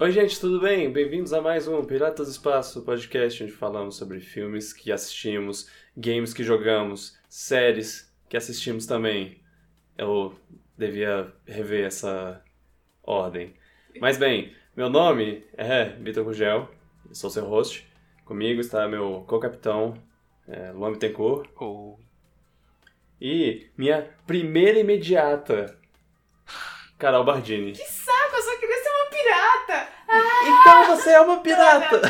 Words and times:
Oi, 0.00 0.12
gente, 0.12 0.38
tudo 0.38 0.60
bem? 0.60 0.92
Bem-vindos 0.92 1.32
a 1.32 1.42
mais 1.42 1.66
um 1.66 1.82
Piratas 1.82 2.28
do 2.28 2.30
Espaço 2.30 2.82
podcast, 2.82 3.42
onde 3.42 3.50
falamos 3.50 3.96
sobre 3.96 4.20
filmes 4.20 4.72
que 4.72 4.92
assistimos, 4.92 5.68
games 5.96 6.32
que 6.32 6.44
jogamos, 6.44 7.18
séries 7.28 8.08
que 8.28 8.36
assistimos 8.36 8.86
também. 8.86 9.40
Eu 9.96 10.38
devia 10.76 11.32
rever 11.44 11.84
essa 11.84 12.40
ordem. 13.02 13.54
Mas 14.00 14.16
bem, 14.16 14.54
meu 14.76 14.88
nome 14.88 15.44
é 15.54 15.86
Vitor 15.86 16.22
Gugel, 16.22 16.70
sou 17.10 17.28
seu 17.28 17.44
host. 17.46 17.84
Comigo 18.24 18.60
está 18.60 18.86
meu 18.86 19.24
co-capitão, 19.26 20.00
é, 20.46 20.70
Luan 20.70 20.92
Bittencourt. 20.92 21.50
Oh. 21.60 21.98
E 23.20 23.68
minha 23.76 24.08
primeira 24.28 24.78
imediata, 24.78 25.76
Carol 26.96 27.24
Bardini. 27.24 27.72
Que 27.72 28.07
Então 30.48 30.86
você 30.96 31.10
é 31.10 31.20
uma 31.20 31.40
pirata! 31.40 32.00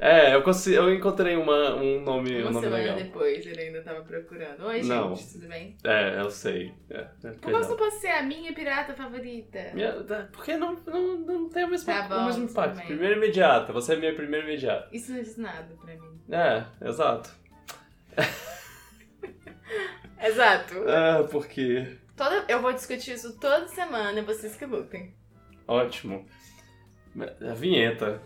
É, 0.00 0.32
eu, 0.32 0.42
consegui, 0.44 0.76
eu 0.76 0.94
encontrei 0.94 1.34
uma, 1.36 1.74
um 1.74 2.00
nome, 2.02 2.36
um 2.36 2.42
Uma 2.42 2.50
nome 2.52 2.66
semana 2.66 2.82
legal. 2.84 2.96
depois 2.98 3.44
ele 3.44 3.60
ainda 3.60 3.82
tava 3.82 4.02
procurando. 4.02 4.64
Oi, 4.66 4.76
gente, 4.76 4.86
Não. 4.86 5.12
tudo 5.14 5.48
bem? 5.48 5.76
É, 5.82 6.20
eu 6.20 6.30
sei. 6.30 6.72
É, 6.88 6.98
é, 6.98 7.04
Por 7.04 7.32
que 7.32 7.38
perdão. 7.40 7.62
você 7.64 7.70
não 7.70 7.76
pode 7.76 7.94
ser 7.96 8.08
a 8.10 8.22
minha 8.22 8.52
pirata 8.54 8.94
favorita? 8.94 9.58
Minha- 9.74 10.04
tá, 10.04 10.28
Porque 10.30 10.56
não, 10.56 10.76
não, 10.86 11.18
não 11.18 11.48
tem 11.48 11.64
o 11.64 11.68
mesmo, 11.70 11.92
Tá 11.92 12.02
bom, 12.02 12.14
o 12.14 12.24
mesmo 12.26 12.44
impacto. 12.44 12.86
Primeira 12.86 13.16
imediata, 13.16 13.72
você 13.72 13.94
é 13.94 13.96
minha 13.96 14.14
primeira 14.14 14.46
imediata. 14.46 14.88
Isso 14.92 15.10
não 15.12 15.20
diz 15.20 15.36
nada 15.36 15.74
pra 15.84 15.92
mim. 15.96 16.20
É, 16.30 16.64
exato. 16.88 17.30
Exato. 20.22 20.74
É, 20.88 21.22
porque. 21.24 21.98
Toda, 22.18 22.44
eu 22.48 22.60
vou 22.60 22.72
discutir 22.72 23.12
isso 23.12 23.38
toda 23.38 23.68
semana, 23.68 24.20
vocês 24.22 24.56
que 24.56 24.66
lutem. 24.66 25.14
Ótimo. 25.68 26.26
A 27.48 27.54
vinheta. 27.54 28.20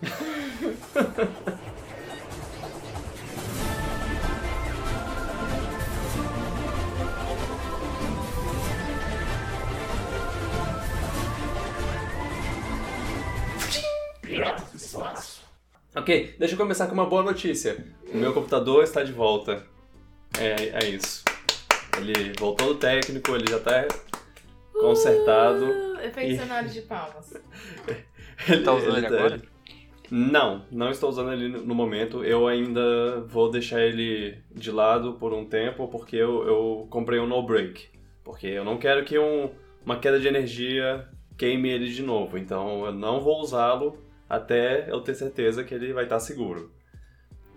Ok, 15.94 16.34
deixa 16.38 16.54
eu 16.54 16.58
começar 16.58 16.86
com 16.86 16.94
uma 16.94 17.04
boa 17.04 17.22
notícia. 17.22 17.84
O 18.10 18.16
meu 18.16 18.32
computador 18.32 18.82
está 18.82 19.04
de 19.04 19.12
volta. 19.12 19.66
É, 20.38 20.82
é 20.82 20.88
isso. 20.88 21.22
Ele 21.98 22.32
voltou 22.38 22.68
do 22.68 22.74
técnico, 22.76 23.34
ele 23.34 23.50
já 23.50 23.58
está 23.58 23.86
consertado. 24.72 25.64
Uh, 25.64 26.00
efeito 26.00 26.32
E- 26.32 26.38
sonoro 26.38 26.68
de 26.68 26.82
palmas. 26.82 27.34
Ele, 28.48 28.64
Tá 28.64 28.72
usando 28.74 28.96
ele 28.98 29.08
tá- 29.08 29.14
agora? 29.14 29.42
Não, 30.10 30.66
não 30.70 30.90
estou 30.90 31.08
usando 31.10 31.32
ele 31.32 31.48
no 31.48 31.62
no 31.64 31.74
momento. 31.74 32.24
Eu 32.24 32.48
ainda 32.48 33.20
vou 33.28 33.50
deixar 33.50 33.80
ele 33.80 34.36
de 34.50 34.70
lado 34.70 35.12
por 35.14 35.32
um 35.32 35.44
tempo 35.46 35.86
porque 35.88 36.16
eu, 36.16 36.44
eu 36.46 36.86
comprei 36.90 37.20
um 37.20 37.26
no 37.26 37.40
break. 37.42 37.86
Porque 38.24 38.46
eu 38.48 38.64
não 38.64 38.78
quero 38.78 39.04
que 39.04 39.16
um- 39.18 39.50
uma 39.86 39.98
queda 39.98 40.18
de 40.18 40.26
energia 40.26 41.06
queime 41.38 41.68
ele 41.70 41.88
de 41.88 42.02
novo. 42.02 42.36
Então 42.36 42.84
eu 42.84 42.92
não 42.92 43.20
vou 43.20 43.40
usá-lo 43.40 43.96
até 44.28 44.90
eu 44.90 45.00
ter 45.00 45.14
certeza 45.14 45.62
que 45.62 45.72
ele 45.74 45.92
vai 45.92 46.04
estar 46.04 46.18
seguro. 46.18 46.72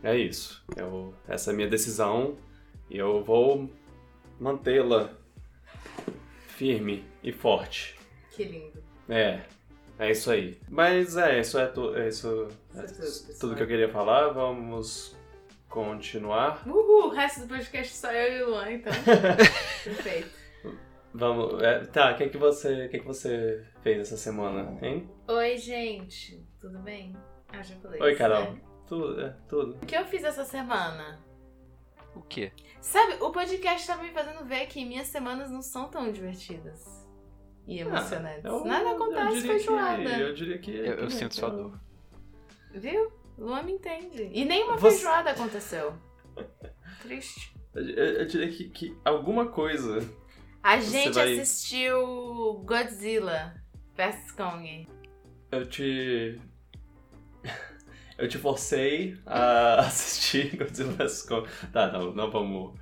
É 0.03 0.15
isso. 0.15 0.63
Eu, 0.77 1.13
essa 1.27 1.49
é 1.49 1.53
a 1.53 1.55
minha 1.55 1.67
decisão 1.67 2.35
e 2.91 2.97
eu 2.97 3.23
vou 3.23 3.67
mantê-la 4.39 5.09
firme 6.47 7.03
e 7.23 7.31
forte. 7.31 7.97
Que 8.31 8.43
lindo. 8.43 8.83
É, 9.09 9.41
é 9.99 10.11
isso 10.11 10.31
aí. 10.31 10.57
Mas 10.69 11.15
é, 11.17 11.39
isso 11.39 11.57
é, 11.59 11.67
tu, 11.67 11.95
é 11.95 12.07
isso, 12.07 12.47
é 12.75 12.85
Isso 12.85 12.93
é 12.93 13.27
tudo, 13.27 13.39
tudo 13.39 13.55
que 13.55 13.63
eu 13.63 13.67
queria 13.67 13.89
falar. 13.89 14.29
Vamos 14.29 15.15
continuar. 15.69 16.65
Uhul, 16.67 17.07
o 17.07 17.09
resto 17.09 17.41
do 17.41 17.47
podcast 17.47 17.93
só 17.93 18.11
eu 18.11 18.37
e 18.37 18.43
o 18.43 18.49
Luan, 18.51 18.71
então. 18.71 18.93
Perfeito. 19.83 20.29
Vamos. 21.13 21.61
é, 21.63 21.85
tá, 21.85 22.11
o 22.11 22.17
que, 22.17 22.27
que 22.29 22.37
você, 22.37 22.89
que, 22.89 22.99
que 22.99 23.05
você 23.05 23.65
fez 23.81 23.99
essa 23.99 24.17
semana, 24.17 24.77
hein? 24.85 25.09
Oi, 25.27 25.57
gente. 25.57 26.45
Tudo 26.59 26.79
bem? 26.79 27.15
Ah, 27.49 27.63
já 27.63 27.75
falei. 27.75 28.01
Oi, 28.01 28.15
Carol. 28.15 28.51
né? 28.51 28.61
Tudo, 28.87 29.21
é, 29.21 29.35
tudo. 29.47 29.75
O 29.81 29.85
que 29.85 29.95
eu 29.95 30.05
fiz 30.05 30.23
essa 30.23 30.43
semana? 30.43 31.19
O 32.15 32.21
quê? 32.21 32.51
Sabe, 32.81 33.15
o 33.21 33.31
podcast 33.31 33.85
tá 33.85 33.97
me 33.97 34.09
fazendo 34.11 34.45
ver 34.45 34.67
que 34.67 34.85
minhas 34.85 35.07
semanas 35.07 35.49
não 35.51 35.61
são 35.61 35.89
tão 35.89 36.11
divertidas 36.11 36.83
e 37.67 37.79
emocionantes. 37.79 38.45
Ah, 38.45 38.49
Eu- 38.49 38.65
Nada 38.65 38.91
acontece 38.91 39.25
diria 39.35 39.41
que- 39.41 39.47
feijoada. 39.47 40.17
Eu 40.19 40.33
diria 40.33 40.57
que. 40.59 40.71
Eu, 40.71 40.93
eu 40.95 41.09
sinto 41.09 41.35
sua 41.35 41.49
dor. 41.49 41.79
Viu? 42.73 43.11
Luan 43.37 43.63
me 43.63 43.73
entende. 43.73 44.29
E 44.33 44.45
nenhuma 44.45 44.77
Você- 44.77 44.95
feijoada 44.97 45.31
aconteceu. 45.31 45.93
Triste. 47.01 47.53
Eu, 47.73 47.83
eu 47.83 48.25
diria 48.25 48.49
que, 48.49 48.69
que 48.69 48.97
alguma 49.03 49.47
coisa. 49.47 49.99
A 50.63 50.79
gente 50.79 51.13
vai- 51.13 51.37
assistiu 51.39 52.63
Godzilla 52.65 53.53
vs 53.95 54.31
Kong. 54.31 54.87
Eu 55.51 55.67
te. 55.67 56.39
Eu 58.17 58.29
te 58.29 58.37
forcei 58.37 59.17
a 59.25 59.81
assistir 59.87 60.24
Godzilla 60.57 60.91
vs 60.93 61.21
Kong. 61.23 61.47
Tá, 61.71 61.91
não, 61.91 62.11
não 62.13 62.29
vamos. 62.31 62.73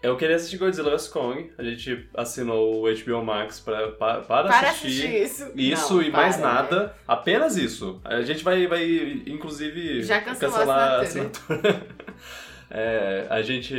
Eu 0.00 0.16
queria 0.16 0.36
assistir 0.36 0.58
Godzilla 0.58 0.90
vs 0.90 1.08
Kong. 1.08 1.50
A 1.58 1.62
gente 1.64 2.08
assinou 2.14 2.84
o 2.86 2.94
HBO 2.94 3.24
Max 3.24 3.58
pra, 3.60 3.88
pa- 3.92 4.20
para, 4.20 4.48
Para 4.48 4.70
assistir. 4.70 4.86
assistir 5.06 5.22
isso. 5.22 5.52
Isso 5.56 5.94
Não, 5.94 6.02
e 6.02 6.10
mais 6.10 6.36
para, 6.36 6.46
né? 6.46 6.52
nada. 6.54 6.94
Apenas 7.06 7.56
isso. 7.56 8.00
A 8.04 8.22
gente 8.22 8.44
vai, 8.44 8.66
vai 8.68 8.84
inclusive, 9.26 10.02
Já 10.02 10.20
cancelou 10.20 10.54
a 10.54 10.58
cancelar 10.58 11.00
assinatura. 11.00 11.86
É, 12.70 13.26
a 13.30 13.40
gente. 13.40 13.74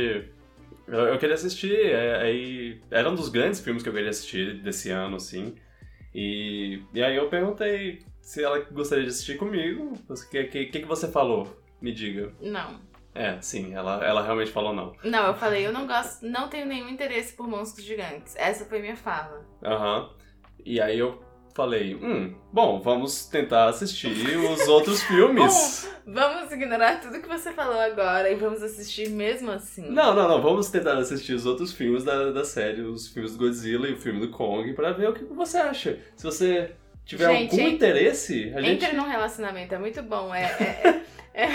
Eu, 0.88 0.98
eu 0.98 1.18
queria 1.18 1.36
assistir. 1.36 1.74
é, 1.74 2.16
aí, 2.20 2.80
era 2.90 3.08
um 3.08 3.14
dos 3.14 3.28
grandes 3.28 3.60
filmes 3.60 3.82
que 3.84 3.88
eu 3.88 3.92
queria 3.92 4.10
assistir 4.10 4.54
desse 4.62 4.90
ano, 4.90 5.14
assim. 5.16 5.54
E, 6.12 6.82
e 6.92 7.00
aí 7.00 7.14
eu 7.14 7.28
perguntei 7.28 8.00
se 8.20 8.42
ela 8.42 8.58
gostaria 8.72 9.04
de 9.04 9.10
assistir 9.10 9.36
comigo. 9.36 9.92
O 10.08 10.14
que, 10.28 10.44
que 10.44 10.80
que 10.80 10.86
você 10.86 11.06
falou? 11.06 11.56
Me 11.80 11.92
diga. 11.92 12.32
Não. 12.40 12.80
É, 13.14 13.40
sim, 13.40 13.74
ela, 13.74 14.04
ela 14.04 14.22
realmente 14.22 14.52
falou 14.52 14.72
não. 14.72 14.92
Não, 15.02 15.26
eu 15.26 15.34
falei, 15.34 15.66
eu 15.66 15.72
não 15.72 15.86
gosto, 15.86 16.24
não 16.24 16.48
tenho 16.48 16.66
nenhum 16.66 16.88
interesse 16.88 17.32
por 17.32 17.48
monstros 17.48 17.84
gigantes. 17.84 18.36
Essa 18.36 18.64
foi 18.64 18.80
minha 18.80 18.96
fala. 18.96 19.44
Aham. 19.64 20.10
E 20.64 20.80
aí 20.80 20.98
eu 20.98 21.20
falei, 21.54 21.96
hum, 21.96 22.34
bom, 22.52 22.80
vamos 22.80 23.26
tentar 23.26 23.68
assistir 23.68 24.36
os 24.38 24.68
outros 24.68 25.02
filmes. 25.04 25.90
Vamos 26.06 26.52
ignorar 26.52 27.00
tudo 27.00 27.20
que 27.20 27.28
você 27.28 27.52
falou 27.52 27.78
agora 27.78 28.30
e 28.30 28.34
vamos 28.36 28.62
assistir 28.62 29.10
mesmo 29.10 29.50
assim. 29.50 29.90
Não, 29.90 30.14
não, 30.14 30.28
não. 30.28 30.40
Vamos 30.40 30.70
tentar 30.70 30.96
assistir 30.96 31.34
os 31.34 31.46
outros 31.46 31.72
filmes 31.72 32.04
da, 32.04 32.30
da 32.30 32.44
série, 32.44 32.82
os 32.82 33.08
filmes 33.08 33.32
do 33.32 33.38
Godzilla 33.38 33.88
e 33.88 33.94
o 33.94 33.98
filme 33.98 34.20
do 34.20 34.30
Kong, 34.30 34.72
pra 34.72 34.92
ver 34.92 35.08
o 35.08 35.12
que 35.12 35.24
você 35.24 35.58
acha. 35.58 35.98
Se 36.16 36.24
você 36.24 36.72
tiver 37.04 37.32
Gente, 37.32 37.60
algum 37.60 37.68
interesse, 37.68 38.52
a 38.54 38.60
gente. 38.60 38.84
Entre 38.84 38.96
num 38.96 39.08
relacionamento, 39.08 39.74
é 39.74 39.78
muito 39.78 40.02
bom. 40.02 40.34
É, 40.34 40.44
é, 40.44 41.02
é, 41.34 41.46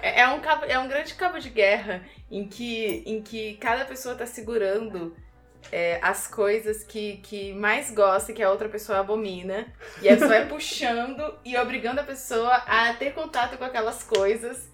é, 0.00 0.20
é 0.20 0.28
um 0.28 0.40
cabo, 0.40 0.64
é 0.64 0.78
um 0.78 0.88
grande 0.88 1.14
cabo 1.14 1.38
de 1.38 1.50
guerra 1.50 2.02
em 2.30 2.46
que, 2.48 3.02
em 3.06 3.22
que 3.22 3.54
cada 3.56 3.84
pessoa 3.84 4.14
tá 4.14 4.26
segurando 4.26 5.16
é, 5.72 5.98
as 6.02 6.26
coisas 6.26 6.84
que, 6.84 7.18
que 7.18 7.52
mais 7.52 7.90
gosta 7.90 8.32
e 8.32 8.34
que 8.34 8.42
a 8.42 8.50
outra 8.50 8.68
pessoa 8.68 9.00
abomina. 9.00 9.66
E 10.00 10.08
aí 10.08 10.16
você 10.16 10.26
vai 10.26 10.46
puxando 10.48 11.38
e 11.44 11.56
obrigando 11.56 12.00
a 12.00 12.04
pessoa 12.04 12.54
a 12.54 12.92
ter 12.94 13.12
contato 13.12 13.56
com 13.58 13.64
aquelas 13.64 14.02
coisas. 14.02 14.70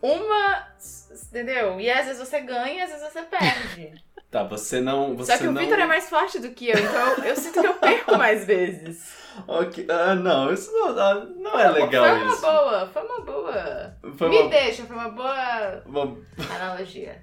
Uma. 0.00 0.68
Entendeu? 1.28 1.80
E 1.80 1.90
às 1.90 2.06
vezes 2.06 2.26
você 2.26 2.40
ganha 2.40 2.74
e 2.74 2.82
às 2.82 2.90
vezes 2.90 3.12
você 3.12 3.22
perde. 3.22 4.04
Tá, 4.30 4.44
você 4.44 4.80
não. 4.80 5.16
Você 5.16 5.32
Só 5.32 5.38
que 5.38 5.46
o 5.48 5.52
não... 5.52 5.60
Victor 5.60 5.78
é 5.78 5.86
mais 5.86 6.08
forte 6.08 6.38
do 6.38 6.50
que 6.50 6.68
eu, 6.68 6.78
então 6.78 7.08
eu, 7.14 7.24
eu 7.24 7.36
sinto 7.36 7.60
que 7.60 7.66
eu 7.66 7.74
perco 7.74 8.16
mais 8.16 8.44
vezes. 8.44 9.17
Ok, 9.46 9.86
Ah, 9.88 10.14
não, 10.14 10.52
isso 10.52 10.72
não, 10.72 10.88
ah, 10.98 11.14
não 11.36 11.58
é 11.58 11.70
legal 11.70 12.04
foi 12.04 12.22
uma 12.24 12.32
isso. 12.32 12.40
boa, 12.42 12.86
foi 12.92 13.02
uma 13.02 13.20
boa. 13.20 13.96
Foi 14.16 14.28
Me 14.28 14.38
uma- 14.40 14.50
deixa, 14.50 14.84
foi 14.84 14.96
uma 14.96 15.08
boa 15.10 15.82
uma- 15.86 16.16
analogia. 16.54 17.22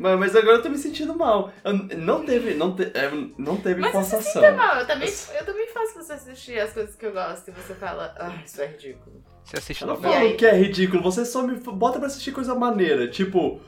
Mas, 0.00 0.16
mas 0.18 0.36
agora 0.36 0.58
eu 0.58 0.62
tô 0.62 0.68
me 0.68 0.78
sentindo 0.78 1.12
mal. 1.16 1.50
Eu- 1.64 1.72
não 1.74 2.24
teve. 2.24 2.54
Não, 2.54 2.72
te, 2.76 2.84
é, 2.94 3.10
não 3.36 3.56
teve 3.56 3.80
Mas 3.80 3.92
você 3.92 4.16
forçação. 4.16 4.42
Tá 4.42 4.52
mal, 4.52 4.76
eu 4.76 4.86
também, 4.86 5.08
eu 5.08 5.44
também 5.44 5.66
faço 5.68 5.94
você 5.94 6.12
assistir 6.12 6.60
as 6.60 6.72
coisas 6.72 6.94
que 6.94 7.04
eu 7.04 7.12
gosto 7.12 7.48
e 7.48 7.50
você 7.50 7.74
fala, 7.74 8.14
ah, 8.16 8.32
isso 8.44 8.62
é 8.62 8.66
ridículo. 8.66 9.20
Você 9.44 9.56
assiste 9.58 9.82
Eu 9.82 9.88
não 9.88 9.94
novela? 9.96 10.14
Falo 10.14 10.36
que 10.36 10.46
é 10.46 10.52
ridículo, 10.56 11.02
você 11.02 11.24
só 11.24 11.42
me 11.42 11.56
bota 11.56 11.98
pra 11.98 12.06
assistir 12.06 12.30
coisa 12.32 12.54
maneira. 12.54 13.08
Tipo. 13.08 13.60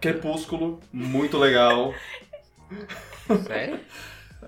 Crepúsculo, 0.00 0.80
muito 0.92 1.36
legal. 1.36 1.92
Sério? 3.46 3.80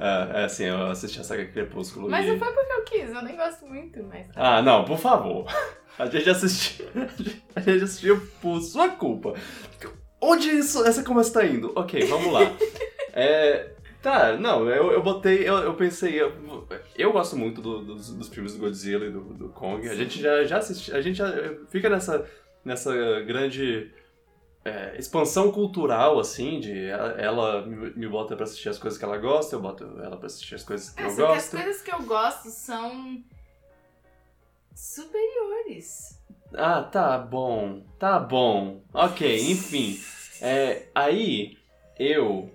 É, 0.01 0.41
é 0.41 0.45
assim, 0.45 0.65
eu 0.65 0.87
assisti 0.87 1.21
a 1.21 1.25
saga 1.25 1.45
Crepúsculo 1.45 2.09
Mas 2.09 2.25
e... 2.25 2.31
não 2.31 2.39
foi 2.39 2.53
porque 2.53 2.73
eu 2.73 2.83
quis, 2.85 3.15
eu 3.15 3.23
nem 3.23 3.37
gosto 3.37 3.67
muito, 3.67 4.03
mas. 4.05 4.27
Ah, 4.35 4.63
não, 4.63 4.85
por 4.85 4.99
favor. 4.99 5.47
A 5.99 6.07
gente 6.07 6.31
assistiu. 6.31 6.87
A 7.55 7.61
gente 7.61 7.85
assistiu 7.85 8.21
por 8.41 8.61
sua 8.63 8.89
culpa. 8.89 9.35
Onde 10.21 10.49
isso, 10.49 10.85
essa 10.87 11.03
conversa 11.03 11.35
tá 11.35 11.47
indo? 11.47 11.73
Ok, 11.77 12.03
vamos 12.07 12.33
lá. 12.33 12.41
É, 13.13 13.71
Tá, 14.03 14.35
não, 14.39 14.67
eu, 14.71 14.93
eu 14.93 15.03
botei, 15.03 15.47
eu, 15.47 15.59
eu 15.59 15.75
pensei, 15.75 16.19
eu, 16.19 16.33
eu 16.97 17.13
gosto 17.13 17.37
muito 17.37 17.61
do- 17.61 17.83
dos, 17.85 18.15
dos 18.15 18.29
filmes 18.31 18.55
do 18.55 18.59
Godzilla 18.59 19.05
e 19.05 19.11
do, 19.11 19.21
do 19.21 19.49
Kong. 19.51 19.87
A 19.87 19.95
gente 19.95 20.19
já, 20.19 20.43
já 20.45 20.57
assisti, 20.57 20.91
a 20.91 21.03
gente 21.03 21.17
já 21.19 21.31
fica 21.69 21.91
nessa, 21.91 22.27
nessa 22.65 22.95
grande 23.21 23.91
é, 24.65 24.97
expansão 24.99 25.51
cultural, 25.51 26.19
assim, 26.19 26.61
de 26.61 26.87
ela, 26.89 27.65
me, 27.67 27.91
me 27.95 28.09
bota 28.09 28.37
pra 28.37 28.45
assistir 28.45 28.69
as 28.69 28.79
coisas 28.79 28.99
que 28.99 29.05
ela 29.05 29.17
gosta, 29.17 29.57
eu 29.57 29.61
boto 29.61 29.85
ela 30.03 30.17
pra 30.17 30.27
assistir 30.27 30.55
as 30.55 30.63
coisas 30.63 30.91
que 30.91 31.03
É, 31.03 31.07
eu 31.07 31.11
só 31.11 31.17
que 31.17 31.23
as 31.23 31.35
gosto. 31.35 31.57
coisas 31.57 31.83
que 31.83 31.95
eu 31.95 32.03
gosto 32.03 32.49
são 32.51 33.23
superiores. 34.75 36.21
Ah, 36.55 36.83
tá 36.83 37.17
bom, 37.19 37.83
tá 37.99 38.19
bom. 38.19 38.83
Ok, 38.93 39.51
enfim. 39.51 39.99
É, 40.43 40.89
aí, 40.95 41.57
eu 41.99 42.51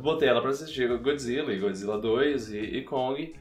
botei 0.00 0.28
ela 0.28 0.40
pra 0.40 0.50
assistir 0.50 0.88
Godzilla 0.98 1.52
e 1.52 1.58
Godzilla 1.58 1.98
2 1.98 2.52
e, 2.52 2.58
e 2.58 2.84
Kong. 2.84 3.34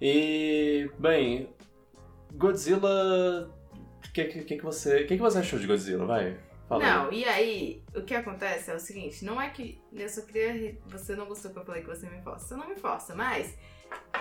E, 0.00 0.90
bem, 0.98 1.48
Godzilla... 2.34 3.50
O 4.06 4.12
que, 4.14 4.24
que, 4.24 4.44
que, 4.44 4.56
que 4.56 4.62
você, 4.64 5.04
que, 5.04 5.16
que 5.16 5.22
você 5.22 5.38
achou 5.38 5.58
de 5.58 5.66
Godzilla? 5.66 6.04
Vai, 6.04 6.36
fala 6.68 6.84
aí. 6.84 6.90
Não, 6.90 7.12
e 7.12 7.24
aí, 7.24 7.82
o 7.94 8.02
que 8.02 8.14
acontece 8.14 8.70
é 8.70 8.74
o 8.74 8.80
seguinte, 8.80 9.24
não 9.24 9.40
é 9.40 9.50
que 9.50 9.80
eu 9.92 10.08
só 10.08 10.22
queria. 10.22 10.76
Você 10.86 11.14
não 11.16 11.26
gostou 11.26 11.50
que 11.50 11.58
eu 11.58 11.64
falei 11.64 11.82
que 11.82 11.88
você 11.88 12.08
me 12.08 12.20
força. 12.22 12.46
Você 12.48 12.54
não 12.56 12.68
me 12.68 12.76
força, 12.76 13.14
mas. 13.14 13.56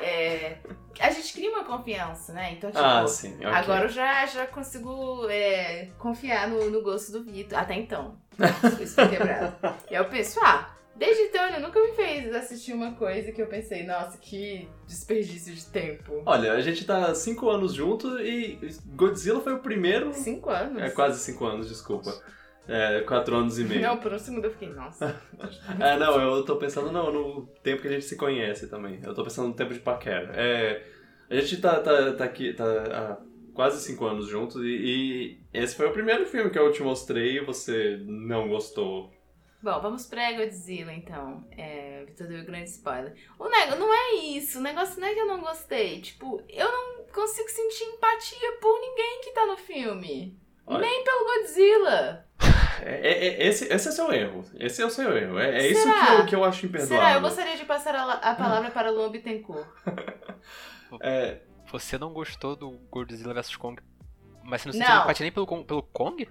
é, 0.01 0.57
a 0.99 1.09
gente 1.09 1.33
cria 1.33 1.49
uma 1.51 1.63
confiança, 1.63 2.31
né? 2.33 2.51
Então, 2.53 2.69
tipo, 2.71 2.83
Ah, 2.83 3.07
sim, 3.07 3.35
ok. 3.37 3.47
agora 3.47 3.85
eu 3.85 3.89
já, 3.89 4.25
já 4.27 4.45
consigo 4.45 5.27
é, 5.29 5.89
confiar 5.97 6.47
no, 6.47 6.69
no 6.69 6.81
gosto 6.83 7.11
do 7.11 7.23
Vitor. 7.23 7.57
Até 7.57 7.75
então. 7.75 8.17
Isso 8.81 8.95
foi 8.95 9.07
quebrado. 9.09 9.55
e 9.89 9.95
aí 9.95 10.01
eu 10.03 10.09
penso, 10.09 10.39
ah, 10.43 10.72
desde 10.95 11.23
então 11.23 11.47
ele 11.47 11.59
nunca 11.59 11.81
me 11.81 11.93
fez 11.93 12.33
assistir 12.33 12.73
uma 12.73 12.93
coisa 12.93 13.31
que 13.31 13.41
eu 13.41 13.47
pensei, 13.47 13.85
nossa, 13.85 14.17
que 14.17 14.67
desperdício 14.87 15.53
de 15.53 15.65
tempo. 15.65 16.21
Olha, 16.25 16.53
a 16.53 16.61
gente 16.61 16.85
tá 16.85 17.13
cinco 17.15 17.49
anos 17.49 17.73
junto 17.73 18.19
e 18.19 18.59
Godzilla 18.95 19.41
foi 19.41 19.53
o 19.53 19.59
primeiro... 19.59 20.13
Cinco 20.13 20.49
anos? 20.49 20.81
É 20.81 20.89
quase 20.89 21.19
cinco 21.19 21.45
anos, 21.45 21.67
desculpa. 21.67 22.13
É, 22.67 23.01
quatro 23.01 23.35
anos 23.35 23.59
e 23.59 23.63
meio. 23.63 23.81
Não, 23.81 23.97
por 23.97 24.13
um 24.13 24.19
segundo 24.19 24.45
eu 24.45 24.51
fiquei, 24.51 24.69
nossa. 24.69 25.21
É, 25.79 25.97
não, 25.97 26.19
eu 26.21 26.45
tô 26.45 26.55
pensando 26.55 26.91
no, 26.91 27.11
no 27.11 27.47
tempo 27.61 27.81
que 27.81 27.87
a 27.87 27.91
gente 27.91 28.05
se 28.05 28.15
conhece 28.15 28.67
também. 28.67 28.99
Eu 29.03 29.13
tô 29.13 29.23
pensando 29.23 29.49
no 29.49 29.53
tempo 29.53 29.73
de 29.73 29.79
paquera. 29.79 30.31
É, 30.35 30.81
a 31.29 31.35
gente 31.35 31.59
tá, 31.59 31.79
tá, 31.79 32.13
tá 32.13 32.23
aqui 32.23 32.53
tá 32.53 32.63
há 32.63 33.17
quase 33.53 33.81
cinco 33.81 34.05
anos 34.05 34.27
juntos 34.27 34.63
e, 34.63 34.67
e 34.67 35.37
esse 35.53 35.75
foi 35.75 35.87
o 35.87 35.91
primeiro 35.91 36.25
filme 36.25 36.49
que 36.49 36.57
eu 36.57 36.71
te 36.71 36.81
mostrei 36.81 37.37
e 37.37 37.45
você 37.45 37.99
não 38.05 38.47
gostou. 38.47 39.11
Bom, 39.63 39.79
vamos 39.79 40.05
pra 40.05 40.33
Godzilla 40.33 40.91
então. 40.93 41.47
É, 41.57 42.03
Vitor 42.05 42.27
deu 42.27 42.41
um 42.41 42.45
grande 42.45 42.69
spoiler. 42.69 43.15
O 43.39 43.47
negócio 43.47 43.79
não 43.79 43.93
é 43.93 44.13
isso. 44.15 44.59
O 44.59 44.61
negócio 44.61 44.99
não 44.99 45.07
é 45.07 45.13
que 45.13 45.19
eu 45.21 45.25
não 45.25 45.39
gostei. 45.39 46.01
Tipo, 46.01 46.43
eu 46.49 46.69
não 46.69 47.05
consigo 47.05 47.47
sentir 47.49 47.85
empatia 47.85 48.57
por 48.61 48.77
ninguém 48.81 49.21
que 49.23 49.31
tá 49.31 49.45
no 49.45 49.55
filme. 49.55 50.37
Olha. 50.67 50.81
Nem 50.81 51.03
pelo 51.03 51.25
Godzilla. 51.25 52.27
É, 52.85 52.95
é- 53.07 53.27
é- 53.27 53.47
esse, 53.47 53.71
esse 53.71 53.87
é 53.87 53.91
seu 53.91 54.11
erro. 54.11 54.43
Esse 54.59 54.81
é 54.81 54.85
o 54.85 54.89
seu 54.89 55.15
erro. 55.15 55.39
É, 55.39 55.57
é 55.59 55.67
isso 55.67 55.83
que 55.83 56.11
eu, 56.11 56.25
que 56.25 56.35
eu 56.35 56.43
acho 56.43 56.65
imperdoável. 56.65 56.97
Será? 56.97 57.13
Eu 57.13 57.21
gostaria 57.21 57.55
de 57.55 57.63
passar 57.63 57.95
a, 57.95 58.11
a 58.15 58.35
palavra 58.35 58.71
para 58.71 58.89
Luan 58.91 59.09
Bittencourt. 59.09 59.65
É, 61.01 61.39
Você 61.71 61.97
não 61.97 62.11
gostou 62.11 62.55
do 62.55 62.71
Godzilla 62.91 63.33
vs 63.33 63.55
Kong, 63.55 63.81
mas 64.43 64.61
você 64.61 64.69
não 64.69 64.77
Não. 64.77 64.85
sentiu 64.85 65.01
empatia 65.03 65.23
nem 65.23 65.31
pelo, 65.31 65.63
pelo 65.63 65.83
Kong? 65.83 66.27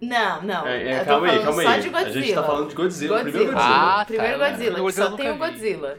Não, 0.00 0.42
não. 0.42 0.66
é, 0.66 0.92
é, 0.92 1.04
calma 1.04 1.26
aí, 1.26 1.30
falando 1.38 1.44
calma 1.46 1.62
só 1.62 1.68
aí. 1.70 1.80
de 1.80 1.88
A 1.88 1.90
Godzilla. 1.90 2.22
gente 2.22 2.34
tá 2.34 2.42
falando 2.44 2.68
de 2.68 2.74
Godzilla, 2.74 3.16
o 3.18 3.22
primeiro 3.22 3.52
Godzilla. 3.52 3.68
Godzilla. 3.68 3.92
Ah, 3.92 3.98
tá, 3.98 4.04
Primeiro 4.04 4.32
eu- 4.32 4.38
Godzilla, 4.38 4.74
que 4.84 4.92
só 4.92 5.16
tem 5.16 5.30
o 5.30 5.32
vi. 5.32 5.38
Godzilla. 5.38 5.98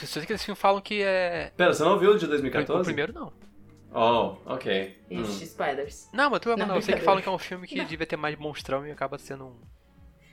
Pessoas 0.00 0.24
que 0.24 0.38
filme 0.38 0.56
falam 0.60 0.80
que 0.80 1.02
é. 1.02 1.52
Pera, 1.56 1.72
você 1.72 1.82
não 1.84 1.98
viu 1.98 2.10
o 2.12 2.18
de 2.18 2.24
O 2.24 2.28
2014? 2.28 2.84
primeiro 2.84 3.12
não. 3.12 3.32
Oh, 3.92 4.36
ok. 4.52 5.00
Hum. 5.10 5.22
Ixi, 5.22 5.44
spoilers. 5.44 6.08
Não, 6.12 6.28
mas 6.30 6.40
tu 6.40 6.48
Não, 6.56 6.66
não, 6.66 6.74
eu 6.76 6.82
sei 6.82 6.96
que 6.96 7.02
falam 7.02 7.22
que 7.22 7.28
é 7.28 7.32
um 7.32 7.38
filme 7.38 7.66
que 7.66 7.84
devia 7.84 8.06
ter 8.06 8.16
mais 8.16 8.36
monstrão 8.36 8.84
e 8.86 8.90
acaba 8.90 9.18
sendo 9.18 9.44
um. 9.46 9.60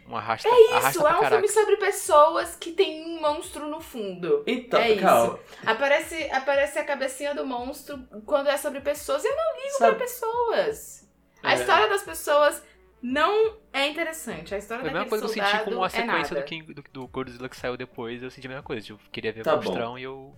Um 0.10 0.18
arrasta. 0.18 0.50
É 0.50 0.52
Isso, 0.52 1.00
é 1.00 1.02
um 1.02 1.04
caraca. 1.14 1.30
filme 1.30 1.48
sobre 1.48 1.78
pessoas 1.78 2.56
que 2.60 2.72
tem 2.72 3.06
um 3.06 3.22
monstro 3.22 3.68
no 3.70 3.80
fundo. 3.80 4.44
Então, 4.48 4.80
É 4.80 4.92
isso. 4.94 5.02
calma. 5.02 5.40
Aparece, 5.66 6.30
aparece 6.32 6.80
a 6.80 6.84
cabecinha 6.84 7.34
do 7.36 7.46
monstro 7.46 8.00
quando 8.26 8.48
é 8.48 8.58
sobre 8.58 8.82
pessoas. 8.82 9.24
Eu 9.24 9.36
não 9.36 9.56
ligo 9.58 9.78
Sabe- 9.78 9.96
pra 9.96 10.06
pessoas. 10.06 11.08
A 11.44 11.52
É. 11.54 11.56
história 11.56 11.88
das 11.88 12.02
pessoas 12.02 12.62
não 13.02 13.58
é 13.74 13.88
interessante. 13.88 14.54
A 14.54 14.58
história 14.58 14.82
Foi 14.82 14.90
a 14.90 14.94
mesma 14.94 15.10
coisa 15.10 15.24
que 15.26 15.30
eu 15.30 15.34
senti 15.34 15.50
soldado 15.58 15.76
com 15.76 15.84
a 15.84 15.88
é 15.88 15.90
sequência 15.90 16.16
nada. 16.36 16.36
do, 16.36 16.44
King, 16.44 16.74
do, 16.74 16.84
do 16.94 17.08
Godzilla 17.08 17.50
que 17.50 17.58
saiu 17.58 17.76
depois, 17.78 18.22
eu 18.22 18.30
senti 18.32 18.48
a 18.48 18.50
mesma 18.50 18.64
coisa. 18.64 18.82
Tipo, 18.86 19.00
queria 19.12 19.32
ver 19.34 19.44
Tá 19.44 19.54
o 19.56 19.58
bom. 19.58 19.64
monstrão 19.66 19.98
e 20.00 20.04
eu 20.04 20.36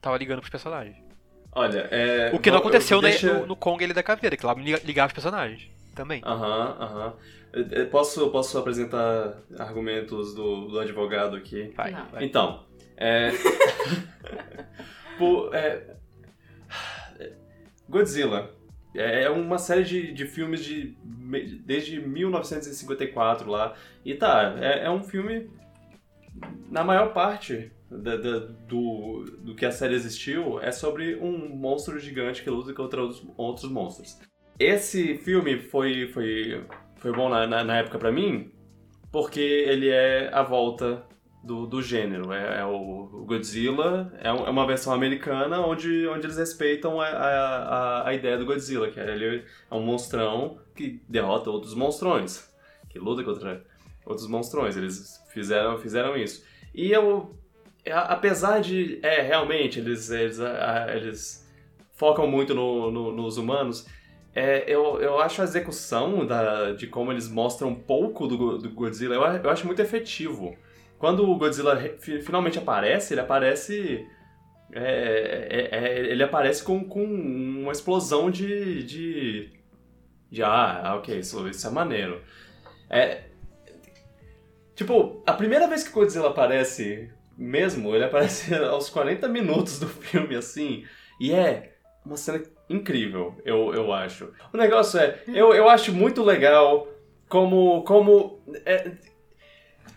tava 0.00 0.16
ligando 0.16 0.38
pros 0.40 0.50
personagens. 0.50 0.96
Olha, 1.52 1.88
é. 1.90 2.30
O 2.34 2.38
que 2.38 2.50
não 2.50 2.58
aconteceu 2.58 3.00
né, 3.00 3.10
deixa- 3.10 3.32
no, 3.32 3.46
no 3.46 3.56
Kong 3.56 3.82
ele 3.82 3.94
da 3.94 4.02
caveira, 4.02 4.36
que 4.36 4.44
lá 4.44 4.54
ligava 4.54 5.08
os 5.08 5.12
personagens. 5.14 5.70
Também. 5.94 6.20
Aham, 6.26 6.76
aham. 6.78 7.14
Eu- 7.54 7.68
eu 7.70 7.86
Posso, 7.88 8.30
posso 8.30 8.58
apresentar 8.58 9.38
argumentos 9.58 10.34
do, 10.34 10.66
do 10.68 10.78
advogado 10.78 11.34
aqui? 11.36 11.72
Vai, 11.74 11.90
Não. 11.90 12.04
vai. 12.08 12.22
Então, 12.24 12.66
é. 12.98 13.30
Por- 15.16 15.54
é, 15.54 15.96
Godzilla. 17.88 18.54
É 18.98 19.28
uma 19.30 19.58
série 19.58 19.84
de, 19.84 20.12
de 20.12 20.26
filmes 20.26 20.64
de, 20.64 20.96
desde 21.64 22.00
1954 22.00 23.50
lá. 23.50 23.74
E 24.04 24.14
tá, 24.14 24.56
é, 24.60 24.84
é 24.86 24.90
um 24.90 25.02
filme. 25.02 25.50
Na 26.70 26.84
maior 26.84 27.12
parte 27.12 27.70
da- 27.90 28.16
da- 28.16 28.38
do, 28.68 29.24
do 29.40 29.54
que 29.54 29.64
a 29.64 29.70
série 29.70 29.94
existiu, 29.94 30.60
é 30.60 30.70
sobre 30.72 31.16
um 31.16 31.48
monstro 31.56 31.98
gigante 31.98 32.42
que 32.42 32.50
luta 32.50 32.72
contra 32.74 33.00
outros, 33.02 33.26
outros 33.36 33.70
monstros. 33.70 34.18
Esse 34.58 35.16
filme 35.18 35.58
foi, 35.58 36.08
foi, 36.08 36.64
foi 36.96 37.12
bom 37.12 37.28
na, 37.28 37.46
na, 37.46 37.62
na 37.64 37.76
época 37.78 37.98
pra 37.98 38.10
mim, 38.12 38.50
porque 39.12 39.40
ele 39.40 39.88
é 39.88 40.28
a 40.32 40.42
volta 40.42 41.04
do, 41.46 41.66
do 41.66 41.80
gênero. 41.80 42.32
É, 42.32 42.60
é 42.60 42.64
o 42.64 43.24
Godzilla, 43.26 44.12
é, 44.20 44.28
é 44.28 44.32
uma 44.32 44.66
versão 44.66 44.92
americana 44.92 45.60
onde, 45.60 46.06
onde 46.08 46.26
eles 46.26 46.36
respeitam 46.36 47.00
a, 47.00 47.06
a, 47.06 48.08
a- 48.08 48.14
ideia 48.14 48.36
do 48.36 48.44
Godzilla, 48.44 48.88
que 48.90 48.98
é, 49.00 49.14
ele 49.14 49.44
é 49.70 49.74
um 49.74 49.80
monstrão 49.82 50.58
que 50.74 51.00
derrota 51.08 51.50
outros 51.50 51.74
monstrões, 51.74 52.52
que 52.90 52.98
luta 52.98 53.22
contra 53.22 53.62
outros 54.04 54.26
monstrões. 54.28 54.76
Eles 54.76 55.22
fizeram, 55.32 55.78
fizeram 55.78 56.16
isso. 56.16 56.44
E 56.74 56.90
eu, 56.90 57.34
a- 57.88 58.12
apesar 58.14 58.60
de, 58.60 58.98
é, 59.02 59.22
realmente, 59.22 59.78
eles, 59.78 60.10
eles, 60.10 60.38
eles 60.94 61.46
focam 61.94 62.26
muito 62.26 62.54
no- 62.54 62.90
no- 62.90 63.12
nos 63.12 63.36
humanos, 63.38 63.86
é, 64.34 64.64
eu, 64.70 65.00
eu 65.00 65.18
acho 65.18 65.40
a 65.40 65.44
execução 65.44 66.26
da, 66.26 66.72
de 66.72 66.86
como 66.86 67.10
eles 67.10 67.26
mostram 67.26 67.68
um 67.68 67.74
pouco 67.74 68.26
do, 68.26 68.58
do 68.58 68.68
Godzilla, 68.70 69.14
eu, 69.14 69.22
eu 69.22 69.50
acho 69.50 69.66
muito 69.66 69.80
efetivo. 69.80 70.54
Quando 70.98 71.28
o 71.28 71.36
Godzilla 71.36 71.76
finalmente 72.00 72.58
aparece, 72.58 73.14
ele 73.14 73.20
aparece. 73.20 74.06
é, 74.72 75.68
é, 75.70 75.78
é, 75.78 75.98
ele 76.10 76.22
aparece 76.22 76.62
com, 76.62 76.84
com 76.84 77.04
uma 77.04 77.72
explosão 77.72 78.30
de. 78.30 78.82
de. 78.82 79.50
de 80.30 80.42
ah, 80.42 80.94
ok, 80.98 81.18
isso, 81.18 81.46
isso 81.48 81.66
é 81.66 81.70
maneiro. 81.70 82.22
É. 82.88 83.24
Tipo, 84.74 85.22
a 85.26 85.32
primeira 85.32 85.66
vez 85.66 85.82
que 85.82 85.90
o 85.90 85.94
Godzilla 85.94 86.28
aparece 86.28 87.10
mesmo, 87.36 87.94
ele 87.94 88.04
aparece 88.04 88.54
aos 88.64 88.88
40 88.90 89.28
minutos 89.28 89.78
do 89.78 89.86
filme, 89.86 90.34
assim, 90.34 90.84
e 91.20 91.32
é 91.32 91.72
uma 92.04 92.16
cena 92.16 92.42
incrível, 92.68 93.34
eu, 93.44 93.74
eu 93.74 93.92
acho. 93.92 94.32
O 94.52 94.56
negócio 94.56 94.98
é, 94.98 95.20
eu, 95.28 95.54
eu 95.54 95.68
acho 95.68 95.92
muito 95.92 96.22
legal 96.22 96.88
como. 97.28 97.82
como 97.82 98.40
é, 98.64 98.92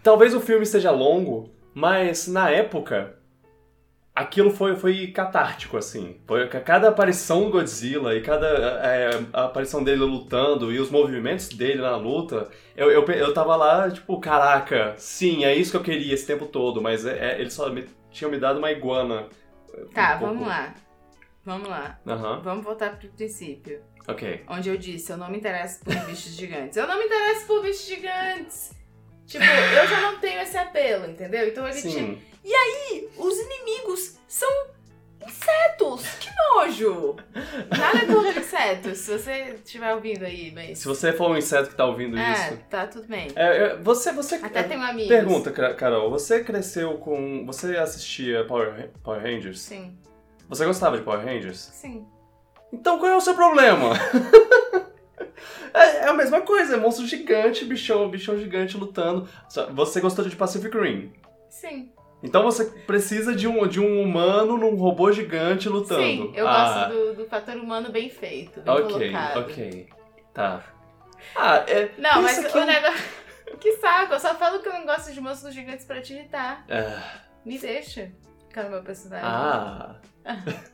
talvez 0.10 0.34
o 0.34 0.42
filme 0.42 0.66
seja 0.66 0.89
longo, 0.89 1.51
mas 1.72 2.28
na 2.28 2.50
época 2.50 3.16
aquilo 4.16 4.50
foi, 4.50 4.75
foi 4.75 5.06
catártico, 5.12 5.78
assim. 5.78 6.20
Foi, 6.25 6.48
cada 6.48 6.89
aparição 6.89 7.44
do 7.44 7.51
Godzilla 7.51 8.16
e 8.16 8.22
cada 8.22 8.48
é, 8.84 9.12
aparição 9.32 9.84
dele 9.84 10.01
lutando 10.01 10.74
e 10.74 10.80
os 10.80 10.89
movimentos 10.89 11.50
dele 11.50 11.84
na 11.84 11.96
luta, 11.96 12.50
eu, 12.75 12.89
eu, 12.89 13.06
eu 13.06 13.32
tava 13.36 13.56
lá, 13.56 13.92
tipo, 13.92 14.20
caraca, 14.20 14.96
sim, 14.98 15.46
é 15.46 15.54
isso 15.54 15.70
que 15.70 15.78
eu 15.78 15.84
queria 15.84 16.16
esse 16.16 16.25
tempo 16.25 16.48
todo, 16.48 16.82
mas 16.82 17.06
é, 17.06 17.34
é, 17.34 17.39
eles 17.39 17.54
só 17.54 17.70
me, 17.70 17.88
tinham 18.10 18.32
me 18.32 18.39
dado 18.39 18.58
uma 18.58 18.72
iguana. 18.72 19.28
Tá, 19.94 20.16
um 20.16 20.22
vamos 20.22 20.48
lá. 20.48 20.74
Vamos 21.46 21.70
lá. 21.70 22.00
Aham, 22.08 22.42
Vamos 22.44 22.66
voltar 22.66 22.98
pro 22.98 23.10
princípio. 23.10 23.80
ok. 24.08 24.44
Onde 24.48 24.70
eu 24.70 24.75
disse, 24.75 25.12
eu 25.12 25.18
não 25.18 25.30
me 25.30 25.38
interesso 25.38 25.86
por 25.86 25.94
bichos 26.08 26.36
gigantes. 26.36 26.78
Eu 26.78 26.88
não 26.88 26.98
me 26.98 27.06
interesso 27.06 27.46
por 27.46 27.62
bichos 27.62 27.86
gigantes. 27.86 28.78
Tipo, 29.29 29.45
eu 29.45 29.88
já 29.88 30.01
não 30.01 30.19
tenho 30.19 30.41
esse 30.41 30.57
apelo, 30.57 31.05
entendeu? 31.09 31.48
Então 31.48 31.65
ele. 31.67 31.79
Sim. 31.79 32.21
E 32.43 33.07
os 33.17 33.38
inimigos 33.38 34.17
são 34.27 34.50
insetos! 35.27 36.03
Que 36.19 36.29
nojo! 36.55 37.15
Nada 37.77 38.05
contra 38.07 38.39
insetos. 38.39 38.39
inseto, 38.39 38.95
se 38.95 39.12
você 39.17 39.55
estiver 39.63 39.93
ouvindo 39.93 40.25
aí, 40.25 40.51
mas. 40.51 40.79
Se 40.79 40.88
você 40.88 41.13
for 41.13 41.29
um 41.29 41.38
inseto 41.38 41.69
que 41.69 41.75
tá 41.75 41.86
ouvindo 41.86 42.17
é, 42.17 42.31
isso. 42.33 42.57
tá 42.69 42.88
tudo 42.88 43.07
bem. 43.07 43.27
É, 43.36 43.57
é, 43.57 43.75
você, 43.77 44.12
você. 44.12 44.36
Até 44.36 44.63
tem 44.63 44.77
um 44.77 44.83
amigo. 44.83 45.07
Pergunta, 45.09 45.51
Ca- 45.51 45.74
Carol, 45.75 46.09
você 46.09 46.43
cresceu 46.43 46.98
com. 46.98 47.45
Você 47.45 47.77
assistia 47.77 48.43
Power, 48.45 48.89
Power 49.03 49.21
Rangers? 49.21 49.59
Sim, 49.62 49.95
Você 50.48 50.65
gostava 50.65 50.98
de 50.98 51.03
Power 51.03 51.24
Rangers? 51.24 51.69
sim. 51.74 52.05
Então 52.71 53.00
qual 53.00 53.12
é 53.12 53.15
o 53.15 53.21
seu 53.21 53.33
problema? 53.33 53.93
é, 55.74 55.98
é 56.06 56.08
a 56.08 56.14
mesma 56.14 56.42
coisa, 56.42 56.76
é 56.76 56.78
monstro 56.78 57.06
gigante, 57.06 57.66
bichão, 57.66 58.10
bichão 58.10 58.38
gigante 58.38 58.78
lutando. 58.78 59.28
Você 59.74 60.00
gostou 60.00 60.26
de 60.26 60.36
Pacific 60.36 60.76
Rim. 60.78 61.12
Sim. 61.50 61.92
Então 62.22 62.44
você 62.44 62.66
precisa 62.66 63.34
de 63.34 63.48
um, 63.48 63.66
de 63.68 63.80
um 63.80 64.02
humano 64.02 64.58
num 64.58 64.76
robô 64.76 65.12
gigante 65.12 65.70
lutando. 65.70 66.02
Sim, 66.02 66.34
eu 66.36 66.48
ah, 66.48 66.88
gosto 66.90 66.90
do, 66.94 67.14
do 67.16 67.26
fator 67.30 67.56
humano 67.56 67.92
bem 67.92 68.10
feito, 68.10 68.60
bem 68.62 68.74
Ok, 68.74 68.92
colocado. 68.92 69.38
ok. 69.40 69.90
Tá. 70.34 70.64
Ah, 71.36 71.64
é. 71.68 71.92
Não, 71.98 72.22
mas 72.22 72.40
que 72.46 72.58
o 72.58 72.66
negócio. 72.66 73.20
Que 73.60 73.74
saco, 73.78 74.14
eu 74.14 74.20
só 74.20 74.36
falo 74.36 74.60
que 74.62 74.70
eu 74.70 74.74
não 74.74 74.86
gosto 74.86 75.12
de 75.12 75.20
monstros 75.20 75.54
gigantes 75.54 75.84
pra 75.84 76.00
te 76.02 76.14
irritar. 76.14 76.64
Ah, 76.70 77.20
Me 77.44 77.58
deixa 77.58 78.12
ficar 78.48 78.64
no 78.64 78.70
meu 78.70 78.84
personagem. 78.84 79.26
ah. 79.28 79.96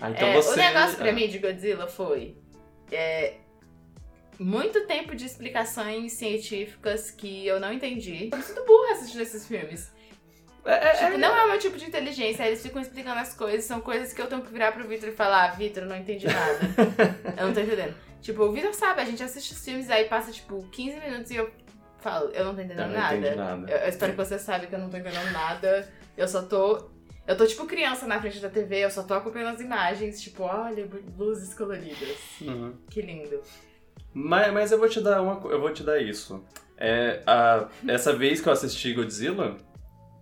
Ah, 0.00 0.10
então 0.10 0.28
É, 0.28 0.34
você. 0.36 0.54
O 0.54 0.56
negócio 0.56 0.96
pra 0.96 1.10
ah. 1.10 1.12
mim 1.12 1.28
de 1.28 1.38
Godzilla 1.38 1.86
foi 1.86 2.34
é, 2.90 3.34
muito 4.42 4.86
tempo 4.86 5.14
de 5.14 5.26
explicações 5.26 6.12
científicas 6.14 7.10
que 7.10 7.46
eu 7.46 7.60
não 7.60 7.72
entendi. 7.72 8.28
Eu 8.32 8.38
me 8.38 8.42
sinto 8.42 8.64
burra 8.64 8.92
assistindo 8.92 9.20
esses 9.20 9.46
filmes. 9.46 9.92
É, 10.64 10.72
é, 10.74 10.92
Tipo, 10.92 11.12
é- 11.12 11.16
não 11.18 11.34
é 11.36 11.44
o 11.44 11.48
meu 11.48 11.58
tipo 11.58 11.76
de 11.78 11.84
inteligência, 11.86 12.46
eles 12.46 12.62
ficam 12.62 12.80
explicando 12.82 13.18
as 13.20 13.34
coisas, 13.34 13.64
são 13.64 13.80
coisas 13.80 14.12
que 14.12 14.20
eu 14.20 14.26
tenho 14.26 14.42
que 14.42 14.52
virar 14.52 14.72
pro 14.72 14.86
Vitor 14.86 15.08
e 15.08 15.12
falar, 15.12 15.44
ah, 15.44 15.48
Vitor, 15.54 15.82
eu 15.84 15.88
não 15.88 15.96
entendi 15.96 16.26
nada. 16.26 16.58
eu 17.38 17.46
não 17.46 17.54
tô 17.54 17.60
entendendo. 17.60 17.94
Tipo, 18.20 18.42
o 18.44 18.52
Vitor 18.52 18.74
sabe, 18.74 19.00
a 19.00 19.04
gente 19.04 19.22
assiste 19.22 19.52
os 19.52 19.64
filmes, 19.64 19.88
aí 19.90 20.04
passa, 20.04 20.30
tipo, 20.32 20.62
15 20.70 21.00
minutos 21.00 21.30
e 21.30 21.36
eu 21.36 21.50
falo, 22.00 22.30
eu 22.32 22.44
não 22.44 22.54
tô 22.54 22.60
entendendo 22.60 22.88
Eu 22.88 22.92
não 22.92 22.98
nada. 23.00 23.16
entendi 23.16 23.36
nada. 23.36 23.70
Eu, 23.70 23.78
eu 23.78 23.88
espero 23.88 24.12
que 24.12 24.18
você 24.18 24.38
saiba 24.38 24.66
que 24.66 24.74
eu 24.74 24.78
não 24.78 24.90
tô 24.90 24.96
entendendo 24.98 25.32
nada. 25.32 25.90
Eu 26.16 26.28
só 26.28 26.42
tô. 26.42 26.90
Eu 27.26 27.36
tô 27.36 27.46
tipo 27.46 27.64
criança 27.66 28.06
na 28.06 28.20
frente 28.20 28.40
da 28.40 28.50
TV, 28.50 28.84
eu 28.84 28.90
só 28.90 29.02
tô 29.02 29.14
acompanhando 29.14 29.54
as 29.54 29.60
imagens, 29.60 30.20
tipo, 30.20 30.42
olha, 30.42 30.86
luzes 31.16 31.54
coloridas. 31.54 32.18
Uhum. 32.42 32.74
Que 32.90 33.00
lindo. 33.00 33.40
Mas, 34.12 34.52
mas 34.52 34.72
eu 34.72 34.78
vou 34.78 34.88
te 34.88 35.00
dar 35.00 35.22
uma 35.22 35.40
eu 35.50 35.60
vou 35.60 35.72
te 35.72 35.82
dar 35.82 36.00
isso. 36.00 36.44
É, 36.76 37.22
a, 37.26 37.68
essa 37.86 38.12
vez 38.12 38.40
que 38.40 38.48
eu 38.48 38.52
assisti 38.52 38.92
Godzilla, 38.94 39.56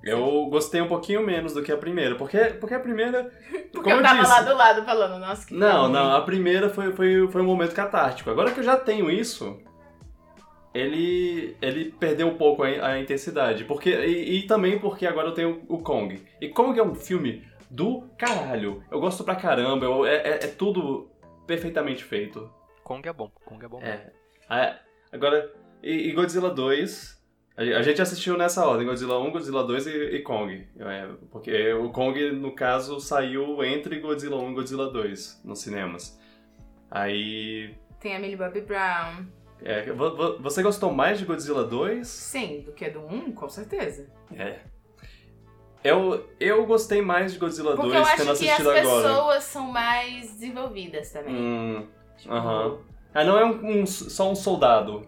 eu 0.03 0.47
gostei 0.51 0.81
um 0.81 0.89
pouquinho 0.89 1.25
menos 1.25 1.55
do 1.55 1.63
que 1.63 1.73
a 1.73 1.77
primeira. 1.77 2.15
Porque, 2.17 2.39
porque 2.61 2.75
a 2.75 2.81
primeira. 2.81 3.31
Porque 3.73 3.91
como 3.91 3.97
eu 3.97 4.03
tava 4.03 4.21
disse, 4.21 4.31
lá 4.33 4.43
do 4.43 4.57
lado 4.57 4.85
falando, 4.85 5.21
nossa, 5.21 5.47
que 5.47 5.55
Não, 5.55 5.83
ruim. 5.85 5.93
não, 5.93 6.17
a 6.17 6.21
primeira 6.23 6.69
foi, 6.71 6.93
foi, 6.93 7.29
foi 7.31 7.43
um 7.43 7.45
momento 7.45 7.75
catártico. 7.75 8.29
Agora 8.31 8.51
que 8.51 8.59
eu 8.61 8.65
já 8.65 8.77
tenho 8.77 9.11
isso, 9.11 9.61
ele, 10.75 11.57
ele 11.61 11.87
perdeu 11.99 12.29
um 12.29 12.37
pouco 12.37 12.63
a, 12.63 12.67
a 12.69 12.99
intensidade. 13.01 13.65
Porque, 13.65 13.91
e, 13.91 14.39
e 14.39 14.43
também 14.47 14.79
porque 14.79 15.07
agora 15.07 15.29
eu 15.29 15.35
tenho 15.35 15.63
o 15.69 15.79
Kong. 15.79 16.21
E 16.41 16.49
Kong 16.49 16.79
é 16.79 16.83
um 16.83 16.95
filme 16.95 17.47
do 17.71 18.03
caralho. 18.19 18.83
Eu 18.91 19.01
gosto 19.01 19.23
pra 19.25 19.35
caramba, 19.37 19.85
eu- 19.85 20.07
é, 20.07 20.17
é- 20.17 20.45
é 20.45 20.47
tudo 20.47 21.11
perfeitamente 21.47 22.03
feito. 22.05 22.51
Kong 22.89 23.07
é 23.09 23.13
bom, 23.13 23.31
Kong 23.45 23.65
é 23.65 23.69
bom. 23.69 23.81
É. 23.83 24.11
Ah, 24.49 24.79
Agora, 25.13 25.53
e, 25.83 26.09
e 26.09 26.13
Godzilla 26.13 26.51
2. 26.51 27.19
A 27.57 27.63
a 27.63 27.83
gente 27.83 28.01
assistiu 28.01 28.37
nessa 28.39 28.67
ordem, 28.67 28.87
Godzilla 28.87 29.19
1, 29.19 29.31
Godzilla 29.33 29.65
2 29.65 29.87
e, 29.87 29.91
e 30.17 30.23
Kong. 30.23 30.67
É, 30.79 31.09
porque 31.31 31.73
o 31.75 31.91
Kong, 31.91 32.31
no 32.33 32.55
caso, 32.55 33.01
saiu 33.01 33.63
entre 33.65 33.99
Godzilla 34.01 34.37
1 34.37 34.51
e 34.51 34.55
Godzilla 34.55 34.91
2 34.93 35.43
nos 35.45 35.61
cinemas. 35.61 36.19
Aí. 36.91 37.75
Tem 38.01 38.15
a 38.17 38.19
Millie 38.19 38.37
Bobby 38.37 38.61
Brown. 38.61 39.27
é, 39.63 39.93
vo- 39.93 40.15
vo- 40.17 40.39
você 40.41 40.63
gostou 40.63 40.93
mais 40.93 41.19
de 41.19 41.25
Godzilla 41.25 41.65
2? 41.65 42.07
Sim, 42.07 42.61
do 42.65 42.73
que 42.73 42.89
do 42.91 43.01
1, 43.01 43.33
com 43.33 43.49
certeza. 43.49 44.09
É. 44.37 44.61
Eu, 45.83 46.29
eu 46.41 46.65
gostei 46.67 47.01
mais 47.01 47.33
de 47.33 47.39
Godzilla 47.39 47.75
Porque 47.77 47.91
2 47.91 47.95
eu 47.97 48.03
acho 48.03 48.17
tendo 48.17 48.25
que 48.27 48.31
as 48.31 48.39
assistido 48.43 48.71
agora. 48.71 48.83
pessoas 49.09 49.45
são 49.45 49.67
mais 49.71 50.31
desenvolvidas 50.33 51.13
também. 51.13 51.35
Hum, 51.35 51.89
Tipo, 52.19 52.35
aham. 52.35 52.79
Ah, 53.15 53.25
não 53.25 53.39
é 53.39 53.45
um- 53.45 53.81
um- 53.83 53.87
só 53.87 54.31
um 54.31 54.35
soldado. 54.35 55.07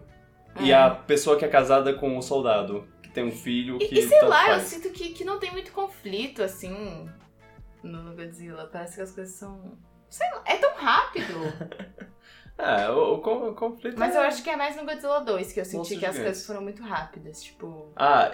E 0.59 0.71
é. 0.71 0.75
a 0.75 0.89
pessoa 0.89 1.37
que 1.37 1.45
é 1.45 1.47
casada 1.47 1.93
com 1.93 2.17
o 2.17 2.21
soldado, 2.21 2.87
que 3.01 3.09
tem 3.09 3.23
um 3.23 3.31
filho 3.31 3.77
que. 3.77 3.85
E, 3.95 3.99
e 3.99 4.07
sei 4.07 4.21
lá, 4.23 4.43
eu 4.49 4.55
faz. 4.55 4.63
sinto 4.63 4.89
que, 4.89 5.09
que 5.13 5.23
não 5.23 5.39
tem 5.39 5.51
muito 5.51 5.71
conflito, 5.71 6.43
assim, 6.43 7.09
no 7.83 8.15
Godzilla. 8.15 8.67
Parece 8.71 8.95
que 8.95 9.01
as 9.01 9.11
coisas 9.11 9.33
são. 9.35 9.77
Sei 10.09 10.29
lá, 10.31 10.43
é 10.45 10.55
tão 10.57 10.73
rápido. 10.75 11.25
É, 12.57 12.87
o, 12.91 13.15
o 13.15 13.49
o 13.49 13.55
conflito. 13.55 13.97
Mas 13.97 14.13
é- 14.13 14.17
eu 14.19 14.21
acho 14.21 14.43
que 14.43 14.49
é 14.49 14.55
mais 14.55 14.75
no 14.75 14.85
Godzilla 14.85 15.21
2 15.21 15.51
que 15.51 15.59
eu 15.61 15.65
senti 15.65 15.97
que 15.97 16.05
as 16.05 16.15
coisas 16.15 16.45
foram 16.45 16.61
muito 16.61 16.83
rápidas. 16.83 17.41
Tipo, 17.41 17.91
Ah, 17.95 18.29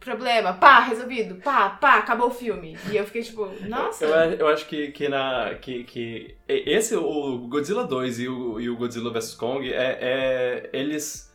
problema, 0.00 0.54
pá, 0.54 0.80
resolvido, 0.80 1.36
pá, 1.36 1.70
pá, 1.70 1.98
acabou 1.98 2.28
o 2.28 2.34
filme. 2.34 2.76
E 2.90 2.96
eu 2.96 3.04
fiquei 3.04 3.22
tipo, 3.22 3.46
nossa. 3.68 4.04
eu, 4.04 4.14
eu 4.38 4.48
acho 4.48 4.66
que, 4.66 4.90
que 4.92 5.08
na. 5.08 5.54
Que, 5.60 5.84
que 5.84 6.34
esse, 6.48 6.96
o 6.96 7.38
Godzilla 7.48 7.84
2 7.84 8.20
e 8.20 8.28
o, 8.28 8.60
e 8.60 8.68
o 8.70 8.76
Godzilla 8.76 9.12
vs 9.12 9.34
Kong, 9.34 9.70
é, 9.72 9.98
é- 10.00 10.70
eles. 10.72 11.34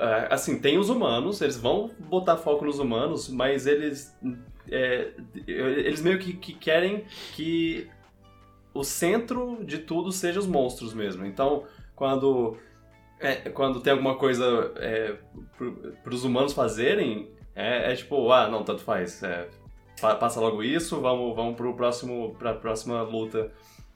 é, 0.00 0.28
Assim, 0.30 0.58
tem 0.60 0.76
os 0.76 0.88
humanos, 0.88 1.40
eles 1.40 1.56
vão 1.56 1.90
botar 2.00 2.36
foco 2.36 2.64
nos 2.64 2.78
humanos, 2.78 3.28
mas 3.28 3.66
eles. 3.66 4.14
é, 4.70 5.12
eles 5.46 6.02
meio 6.02 6.18
que, 6.18 6.32
que 6.32 6.52
querem 6.52 7.04
que 7.34 7.88
o 8.74 8.82
centro 8.82 9.64
de 9.64 9.78
tudo 9.78 10.10
seja 10.10 10.40
os 10.40 10.46
monstros 10.48 10.92
mesmo. 10.92 11.24
Então, 11.24 11.64
quando. 11.94 12.58
É, 13.26 13.50
quando 13.50 13.80
tem 13.80 13.92
alguma 13.92 14.16
coisa 14.16 14.72
é, 14.76 15.16
para 16.02 16.14
os 16.14 16.24
humanos 16.24 16.52
fazerem, 16.52 17.30
é, 17.54 17.92
é 17.92 17.96
tipo, 17.96 18.30
ah, 18.32 18.48
não, 18.48 18.62
tanto 18.64 18.82
faz. 18.82 19.22
é, 19.22 19.48
pa- 20.00 20.16
passa 20.16 20.40
logo 20.40 20.62
isso, 20.62 21.00
vamos, 21.00 21.34
vamos 21.34 21.56
pro 21.56 21.74
próximo, 21.74 22.34
pra 22.38 22.54
próxima 22.54 23.02
luta 23.02 23.50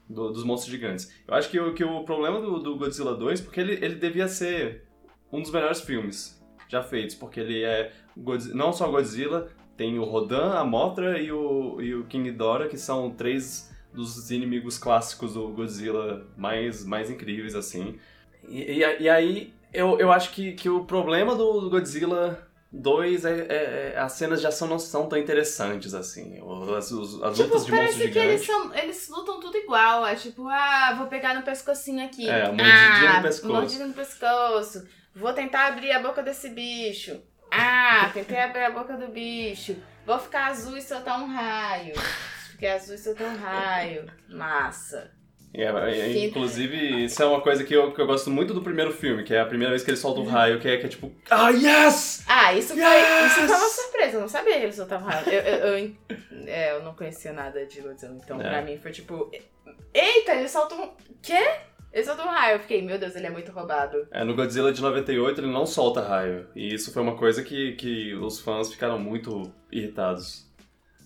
do- 0.09 0.31
dos 0.31 0.43
monstros 0.43 0.71
gigantes. 0.71 1.13
Eu 1.27 1.33
acho 1.35 1.49
que, 1.49 1.59
o- 1.59 1.73
que 1.73 1.83
o 1.83 2.03
problema 2.03 2.39
do, 2.41 2.59
do 2.59 2.75
Godzilla 2.77 3.13
2, 3.15 3.41
porque 3.41 3.59
ele, 3.59 3.73
ele 3.83 3.95
devia 3.95 4.27
ser 4.27 4.83
um 5.31 5.41
dos 5.41 5.51
melhores 5.51 5.81
filmes 5.81 6.41
já 6.67 6.81
feitos, 6.81 7.15
porque 7.15 7.39
ele 7.39 7.63
é 7.63 7.91
Godzi- 8.17 8.53
não 8.55 8.71
só 8.73 8.87
Godzilla, 8.89 9.49
tem 9.77 9.97
o 9.99 10.03
Rodan, 10.03 10.53
a 10.53 10.63
Mothra 10.65 11.19
e 11.19 11.31
o, 11.31 11.81
e 11.81 11.93
o 11.95 12.03
King 12.05 12.31
Ghidorah, 12.31 12.67
que 12.67 12.77
são 12.77 13.11
três 13.11 13.69
dos 13.93 14.29
inimigos 14.29 14.77
clássicos 14.77 15.33
do 15.33 15.47
Godzilla 15.49 16.27
mais, 16.37 16.85
mais 16.85 17.09
incríveis, 17.09 17.55
assim. 17.55 17.97
E, 18.49 18.81
e, 18.83 19.01
e 19.03 19.09
aí, 19.09 19.53
eu, 19.73 19.99
eu 19.99 20.11
acho 20.11 20.31
que, 20.31 20.53
que 20.53 20.69
o 20.69 20.83
problema 20.85 21.35
do, 21.35 21.69
Godzilla 21.69 22.47
2 22.71 23.25
é, 23.25 23.31
é- 23.31 23.93
é- 23.95 23.99
as 23.99 24.11
cenas 24.13 24.41
de 24.41 24.47
ação 24.47 24.67
não 24.67 24.77
são 24.79 25.07
tão 25.07 25.17
interessantes, 25.17 25.93
assim. 25.93 26.39
As, 26.77 26.91
os- 26.91 27.21
as 27.23 27.35
Tipo, 27.37 27.49
lutas 27.49 27.65
de 27.65 27.71
monstros 27.71 27.97
parece 27.97 28.11
que 28.11 28.19
eles, 28.19 28.45
são, 28.45 28.75
eles 28.75 29.09
lutam 29.09 29.39
tudo 29.39 29.57
igual. 29.57 30.05
É 30.05 30.15
tipo, 30.15 30.47
ah, 30.47 30.93
vou 30.97 31.07
pegar 31.07 31.33
no 31.35 31.41
pescocinho 31.43 32.03
aqui. 32.05 32.29
É, 32.29 32.45
mordidinha 32.47 33.09
ah, 33.11 33.17
no 33.17 33.21
pescoço. 33.23 33.53
Mordida 33.53 33.87
no 33.87 33.93
pescoço. 33.93 34.87
Vou 35.15 35.33
tentar 35.33 35.67
abrir 35.67 35.91
a 35.91 35.99
boca 36.01 36.21
desse 36.21 36.49
bicho. 36.49 37.19
Ah, 37.51 38.09
tentei 38.13 38.39
abrir 38.39 38.63
a 38.65 38.69
boca 38.71 38.95
do 38.95 39.07
bicho. 39.07 39.75
Vou 40.05 40.19
ficar 40.19 40.47
azul 40.47 40.77
e 40.77 40.81
soltar 40.81 41.19
um 41.21 41.27
raio. 41.27 41.93
Fiquei 42.51 42.69
azul 42.71 42.93
e 42.93 42.97
soltar 42.97 43.27
um 43.27 43.37
raio. 43.37 44.05
Massa. 44.29 45.11
É, 45.53 45.63
é, 45.63 46.25
inclusive, 46.25 47.05
isso 47.05 47.21
é 47.23 47.25
uma 47.25 47.41
coisa 47.41 47.63
que 47.63 47.73
eu, 47.73 47.91
que 47.91 47.99
eu 47.99 48.05
gosto 48.05 48.29
muito 48.29 48.53
do 48.53 48.61
primeiro 48.61 48.91
filme, 48.91 49.23
que 49.23 49.33
é 49.33 49.39
a 49.39 49.45
primeira 49.45 49.71
vez 49.71 49.83
que 49.83 49.89
ele 49.89 49.97
solta 49.97 50.19
o 50.21 50.25
raio, 50.25 50.59
que 50.59 50.67
é, 50.67 50.77
que 50.77 50.85
é 50.85 50.89
tipo, 50.89 51.11
ah, 51.29 51.49
yes! 51.49 52.23
Ah, 52.27 52.53
isso 52.53 52.73
foi, 52.75 52.83
Yes! 52.83 53.31
isso 53.31 53.47
foi 53.47 53.55
uma 53.57 53.69
surpresa. 53.69 54.17
Eu 54.17 54.21
não 54.21 54.27
sabia 54.27 54.57
que 54.57 54.63
eles 54.63 54.75
soltavam 54.75 55.07
raio. 55.09 55.27
Eu, 55.27 55.41
eu, 55.41 55.77
eu, 55.77 55.95
é, 56.45 56.71
eu 56.75 56.83
não 56.83 56.93
conhecia 56.93 57.33
nada 57.33 57.65
de 57.65 57.81
Godzilla. 57.81 58.15
Então, 58.23 58.39
É. 58.39 58.47
pra 58.47 58.61
mim, 58.61 58.77
foi 58.77 58.91
tipo... 58.91 59.31
Eita, 59.93 60.35
eles 60.35 60.51
soltam... 60.51 60.83
um- 60.83 60.91
Quê? 61.21 61.49
Eles 61.91 62.05
soltam 62.05 62.25
um 62.27 62.29
raio. 62.29 62.57
Eu 62.57 62.59
fiquei, 62.59 62.83
meu 62.83 62.99
Deus, 62.99 63.15
ele 63.15 63.25
é 63.25 63.31
muito 63.31 63.51
roubado. 63.51 64.07
É, 64.11 64.23
no 64.23 64.35
Godzilla 64.35 64.71
de 64.71 64.79
98 64.81 65.41
ele 65.41 65.51
não 65.51 65.65
solta 65.65 66.01
raio. 66.01 66.47
E 66.55 66.71
isso 66.73 66.93
foi 66.93 67.01
uma 67.01 67.17
coisa 67.17 67.41
que, 67.43 67.71
que 67.73 68.13
os 68.13 68.39
fãs 68.39 68.71
ficaram 68.71 68.99
muito 68.99 69.51
irritados 69.71 70.47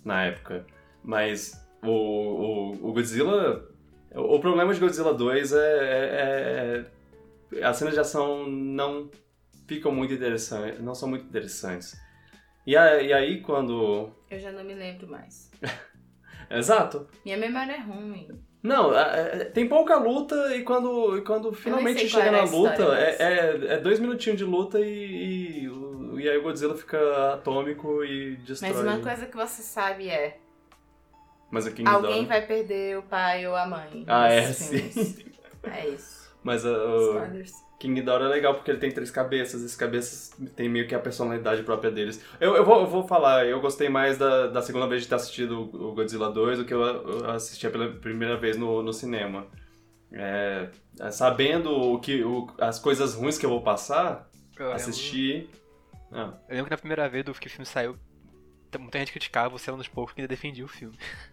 na 0.03 0.25
época. 0.25 0.65
Mas 1.01 1.53
o, 1.81 1.89
o, 1.89 2.89
o 2.89 2.93
Godzilla. 2.93 3.69
O, 4.15 4.36
o 4.36 4.39
problema 4.39 4.74
de 4.74 4.79
Godzilla 4.79 5.13
2 5.13 5.53
é, 5.53 5.58
é, 5.58 6.86
é- 7.60 7.63
As 7.63 7.77
cenas 7.77 7.93
de 7.93 8.00
ação 8.00 8.48
não 8.48 9.10
ficam 9.67 9.91
muito 9.91 10.13
interessantes. 10.13 10.79
Não 10.79 10.96
são 10.96 11.08
muito 11.10 11.25
interessantes. 11.25 11.96
E, 12.65 12.75
a- 12.77 13.01
e 13.01 13.12
aí 13.13 13.41
quando. 13.41 14.10
Eu 14.29 14.39
já 14.39 14.51
não 14.51 14.63
me 14.63 14.74
lembro 14.74 15.08
mais. 15.08 15.51
Exato. 16.50 17.08
Minha 17.25 17.38
memória 17.38 17.74
é 17.74 17.79
ruim. 17.79 18.27
Não, 18.62 18.91
a- 18.91 19.46
tem 19.53 19.67
pouca 19.67 19.98
luta 19.98 20.55
e 20.55 20.63
quando, 20.63 21.17
e 21.17 21.22
quando 21.22 21.51
finalmente 21.51 22.08
chega 22.08 22.32
na 22.32 22.43
luta, 22.43 22.84
é, 22.98 23.15
é, 23.20 23.74
é 23.74 23.77
dois 23.77 24.00
minutinhos 24.00 24.38
de 24.38 24.46
luta 24.46 24.79
e, 24.79 25.65
e, 25.65 26.22
e 26.22 26.29
aí 26.29 26.38
o 26.38 26.43
Godzilla 26.43 26.74
fica 26.75 27.34
atômico 27.34 28.03
e 28.05 28.38
destrói. 28.38 28.72
Mas 28.72 28.82
uma 28.82 29.00
coisa 29.00 29.25
que 29.25 29.36
você 29.36 29.62
sabe 29.62 30.08
é... 30.08 30.38
Mas 31.53 31.67
a 31.67 31.72
King 31.72 31.88
Alguém 31.88 32.25
vai 32.25 32.41
perder 32.48 32.98
o 32.98 33.03
pai 33.03 33.45
ou 33.48 33.55
a 33.55 33.67
mãe. 33.67 34.03
Ah, 34.07 34.27
é, 34.27 34.51
filmes. 34.51 34.93
sim. 34.95 35.25
É 35.62 35.88
isso. 35.88 36.33
Mas 36.43 36.65
a, 36.65 36.72
o. 36.72 37.22
King 37.77 37.93
Ghidorah 38.00 38.25
é 38.25 38.29
legal 38.29 38.55
porque 38.55 38.72
ele 38.72 38.79
tem 38.79 38.89
três 38.89 39.12
cabeças. 39.12 39.62
Essas 39.62 39.75
cabeças 39.75 40.31
têm 40.55 40.67
meio 40.67 40.88
que 40.88 40.95
a 40.95 41.00
personalidade 41.00 41.62
própria 41.62 41.91
deles. 41.91 42.19
Eu, 42.41 42.55
eu, 42.55 42.65
vou, 42.65 42.81
eu 42.81 42.88
vou 42.88 43.07
falar, 43.07 43.45
eu 43.45 43.62
gostei 43.62 43.88
mais 43.88 44.17
da, 44.17 44.48
da 44.48 44.63
segunda 44.63 44.88
vez 44.88 45.03
de 45.03 45.10
ter 45.10 45.13
assistido 45.13 45.60
o 45.62 45.93
Godzilla 45.93 46.31
2 46.31 46.57
do 46.57 46.65
que 46.65 46.74
eu 46.74 46.81
eu 46.81 47.29
assisti 47.29 47.69
pela 47.69 47.88
primeira 47.88 48.36
vez 48.36 48.57
no, 48.57 48.81
no 48.81 48.91
cinema. 48.91 49.45
É, 50.12 50.69
é, 51.00 51.12
sabendo 51.12 51.69
o 51.72 52.00
que, 52.00 52.24
o, 52.24 52.48
as 52.57 52.79
coisas 52.79 53.13
ruins 53.13 53.38
que 53.38 53.45
eu 53.45 53.50
vou 53.51 53.62
passar, 53.62 54.27
Eu 54.57 54.65
lembro- 54.65 54.75
assistir... 54.75 55.50
Ah, 56.12 56.33
Eu 56.50 56.55
lembro 56.55 56.65
que 56.65 56.72
na 56.72 56.77
primeira 56.77 57.07
vez 57.07 57.24
do 57.24 57.33
que 57.36 57.45
o 57.48 57.50
filme 57.51 57.65
saiu, 57.65 57.95
muita 58.79 58.98
gente 58.98 59.12
criticava, 59.12 59.50
você 59.50 59.69
era 59.69 59.75
um 59.75 59.77
dos 59.77 59.88
poucos 59.88 60.15
que 60.15 60.22
ainda 60.22 60.27
defendia 60.29 60.65
o 60.65 60.67
filme. 60.67 60.98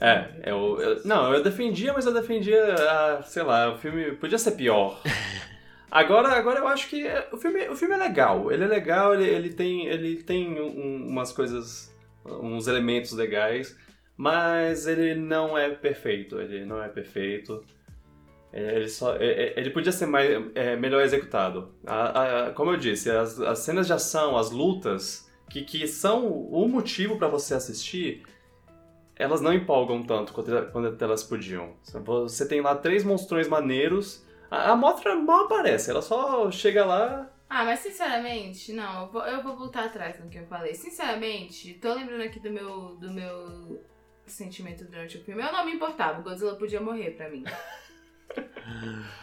É, 0.00 0.28
eu, 0.46 0.80
eu- 0.80 1.00
não, 1.04 1.34
eu 1.34 1.42
defendia, 1.42 1.92
mas 1.92 2.06
eu 2.06 2.14
defendia, 2.14 2.74
ah, 2.88 3.22
sei 3.22 3.42
lá, 3.42 3.72
o 3.72 3.78
filme 3.78 4.12
podia 4.12 4.38
ser 4.38 4.52
pior. 4.52 5.00
Agora, 5.90 6.28
agora 6.28 6.58
eu 6.60 6.68
acho 6.68 6.86
que 6.90 7.06
é- 7.06 7.28
o 7.32 7.38
filme, 7.38 7.66
o 7.70 7.74
filme 7.74 7.94
é 7.94 7.96
legal. 7.98 8.52
Ele 8.52 8.62
é 8.62 8.66
legal, 8.66 9.14
ele, 9.14 9.24
ele 9.26 9.48
tem, 9.54 9.86
ele 9.86 10.16
tem 10.22 10.60
um- 10.60 11.06
umas 11.08 11.32
coisas, 11.32 11.90
uns 12.26 12.66
elementos 12.66 13.12
legais, 13.12 13.74
mas 14.14 14.86
ele 14.86 15.14
não 15.14 15.56
é 15.56 15.70
perfeito. 15.70 16.38
Ele 16.40 16.66
não 16.66 16.82
é 16.82 16.88
perfeito. 16.88 17.64
É, 18.52 18.76
Ele, 18.76 18.88
só, 18.88 19.16
é- 19.16 19.24
é- 19.26 19.54
ele 19.56 19.70
podia 19.70 19.90
ser 19.90 20.04
mais, 20.04 20.30
é, 20.54 20.76
melhor 20.76 21.00
executado. 21.02 21.72
A- 21.86 22.48
a- 22.48 22.50
como 22.52 22.70
eu 22.72 22.76
disse, 22.76 23.10
as, 23.10 23.40
as 23.40 23.60
cenas 23.60 23.86
de 23.86 23.94
ação, 23.94 24.36
as 24.36 24.50
lutas, 24.50 25.26
que, 25.48 25.62
que 25.62 25.86
são 25.88 26.26
o 26.30 26.68
motivo 26.68 27.16
pra 27.16 27.28
você 27.28 27.54
assistir, 27.54 28.24
elas 29.18 29.40
não 29.40 29.52
empolgam 29.52 30.02
tanto 30.02 30.32
quanto, 30.32 30.50
quanto 30.70 31.02
elas 31.02 31.22
podiam. 31.22 31.74
Você 31.82 32.46
tem 32.46 32.60
lá 32.60 32.74
três 32.74 33.04
monstrões 33.04 33.48
maneiros. 33.48 34.24
A, 34.50 34.70
a 34.72 34.76
Mothra 34.76 35.14
mal 35.16 35.44
aparece, 35.44 35.90
ela 35.90 36.00
só 36.02 36.50
chega 36.50 36.84
lá. 36.84 37.30
Ah, 37.50 37.64
mas 37.64 37.80
sinceramente, 37.80 38.72
não, 38.72 39.02
eu 39.02 39.10
vou, 39.10 39.22
eu 39.22 39.42
vou 39.42 39.56
voltar 39.56 39.86
atrás 39.86 40.22
no 40.22 40.28
que 40.30 40.38
eu 40.38 40.46
falei. 40.46 40.74
Sinceramente, 40.74 41.74
tô 41.74 41.94
lembrando 41.94 42.22
aqui 42.22 42.38
do 42.38 42.50
meu, 42.50 42.96
do 42.96 43.10
meu 43.10 43.82
sentimento 44.26 44.84
durante 44.84 45.16
o 45.16 45.24
filme. 45.24 45.42
Eu 45.42 45.50
não 45.52 45.64
me 45.64 45.72
importava, 45.72 46.20
Godzilla 46.22 46.56
podia 46.56 46.80
morrer 46.80 47.10
pra 47.12 47.28
mim. 47.28 47.44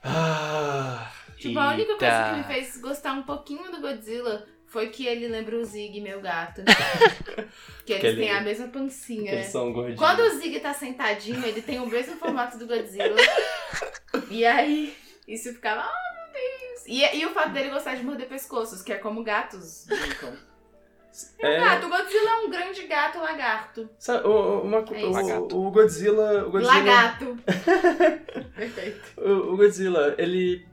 Ah, 0.00 1.10
Tipo, 1.38 1.58
a 1.58 1.68
única 1.70 1.96
coisa 1.96 2.24
que 2.30 2.36
me 2.36 2.44
fez 2.44 2.80
gostar 2.80 3.12
um 3.12 3.22
pouquinho 3.22 3.70
do 3.70 3.80
Godzilla 3.80 4.44
foi 4.68 4.88
que 4.90 5.06
ele 5.06 5.28
lembra 5.28 5.56
o 5.56 5.64
Zig, 5.64 6.00
meu 6.00 6.20
gato. 6.20 6.62
que 7.84 7.92
eles 7.92 8.00
Que 8.00 8.06
ele- 8.06 8.16
têm 8.22 8.30
a 8.30 8.40
mesma 8.40 8.68
pancinha. 8.68 9.32
eles 9.32 9.46
são 9.46 9.72
gordinhos. 9.72 9.98
Quando 9.98 10.20
o 10.20 10.30
Zig 10.38 10.60
tá 10.60 10.72
sentadinho, 10.74 11.44
ele 11.44 11.62
tem 11.62 11.78
o 11.80 11.86
mesmo 11.86 12.16
formato 12.16 12.58
do 12.58 12.66
Godzilla. 12.66 13.16
e 14.30 14.44
aí, 14.44 14.94
isso 15.26 15.52
ficava, 15.54 15.82
oh 15.82 16.14
meu 16.14 16.32
Deus. 16.32 16.84
E, 16.86 17.16
e 17.18 17.26
o 17.26 17.30
fato 17.30 17.50
dele 17.52 17.70
gostar 17.70 17.94
de 17.96 18.02
morder 18.04 18.28
pescoços, 18.28 18.82
que 18.82 18.92
é 18.92 18.96
como 18.98 19.22
gatos 19.24 19.86
brincam. 19.86 20.36
É 21.40 21.58
um 21.58 21.64
gato, 21.64 21.86
o 21.86 21.88
Godzilla 21.88 22.30
é 22.30 22.34
um 22.44 22.50
grande 22.50 22.86
gato 22.86 23.18
lagarto. 23.18 23.90
sabe, 23.98 24.24
o, 24.28 24.60
uma 24.60 24.76
É 24.92 25.04
o, 25.04 25.46
o 25.66 25.70
Godzilla. 25.72 26.46
O 26.46 26.50
Godzilla, 26.52 26.74
Lagato. 26.74 27.36
Perfeito. 28.54 29.00
o, 29.20 29.52
o 29.52 29.56
Godzilla, 29.56 30.14
ele. 30.16 30.64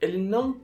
Ele 0.00 0.18
não 0.18 0.60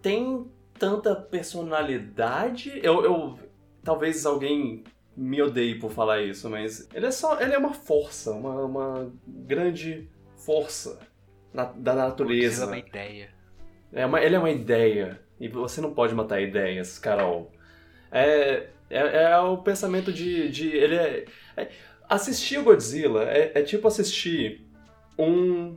tem 0.00 0.50
tanta 0.80 1.14
personalidade. 1.14 2.80
Eu, 2.82 3.04
eu. 3.04 3.38
Talvez 3.84 4.26
alguém 4.26 4.82
me 5.16 5.40
odeie 5.42 5.78
por 5.78 5.90
falar 5.90 6.22
isso, 6.22 6.48
mas 6.50 6.88
ele 6.94 7.06
é 7.06 7.10
só. 7.10 7.40
Ele 7.40 7.54
é 7.54 7.58
uma 7.58 7.72
força, 7.74 8.32
uma, 8.32 8.64
uma 8.64 9.12
grande 9.26 10.08
força 10.36 10.98
na- 11.52 11.64
da 11.76 11.94
natureza. 11.94 12.64
é 12.64 12.66
uma 12.66 12.78
ideia. 12.78 13.28
É 13.92 14.06
uma, 14.06 14.20
ele 14.20 14.34
é 14.34 14.38
uma 14.38 14.50
ideia. 14.50 15.20
E 15.38 15.48
você 15.48 15.80
não 15.80 15.94
pode 15.94 16.14
matar 16.14 16.40
ideias, 16.40 16.98
Carol. 16.98 17.50
É, 18.12 18.68
é, 18.90 19.22
é 19.32 19.38
o 19.38 19.58
pensamento 19.58 20.12
de. 20.12 20.48
de 20.50 20.68
ele 20.68 20.96
é, 20.96 21.24
é- 21.56 21.70
assistir 22.08 22.58
o 22.58 22.64
Godzilla 22.64 23.24
é, 23.30 23.52
é 23.54 23.62
tipo 23.62 23.86
assistir 23.88 24.66
um, 25.18 25.76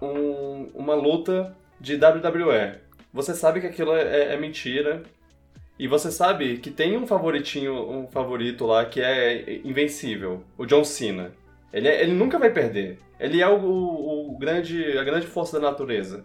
um- 0.00 0.66
uma 0.74 0.94
luta 0.94 1.56
de 1.80 1.94
WWE. 1.96 2.80
Você 3.12 3.34
sabe 3.34 3.60
que 3.60 3.66
aquilo 3.66 3.94
é, 3.94 4.34
é 4.34 4.36
mentira. 4.36 5.02
E 5.78 5.88
você 5.88 6.10
sabe 6.12 6.58
que 6.58 6.70
tem 6.70 6.96
um 6.96 7.06
favoritinho, 7.06 7.74
um 7.90 8.06
favorito 8.06 8.66
lá 8.66 8.84
que 8.84 9.00
é 9.00 9.60
invencível, 9.64 10.44
o 10.56 10.64
John 10.66 10.84
Cena. 10.84 11.32
Ele, 11.72 11.88
é- 11.88 12.02
ele 12.02 12.12
nunca 12.12 12.38
vai 12.38 12.50
perder. 12.50 12.98
Ele 13.18 13.40
é 13.40 13.48
o, 13.48 13.58
o- 13.58 14.34
o 14.34 14.38
grande, 14.38 14.96
a 14.98 15.02
grande 15.02 15.26
força 15.26 15.58
da 15.58 15.70
natureza. 15.70 16.24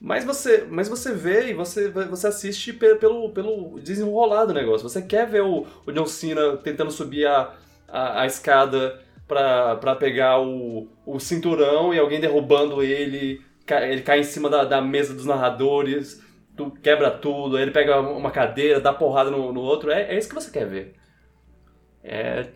Mas 0.00 0.24
você, 0.24 0.64
mas 0.70 0.88
você 0.88 1.12
vê 1.12 1.50
e 1.50 1.54
você, 1.54 1.88
você 1.90 2.26
assiste 2.28 2.72
pe- 2.72 2.94
pelo, 2.94 3.30
pelo 3.32 3.78
desenrolar 3.80 4.46
do 4.46 4.54
negócio. 4.54 4.88
Você 4.88 5.02
quer 5.02 5.26
ver 5.26 5.42
o, 5.42 5.66
o 5.84 5.92
John 5.92 6.06
Cena 6.06 6.56
tentando 6.56 6.90
subir 6.90 7.26
a, 7.26 7.52
a, 7.86 8.22
a 8.22 8.26
escada 8.26 8.98
pra 9.28 9.94
pegar 9.96 10.40
o, 10.40 10.88
o 11.04 11.20
cinturão 11.20 11.92
e 11.92 11.98
alguém 11.98 12.18
derrubando 12.20 12.82
ele. 12.82 13.42
Ele 13.68 14.02
cai 14.02 14.20
em 14.20 14.24
cima 14.24 14.48
da, 14.48 14.64
da 14.64 14.80
mesa 14.80 15.14
dos 15.14 15.26
narradores, 15.26 16.22
tu 16.56 16.70
quebra 16.70 17.10
tudo, 17.10 17.58
ele 17.58 17.70
pega 17.70 18.00
uma 18.00 18.30
cadeira, 18.30 18.80
dá 18.80 18.92
porrada 18.92 19.30
no, 19.30 19.52
no 19.52 19.60
outro. 19.60 19.90
É, 19.90 20.14
é 20.14 20.18
isso 20.18 20.28
que 20.28 20.34
você 20.34 20.50
quer 20.50 20.66
ver. 20.66 20.94
É, 22.02 22.46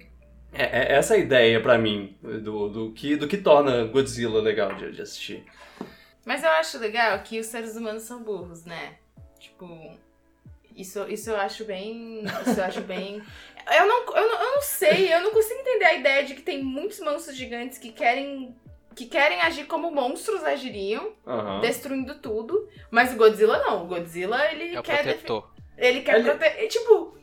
é, 0.52 0.62
é 0.62 0.92
essa 0.94 1.14
a 1.14 1.18
ideia 1.18 1.60
pra 1.60 1.76
mim 1.76 2.16
do, 2.22 2.68
do, 2.68 2.92
que, 2.92 3.16
do 3.16 3.28
que 3.28 3.36
torna 3.36 3.84
Godzilla 3.84 4.40
legal 4.40 4.74
de, 4.74 4.92
de 4.92 5.02
assistir. 5.02 5.44
Mas 6.24 6.42
eu 6.42 6.50
acho 6.50 6.78
legal 6.78 7.18
que 7.20 7.38
os 7.38 7.46
seres 7.46 7.76
humanos 7.76 8.04
são 8.04 8.22
burros, 8.22 8.64
né? 8.64 8.96
Tipo, 9.38 9.94
isso, 10.74 11.06
isso 11.08 11.30
eu 11.30 11.36
acho 11.36 11.64
bem. 11.64 12.24
Isso 12.46 12.58
eu 12.58 12.64
acho 12.64 12.80
bem. 12.82 13.22
Eu 13.66 13.86
não, 13.86 14.00
eu, 14.14 14.28
não, 14.28 14.42
eu 14.42 14.54
não 14.56 14.60
sei, 14.60 15.10
eu 15.10 15.22
não 15.22 15.30
consigo 15.30 15.58
entender 15.58 15.86
a 15.86 15.94
ideia 15.94 16.22
de 16.22 16.34
que 16.34 16.42
tem 16.42 16.62
muitos 16.62 17.00
monstros 17.00 17.34
gigantes 17.34 17.78
que 17.78 17.92
querem. 17.92 18.54
Que 18.94 19.06
querem 19.06 19.40
agir 19.40 19.64
como 19.66 19.90
monstros 19.90 20.42
agiriam, 20.44 21.12
Aham. 21.26 21.60
destruindo 21.60 22.14
tudo. 22.20 22.68
Mas 22.90 23.12
o 23.12 23.16
Godzilla 23.16 23.58
não. 23.58 23.84
O 23.84 23.86
Godzilla, 23.86 24.50
ele 24.52 24.74
É 24.74 24.80
o 24.80 24.82
quer. 24.82 25.02
protetor. 25.02 25.50
Ele 25.76 26.00
quer 26.02 26.14
Ele- 26.16 26.24
proteger. 26.30 26.68
Tipo, 26.68 27.16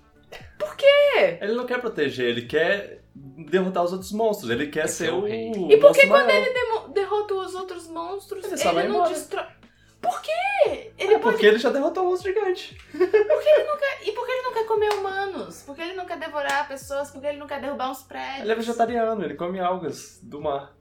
por 0.60 0.76
quê? 0.76 1.38
Ele 1.42 1.54
não 1.54 1.66
quer 1.66 1.80
proteger, 1.80 2.26
ele 2.28 2.44
quer 2.44 3.02
derrotar 3.16 3.84
os 3.84 3.92
outros 3.94 4.12
monstros. 4.12 4.50
Ele 4.50 4.68
quer 4.68 4.82
Quer 4.82 4.88
ser, 4.88 5.14
o 5.14 5.22
rei. 5.26 5.52
E 5.52 5.78
por 5.78 5.94
que 5.94 6.06
monstro 6.06 6.10
maior. 6.10 6.54
Demo- 6.54 6.88
derrota 6.90 7.34
os 7.36 7.56
outros 7.56 7.88
monstros, 7.88 8.44
Ele 8.46 8.80
ele, 8.80 8.88
não 8.90 9.04
destrói. 9.08 9.46
Por 10.02 10.20
quê? 10.22 10.92
Ele 10.98 11.14
É 11.14 11.20
pode 11.20 11.22
porque 11.36 11.46
ele 11.46 11.60
já 11.60 11.70
derrotou 11.70 12.04
um 12.04 12.10
monstro 12.10 12.34
gigante. 12.34 12.76
E 14.04 14.12
por 14.14 14.26
que 14.26 14.32
ele 14.32 14.42
não 14.42 14.54
quer 14.54 14.66
comer 14.66 14.90
humanos? 14.94 15.62
Por 15.64 15.76
que 15.76 15.82
ele 15.82 15.94
não 15.94 16.06
quer 16.06 16.18
devorar 16.18 16.68
pessoas? 16.68 17.12
Por 17.12 17.22
que 17.22 17.28
ele 17.28 17.38
não 17.38 17.46
quer 17.46 17.62
derrubar 17.62 17.92
uns 17.92 18.02
prédios? 18.02 18.40
Ele 18.42 18.52
é 18.52 18.56
vegetariano, 18.56 19.24
ele 19.24 19.36
come 19.36 19.60
algas 19.60 20.20
do 20.24 20.42
mar. 20.42 20.76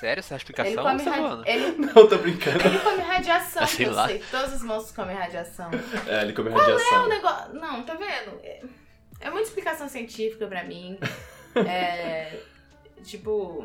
Sério, 0.00 0.20
essa 0.20 0.34
é 0.34 0.36
a 0.36 0.38
explicação? 0.38 0.70
Ele 0.72 0.80
ou 0.80 0.86
come, 0.86 0.98
você 0.98 1.10
tá 1.10 1.16
radi- 1.16 1.50
ele, 1.50 1.76
Não, 1.86 2.08
tô 2.08 2.18
brincando. 2.18 2.66
ele 2.66 2.78
come 2.80 3.02
radiação, 3.02 3.62
Ah, 3.62 3.66
sei 3.66 3.86
eu 3.86 3.92
lá. 3.92 4.06
sei. 4.08 4.18
Todos 4.30 4.54
os 4.54 4.62
monstros 4.62 4.94
comem 4.94 5.16
radiação. 5.16 5.70
É, 6.06 6.22
ele 6.22 6.32
come 6.32 6.50
É 6.50 6.52
um 6.52 6.56
radiação. 6.56 7.08
negócio. 7.08 7.54
Não, 7.54 7.82
tá 7.82 7.94
vendo? 7.94 8.38
É, 8.42 8.62
é 9.20 9.30
muita 9.30 9.48
explicação 9.48 9.88
científica 9.88 10.46
pra 10.46 10.64
mim. 10.64 10.98
É. 11.56 12.38
Tipo. 13.02 13.64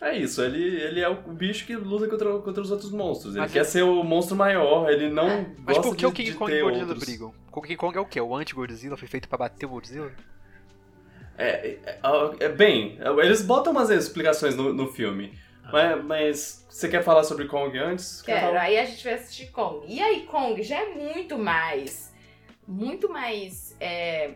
É 0.00 0.14
isso, 0.18 0.42
ele, 0.42 0.58
ele 0.82 1.00
é 1.00 1.08
o 1.08 1.14
bicho 1.14 1.64
que 1.64 1.74
luta 1.74 2.06
contra, 2.06 2.38
contra 2.40 2.60
os 2.62 2.70
outros 2.70 2.90
monstros. 2.90 3.32
Ele 3.34 3.40
Mas 3.40 3.52
quer 3.52 3.60
ele- 3.60 3.64
ser 3.68 3.82
o 3.82 4.02
monstro 4.02 4.36
maior, 4.36 4.90
ele 4.90 5.08
não 5.08 5.26
É. 5.26 5.46
Mas 5.64 5.76
gosta 5.78 5.82
por 5.82 5.92
que 5.92 6.00
de, 6.00 6.06
o 6.06 6.12
King 6.12 6.32
Kong 6.34 6.52
e 6.52 6.60
o 6.60 6.64
Godzilla 6.66 6.88
outros. 6.88 7.04
brigam? 7.08 7.34
O 7.50 7.62
King 7.62 7.76
Kong 7.76 7.96
é 7.96 8.00
o 8.00 8.04
quê? 8.04 8.20
O 8.20 8.34
anti-Godzilla? 8.36 8.96
Foi 8.98 9.08
feito 9.08 9.26
pra 9.28 9.38
bater 9.38 9.64
o 9.64 9.70
Godzilla? 9.70 10.12
É, 11.38 11.78
é, 11.84 12.00
é, 12.40 12.48
bem, 12.48 12.98
eles 13.22 13.40
botam 13.42 13.72
umas 13.72 13.88
explicações 13.90 14.54
no, 14.54 14.72
no 14.74 14.88
filme. 14.92 15.32
Mas, 15.72 16.04
mas 16.04 16.66
você 16.68 16.88
quer 16.88 17.02
falar 17.02 17.24
sobre 17.24 17.46
Kong 17.46 17.76
antes? 17.78 18.22
Quer 18.22 18.40
Quero. 18.40 18.58
Aí 18.58 18.78
a 18.78 18.84
gente 18.84 19.02
vai 19.02 19.14
assistir 19.14 19.50
Kong. 19.50 19.86
E 19.88 20.00
aí, 20.00 20.26
Kong 20.26 20.62
já 20.62 20.80
é 20.80 20.86
muito 20.86 21.38
mais. 21.38 22.12
Muito 22.66 23.08
mais. 23.08 23.76
é, 23.80 24.34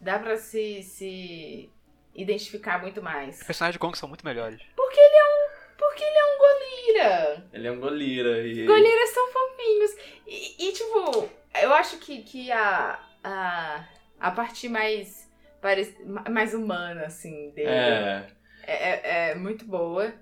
dá 0.00 0.18
pra 0.18 0.36
se, 0.36 0.82
se 0.82 1.70
identificar 2.14 2.80
muito 2.80 3.02
mais. 3.02 3.40
Os 3.40 3.46
personagens 3.46 3.74
de 3.74 3.78
Kong 3.78 3.98
são 3.98 4.08
muito 4.08 4.24
melhores. 4.24 4.60
Porque 4.76 4.98
ele 4.98 5.16
é 5.16 5.24
um. 5.24 5.56
Porque 5.76 6.04
ele 6.04 6.16
é 6.16 6.24
um 6.24 6.38
golira. 6.38 7.46
Ele 7.52 7.66
é 7.68 7.72
um 7.72 7.80
golira 7.80 8.46
e... 8.46 8.64
Goliras 8.64 9.10
são 9.10 9.28
fofinhos. 9.30 9.90
E, 10.26 10.68
e, 10.68 10.72
tipo, 10.72 11.28
eu 11.60 11.74
acho 11.74 11.98
que, 11.98 12.22
que 12.22 12.50
a, 12.50 12.98
a, 13.22 13.84
a 14.18 14.30
parte 14.30 14.68
mais, 14.70 15.30
mais 16.30 16.54
humana, 16.54 17.04
assim, 17.04 17.50
dele 17.50 17.68
É, 17.68 18.26
é, 18.66 19.28
é, 19.28 19.30
é 19.30 19.34
muito 19.34 19.64
boa. 19.64 20.12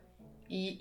E, 0.48 0.78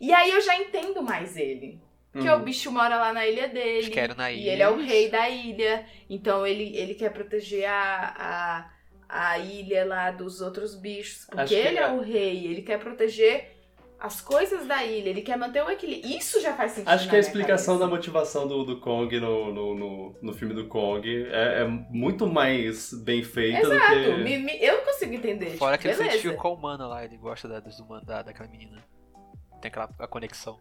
e, 0.00 0.06
e 0.06 0.12
aí 0.12 0.30
eu 0.30 0.40
já 0.40 0.56
entendo 0.56 1.02
mais 1.02 1.36
ele. 1.36 1.80
Porque 2.12 2.28
Uhum. 2.28 2.36
o 2.36 2.40
bicho 2.40 2.72
mora 2.72 2.96
lá 2.96 3.12
na 3.12 3.26
ilha 3.26 3.48
dele. 3.48 3.90
querem 3.90 4.16
na 4.16 4.30
ilha. 4.32 4.40
E 4.40 4.48
ele 4.48 4.62
é 4.62 4.68
o 4.68 4.76
rei 4.78 5.10
da 5.10 5.28
ilha. 5.28 5.84
Então 6.08 6.46
ele, 6.46 6.74
ele 6.76 6.94
quer 6.94 7.10
proteger 7.12 7.66
a, 7.68 8.70
a, 9.08 9.30
a 9.32 9.38
ilha 9.38 9.84
lá 9.84 10.10
dos 10.10 10.40
outros 10.40 10.74
bichos. 10.74 11.26
Porque 11.26 11.44
que 11.46 11.54
ele 11.54 11.78
é. 11.78 11.82
é. 11.82 11.88
o 11.88 12.00
rei. 12.00 12.46
Ele 12.46 12.62
quer 12.62 12.78
proteger 12.78 13.56
as 14.00 14.20
coisas 14.20 14.66
da 14.66 14.82
ilha. 14.84 15.10
Ele 15.10 15.20
quer 15.22 15.36
manter 15.36 15.62
o 15.62 15.70
equilíbrio. 15.70 16.16
Isso 16.16 16.40
já 16.40 16.54
faz 16.54 16.72
sentido. 16.72 16.88
Acho 16.88 17.08
que 17.10 17.16
a 17.16 17.18
explicação 17.18 17.74
da 17.74 17.80
cabeça. 17.84 17.96
motivação 17.96 18.48
do, 18.48 18.64
do 18.64 18.80
Kong 18.80 19.20
no, 19.20 19.52
no, 19.52 19.74
no, 19.74 20.16
no 20.22 20.32
filme 20.32 20.54
do 20.54 20.66
Kong 20.66 21.06
é, 21.30 21.62
é 21.62 21.64
muito 21.90 22.26
mais 22.26 22.92
bem 23.04 23.22
feita 23.22 23.66
do 23.68 23.74
Exato. 23.74 23.92
que. 23.94 24.22
Me- 24.22 24.38
me- 24.38 24.58
eu 24.64 24.82
entender. 25.30 25.56
Fora 25.56 25.76
tipo, 25.76 25.82
que 25.82 25.88
ele 25.88 25.94
se 25.94 25.98
beleza. 26.02 26.16
identifica 26.18 26.42
com 26.42 26.48
a 26.48 26.52
humana 26.52 26.86
lá, 26.86 27.04
ele 27.04 27.16
gosta 27.16 27.48
da, 27.48 27.60
dos 27.60 27.78
humanos, 27.80 28.06
da, 28.06 28.22
daquela 28.22 28.48
menina. 28.48 28.82
Tem 29.60 29.68
aquela 29.68 29.88
a 29.98 30.06
conexão. 30.06 30.58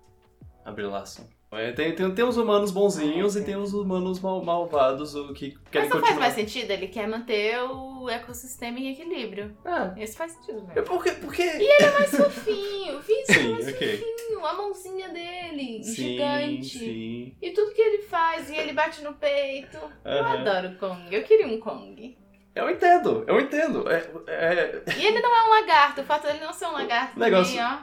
Abrir 0.66 0.84
laço. 0.84 1.28
É, 1.50 1.72
tem, 1.72 1.96
tem, 1.96 2.14
tem 2.14 2.26
os 2.26 2.36
humanos 2.36 2.72
bonzinhos 2.72 3.38
e 3.38 3.42
tem 3.46 3.56
os 3.56 3.74
humanos 3.74 4.20
mal, 4.20 4.44
malvados 4.44 5.16
o 5.16 5.32
que 5.34 5.52
querem 5.72 5.88
Mas 5.88 5.90
não 5.90 5.90
faz 5.90 6.02
continuar. 6.02 6.20
mais 6.20 6.34
sentido. 6.34 6.72
Ele 6.72 6.88
quer 6.90 7.08
manter 7.08 7.58
o 7.62 8.10
ecossistema 8.10 8.78
em 8.78 8.92
equilíbrio. 8.92 9.58
Ah, 9.64 9.94
Esse 9.96 10.18
faz 10.18 10.34
sentido, 10.34 10.68
é 10.72 10.74
velho. 10.74 10.86
porque. 10.86 11.12
porque... 11.12 11.42
É 11.44 11.92
mais 11.94 12.10
fofinho. 12.12 12.98
O 12.98 13.02
Vince 13.02 13.32
é 13.40 13.44
mais 13.50 13.68
ok. 13.70 13.98
fofinho. 13.98 14.46
A 14.46 14.54
mãozinha 14.56 15.08
dele, 15.08 15.82
Sim, 15.86 15.94
gigante. 15.96 16.80
sim. 16.80 17.36
E 17.42 17.52
tudo 17.52 17.74
que 17.74 17.82
ele 17.82 18.04
faz, 18.04 18.50
e 18.50 18.56
ele 18.58 18.74
bate 18.74 19.02
no 19.02 19.14
peito. 19.14 19.78
Eu 20.04 20.26
adoro 20.26 20.72
o 20.72 20.76
Kong. 20.78 21.16
Eu 21.16 21.24
queria 21.24 21.48
um 21.48 21.62
Kong. 21.62 22.18
Eu 22.58 22.70
entendo, 22.70 23.24
eu 23.28 23.40
entendo. 23.40 23.90
É, 23.90 24.10
é, 24.28 24.84
E 24.98 25.06
ele 25.06 25.20
não 25.20 25.36
é 25.36 25.44
um 25.44 25.50
lagarto. 25.50 26.02
O 26.02 26.04
fato 26.04 26.26
dele 26.28 26.40
não 26.40 26.54
ser 26.54 26.66
um 26.66 26.72
lagarto 26.74 27.20
Negócio- 27.20 27.56
também, 27.56 27.80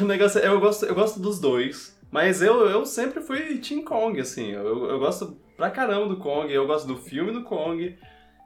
ó. 0.00 0.02
o 0.02 0.06
negócio 0.06 0.40
é, 0.40 0.48
eu 0.48 0.60
gosto, 0.60 0.86
eu 0.86 0.94
gosto 0.94 1.20
dos 1.20 1.40
dois. 1.40 1.96
Mas 2.10 2.40
eu, 2.40 2.66
eu 2.68 2.86
sempre 2.86 3.20
fui 3.20 3.58
Team 3.58 3.82
Kong, 3.84 4.18
assim. 4.20 4.50
Eu, 4.52 4.86
eu 4.86 4.98
gosto 4.98 5.38
pra 5.56 5.70
caramba 5.70 6.08
do 6.08 6.16
Kong, 6.16 6.52
eu 6.52 6.66
gosto 6.66 6.86
do 6.86 6.96
filme 6.96 7.32
do 7.32 7.44
Kong. 7.44 7.98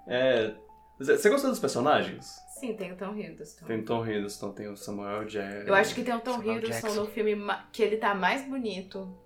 É, 0.08 0.52
você 0.98 1.30
gostou 1.30 1.50
dos 1.50 1.60
personagens? 1.60 2.36
Sim, 2.58 2.74
tem 2.74 2.92
o 2.92 2.96
Tom 2.96 3.16
Hiddleston. 3.16 3.66
Tem 3.66 3.80
o 3.80 3.84
Tom 3.84 4.06
Hiddleston, 4.06 4.52
tem 4.52 4.68
o 4.68 4.76
Samuel 4.76 5.24
Jackson. 5.24 5.68
Eu 5.68 5.74
acho 5.74 5.94
que 5.94 6.02
tem 6.02 6.14
o 6.14 6.20
Tom 6.20 6.34
Samuel 6.34 6.58
Hiddleston 6.58 6.86
Jackson. 6.88 7.00
no 7.00 7.06
filme 7.08 7.36
que 7.72 7.82
ele 7.82 7.96
tá 7.96 8.14
mais 8.14 8.44
bonito 8.44 9.16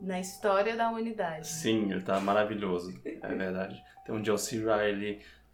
na 0.00 0.20
história 0.20 0.76
da 0.76 0.88
humanidade. 0.88 1.46
Sim, 1.48 1.90
ele 1.90 2.00
tá 2.02 2.18
maravilhoso, 2.20 2.98
é 3.04 3.34
verdade. 3.34 3.82
Tem 4.06 4.14
o 4.14 4.22
John 4.22 4.38
C. 4.38 4.62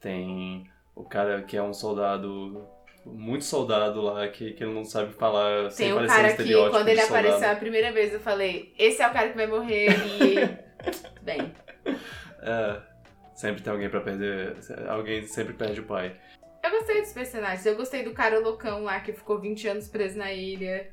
Tem 0.07 0.71
o 0.95 1.03
cara 1.03 1.43
que 1.43 1.57
é 1.57 1.63
um 1.63 1.75
soldado, 1.75 2.65
muito 3.05 3.45
soldado 3.45 4.01
lá, 4.01 4.29
que, 4.29 4.53
que 4.53 4.63
ele 4.63 4.73
não 4.73 4.85
sabe 4.85 5.13
falar 5.13 5.69
sem 5.73 5.87
Tem 5.87 5.93
um 5.93 5.97
parecer 5.97 6.15
cara 6.15 6.27
que, 6.29 6.43
estereótipo 6.43 6.71
quando 6.77 6.89
ele 6.89 7.01
soldado. 7.03 7.27
apareceu 7.27 7.51
a 7.51 7.57
primeira 7.57 7.91
vez, 7.91 8.13
eu 8.13 8.21
falei: 8.21 8.73
esse 8.79 9.03
é 9.03 9.09
o 9.09 9.13
cara 9.13 9.31
que 9.31 9.37
vai 9.37 9.49
morrer 9.49 9.89
e. 9.91 10.67
Bem. 11.23 11.53
É, 12.41 12.81
sempre 13.35 13.63
tem 13.63 13.73
alguém 13.73 13.91
pra 13.91 14.01
perder, 14.01 14.55
alguém 14.89 15.27
sempre 15.27 15.55
perde 15.55 15.81
o 15.81 15.85
pai. 15.87 16.15
Eu 16.63 16.71
gostei 16.71 17.01
dos 17.03 17.13
personagens. 17.13 17.67
Eu 17.67 17.75
gostei 17.77 18.05
do 18.05 18.13
cara 18.13 18.39
loucão 18.39 18.85
lá 18.85 19.01
que 19.01 19.13
ficou 19.13 19.41
20 19.41 19.67
anos 19.67 19.89
preso 19.89 20.17
na 20.17 20.33
ilha. 20.33 20.89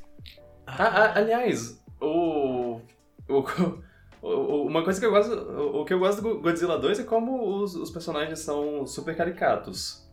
Ah, 0.66 0.88
ah, 0.88 1.20
aliás, 1.20 1.80
o, 2.02 2.82
o- 3.30 3.84
Uma 4.24 4.84
coisa 4.84 5.00
que 5.00 5.06
eu 5.06 5.12
gosto. 5.12 5.34
O 5.34 5.84
que 5.86 5.94
eu 5.94 6.00
gosto 6.00 6.22
do 6.22 6.40
Godzilla 6.40 6.78
2 6.80 7.00
é 7.02 7.04
como 7.04 7.58
os, 7.62 7.76
os 7.76 7.92
personagens 7.92 8.40
são 8.40 8.88
super 8.88 9.16
caricatos. 9.16 10.08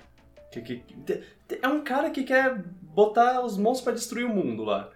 Que, 0.51 0.61
que- 0.63 0.85
é 1.63 1.69
um 1.69 1.85
cara 1.85 2.11
que 2.11 2.25
quer 2.25 2.57
botar 2.83 3.41
os 3.45 3.57
monstros 3.57 3.85
pra 3.85 3.93
destruir 3.93 4.27
o 4.27 4.29
mundo 4.35 4.65
lá. 4.65 4.91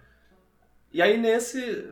E 0.91 1.01
aí 1.01 1.17
nesse. 1.17 1.87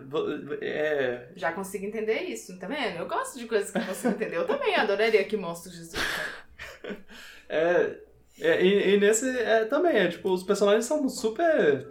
É, 0.62 1.30
Já 1.36 1.54
consigo 1.54 1.86
entender 1.86 2.24
isso, 2.24 2.58
tá 2.60 2.68
vendo? 2.68 2.98
Eu 2.98 3.08
gosto 3.08 3.40
de 3.40 3.46
coisas 3.48 3.72
que 3.72 3.78
eu 3.78 3.86
consigo 3.86 4.14
entender. 4.16 4.36
Eu 4.38 4.46
também 4.48 4.76
adoraria 4.76 5.24
que 5.24 5.38
monstros 5.38 5.76
existam. 5.78 6.02
é, 7.50 7.98
é, 8.40 8.62
e, 8.66 8.94
e 8.96 9.00
nesse 9.00 9.30
é, 9.40 9.66
também, 9.66 9.96
é 9.96 10.08
tipo, 10.10 10.30
os 10.30 10.44
personagens 10.44 10.86
são 10.86 11.08
super. 11.08 11.88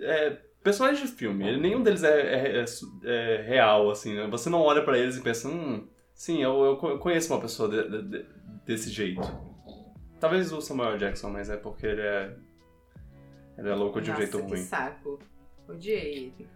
é, 0.00 0.36
personagens 0.66 1.08
de 1.10 1.16
filme. 1.16 1.46
Ele- 1.46 1.60
Nenhum 1.60 1.82
deles 1.82 2.02
é, 2.02 2.20
é- 2.20 2.60
é 2.60 2.64
é 3.04 3.42
real, 3.42 3.88
assim, 3.90 4.14
né? 4.14 4.26
Você 4.28 4.50
não 4.50 4.60
olha 4.60 4.82
pra 4.82 4.98
eles 4.98 5.16
e 5.16 5.22
pensa, 5.22 5.48
hum, 5.48 5.86
sim, 6.12 6.42
eu, 6.42 6.62
eu 6.64 6.76
co- 6.76 6.98
conheço 6.98 7.32
uma 7.32 7.40
pessoa 7.40 7.68
de- 7.68 7.88
de- 7.88 8.02
de- 8.08 8.26
desse 8.66 8.90
jeito. 8.90 9.20
Talvez 10.20 10.52
o 10.52 10.60
Samuel 10.60 10.98
Jackson, 10.98 11.30
mas 11.30 11.48
é 11.48 11.56
porque 11.56 11.86
ele 11.86 12.00
é. 12.02 12.34
Ele 13.58 13.68
é 13.70 13.74
louco 13.74 14.00
de 14.00 14.10
um 14.10 14.14
Nossa, 14.14 14.26
jeito 14.26 14.38
que 14.44 14.50
ruim. 14.50 14.62
saco. 14.62 15.18
Odiei 15.68 16.32
ele. 16.36 16.48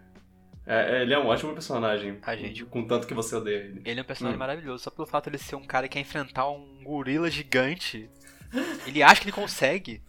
É, 0.67 0.97
é, 0.97 1.01
ele 1.01 1.13
é 1.13 1.17
um 1.19 1.25
ótimo 1.27 1.53
personagem. 1.53 2.19
A 2.21 2.35
gente- 2.35 2.63
Com 2.65 2.85
tanto 2.85 3.07
que 3.07 3.13
você 3.13 3.35
odeia 3.35 3.57
ele. 3.57 3.81
Ele 3.83 3.99
é 3.99 4.03
um 4.03 4.05
personagem 4.05 4.35
Hum. 4.35 4.39
maravilhoso, 4.39 4.83
só 4.83 4.91
pelo 4.91 5.07
fato 5.07 5.23
de 5.25 5.31
ele 5.31 5.43
ser 5.43 5.55
um 5.55 5.65
cara 5.65 5.87
que 5.87 5.93
quer 5.93 5.99
enfrentar 6.01 6.47
um 6.49 6.83
gorila 6.83 7.29
gigante. 7.31 8.09
Ele 8.85 9.01
acha 9.01 9.21
que 9.21 9.25
ele 9.27 9.31
consegue. 9.35 10.01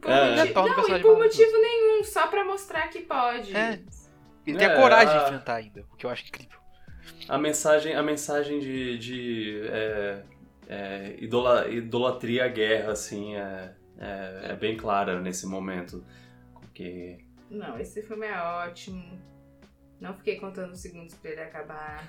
Por 0.00 0.10
É. 0.10 0.36
motivo... 0.36 0.54
Torna 0.54 0.72
o 0.72 0.76
Não, 0.76 0.82
e 0.82 0.84
por 0.84 0.88
maravilhoso. 0.88 1.18
motivo 1.18 1.52
nenhum, 1.60 2.04
só 2.04 2.26
pra 2.28 2.44
mostrar 2.44 2.88
que 2.88 3.00
pode. 3.02 3.54
É. 3.56 3.80
Ele 4.46 4.56
tem 4.56 4.66
É, 4.66 4.72
a 4.72 4.76
coragem 4.76 5.14
a- 5.14 5.18
de 5.18 5.24
enfrentar 5.24 5.54
ainda, 5.56 5.84
o 5.92 5.96
que 5.96 6.06
eu 6.06 6.10
acho 6.10 6.26
incrível. 6.26 6.58
A 7.28 7.36
mensagem, 7.38 7.94
a 7.94 8.02
mensagem 8.02 8.60
de, 8.60 8.98
de 8.98 9.60
é, 9.68 10.22
é, 10.68 11.16
idola- 11.18 11.68
idolatria 11.68 12.44
à 12.44 12.48
guerra, 12.48 12.92
assim, 12.92 13.34
é, 13.36 13.74
é, 13.98 14.40
é 14.52 14.56
bem 14.56 14.76
clara 14.76 15.20
nesse 15.20 15.46
momento. 15.46 16.04
Porque 16.54 17.18
Não, 17.50 17.78
esse 17.78 18.02
filme 18.02 18.26
é 18.26 18.40
ótimo. 18.40 19.18
Não 20.00 20.14
fiquei 20.14 20.36
contando 20.38 20.72
os 20.72 20.80
segundos 20.80 21.14
pra 21.16 21.30
ele 21.32 21.40
acabar. 21.40 22.06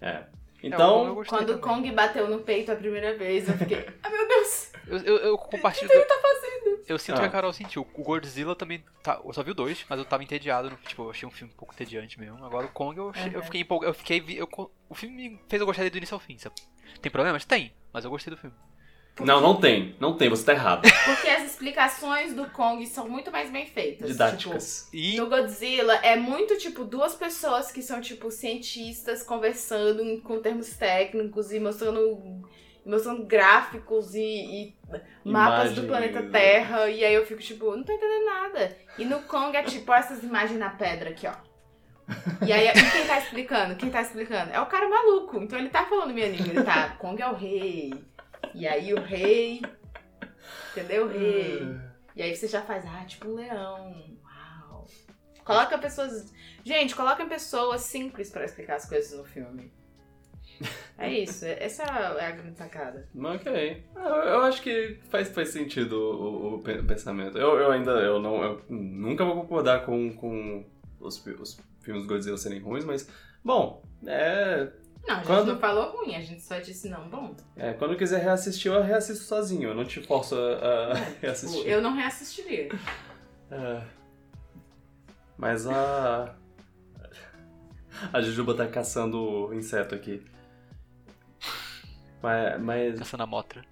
É, 0.00 0.24
Então, 0.66 1.14
gostei 1.14 1.38
Quando 1.38 1.50
o. 1.50 1.58
Kong 1.58 1.90
bateu 1.92 2.28
no 2.28 2.38
peito 2.40 2.72
a 2.72 2.76
primeira 2.76 3.16
vez, 3.16 3.48
eu 3.48 3.56
fiquei. 3.58 3.86
Ai 4.02 4.10
meu 4.10 4.28
Deus! 4.28 4.72
Eu, 4.86 4.98
eu, 4.98 5.16
eu 5.18 5.38
compartilho. 5.38 5.86
O 5.86 5.90
que 5.90 5.96
ele 5.96 6.04
tá 6.04 6.14
fazendo? 6.20 6.84
Eu 6.86 6.98
sinto 6.98 7.16
Ah. 7.16 7.20
que 7.20 7.26
a 7.26 7.30
Carol 7.30 7.52
sentiu. 7.52 7.86
O 7.94 8.02
Godzilla 8.02 8.54
também. 8.54 8.84
Tá, 9.02 9.20
eu 9.24 9.32
só 9.32 9.42
vi 9.42 9.50
o 9.52 9.54
dois, 9.54 9.84
mas 9.88 9.98
eu 9.98 10.04
tava 10.04 10.22
entediado. 10.22 10.70
no- 10.70 10.76
Tipo, 10.76 11.04
eu 11.04 11.10
achei 11.10 11.26
um 11.26 11.30
filme 11.30 11.52
um 11.52 11.56
pouco 11.56 11.72
entediante 11.74 12.18
mesmo. 12.20 12.44
Agora 12.44 12.66
o 12.66 12.70
Kong 12.70 12.98
eu, 12.98 13.08
achei- 13.10 13.30
eu 13.34 13.38
Uhum. 13.38 13.44
fiquei 13.44 13.60
empolgado. 13.62 13.90
Eu 13.90 13.94
fiquei. 13.94 14.20
vi- 14.20 14.36
eu 14.36 14.48
o 14.88 14.94
filme 14.94 15.16
me 15.30 15.40
fez 15.48 15.60
eu 15.60 15.66
gostar 15.66 15.82
dele 15.82 15.90
do 15.92 15.96
início 15.98 16.14
ao 16.14 16.20
fim. 16.20 16.36
Sabe? 16.38 16.54
Tem 17.00 17.10
problemas? 17.10 17.44
Tem, 17.44 17.72
mas 17.92 18.04
eu 18.04 18.10
gostei 18.10 18.30
do 18.32 18.36
filme. 18.38 18.54
Não, 19.20 19.40
não 19.40 19.60
tem. 19.60 19.94
Não 20.00 20.16
tem, 20.16 20.28
você 20.28 20.44
tá 20.44 20.52
errado. 20.52 20.82
Porque 21.06 21.28
as 21.28 21.44
explicações 21.44 22.34
do 22.34 22.46
Kong 22.50 22.84
são 22.86 23.08
muito 23.08 23.30
mais 23.30 23.50
bem 23.50 23.66
feitas. 23.66 24.08
Didáticas. 24.08 24.88
Tipo, 24.90 24.96
E. 24.96 25.16
no 25.16 25.28
Godzilla 25.28 25.94
é 26.02 26.16
muito 26.16 26.56
tipo 26.58 26.84
duas 26.84 27.14
pessoas 27.14 27.70
que 27.70 27.80
são 27.82 28.00
tipo 28.00 28.30
cientistas 28.30 29.22
conversando 29.22 30.02
em- 30.02 30.20
com 30.20 30.40
termos 30.40 30.70
técnicos 30.76 31.52
e 31.52 31.60
mostrando, 31.60 32.42
mostrando 32.84 33.24
gráficos 33.24 34.14
e, 34.14 34.20
e 34.22 34.74
mapas 35.24 35.74
do 35.74 35.84
planeta 35.84 36.22
Terra. 36.24 36.88
E 36.90 37.04
aí 37.04 37.14
eu 37.14 37.24
fico 37.24 37.40
tipo, 37.40 37.74
não 37.76 37.84
tô 37.84 37.92
entendendo 37.92 38.24
nada. 38.26 38.76
E 38.98 39.04
no 39.04 39.20
Kong 39.22 39.56
é 39.56 39.62
tipo 39.62 39.92
essas 39.92 40.22
imagens 40.24 40.58
na 40.58 40.70
pedra 40.70 41.10
aqui, 41.10 41.26
ó. 41.26 41.34
E 42.46 42.52
aí, 42.52 42.68
e 42.68 42.90
quem 42.90 43.06
tá 43.06 43.18
explicando? 43.18 43.76
Quem 43.76 43.88
tá 43.90 44.02
explicando? 44.02 44.52
É 44.52 44.60
o 44.60 44.66
cara 44.66 44.86
maluco. 44.88 45.38
Então 45.40 45.58
ele 45.58 45.70
tá 45.70 45.84
falando 45.86 46.12
minha 46.12 46.28
língua. 46.28 46.48
Ele 46.52 46.62
tá, 46.62 46.90
Kong 46.98 47.20
é 47.22 47.26
o 47.26 47.34
rei. 47.34 47.94
E 48.54 48.66
aí 48.66 48.92
o 48.94 49.00
rei. 49.00 49.60
Entendeu? 50.72 51.06
O 51.06 51.08
rei. 51.08 51.62
E 52.16 52.22
aí 52.22 52.34
você 52.34 52.46
já 52.46 52.62
faz, 52.62 52.84
ah, 52.86 53.04
tipo 53.04 53.28
um 53.28 53.34
leão. 53.34 54.16
Uau. 54.22 54.86
Coloca 55.44 55.76
pessoas. 55.78 56.32
Gente, 56.64 56.94
coloquem 56.94 57.28
pessoas 57.28 57.82
simples 57.82 58.30
pra 58.30 58.44
explicar 58.44 58.76
as 58.76 58.88
coisas 58.88 59.16
no 59.18 59.24
filme. 59.24 59.72
É 60.96 61.12
isso, 61.12 61.44
essa 61.44 61.82
é 61.82 62.26
a 62.26 62.30
grande 62.30 62.56
sacada. 62.56 63.08
Ok. 63.16 63.84
Ah, 63.96 64.00
Eu, 64.08 64.14
eu 64.14 64.42
acho 64.42 64.62
que 64.62 65.00
faz, 65.10 65.28
faz 65.30 65.48
sentido 65.48 65.94
o, 65.96 66.14
o- 66.22 66.54
o 66.54 66.62
pe- 66.62 66.80
pensamento. 66.84 67.36
Eu, 67.36 67.58
eu 67.58 67.72
ainda 67.72 67.90
eu 67.90 68.20
não, 68.20 68.40
eu 68.42 68.64
nunca 68.68 69.24
vou 69.24 69.34
concordar 69.34 69.84
com, 69.84 70.12
com 70.14 70.64
os, 71.00 71.18
os 71.26 71.60
filmes 71.82 72.04
do 72.04 72.08
Godzilla 72.08 72.36
serem 72.38 72.60
ruins, 72.60 72.84
mas, 72.84 73.10
bom, 73.44 73.82
é, 74.06 74.68
Não, 75.06 75.14
a 75.14 75.18
gente 75.18 75.26
Quando- 75.26 75.52
não 75.52 75.58
falou 75.58 75.90
ruim, 75.96 76.14
a 76.16 76.20
gente 76.22 76.40
só 76.42 76.58
disse 76.58 76.88
não 76.88 77.08
bom. 77.08 77.34
é, 77.56 77.72
Quando 77.74 77.92
eu 77.92 77.98
quiser 77.98 78.22
reassistir, 78.22 78.72
eu 78.72 78.82
reassisto 78.82 79.24
sozinho. 79.24 79.68
Eu 79.70 79.74
não 79.74 79.84
te 79.84 80.00
forço 80.02 80.34
a, 80.34 80.92
a 80.92 80.94
Tipo, 80.96 81.20
reassistir. 81.20 81.66
eu 81.66 81.82
não 81.82 81.94
reassistiria. 81.94 82.68
É. 83.50 83.82
Mas 85.36 85.66
a. 85.66 86.34
A 88.12 88.20
Jujuba 88.22 88.54
tá 88.54 88.66
caçando 88.66 89.52
inseto 89.54 89.94
aqui. 89.94 90.22
Mas. 92.22 92.60
mas 92.62 92.98
Caçando 92.98 93.22
a 93.22 93.26
motra. 93.26 93.62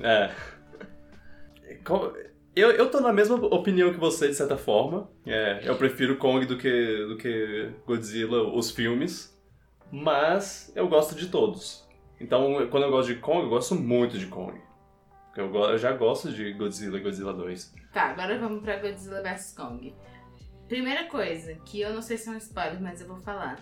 é. 0.00 0.30
Eu, 2.56 2.72
eu 2.72 2.90
tô 2.90 3.00
na 3.00 3.12
mesma 3.12 3.36
opinião 3.36 3.92
que 3.92 4.00
você, 4.00 4.28
de 4.28 4.34
certa 4.34 4.56
forma. 4.56 5.08
É, 5.24 5.60
eu 5.62 5.76
prefiro 5.76 6.16
Kong 6.16 6.44
do 6.44 6.58
que, 6.58 7.06
do 7.06 7.16
que 7.16 7.70
Godzilla, 7.86 8.42
os 8.52 8.70
filmes. 8.70 9.37
Mas 9.90 10.72
eu 10.74 10.88
gosto 10.88 11.14
de 11.14 11.28
todos. 11.28 11.86
Então, 12.20 12.66
quando 12.68 12.82
eu 12.84 12.90
gosto 12.90 13.08
de 13.14 13.20
Kong, 13.20 13.42
eu 13.44 13.48
gosto 13.48 13.74
muito 13.74 14.18
de 14.18 14.26
Kong. 14.26 14.60
Porque 15.26 15.40
eu, 15.40 15.50
go- 15.50 15.66
eu 15.66 15.78
já 15.78 15.92
gosto 15.92 16.30
de 16.32 16.52
Godzilla 16.52 16.98
e 16.98 17.00
Godzilla 17.02 17.32
2. 17.32 17.74
Tá, 17.92 18.04
agora 18.10 18.38
vamos 18.38 18.62
pra 18.62 18.76
Godzilla 18.78 19.22
vs 19.22 19.54
Kong. 19.56 19.94
Primeira 20.66 21.04
coisa, 21.04 21.54
que 21.64 21.80
eu 21.80 21.94
não 21.94 22.02
sei 22.02 22.16
se 22.18 22.28
é 22.28 22.32
um 22.32 22.36
spoiler, 22.36 22.80
mas 22.82 23.00
eu 23.00 23.06
vou 23.08 23.18
falar. 23.18 23.58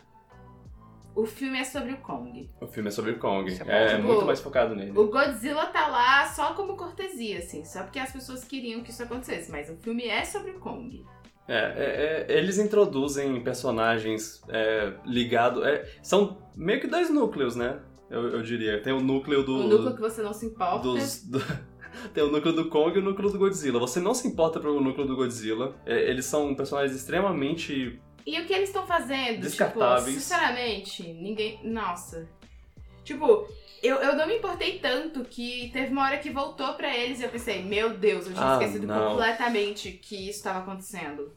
o 1.14 1.24
filme 1.24 1.58
é 1.58 1.64
sobre 1.64 1.92
o 1.92 1.98
Kong. 1.98 2.50
O 2.60 2.66
filme 2.66 2.88
é 2.88 2.92
sobre 2.92 3.12
o 3.12 3.18
Kong. 3.18 3.48
Isso 3.50 3.62
é. 3.62 3.84
É, 3.84 3.88
Tipo, 3.96 4.02
muito 4.08 4.26
mais 4.26 4.40
focado 4.40 4.74
nele. 4.74 4.90
O 4.98 5.06
Godzilla 5.08 5.66
tá 5.66 5.86
lá 5.86 6.26
só 6.26 6.52
como 6.54 6.76
cortesia, 6.76 7.38
assim, 7.38 7.64
só 7.64 7.82
porque 7.84 7.98
as 7.98 8.12
pessoas 8.12 8.42
queriam 8.44 8.82
que 8.82 8.90
isso 8.90 9.02
acontecesse, 9.02 9.50
mas 9.50 9.70
o 9.70 9.76
filme 9.76 10.06
é 10.06 10.24
sobre 10.24 10.50
o 10.52 10.58
Kong. 10.60 11.06
É, 11.48 11.54
é, 11.54 12.26
é, 12.34 12.38
eles 12.38 12.58
introduzem 12.58 13.40
personagens 13.42 14.42
é, 14.48 14.94
ligados. 15.04 15.62
são 16.02 16.38
meio 16.56 16.80
que 16.80 16.86
dois 16.86 17.08
núcleos, 17.10 17.54
né? 17.54 17.80
Eu, 18.10 18.28
eu 18.28 18.42
diria. 18.42 18.82
Tem 18.82 18.92
o 18.92 19.00
núcleo 19.00 19.42
do. 19.42 19.56
o 19.60 19.68
núcleo 19.68 19.94
que 19.94 20.00
você 20.00 20.22
não 20.22 20.32
se 20.32 20.46
importa. 20.46 20.78
dos, 20.82 21.24
do- 21.24 21.42
tem 22.14 22.22
o 22.22 22.30
núcleo 22.30 22.52
do 22.54 22.68
Kong 22.68 22.96
e 22.96 23.00
o 23.00 23.04
núcleo 23.04 23.30
do 23.30 23.38
Godzilla. 23.38 23.78
Você 23.80 24.00
não 24.00 24.14
se 24.14 24.28
importa 24.28 24.60
pelo 24.60 24.80
núcleo 24.80 25.06
do 25.06 25.16
Godzilla. 25.16 25.74
É, 25.84 26.08
eles 26.10 26.24
são 26.26 26.54
personagens 26.54 26.96
extremamente. 26.96 28.00
E 28.26 28.40
o 28.40 28.44
que 28.46 28.52
eles 28.52 28.68
estão 28.70 28.86
fazendo? 28.86 29.40
Descartáveis. 29.40 30.06
Tipo, 30.06 30.20
sinceramente, 30.20 31.02
ninguém. 31.12 31.60
Nossa. 31.64 32.28
Tipo, 33.06 33.48
eu, 33.82 33.96
eu 33.96 34.16
não 34.16 34.26
me 34.26 34.36
importei 34.36 34.78
tanto 34.78 35.24
que 35.24 35.70
teve 35.72 35.92
uma 35.92 36.04
hora 36.04 36.18
que 36.18 36.28
voltou 36.30 36.74
pra 36.74 36.94
eles 36.94 37.20
e 37.20 37.22
eu 37.24 37.28
pensei, 37.30 37.62
meu 37.62 37.96
Deus, 37.96 38.26
eu 38.26 38.34
tinha 38.34 38.50
Ah, 38.50 38.52
esquecido 38.54 38.86
não. 38.86 39.10
completamente 39.10 39.92
que 39.92 40.28
isso 40.28 40.42
tava 40.42 40.58
acontecendo. 40.58 41.32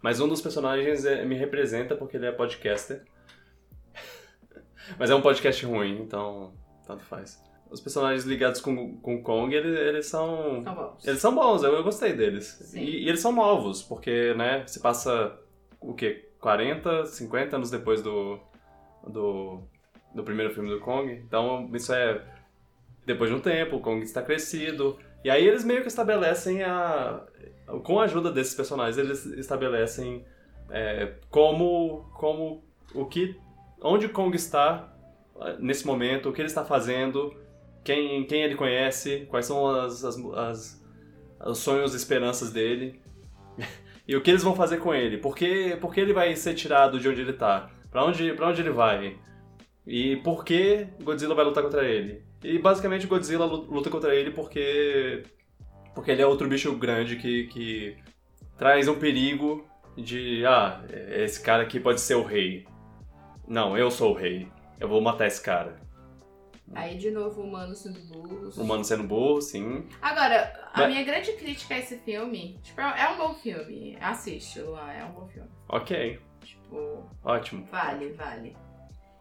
Mas 0.00 0.20
um 0.20 0.28
dos 0.28 0.40
personagens 0.40 1.04
é- 1.04 1.24
me 1.24 1.34
representa 1.34 1.96
porque 1.96 2.16
ele 2.16 2.26
é 2.26 2.32
podcaster. 2.32 3.02
Mas 4.98 5.10
é 5.10 5.14
um 5.14 5.20
podcast 5.22 5.64
ruim, 5.64 5.98
então. 6.00 6.52
Tanto 6.86 7.02
faz. 7.04 7.42
Os 7.70 7.80
personagens 7.80 8.24
ligados 8.24 8.60
com, 8.60 8.98
com 9.00 9.22
Kong, 9.22 9.54
eles, 9.54 9.78
eles 9.78 10.06
são. 10.06 10.58
Então 10.58 10.74
vamos. 10.74 11.06
Eles 11.06 11.20
são 11.20 11.34
bons, 11.34 11.62
eu, 11.62 11.72
eu 11.74 11.82
gostei 11.82 12.12
deles. 12.12 12.72
E, 12.74 13.04
e 13.04 13.08
eles 13.08 13.20
são 13.20 13.32
novos, 13.32 13.82
porque, 13.82 14.34
né, 14.34 14.64
se 14.66 14.80
passa 14.80 15.36
o 15.80 15.94
quê? 15.94 16.28
40, 16.40 17.06
50 17.06 17.56
anos 17.56 17.70
depois 17.70 18.02
do, 18.02 18.38
do, 19.08 19.62
do 20.14 20.22
primeiro 20.22 20.52
filme 20.54 20.70
do 20.70 20.80
Kong. 20.80 21.12
Então, 21.12 21.70
isso 21.74 21.92
é 21.92 22.22
depois 23.06 23.30
de 23.30 23.36
um 23.36 23.40
tempo, 23.40 23.76
o 23.76 23.80
Kong 23.80 24.02
está 24.02 24.22
crescido. 24.22 24.98
E 25.24 25.30
aí 25.30 25.46
eles 25.46 25.64
meio 25.64 25.82
que 25.82 25.88
estabelecem 25.88 26.62
a. 26.62 27.22
Com 27.82 27.98
a 27.98 28.04
ajuda 28.04 28.30
desses 28.30 28.54
personagens, 28.54 28.98
eles 28.98 29.24
estabelecem 29.26 30.24
é, 30.70 31.14
como. 31.30 32.08
como 32.14 32.62
o 32.94 33.06
que. 33.06 33.36
onde 33.82 34.08
Kong 34.08 34.34
está 34.36 34.92
eh, 35.40 35.56
nesse 35.58 35.86
momento, 35.86 36.28
o 36.28 36.32
que 36.32 36.40
ele 36.40 36.48
está 36.48 36.64
fazendo, 36.64 37.34
quem, 37.82 38.24
quem 38.26 38.42
ele 38.42 38.54
conhece, 38.54 39.26
quais 39.30 39.46
são 39.46 39.66
as, 39.68 40.04
as, 40.04 40.16
as- 40.34 40.84
os 41.46 41.58
sonhos 41.58 41.92
e 41.94 41.96
esperanças 41.96 42.52
dele. 42.52 43.00
e 44.06 44.14
o 44.16 44.22
que 44.22 44.30
eles 44.30 44.42
vão 44.42 44.54
fazer 44.54 44.78
com 44.78 44.94
ele. 44.94 45.18
Por 45.18 45.34
que, 45.34 45.76
por 45.76 45.92
que 45.92 46.00
ele 46.00 46.12
vai 46.12 46.34
ser 46.36 46.54
tirado 46.54 47.00
de 47.00 47.08
onde 47.08 47.20
ele 47.22 47.32
tá? 47.32 47.70
Pra 47.90 48.04
onde, 48.04 48.32
pra 48.34 48.48
onde 48.48 48.60
ele 48.60 48.70
vai? 48.70 49.16
E 49.86 50.16
por 50.16 50.44
que 50.44 50.86
Godzilla 51.02 51.34
vai 51.34 51.44
lutar 51.44 51.62
contra 51.62 51.84
ele? 51.84 52.22
E 52.42 52.58
basicamente 52.58 53.06
Godzilla 53.06 53.44
lu- 53.44 53.64
luta 53.70 53.90
contra 53.90 54.14
ele 54.14 54.30
porque. 54.30 55.22
Porque 55.94 56.10
ele 56.10 56.22
é 56.22 56.26
outro 56.26 56.48
bicho 56.48 56.74
grande 56.76 57.16
que, 57.16 57.46
que 57.48 57.96
traz 58.56 58.88
um 58.88 58.98
perigo 58.98 59.66
de. 59.96 60.44
Ah, 60.46 60.82
esse 60.90 61.40
cara 61.42 61.62
aqui 61.62 61.78
pode 61.78 62.00
ser 62.00 62.14
o 62.14 62.22
rei. 62.24 62.66
Não, 63.46 63.76
eu 63.76 63.90
sou 63.90 64.12
o 64.12 64.16
rei. 64.16 64.48
Eu 64.80 64.88
vou 64.88 65.00
matar 65.00 65.26
esse 65.26 65.40
cara. 65.42 65.76
Aí, 66.74 66.96
de 66.96 67.10
novo, 67.10 67.42
humanos 67.42 67.78
sendo 67.80 68.00
burros. 68.08 68.56
Humano 68.56 68.82
sendo 68.82 69.04
burro, 69.04 69.40
sim. 69.42 69.86
Agora, 70.00 70.50
a 70.72 70.80
Mas- 70.80 70.88
minha 70.92 71.04
grande 71.04 71.32
crítica 71.34 71.74
a 71.74 71.78
esse 71.78 71.98
filme, 71.98 72.58
tipo, 72.62 72.80
é 72.80 73.08
um 73.10 73.18
bom 73.18 73.34
filme. 73.34 73.96
Assiste, 74.00 74.60
Luan, 74.62 74.90
é 74.90 75.04
um 75.04 75.12
bom 75.12 75.28
filme. 75.28 75.48
Ok, 75.68 76.18
Tipo, 76.42 77.04
ótimo. 77.22 77.66
vale, 77.70 78.08
vale. 78.14 78.56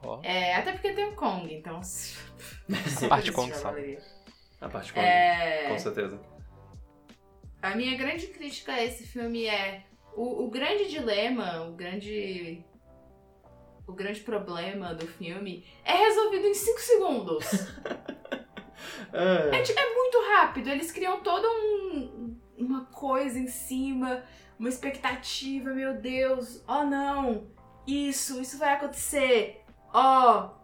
Ó. 0.03 0.19
É, 0.23 0.55
até 0.55 0.71
porque 0.73 0.93
tem 0.93 1.05
o 1.05 1.15
Kong, 1.15 1.53
então. 1.53 1.79
A 3.03 3.07
parte 3.07 3.31
Kong 3.31 3.51
valeria. 3.51 3.99
A 4.61 4.69
parte 4.69 4.93
Kong, 4.93 5.05
É, 5.05 5.67
com 5.69 5.79
certeza. 5.79 6.19
a 7.61 7.75
minha 7.75 7.97
grande 7.97 8.27
crítica 8.27 8.73
a 8.73 8.83
esse 8.83 9.05
filme 9.05 9.45
é 9.45 9.83
o, 10.15 10.45
o 10.45 10.49
grande 10.49 10.89
dilema, 10.89 11.63
o 11.63 11.73
grande. 11.73 12.63
O 13.85 13.91
grande 13.91 14.21
problema 14.21 14.93
do 14.93 15.05
filme 15.05 15.65
é 15.83 15.91
resolvido 15.93 16.47
em 16.47 16.53
5 16.53 16.79
segundos. 16.79 17.45
É, 19.13 19.59
É, 19.59 19.61
tipo, 19.61 19.79
é 19.79 19.93
muito 19.93 20.17
rápido. 20.35 20.69
Eles 20.69 20.91
criam 20.91 21.21
toda 21.21 21.47
um, 21.47 22.35
uma 22.57 22.85
coisa 22.85 23.37
em 23.39 23.47
cima, 23.47 24.23
uma 24.57 24.67
expectativa, 24.67 25.69
meu 25.71 25.93
Deus, 25.93 26.63
oh 26.67 26.83
não, 26.83 27.47
isso, 27.85 28.41
isso 28.41 28.57
vai 28.57 28.73
acontecer. 28.73 29.62
Ó, 29.93 30.49
oh, 30.49 30.63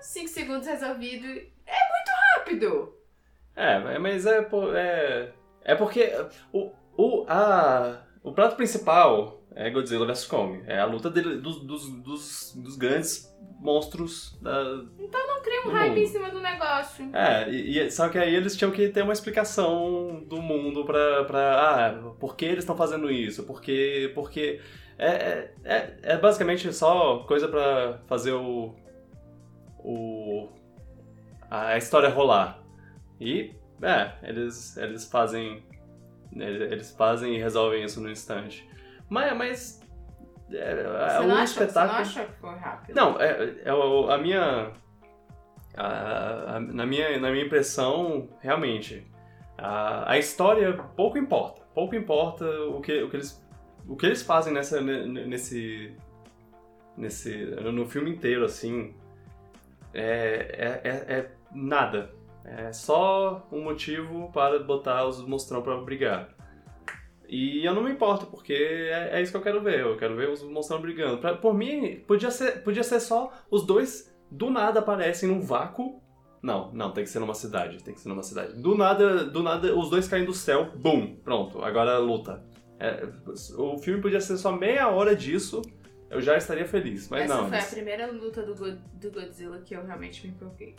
5 0.00 0.28
segundos 0.28 0.66
resolvido. 0.66 1.26
É 1.26 1.78
muito 1.88 2.10
rápido. 2.34 2.94
é, 3.54 3.98
mas 3.98 4.26
é, 4.26 4.48
é, 4.74 5.32
é 5.62 5.74
porque 5.74 6.12
o, 6.52 6.72
o, 6.96 7.24
a, 7.28 8.02
o 8.22 8.32
prato 8.32 8.56
principal 8.56 9.40
é 9.54 9.70
Godzilla 9.70 10.06
vs 10.06 10.26
Kong. 10.26 10.62
É 10.66 10.80
a 10.80 10.84
luta 10.84 11.08
dele, 11.10 11.36
dos, 11.36 11.60
dos, 11.64 11.88
dos, 12.02 12.54
dos 12.56 12.76
grandes 12.76 13.30
monstros 13.60 14.38
da, 14.40 14.64
Não 14.64 15.42
cria 15.42 15.66
um 15.66 15.70
hype 15.70 15.88
mundo. 15.90 15.98
em 15.98 16.06
cima 16.06 16.30
do 16.30 16.40
negócio. 16.40 17.10
É, 17.14 17.50
e, 17.50 17.78
e- 17.78 17.90
só 17.90 18.08
que 18.08 18.18
aí 18.18 18.34
eles 18.34 18.56
tinham 18.56 18.70
que 18.70 18.88
ter 18.88 19.02
uma 19.02 19.12
explicação 19.12 20.24
do 20.26 20.40
mundo 20.40 20.84
pra, 20.84 21.24
pra 21.24 21.86
ah, 21.86 22.12
por 22.18 22.36
que 22.36 22.44
eles 22.44 22.60
estão 22.60 22.76
fazendo 22.76 23.10
isso? 23.10 23.44
Porque, 23.44 24.10
porque 24.14 24.60
é, 25.00 25.08
é, 25.08 25.54
é, 25.64 25.98
é 26.02 26.16
basicamente 26.18 26.72
só 26.72 27.20
coisa 27.20 27.48
pra 27.48 27.98
fazer 28.06 28.32
o, 28.32 28.74
o 29.78 30.48
a 31.50 31.76
história 31.76 32.08
rolar. 32.08 32.58
E, 33.20 33.54
é, 33.82 34.12
eles, 34.22 34.76
eles 34.76 35.04
fazem 35.10 35.62
eles 36.32 36.92
fazem 36.92 37.34
e 37.34 37.38
resolvem 37.38 37.84
isso 37.84 38.00
no 38.00 38.10
instante. 38.10 38.68
Mas, 39.08 39.36
mas 39.36 39.80
é, 40.52 40.56
é 40.56 40.84
Você 40.84 41.18
um 41.24 41.28
não, 41.28 41.36
acha, 41.36 41.46
você 41.54 41.64
espetáculo... 41.64 41.92
não 41.94 42.00
achou 42.00 42.24
que 42.24 42.32
foi 42.40 42.54
rápido? 42.56 42.94
Não, 42.96 43.20
é, 43.20 43.54
é 43.64 43.70
a 44.14 44.18
minha. 44.18 44.70
a- 45.76 46.56
a- 46.56 46.60
na, 46.60 46.86
minha 46.86 47.18
na 47.18 47.30
minha 47.30 47.44
impressão, 47.44 48.28
realmente, 48.40 49.06
a, 49.58 50.12
a 50.12 50.18
história 50.18 50.72
pouco 50.96 51.18
importa. 51.18 51.62
Pouco 51.74 51.94
importa 51.96 52.44
o 52.44 52.80
que, 52.80 53.02
o 53.02 53.10
que, 53.10 53.16
eles, 53.16 53.44
o 53.90 53.96
que 53.96 54.06
eles 54.06 54.22
fazem 54.22 54.52
nessa, 54.52 54.80
ne- 54.80 55.26
nesse. 55.26 55.92
nesse. 56.96 57.44
no 57.72 57.86
filme 57.86 58.10
inteiro, 58.10 58.44
assim. 58.44 58.94
É, 59.92 60.80
é, 60.84 60.88
é, 60.88 61.18
é 61.18 61.30
nada. 61.52 62.12
É 62.44 62.72
só 62.72 63.46
um 63.50 63.62
motivo 63.62 64.30
para 64.32 64.60
botar 64.60 65.04
os 65.06 65.20
monstrão 65.26 65.60
pra 65.60 65.76
brigar. 65.76 66.28
E 67.28 67.64
eu 67.64 67.74
não 67.74 67.82
me 67.82 67.90
importo, 67.90 68.26
porque 68.26 68.52
é, 68.52 69.18
é 69.18 69.22
isso 69.22 69.30
que 69.32 69.36
eu 69.38 69.42
quero 69.42 69.60
ver. 69.60 69.80
Eu 69.80 69.96
quero 69.96 70.16
ver 70.16 70.28
os 70.30 70.42
monstrão 70.42 70.80
brigando. 70.80 71.18
Pra- 71.18 71.36
por 71.36 71.52
mim, 71.52 72.00
podia 72.06 72.30
ser, 72.30 72.62
podia 72.62 72.84
ser 72.84 73.00
só 73.00 73.32
os 73.50 73.66
dois 73.66 74.16
do 74.30 74.50
nada 74.50 74.78
aparecem 74.78 75.28
num 75.28 75.40
vácuo. 75.40 76.00
Não, 76.40 76.72
não, 76.72 76.92
tem 76.92 77.04
que 77.04 77.10
ser 77.10 77.18
numa 77.18 77.34
cidade. 77.34 77.82
Tem 77.82 77.92
que 77.92 78.00
ser 78.00 78.08
numa 78.08 78.22
cidade. 78.22 78.54
Do 78.62 78.76
nada, 78.76 79.24
do 79.24 79.42
nada, 79.42 79.76
os 79.76 79.90
dois 79.90 80.08
caem 80.08 80.24
do 80.24 80.32
céu, 80.32 80.70
bum, 80.76 81.16
pronto, 81.22 81.62
agora 81.62 81.98
luta. 81.98 82.42
É, 82.80 83.06
o 83.58 83.78
filme 83.78 84.00
podia 84.00 84.20
ser 84.20 84.36
só 84.38 84.50
meia 84.52 84.88
hora 84.88 85.14
disso, 85.14 85.60
eu 86.08 86.20
já 86.20 86.36
estaria 86.36 86.66
feliz. 86.66 87.08
Mas 87.08 87.24
Essa 87.24 87.34
não. 87.36 87.48
foi 87.48 87.56
a 87.58 87.60
eles- 87.60 87.74
primeira 87.74 88.06
luta 88.10 88.42
do, 88.42 88.54
do 88.54 89.10
Godzilla 89.10 89.58
que 89.64 89.74
eu 89.76 89.84
realmente 89.84 90.26
me 90.26 90.32
empolguei. 90.32 90.74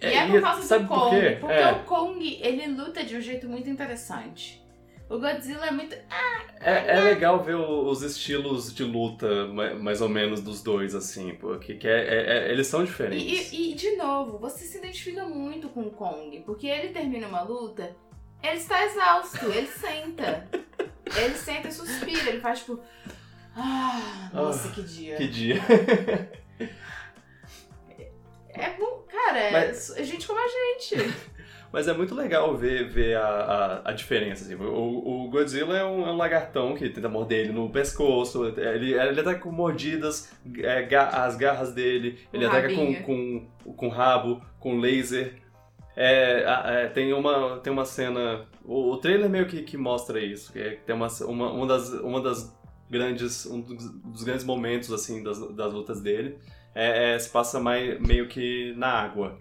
E 0.00 0.06
É, 0.06 0.16
é 0.16 0.28
por 0.28 0.40
causa 0.42 0.78
do 0.78 0.86
por 0.86 0.98
Kong, 0.98 1.20
quê? 1.20 1.36
porque 1.40 1.54
É. 1.54 1.72
o 1.72 1.84
Kong, 1.84 2.38
ele 2.42 2.66
luta 2.68 3.02
de 3.02 3.16
um 3.16 3.20
jeito 3.20 3.48
muito 3.48 3.70
interessante. 3.70 4.62
O 5.08 5.18
Godzilla 5.18 5.66
é 5.66 5.70
muito... 5.70 5.94
É, 6.60 6.96
é 6.96 7.00
legal 7.00 7.42
ver 7.42 7.54
os 7.56 8.02
estilos 8.02 8.74
de 8.74 8.82
luta, 8.84 9.46
ma- 9.48 9.74
mais 9.74 10.00
ou 10.00 10.08
menos, 10.08 10.40
dos 10.40 10.62
dois, 10.62 10.94
assim, 10.94 11.34
porque 11.34 11.74
que 11.74 11.86
é- 11.86 11.92
é- 12.08 12.38
é- 12.48 12.50
eles 12.52 12.66
são 12.66 12.82
diferentes. 12.84 13.52
e- 13.52 13.72
e, 13.72 13.74
de 13.74 13.96
novo, 13.96 14.38
você 14.38 14.64
se 14.64 14.78
identifica 14.78 15.24
muito 15.26 15.68
com 15.68 15.82
o 15.82 15.90
Kong, 15.90 16.40
porque 16.46 16.66
ele 16.66 16.88
termina 16.88 17.28
uma 17.28 17.42
luta, 17.42 17.94
ele 18.46 18.56
está 18.58 18.84
exausto, 18.84 19.46
ele 19.46 19.66
senta. 19.66 20.46
ele 21.16 21.34
senta 21.34 21.68
e 21.68 21.72
suspira, 21.72 22.28
ele 22.30 22.40
faz 22.40 22.60
tipo... 22.60 22.80
Ah, 23.56 24.30
nossa, 24.32 24.68
que 24.70 24.82
dia. 24.82 25.16
Que 25.16 25.28
dia. 25.28 25.56
É 28.56 28.70
bom, 28.78 29.04
cara, 29.10 29.38
é 29.38 29.50
Mas- 29.50 29.96
é 29.96 30.04
gente 30.04 30.26
como 30.26 30.38
a 30.38 30.46
gente. 30.46 30.96
Mas 31.72 31.88
é 31.88 31.92
muito 31.92 32.14
legal 32.14 32.56
ver, 32.56 32.88
ver 32.88 33.16
a, 33.16 33.26
a, 33.84 33.90
a 33.90 33.92
diferença. 33.92 34.44
Assim. 34.44 34.54
O, 34.54 35.24
o 35.24 35.28
Godzilla 35.28 35.76
é 35.76 35.84
um, 35.84 36.06
é 36.06 36.12
um 36.12 36.16
lagartão 36.16 36.72
que 36.76 36.88
tenta 36.88 37.08
morder 37.08 37.40
ele 37.40 37.52
no 37.52 37.68
pescoço. 37.68 38.46
Ele, 38.46 38.92
ele 38.94 39.20
ataca 39.20 39.40
com 39.40 39.50
mordidas, 39.50 40.32
é, 40.58 40.82
ga- 40.84 41.08
as 41.08 41.34
garras 41.36 41.72
dele. 41.72 42.20
Ele 42.32 42.44
O 42.44 42.48
ataca 42.48 42.72
com, 42.72 42.94
com, 43.02 43.48
com 43.74 43.88
rabo, 43.88 44.40
com 44.60 44.78
laser. 44.78 45.34
É, 45.96 46.84
é, 46.84 46.88
tem, 46.88 47.12
uma, 47.12 47.60
tem 47.60 47.72
uma 47.72 47.84
cena. 47.84 48.48
O, 48.64 48.92
o 48.92 48.98
trailer 48.98 49.30
meio 49.30 49.46
que, 49.46 49.62
que 49.62 49.76
mostra 49.76 50.20
isso. 50.20 50.52
Que 50.52 50.58
é- 50.60 50.76
tem 50.76 50.94
uma, 50.94 51.08
uma, 51.22 51.52
uma, 51.52 51.66
das, 51.66 51.88
uma 51.90 52.20
das 52.22 52.56
grandes. 52.90 53.46
Um 53.46 53.60
dos, 53.60 53.90
dos 54.02 54.24
grandes 54.24 54.44
momentos 54.44 54.92
assim 54.92 55.22
das, 55.22 55.38
das 55.54 55.72
lutas 55.72 56.00
dele. 56.00 56.38
é, 56.74 57.14
é, 57.14 57.18
se 57.18 57.30
passa 57.30 57.60
mais, 57.60 58.00
meio 58.00 58.28
que 58.28 58.74
na 58.76 58.88
água. 58.88 59.38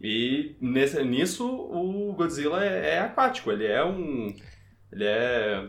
E 0.00 0.56
nesse, 0.60 1.02
nisso 1.04 1.46
o 1.48 2.12
Godzilla 2.14 2.64
é, 2.64 2.94
é 2.96 2.98
aquático, 3.00 3.50
ele 3.50 3.66
é 3.66 3.84
um. 3.84 4.34
Ele 4.92 5.04
é. 5.04 5.68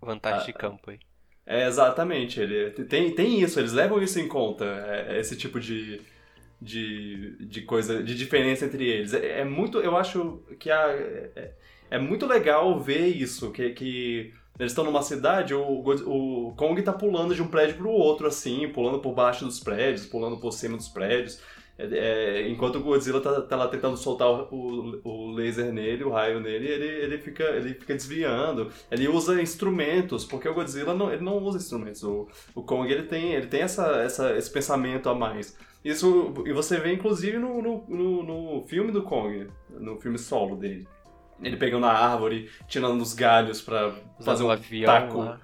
Vantagem 0.00 0.46
de 0.46 0.52
campo 0.54 0.90
aí. 0.90 1.00
É, 1.44 1.66
exatamente. 1.66 2.40
Ele 2.40 2.70
tem, 2.86 3.14
tem 3.14 3.40
isso, 3.40 3.58
eles 3.60 3.72
levam 3.72 4.02
isso 4.02 4.18
em 4.18 4.28
conta, 4.28 4.64
é, 4.64 5.18
esse 5.20 5.36
tipo 5.36 5.60
de, 5.60 6.00
de, 6.60 7.36
de 7.46 7.62
coisa, 7.62 8.02
de 8.02 8.14
diferença 8.14 8.64
entre 8.64 8.86
eles. 8.86 9.14
É, 9.14 9.40
é 9.40 9.44
muito, 9.44 9.78
eu 9.78 9.96
acho 9.96 10.42
que 10.58 10.70
a, 10.70 10.90
é, 10.90 11.52
é 11.90 11.98
muito 11.98 12.26
legal 12.26 12.80
ver 12.80 13.06
isso, 13.06 13.50
que, 13.50 13.70
que 13.70 14.32
eles 14.58 14.72
estão 14.72 14.84
numa 14.84 15.02
cidade, 15.02 15.54
o, 15.54 15.62
o 15.62 16.54
Kong 16.56 16.80
tá 16.82 16.92
pulando 16.92 17.34
de 17.34 17.42
um 17.42 17.48
prédio 17.48 17.76
pro 17.76 17.90
outro, 17.90 18.26
assim, 18.26 18.68
pulando 18.68 19.00
por 19.00 19.14
baixo 19.14 19.44
dos 19.44 19.60
prédios, 19.60 20.06
pulando 20.06 20.38
por 20.38 20.52
cima 20.52 20.76
dos 20.76 20.88
prédios. 20.88 21.40
É, 21.78 21.84
é, 21.84 22.48
enquanto 22.48 22.76
o 22.76 22.82
Godzilla 22.82 23.20
tá, 23.20 23.42
tá 23.42 23.54
lá 23.54 23.68
tentando 23.68 23.98
soltar 23.98 24.28
o, 24.28 25.00
o 25.04 25.32
laser 25.32 25.70
nele, 25.72 26.04
o 26.04 26.10
raio 26.10 26.40
nele, 26.40 26.66
ele, 26.66 26.86
ele, 26.86 27.18
fica, 27.18 27.44
ele 27.44 27.74
fica 27.74 27.94
desviando. 27.94 28.72
Ele 28.90 29.06
usa 29.08 29.40
instrumentos, 29.42 30.24
porque 30.24 30.48
o 30.48 30.54
Godzilla 30.54 30.94
não, 30.94 31.12
ele 31.12 31.22
não 31.22 31.36
usa 31.38 31.58
instrumentos. 31.58 32.02
O, 32.02 32.26
o 32.54 32.62
Kong 32.62 32.90
ele 32.90 33.02
tem, 33.02 33.34
ele 33.34 33.46
tem 33.46 33.60
essa, 33.60 33.86
essa, 34.00 34.36
esse 34.36 34.50
pensamento 34.50 35.08
a 35.10 35.14
mais. 35.14 35.56
Isso, 35.86 36.34
e 36.44 36.52
você 36.52 36.80
vê 36.80 36.92
inclusive 36.92 37.38
no, 37.38 37.62
no, 37.62 37.86
no, 37.86 38.22
no 38.24 38.66
filme 38.66 38.90
do 38.90 39.04
Kong, 39.04 39.48
no 39.70 40.00
filme 40.00 40.18
solo 40.18 40.56
dele. 40.56 40.88
Ele 41.40 41.56
pegando 41.56 41.86
a 41.86 41.92
árvore, 41.92 42.50
tirando 42.66 43.00
os 43.00 43.14
galhos 43.14 43.62
pra 43.62 43.92
fazer 44.18 44.42
Usando 44.42 44.46
um 44.46 44.48
o 44.48 44.50
avião 44.50 44.92
taco. 44.92 45.18
lá. 45.18 45.40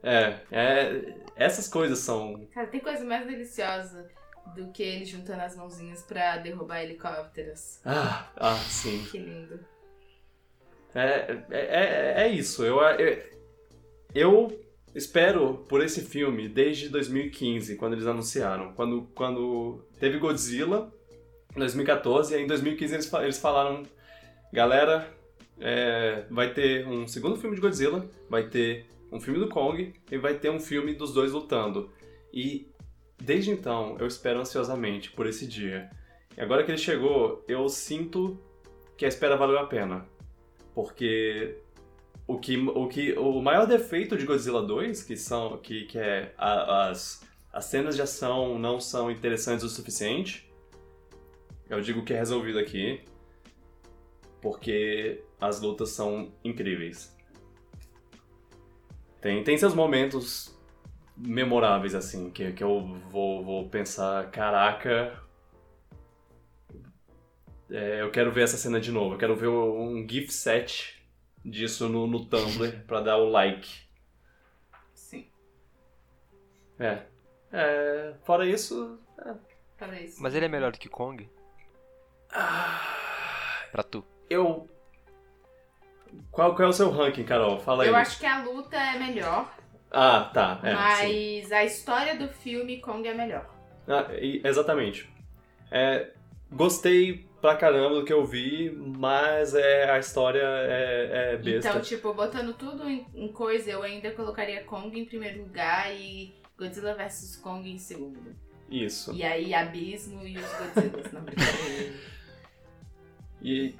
É, 0.00 0.38
é, 0.52 1.14
essas 1.34 1.66
coisas 1.66 1.98
são. 1.98 2.46
Cara, 2.54 2.68
tem 2.68 2.78
coisa 2.78 3.04
mais 3.04 3.26
deliciosa 3.26 4.08
do 4.54 4.70
que 4.70 4.84
ele 4.84 5.04
juntando 5.04 5.42
as 5.42 5.56
mãozinhas 5.56 6.02
pra 6.02 6.36
derrubar 6.36 6.84
helicópteros. 6.84 7.80
Ah, 7.84 8.30
ah 8.36 8.54
sim. 8.54 9.04
Que 9.10 9.18
lindo. 9.18 9.58
É, 10.94 11.42
é, 11.50 11.58
é, 11.58 12.22
é 12.22 12.28
isso. 12.28 12.64
Eu, 12.64 12.80
eu, 12.80 13.22
eu 14.14 14.64
espero 14.94 15.64
por 15.68 15.82
esse 15.82 16.02
filme 16.02 16.48
desde 16.48 16.88
2015, 16.88 17.76
quando 17.76 17.94
eles 17.94 18.06
anunciaram. 18.06 18.72
Quando, 18.72 19.08
quando 19.14 19.84
teve 19.98 20.18
Godzilla, 20.18 20.92
em 21.54 21.58
2014, 21.58 22.32
e 22.32 22.36
aí 22.36 22.44
em 22.44 22.46
2015 22.46 22.94
eles, 22.94 23.12
eles 23.12 23.38
falaram: 23.38 23.82
galera, 24.52 25.08
é, 25.58 26.24
vai 26.30 26.52
ter 26.52 26.86
um 26.86 27.06
segundo 27.06 27.36
filme 27.36 27.56
de 27.56 27.62
Godzilla, 27.62 28.08
vai 28.28 28.48
ter 28.48 28.86
um 29.10 29.20
filme 29.20 29.38
do 29.38 29.48
Kong 29.48 29.92
e 30.10 30.18
vai 30.18 30.34
ter 30.34 30.50
um 30.50 30.60
filme 30.60 30.94
dos 30.94 31.12
dois 31.12 31.32
lutando. 31.32 31.90
E 32.32 32.70
desde 33.20 33.50
então 33.50 33.96
eu 33.98 34.06
espero 34.06 34.40
ansiosamente 34.40 35.10
por 35.10 35.26
esse 35.26 35.46
dia. 35.46 35.90
E 36.36 36.40
agora 36.40 36.64
que 36.64 36.70
ele 36.70 36.78
chegou, 36.78 37.44
eu 37.46 37.68
sinto 37.68 38.40
que 38.96 39.04
a 39.04 39.08
espera 39.08 39.36
valeu 39.36 39.58
a 39.58 39.66
pena. 39.66 40.06
Porque 40.74 41.58
o 42.34 42.38
que 42.38 42.56
o, 42.56 42.88
que, 42.88 43.12
o 43.12 43.40
maior 43.42 43.66
defeito 43.66 44.16
de 44.16 44.24
Godzilla 44.24 44.62
2, 44.62 45.02
que 45.02 45.16
são 45.16 45.58
que, 45.58 45.84
que 45.84 45.98
é 45.98 46.34
a- 46.38 46.88
as, 46.88 47.22
as 47.52 47.64
cenas 47.66 47.94
de 47.94 48.02
ação 48.02 48.58
não 48.58 48.80
são 48.80 49.10
interessantes 49.10 49.64
o 49.64 49.68
suficiente, 49.68 50.50
eu 51.68 51.80
digo 51.80 52.04
que 52.04 52.14
é 52.14 52.18
resolvido 52.18 52.58
aqui, 52.58 53.00
porque 54.40 55.22
as 55.40 55.60
lutas 55.60 55.90
são 55.90 56.32
incríveis. 56.42 57.14
Tem, 59.20 59.44
tem 59.44 59.56
seus 59.56 59.74
momentos 59.74 60.58
memoráveis, 61.16 61.94
assim, 61.94 62.30
que, 62.30 62.52
que 62.52 62.64
eu 62.64 62.98
vou, 63.10 63.44
vou 63.44 63.68
pensar, 63.68 64.30
caraca, 64.30 65.22
é, 67.70 68.02
eu 68.02 68.10
quero 68.10 68.32
ver 68.32 68.42
essa 68.44 68.56
cena 68.56 68.80
de 68.80 68.90
novo. 68.90 69.14
Eu 69.14 69.18
quero 69.18 69.36
ver 69.36 69.48
um 69.48 70.06
GIF 70.08 70.32
set 70.32 71.01
disso 71.44 71.88
no, 71.88 72.06
no 72.06 72.24
Tumblr 72.24 72.84
pra 72.86 73.00
dar 73.00 73.16
o 73.16 73.28
like. 73.30 73.68
Sim. 74.94 75.26
É. 76.78 77.02
É, 77.52 78.14
fora 78.24 78.46
isso. 78.46 78.98
Fala 79.76 80.00
isso. 80.00 80.22
Mas 80.22 80.34
ele 80.34 80.46
é 80.46 80.48
melhor 80.48 80.72
do 80.72 80.78
que 80.78 80.88
Kong? 80.88 81.28
Pra 83.70 83.82
tu. 83.82 84.04
Eu. 84.28 84.68
Qual, 86.30 86.54
qual 86.54 86.66
é 86.66 86.70
o 86.70 86.72
seu 86.72 86.90
ranking, 86.90 87.24
Carol? 87.24 87.58
Fala 87.60 87.82
aí. 87.84 87.88
Eu 87.88 87.96
acho 87.96 88.18
que 88.18 88.26
a 88.26 88.42
luta 88.42 88.76
é 88.76 88.98
melhor, 88.98 89.50
Ah, 89.90 90.30
tá. 90.32 90.60
É, 90.62 90.70
sim. 90.70 90.74
mas 90.76 91.52
a 91.52 91.64
história 91.64 92.16
do 92.16 92.28
filme 92.28 92.80
Kong 92.80 93.06
é 93.06 93.14
melhor. 93.14 93.46
Ah, 93.88 94.06
exatamente. 94.44 95.10
É, 95.70 96.10
gostei 96.50 97.26
pra 97.42 97.56
caramba 97.56 97.96
do 97.96 98.04
que 98.04 98.12
eu 98.12 98.24
vi, 98.24 98.70
mas 98.70 99.54
é, 99.54 99.90
a 99.90 99.98
história 99.98 100.40
é, 100.42 101.32
é 101.34 101.36
besta. 101.36 101.68
Então, 101.68 101.80
tipo, 101.82 102.14
botando 102.14 102.54
tudo 102.54 102.88
em, 102.88 103.04
em 103.14 103.28
coisa, 103.28 103.70
eu 103.70 103.82
ainda 103.82 104.10
colocaria 104.12 104.64
Kong 104.64 104.98
em 104.98 105.04
primeiro 105.04 105.42
lugar 105.42 105.94
e 105.94 106.32
Godzilla 106.56 106.94
vs 106.94 107.36
Kong 107.42 107.68
em 107.70 107.76
segundo. 107.78 108.18
Isso. 108.70 109.12
E 109.12 109.22
aí 109.22 109.52
Abismo 109.52 110.26
e 110.26 110.38
os 110.38 110.46
Godzillas, 110.50 111.12
não 111.12 111.20
brincadeira. 111.22 111.92
E 113.44 113.74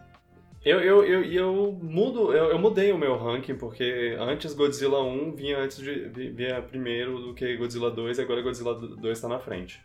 eu, 0.65 0.81
eu, 0.81 1.05
eu, 1.05 1.25
eu 1.25 1.73
mudo, 1.81 2.33
eu, 2.35 2.47
eu 2.51 2.59
mudei 2.59 2.91
o 2.93 2.99
meu 2.99 3.17
ranking, 3.17 3.55
porque 3.55 4.17
antes 4.19 4.55
Godzilla 4.55 5.01
1 5.01 5.37
vinha 5.37 5.59
antes 5.59 5.77
de 5.79 6.09
vi- 6.09 6.31
vinha 6.31 6.61
primeiro 6.61 7.21
do 7.21 7.33
que 7.35 7.57
Godzilla 7.57 7.89
2 7.91 8.19
e 8.19 8.23
agora 8.23 8.43
Godzilla 8.43 8.75
2 8.75 9.21
tá 9.21 9.29
na 9.29 9.39
frente. 9.39 9.81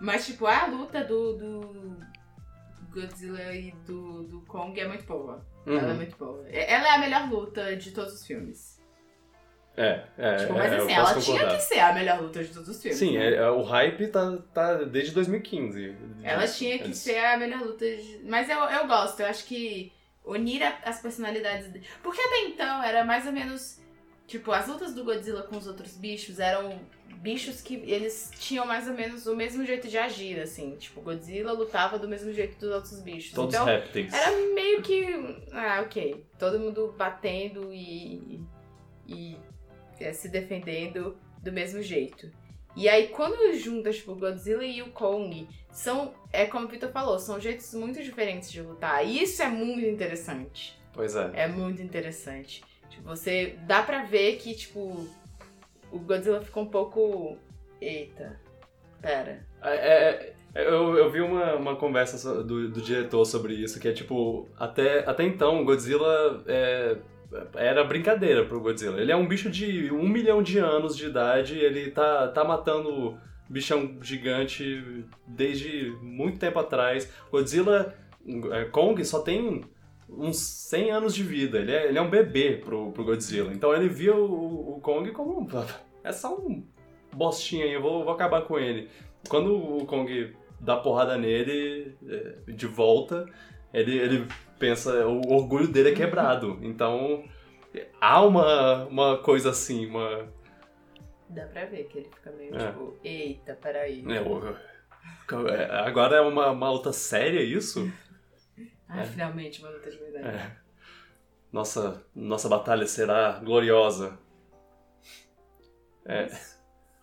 Mas, 0.00 0.26
tipo, 0.26 0.46
a 0.46 0.66
luta 0.66 1.04
do, 1.04 1.36
do 1.36 1.96
Godzilla 2.90 3.52
e 3.54 3.72
do, 3.86 4.22
do 4.24 4.40
Kong 4.42 4.78
é 4.80 4.88
muito 4.88 5.04
boa. 5.04 5.44
Ela 5.66 5.78
é 5.78 5.84
Uhum. 5.90 5.94
muito 5.96 6.16
boa. 6.16 6.44
É- 6.48 6.72
Ela 6.72 6.88
é 6.88 6.90
a 6.92 6.98
melhor 6.98 7.30
luta 7.30 7.76
de 7.76 7.90
todos 7.92 8.14
os 8.14 8.26
filmes. 8.26 8.80
É, 9.76 10.04
é. 10.18 10.36
tipo, 10.36 10.52
mas 10.54 10.72
é, 10.72 10.76
assim, 10.76 10.92
ela 10.92 11.14
tinha 11.14 11.24
concordar. 11.38 11.56
que 11.56 11.62
ser 11.62 11.78
a 11.80 11.92
melhor 11.92 12.20
luta 12.20 12.42
de 12.42 12.52
todos 12.52 12.68
os 12.68 12.82
filmes. 12.82 12.98
Sim, 12.98 13.16
né? 13.16 13.28
é, 13.28 13.34
é, 13.36 13.50
o 13.50 13.62
hype 13.62 14.08
tá, 14.08 14.36
tá 14.52 14.74
desde 14.84 15.12
2015. 15.12 15.96
Ela 16.22 16.46
tinha 16.46 16.76
que 16.78 16.84
Eles- 16.84 16.98
ser 16.98 17.18
a 17.24 17.36
melhor 17.36 17.60
luta. 17.62 17.84
De... 17.84 18.20
Mas 18.24 18.48
eu, 18.50 18.58
eu 18.58 18.86
gosto, 18.86 19.20
eu 19.20 19.26
acho 19.26 19.44
que 19.44 19.92
unir 20.24 20.62
as 20.84 21.00
personalidades. 21.00 21.72
de- 21.72 21.82
Porque 22.02 22.20
até 22.20 22.46
então 22.48 22.82
era 22.82 23.04
mais 23.04 23.26
ou 23.26 23.32
menos. 23.32 23.79
Tipo, 24.30 24.52
as 24.52 24.68
lutas 24.68 24.94
do 24.94 25.02
Godzilla 25.02 25.42
com 25.42 25.58
os 25.58 25.66
outros 25.66 25.96
bichos 25.96 26.38
eram 26.38 26.78
bichos 27.16 27.60
que 27.60 27.74
eles 27.74 28.30
tinham 28.38 28.64
mais 28.64 28.86
ou 28.86 28.94
menos 28.94 29.26
o 29.26 29.34
mesmo 29.34 29.66
jeito 29.66 29.88
de 29.88 29.98
agir, 29.98 30.38
assim. 30.38 30.76
Tipo, 30.76 31.00
Godzilla 31.00 31.50
lutava 31.50 31.98
do 31.98 32.06
mesmo 32.06 32.32
jeito 32.32 32.56
dos 32.56 32.72
outros 32.72 33.00
bichos. 33.00 33.32
Todos 33.32 33.52
então, 33.52 33.66
répteis. 33.66 34.14
era 34.14 34.30
meio 34.54 34.82
que. 34.82 35.04
Ah, 35.50 35.82
ok. 35.84 36.24
Todo 36.38 36.60
mundo 36.60 36.94
batendo 36.96 37.74
e. 37.74 38.40
e 39.04 39.36
é, 39.98 40.12
se 40.12 40.28
defendendo 40.28 41.18
do 41.42 41.50
mesmo 41.50 41.82
jeito. 41.82 42.30
E 42.76 42.88
aí, 42.88 43.08
quando 43.08 43.52
junta, 43.58 43.92
tipo, 43.92 44.14
Godzilla 44.14 44.64
e 44.64 44.80
o 44.80 44.92
Kong, 44.92 45.48
são. 45.72 46.14
É 46.32 46.46
como 46.46 46.66
o 46.66 46.68
Vitor 46.68 46.92
falou, 46.92 47.18
são 47.18 47.40
jeitos 47.40 47.74
muito 47.74 48.00
diferentes 48.00 48.48
de 48.52 48.62
lutar. 48.62 49.04
E 49.04 49.24
isso 49.24 49.42
é 49.42 49.48
muito 49.48 49.84
interessante. 49.84 50.78
Pois 50.92 51.16
é. 51.16 51.32
É 51.34 51.48
muito 51.48 51.82
interessante. 51.82 52.62
Tipo, 52.90 53.08
você. 53.08 53.56
Dá 53.66 53.82
pra 53.82 54.04
ver 54.04 54.36
que, 54.36 54.54
tipo. 54.54 55.08
O 55.90 55.98
Godzilla 55.98 56.40
ficou 56.42 56.64
um 56.64 56.68
pouco. 56.68 57.38
Eita. 57.80 58.38
Pera. 59.00 59.46
É, 59.62 59.74
é, 59.74 60.34
eu, 60.54 60.96
eu 60.96 61.10
vi 61.10 61.20
uma, 61.20 61.54
uma 61.54 61.76
conversa 61.76 62.42
do, 62.42 62.68
do 62.68 62.80
diretor 62.80 63.24
sobre 63.24 63.54
isso, 63.54 63.80
que 63.80 63.88
é 63.88 63.92
tipo, 63.92 64.48
até, 64.58 65.08
até 65.08 65.24
então, 65.24 65.64
Godzilla 65.64 66.42
é, 66.46 66.96
era 67.54 67.84
brincadeira 67.84 68.44
pro 68.44 68.60
Godzilla. 68.60 69.00
Ele 69.00 69.12
é 69.12 69.16
um 69.16 69.26
bicho 69.26 69.48
de 69.48 69.90
um 69.92 70.08
milhão 70.08 70.42
de 70.42 70.58
anos 70.58 70.96
de 70.96 71.06
idade, 71.06 71.58
ele 71.58 71.90
tá, 71.90 72.28
tá 72.28 72.44
matando 72.44 73.16
bichão 73.48 73.98
gigante 74.02 75.04
desde 75.26 75.90
muito 76.02 76.38
tempo 76.38 76.58
atrás. 76.58 77.10
Godzilla, 77.30 77.94
é, 78.52 78.64
Kong 78.66 79.04
só 79.04 79.20
tem 79.20 79.62
uns 80.16 80.38
100 80.38 80.90
anos 80.90 81.14
de 81.14 81.22
vida, 81.22 81.58
ele 81.58 81.72
é, 81.72 81.88
ele 81.88 81.98
é 81.98 82.02
um 82.02 82.10
bebê 82.10 82.56
pro, 82.56 82.92
pro 82.92 83.04
Godzilla. 83.04 83.52
Então 83.52 83.74
ele 83.74 83.88
via 83.88 84.14
o, 84.14 84.76
o 84.76 84.80
Kong 84.80 85.10
como, 85.12 85.48
é 86.04 86.12
só 86.12 86.36
um 86.36 86.64
bostinha 87.12 87.64
aí, 87.64 87.72
eu 87.72 87.82
vou, 87.82 88.04
vou 88.04 88.12
acabar 88.12 88.42
com 88.42 88.58
ele. 88.58 88.88
Quando 89.28 89.54
o 89.54 89.86
Kong 89.86 90.34
dá 90.60 90.76
porrada 90.76 91.16
nele 91.16 91.94
é, 92.06 92.52
de 92.52 92.66
volta, 92.66 93.26
ele, 93.72 93.96
ele 93.98 94.26
pensa, 94.58 95.06
o 95.06 95.32
orgulho 95.32 95.68
dele 95.68 95.90
é 95.90 95.94
quebrado. 95.94 96.58
Então 96.62 97.24
há 98.00 98.24
uma, 98.24 98.84
uma 98.86 99.18
coisa 99.18 99.50
assim, 99.50 99.86
uma. 99.86 100.28
Dá 101.28 101.46
pra 101.46 101.64
ver 101.66 101.84
que 101.84 101.98
ele 101.98 102.08
fica 102.12 102.30
meio 102.32 102.56
É. 102.56 102.66
tipo. 102.66 102.96
Eita, 103.04 103.54
peraí. 103.54 104.02
é, 105.48 105.62
é, 105.62 105.70
agora 105.86 106.16
é 106.16 106.20
uma, 106.20 106.50
uma 106.50 106.70
luta 106.70 106.92
séria 106.92 107.40
isso? 107.40 107.90
Ah, 108.90 109.00
É. 109.02 109.04
finalmente 109.04 109.60
uma 109.60 109.70
luta 109.70 109.90
de 109.90 109.96
verdade. 109.96 110.26
É. 110.28 110.56
Nossa, 111.52 112.04
nossa 112.14 112.48
batalha 112.48 112.86
será 112.86 113.32
gloriosa. 113.38 114.18
É. 116.06 116.28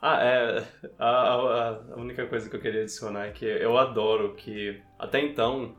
Ah, 0.01 0.23
é. 0.23 0.63
A, 0.99 1.09
a, 1.09 1.69
a 1.69 1.95
única 1.95 2.25
coisa 2.27 2.49
que 2.49 2.55
eu 2.55 2.59
queria 2.61 2.81
adicionar 2.81 3.27
é 3.27 3.31
que 3.31 3.45
eu 3.45 3.77
adoro 3.77 4.35
que, 4.35 4.81
até 4.99 5.19
então, 5.19 5.75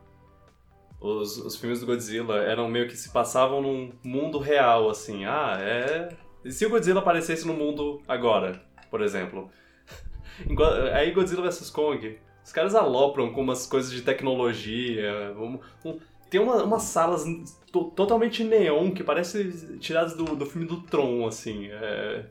os, 1.01 1.37
os 1.39 1.57
filmes 1.57 1.81
do 1.81 1.87
Godzilla 1.87 2.39
eram 2.43 2.69
meio 2.69 2.89
que 2.89 2.97
se 2.97 3.11
passavam 3.13 3.61
num 3.63 3.93
mundo 4.03 4.39
real, 4.39 4.91
assim. 4.91 5.25
Ah, 5.25 5.57
é. 5.61 6.09
E 6.45 6.51
se 6.51 6.65
o 6.67 6.71
Godzilla 6.71 7.01
aparecesse 7.01 7.47
no 7.47 7.55
mundo 7.55 8.03
agora, 8.09 8.61
por 8.91 9.03
exemplo? 9.03 9.51
Enqua- 10.49 10.91
Aí 10.95 11.11
Godzilla 11.13 11.43
vs 11.43 11.71
Kong, 11.71 12.19
os 12.49 12.53
caras 12.53 12.75
alopram 12.75 13.31
com 13.31 13.43
umas 13.43 13.67
coisas 13.67 13.93
de 13.93 14.01
tecnologia. 14.01 15.35
um- 15.37 15.61
um- 15.85 15.99
tem 16.31 16.41
uma- 16.41 16.63
umas 16.65 16.83
salas 16.85 17.25
to- 17.71 17.91
totalmente 17.95 18.43
neon 18.43 18.91
que 18.91 19.05
parece 19.05 19.79
tiradas 19.79 20.17
do, 20.17 20.25
do 20.35 20.47
filme 20.47 20.67
do 20.67 20.81
Tron, 20.83 21.27
assim. 21.27 21.69
é. 21.71 22.25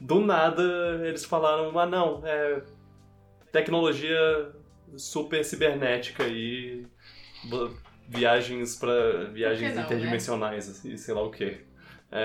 do 0.00 0.18
nada 0.18 0.62
eles 1.06 1.24
falaram, 1.26 1.78
ah 1.78 1.84
não, 1.86 2.22
é 2.26 2.62
tecnologia 3.52 4.50
super 4.96 5.44
cibernética 5.44 6.26
e 6.26 6.86
viagens 8.08 8.76
para 8.76 9.24
viagens 9.26 9.70
não, 9.74 9.76
né? 9.76 9.82
interdimensionais, 9.86 10.68
assim, 10.70 10.96
sei 10.96 11.14
lá 11.14 11.22
o 11.22 11.30
quê. 11.30 11.58
É, 12.10 12.22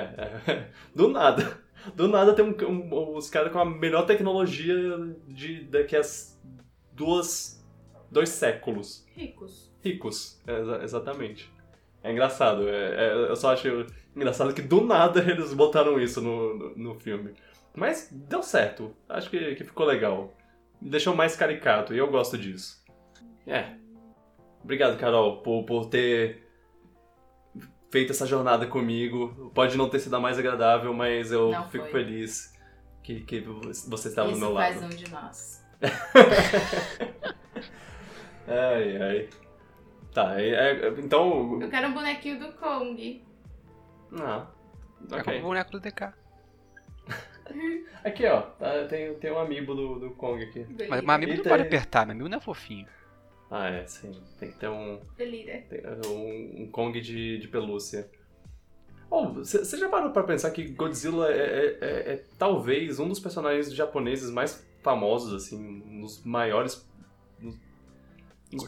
é. 0.47 0.67
do 0.95 1.09
nada. 1.09 1.63
Do 1.95 2.07
nada 2.07 2.33
tem 2.33 2.43
um, 2.43 2.55
um- 2.67 3.15
os 3.15 3.29
caras 3.29 3.51
com 3.51 3.59
a 3.59 3.65
melhor 3.65 4.05
tecnologia 4.07 4.75
de 5.27 5.65
daqui 5.65 5.95
a 5.95 5.99
s- 5.99 6.34
duas 6.95 7.63
dois 8.11 8.29
séculos 8.29 9.05
Ricos. 9.15 9.71
ricos, 9.83 10.41
é, 10.47 10.59
exa- 10.61 10.83
exatamente. 10.83 11.51
É 12.03 12.11
engraçado, 12.11 12.67
é- 12.69 13.07
é- 13.07 13.29
eu 13.29 13.35
só 13.35 13.51
acho 13.51 13.67
engraçado 14.15 14.53
que 14.53 14.61
do 14.61 14.81
nada 14.81 15.19
eles 15.29 15.53
botaram 15.53 15.99
isso 15.99 16.21
no, 16.21 16.55
no, 16.57 16.75
no 16.77 16.95
filme. 16.95 17.33
Mas 17.75 18.09
deu 18.11 18.41
certo, 18.41 18.95
acho 19.09 19.29
que, 19.29 19.55
que 19.55 19.63
ficou 19.63 19.85
legal. 19.85 20.33
Deixou 20.81 21.15
mais 21.15 21.35
caricato 21.35 21.93
e 21.93 21.97
eu 21.97 22.09
gosto 22.09 22.37
disso. 22.37 22.83
É. 23.47 23.75
Obrigado, 24.63 24.97
Carol, 24.97 25.41
por, 25.41 25.63
por 25.65 25.85
ter 25.87 26.43
feito 27.91 28.11
essa 28.11 28.25
jornada 28.25 28.65
comigo. 28.67 29.51
Pode 29.53 29.77
não 29.77 29.89
ter 29.89 29.99
sido 29.99 30.15
a 30.15 30.19
mais 30.19 30.37
agradável, 30.39 30.93
mas 30.93 31.31
eu 31.31 31.51
Não 31.51 31.69
fico 31.69 31.83
foi. 31.85 31.91
feliz 31.91 32.53
que, 33.03 33.21
que 33.21 33.41
você 33.87 34.07
estava 34.09 34.29
do 34.29 34.35
Isso 34.35 34.41
meu 34.45 34.53
faz 34.53 34.81
lado. 34.81 34.85
um 34.93 34.95
de 34.95 35.09
nós. 35.11 35.64
Ai, 38.47 39.01
ai. 39.01 39.29
Tá, 40.13 40.39
é- 40.39 40.49
é- 40.53 40.87
então. 40.99 41.59
Eu 41.61 41.69
quero 41.69 41.87
um 41.87 41.93
bonequinho 41.93 42.39
do 42.39 42.51
Kong. 42.53 43.23
Ah, 44.13 44.47
É 45.11 45.15
ok. 45.15 45.39
o 45.39 45.41
boneco 45.43 45.71
do 45.71 45.79
DK. 45.79 46.13
Aqui, 48.03 48.25
ó, 48.27 48.41
tá- 48.41 48.85
tem, 48.87 49.13
tem 49.15 49.31
um 49.31 49.39
amiibo 49.39 49.73
do, 49.75 49.99
do 49.99 50.09
Kong 50.11 50.41
aqui. 50.43 50.65
Mas 50.89 51.01
meu 51.01 51.11
amigo 51.15 51.31
não 51.31 51.37
Eita. 51.39 51.49
pode 51.49 51.63
apertar, 51.63 52.05
meu 52.05 52.13
amigo 52.13 52.29
não 52.29 52.37
é 52.37 52.41
fofinho. 52.41 52.87
Ah, 53.49 53.69
é, 53.69 53.85
sim. 53.85 54.11
Tem 54.39 54.51
que 54.51 54.57
ter 54.57 54.67
um, 54.69 54.99
tem- 55.17 55.83
um, 56.07 56.63
um 56.63 56.67
Kong 56.71 56.99
de, 57.01 57.37
de 57.39 57.47
pelúcia. 57.47 58.09
Oh, 59.09 59.27
você 59.29 59.77
já 59.77 59.87
parou 59.89 60.11
pra 60.11 60.23
pensar 60.23 60.49
que 60.51 60.63
Godzilla 60.67 61.31
é, 61.31 61.37
é- 61.37 61.77
é- 61.81 62.13
é 62.13 62.23
talvez 62.39 62.99
um 62.99 63.07
dos 63.07 63.19
personagens 63.19 63.73
japoneses 63.73 64.29
mais 64.31 64.65
famosos, 64.85 65.33
assim, 65.33 65.57
um 65.57 66.01
dos 66.01 66.23
maiores. 66.23 66.87
Um 67.41 67.47
dos 67.49 67.57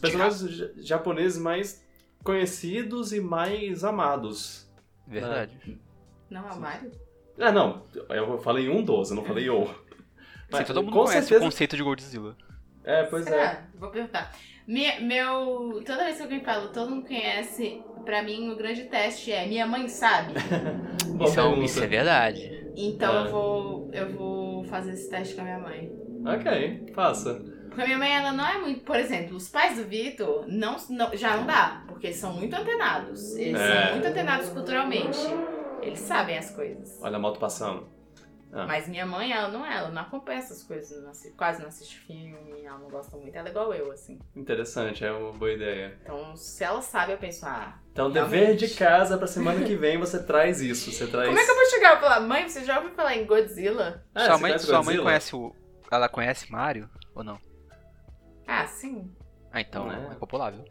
personagens 0.00 0.50
ja- 0.56 0.70
japoneses 0.76 1.40
mais 1.40 1.82
conhecidos 2.24 3.12
e 3.12 3.20
mais 3.20 3.84
amados. 3.84 4.68
Verdade. 5.06 5.80
Não 6.28 6.46
é 6.46 6.52
o 6.52 6.60
Mario? 6.60 6.92
Ah, 7.40 7.52
não, 7.52 7.84
eu 8.10 8.36
falei 8.40 8.68
um 8.68 8.82
dos, 8.82 9.10
eu 9.10 9.16
não 9.16 9.24
falei 9.24 9.48
o. 9.48 9.64
Sim, 10.52 10.64
todo 10.66 10.82
mundo 10.82 10.92
com 10.92 11.04
conhece 11.04 11.28
certeza- 11.28 11.40
o 11.40 11.44
conceito 11.44 11.76
de 11.76 11.82
Godzilla. 11.82 12.36
É, 12.84 13.04
pois 13.04 13.26
é. 13.26 13.30
Será? 13.30 13.68
Vou 13.78 13.90
perguntar. 13.90 14.34
Me- 14.66 14.98
meu. 15.00 15.82
Toda 15.86 16.04
vez 16.04 16.16
que 16.16 16.22
alguém 16.22 16.42
fala, 16.42 16.68
todo 16.68 16.90
mundo 16.90 17.06
conhece, 17.06 17.82
pra 18.04 18.22
mim 18.22 18.50
o 18.50 18.56
grande 18.56 18.84
teste 18.84 19.30
é 19.30 19.46
minha 19.46 19.66
mãe 19.66 19.86
sabe. 19.88 20.32
Isso 21.24 21.40
é, 21.40 21.58
isso 21.64 21.82
é 21.84 21.86
verdade. 21.86 22.70
Então 22.76 23.14
É. 23.14 23.26
eu 23.26 23.30
vou. 23.30 23.90
Eu 23.92 24.12
vou 24.12 24.64
fazer 24.64 24.92
esse 24.92 25.08
teste 25.08 25.34
com 25.34 25.40
a 25.42 25.44
minha 25.44 25.58
mãe. 25.58 25.90
Ok, 26.24 26.92
faça. 26.94 27.34
Porque 27.68 27.82
a 27.82 27.86
minha 27.86 27.98
mãe, 27.98 28.12
ela 28.16 28.32
não 28.32 28.46
é 28.46 28.58
muito. 28.58 28.80
Por 28.84 28.96
exemplo, 28.96 29.36
os 29.36 29.48
pais 29.48 29.76
do 29.76 29.84
Vitor 29.84 30.44
não, 30.48 30.76
não- 30.90 31.16
já 31.16 31.36
não 31.36 31.46
dá, 31.46 31.84
porque 31.86 32.08
eles 32.08 32.16
são 32.18 32.32
muito 32.32 32.54
antenados. 32.54 33.36
Eles 33.36 33.60
É. 33.60 33.82
são 33.84 33.92
muito 33.92 34.06
antenados 34.08 34.48
culturalmente. 34.50 35.18
Eles 35.82 36.00
sabem 36.00 36.36
as 36.36 36.50
coisas. 36.50 36.98
Olha 37.02 37.16
a 37.16 37.20
moto 37.20 37.38
passando. 37.38 37.86
Ah. 38.50 38.66
Mas 38.66 38.88
minha 38.88 39.04
mãe, 39.04 39.30
ela 39.30 39.48
não 39.48 39.64
é, 39.64 39.76
ela 39.76 39.90
não 39.90 40.00
acompanha 40.00 40.38
essas 40.38 40.62
coisas, 40.64 41.02
não 41.02 41.10
assi- 41.10 41.32
quase 41.36 41.60
não 41.60 41.68
assiste 41.68 41.98
filme, 42.00 42.64
ela 42.64 42.78
não 42.78 42.88
gosta 42.88 43.14
muito. 43.16 43.36
Ela 43.36 43.48
é 43.48 43.50
igual 43.50 43.72
eu, 43.74 43.92
assim. 43.92 44.18
Interessante, 44.34 45.04
é 45.04 45.12
uma 45.12 45.32
boa 45.32 45.52
ideia. 45.52 45.98
Então, 46.02 46.34
se 46.34 46.64
ela 46.64 46.80
sabe, 46.80 47.12
eu 47.12 47.18
penso, 47.18 47.44
ah. 47.44 47.78
Então, 47.92 48.10
Realmente. 48.10 48.40
dever 48.40 48.56
de 48.56 48.68
casa 48.74 49.18
pra 49.18 49.26
semana 49.26 49.62
que 49.64 49.76
vem 49.76 49.98
você 49.98 50.22
traz 50.22 50.62
isso. 50.62 50.90
Você 50.90 51.06
traz. 51.12 51.28
Como 51.28 51.38
é 51.38 51.44
que 51.44 51.50
eu 51.50 51.54
vou 51.54 51.66
chegar 51.66 51.98
e 51.98 52.00
falar, 52.00 52.20
mãe, 52.20 52.48
você 52.48 52.64
já 52.64 52.78
ouviu 52.78 52.92
falar 52.94 53.14
em 53.16 53.26
Godzilla? 53.26 54.02
Ah, 54.14 54.20
sua 54.24 54.38
mãe, 54.38 54.50
conhece 54.52 54.64
sua 54.66 54.76
mãe 54.76 54.84
Godzilla? 54.84 55.04
conhece 55.04 55.36
o. 55.36 55.54
Ela 55.90 56.08
conhece 56.08 56.50
Mario 56.50 56.88
ou 57.14 57.22
não? 57.24 57.38
Ah, 58.46 58.66
sim. 58.66 59.10
Ah, 59.52 59.60
então 59.60 59.90
É. 59.90 60.12
é 60.12 60.14
popular, 60.14 60.52
viu? 60.52 60.64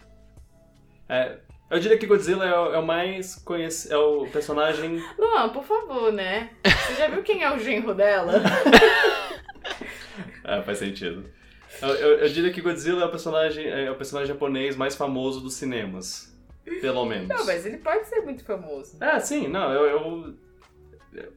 É, 1.09 1.39
eu 1.69 1.79
diria 1.79 1.97
que 1.97 2.05
Godzilla 2.05 2.45
é 2.45 2.57
o, 2.57 2.73
é 2.75 2.79
o 2.79 2.85
mais 2.85 3.35
conhecido. 3.35 3.93
É 3.93 3.97
o 3.97 4.27
personagem. 4.27 5.01
Luan, 5.17 5.49
por 5.49 5.63
favor, 5.63 6.11
né? 6.11 6.51
Você 6.63 6.95
já 6.95 7.07
viu 7.07 7.23
quem 7.23 7.43
é 7.43 7.53
o 7.53 7.59
genro 7.59 7.93
dela? 7.93 8.33
É, 10.43 10.61
faz 10.61 10.77
sentido. 10.77 11.29
Eu, 11.81 11.89
eu- 11.89 12.17
eu 12.19 12.29
diria 12.29 12.51
que 12.53 12.61
Godzilla 12.61 13.01
é 13.03 13.05
o 13.05 13.11
personagem 13.11 13.67
é 13.67 13.91
o 13.91 13.95
personagem 13.95 14.33
japonês 14.33 14.77
mais 14.77 14.95
famoso 14.95 15.41
dos 15.41 15.55
cinemas. 15.55 16.33
Pelo 16.81 17.05
menos. 17.05 17.27
Não, 17.27 17.45
mas 17.45 17.65
ele 17.65 17.77
pode 17.77 18.07
ser 18.07 18.21
muito 18.21 18.45
famoso. 18.45 18.97
É, 19.03 19.19
sim, 19.19 19.47
não, 19.49 19.71
eu. 19.73 19.85
eu- 19.85 21.33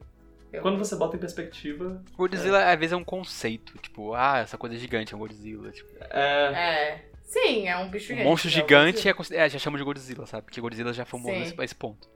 Eu- 0.51 0.61
Quando 0.61 0.77
você 0.77 0.95
bota 0.95 1.15
em 1.15 1.19
perspectiva. 1.19 2.03
Godzilla 2.17 2.71
às 2.71 2.77
vezes 2.79 2.91
é 2.93 2.95
um 2.97 3.03
conceito, 3.03 3.77
tipo, 3.77 4.13
ah, 4.13 4.39
essa 4.39 4.57
coisa 4.57 4.75
gigante 4.77 5.13
é 5.13 5.15
um 5.15 5.19
Godzilla. 5.19 5.71
Tipo, 5.71 5.89
É. 6.09 6.53
É. 6.53 7.05
Sim, 7.23 7.67
é 7.69 7.77
um 7.77 7.89
bicho 7.89 8.05
um 8.05 8.07
gigante. 8.09 8.27
monstro 8.27 8.49
é 8.49 8.51
o 8.51 8.53
gigante 8.53 9.07
é, 9.07 9.13
é, 9.45 9.49
já 9.49 9.57
chama 9.57 9.77
de 9.77 9.83
Godzilla, 9.85 10.25
sabe? 10.25 10.43
Porque 10.43 10.59
Godzilla 10.59 10.91
já 10.91 11.05
foi 11.05 11.19
Sim. 11.21 11.31
nesse 11.31 11.55
esse 11.63 11.75
ponto. 11.75 12.09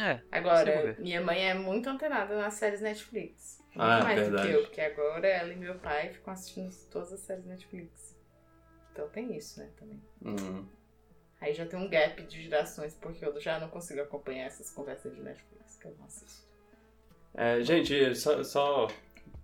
É, 0.00 0.20
Agora, 0.32 0.96
minha 0.98 1.20
mãe 1.20 1.48
é 1.50 1.54
muito 1.54 1.88
antenada 1.88 2.36
nas 2.36 2.54
séries 2.54 2.80
Netflix. 2.80 3.62
Muito 3.74 3.80
Ah, 3.80 4.02
mais 4.02 4.18
do 4.18 4.24
verdade. 4.26 4.48
que 4.48 4.54
eu, 4.54 4.62
porque 4.62 4.80
agora 4.80 5.26
ela 5.26 5.52
e 5.52 5.56
meu 5.56 5.76
pai 5.76 6.10
ficam 6.10 6.32
assistindo 6.32 6.72
todas 6.90 7.12
as 7.12 7.20
séries 7.20 7.44
Netflix. 7.44 8.16
Então 8.92 9.08
tem 9.08 9.36
isso, 9.36 9.60
né, 9.60 9.68
também. 9.78 10.00
Hum. 10.24 10.66
Aí 11.44 11.52
já 11.52 11.66
tem 11.66 11.78
um 11.78 11.88
gap 11.90 12.22
de 12.22 12.42
gerações, 12.42 12.94
porque 12.94 13.22
eu 13.22 13.38
já 13.38 13.60
não 13.60 13.68
consigo 13.68 14.00
acompanhar 14.00 14.46
essas 14.46 14.70
conversas 14.70 15.14
de 15.14 15.20
Netflix, 15.20 15.76
que 15.76 15.86
eu 15.86 15.94
não 15.98 16.06
assisto. 16.06 16.42
É, 17.34 17.60
gente, 17.62 18.14
só, 18.14 18.42
só, 18.42 18.88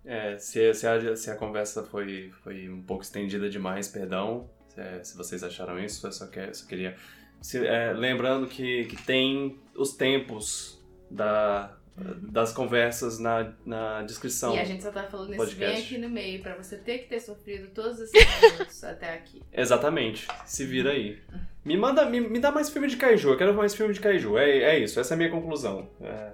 é, 0.03 0.35
se, 0.39 0.73
se, 0.73 0.87
a, 0.87 1.15
se 1.15 1.29
a 1.29 1.35
conversa 1.35 1.83
foi, 1.83 2.31
foi 2.43 2.67
um 2.67 2.81
pouco 2.81 3.03
estendida 3.03 3.47
demais, 3.47 3.87
perdão, 3.87 4.49
se, 4.69 4.81
é, 4.81 5.03
se 5.03 5.15
vocês 5.15 5.43
acharam 5.43 5.77
isso, 5.79 6.07
eu 6.07 6.11
só, 6.11 6.25
só 6.25 6.65
queria. 6.67 6.95
se- 7.39 7.67
é, 7.67 7.93
lembrando 7.93 8.47
que, 8.47 8.85
que 8.85 8.95
tem 9.03 9.59
os 9.75 9.93
tempos 9.95 10.83
da, 11.09 11.77
das 11.95 12.53
conversas 12.53 13.19
na, 13.19 13.53
na 13.65 14.01
descrição. 14.03 14.55
E 14.55 14.59
a 14.59 14.63
gente 14.63 14.81
só 14.81 14.91
tá 14.91 15.03
falando 15.03 15.29
isso 15.29 15.37
podcast. 15.37 15.75
bem 15.75 15.83
aqui 15.83 15.97
no 15.97 16.09
meio, 16.09 16.41
pra 16.41 16.55
você 16.55 16.77
ter 16.77 16.99
que 16.99 17.09
ter 17.09 17.19
sofrido 17.19 17.67
todos 17.73 17.99
esses 17.99 18.41
minutos 18.41 18.83
até 18.83 19.13
aqui. 19.13 19.41
Exatamente, 19.51 20.27
se 20.45 20.65
vira 20.65 20.91
aí. 20.91 21.21
Me 21.63 21.77
manda, 21.77 22.05
me, 22.05 22.19
me 22.19 22.39
dá 22.39 22.51
mais 22.51 22.69
filme 22.69 22.87
de 22.87 22.97
Kaiju, 22.97 23.29
eu 23.29 23.37
quero 23.37 23.53
mais 23.53 23.75
filme 23.75 23.93
de 23.93 23.99
Kaiju, 23.99 24.37
é, 24.37 24.49
é 24.49 24.79
isso, 24.79 24.99
essa 24.99 25.13
é 25.13 25.15
a 25.15 25.17
minha 25.17 25.29
conclusão. 25.29 25.89
É, 26.01 26.31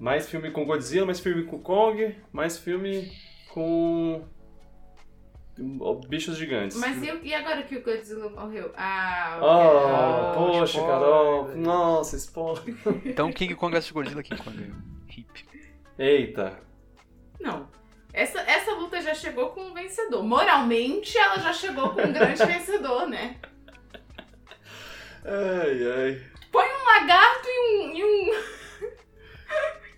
mais 0.00 0.28
filme 0.28 0.50
com 0.50 0.64
Godzilla, 0.64 1.06
mais 1.06 1.20
filme 1.20 1.44
com 1.44 1.60
Kong, 1.60 2.16
mais 2.32 2.58
filme 2.58 3.12
com 3.50 4.24
bichos 6.08 6.36
gigantes. 6.36 6.76
Mas 6.78 7.02
e, 7.02 7.10
e 7.22 7.34
agora 7.34 7.62
que 7.62 7.76
o 7.76 7.82
Godzilla 7.82 8.28
morreu? 8.30 8.72
Ah, 8.76 9.38
Oh, 9.40 9.46
Ah, 9.88 10.32
poxa, 10.34 10.78
spoiler. 10.78 10.90
Carol. 10.90 11.48
Nossa, 11.56 12.16
spoiler. 12.16 12.62
então 13.04 13.32
King 13.32 13.54
Kong 13.54 13.74
vs 13.76 13.90
Godzilla, 13.90 14.22
King 14.22 14.42
Kong 14.42 14.56
ganhou. 14.56 14.76
Hip. 15.08 15.44
Eita. 15.98 16.58
Não. 17.40 17.68
Essa, 18.12 18.40
essa 18.40 18.72
luta 18.74 19.00
já 19.00 19.14
chegou 19.14 19.50
com 19.50 19.62
um 19.62 19.74
vencedor. 19.74 20.22
Moralmente, 20.22 21.16
ela 21.16 21.38
já 21.38 21.52
chegou 21.52 21.90
com 21.90 22.02
um 22.02 22.12
grande 22.12 22.44
vencedor, 22.44 23.06
né? 23.08 23.36
Ai, 25.24 25.92
ai. 25.92 26.22
Um 26.54 26.84
lagarto 26.84 27.48
e 27.48 27.58
um. 27.60 27.94
e 27.96 28.04
um. 28.04 28.42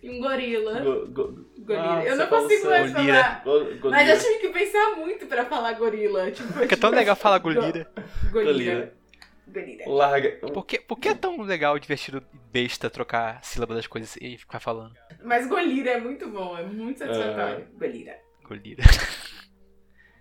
E 0.04 0.10
um 0.10 0.20
gorila. 0.20 0.80
Go, 0.80 1.06
go, 1.06 1.46
Gorila. 1.60 1.98
Ah, 1.98 2.04
eu 2.04 2.16
não 2.16 2.26
consigo 2.26 2.68
mais 2.68 2.92
falar. 2.92 3.42
go, 3.42 3.64
go, 3.76 3.90
Mas 3.90 4.08
eu 4.10 4.18
tive 4.18 4.38
que 4.38 4.48
pensar 4.50 4.96
muito 4.96 5.26
pra 5.26 5.46
falar 5.46 5.72
gorila. 5.72 6.30
Tipo, 6.30 6.52
Porque 6.52 6.74
é 6.74 6.76
tão 6.76 6.90
legal 6.90 7.16
falar 7.16 7.38
Golira. 7.38 7.90
Golira. 8.30 8.52
Golira. 8.52 8.94
Golira. 9.48 9.84
Larga. 9.88 10.30
Por 10.52 10.66
que, 10.66 10.78
por 10.78 10.98
que 10.98 11.08
é 11.08 11.14
tão 11.14 11.40
legal, 11.40 11.78
divertido 11.78 12.18
e 12.18 12.36
besta 12.52 12.90
trocar 12.90 13.42
sílaba 13.42 13.74
das 13.74 13.86
coisas 13.86 14.14
e 14.20 14.36
ficar 14.36 14.60
falando? 14.60 14.94
Mas 15.22 15.46
Golira 15.46 15.92
é 15.92 16.00
muito 16.00 16.28
bom, 16.28 16.58
é 16.58 16.64
muito 16.64 16.98
satisfatório. 16.98 17.66
Golira. 17.78 18.18
Golira. 18.46 18.82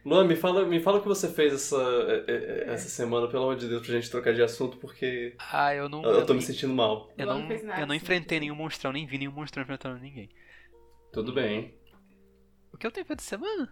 Luan, 0.05 0.25
me 0.27 0.35
fala, 0.35 0.65
me 0.65 0.81
fala 0.81 0.97
o 0.97 1.01
que 1.01 1.07
você 1.07 1.29
fez 1.29 1.53
essa, 1.53 1.77
eh, 1.77 2.25
eh, 2.27 2.63
essa 2.67 2.89
semana, 2.89 3.27
pelo 3.29 3.43
amor 3.43 3.55
de 3.55 3.69
Deus, 3.69 3.81
pra 3.85 3.95
gente 3.95 4.09
trocar 4.11 4.33
de 4.33 4.41
assunto, 4.41 4.77
porque 4.77 5.33
Ah, 5.51 5.73
eu 5.73 5.87
não. 5.87 6.03
eu, 6.03 6.11
eu 6.19 6.25
tô 6.25 6.33
me 6.33 6.41
sentindo 6.41 6.73
mal. 6.73 7.09
eu 7.17 7.25
não, 7.25 7.39
não 7.39 7.47
fez 7.47 7.63
nada, 7.63 7.81
eu 7.81 7.87
não 7.87 7.95
enfrentei 7.95 8.39
nenhum 8.39 8.55
monstrão, 8.55 8.91
nem 8.91 9.05
vi 9.05 9.17
nenhum 9.17 9.31
monstrão 9.31 9.63
enfrentando 9.63 9.99
ninguém. 9.99 10.29
Tudo 11.13 11.31
bem. 11.31 11.73
O 12.73 12.77
que 12.77 12.85
eu 12.85 12.91
tenho 12.91 13.05
feito 13.05 13.19
essa 13.21 13.29
semana? 13.29 13.69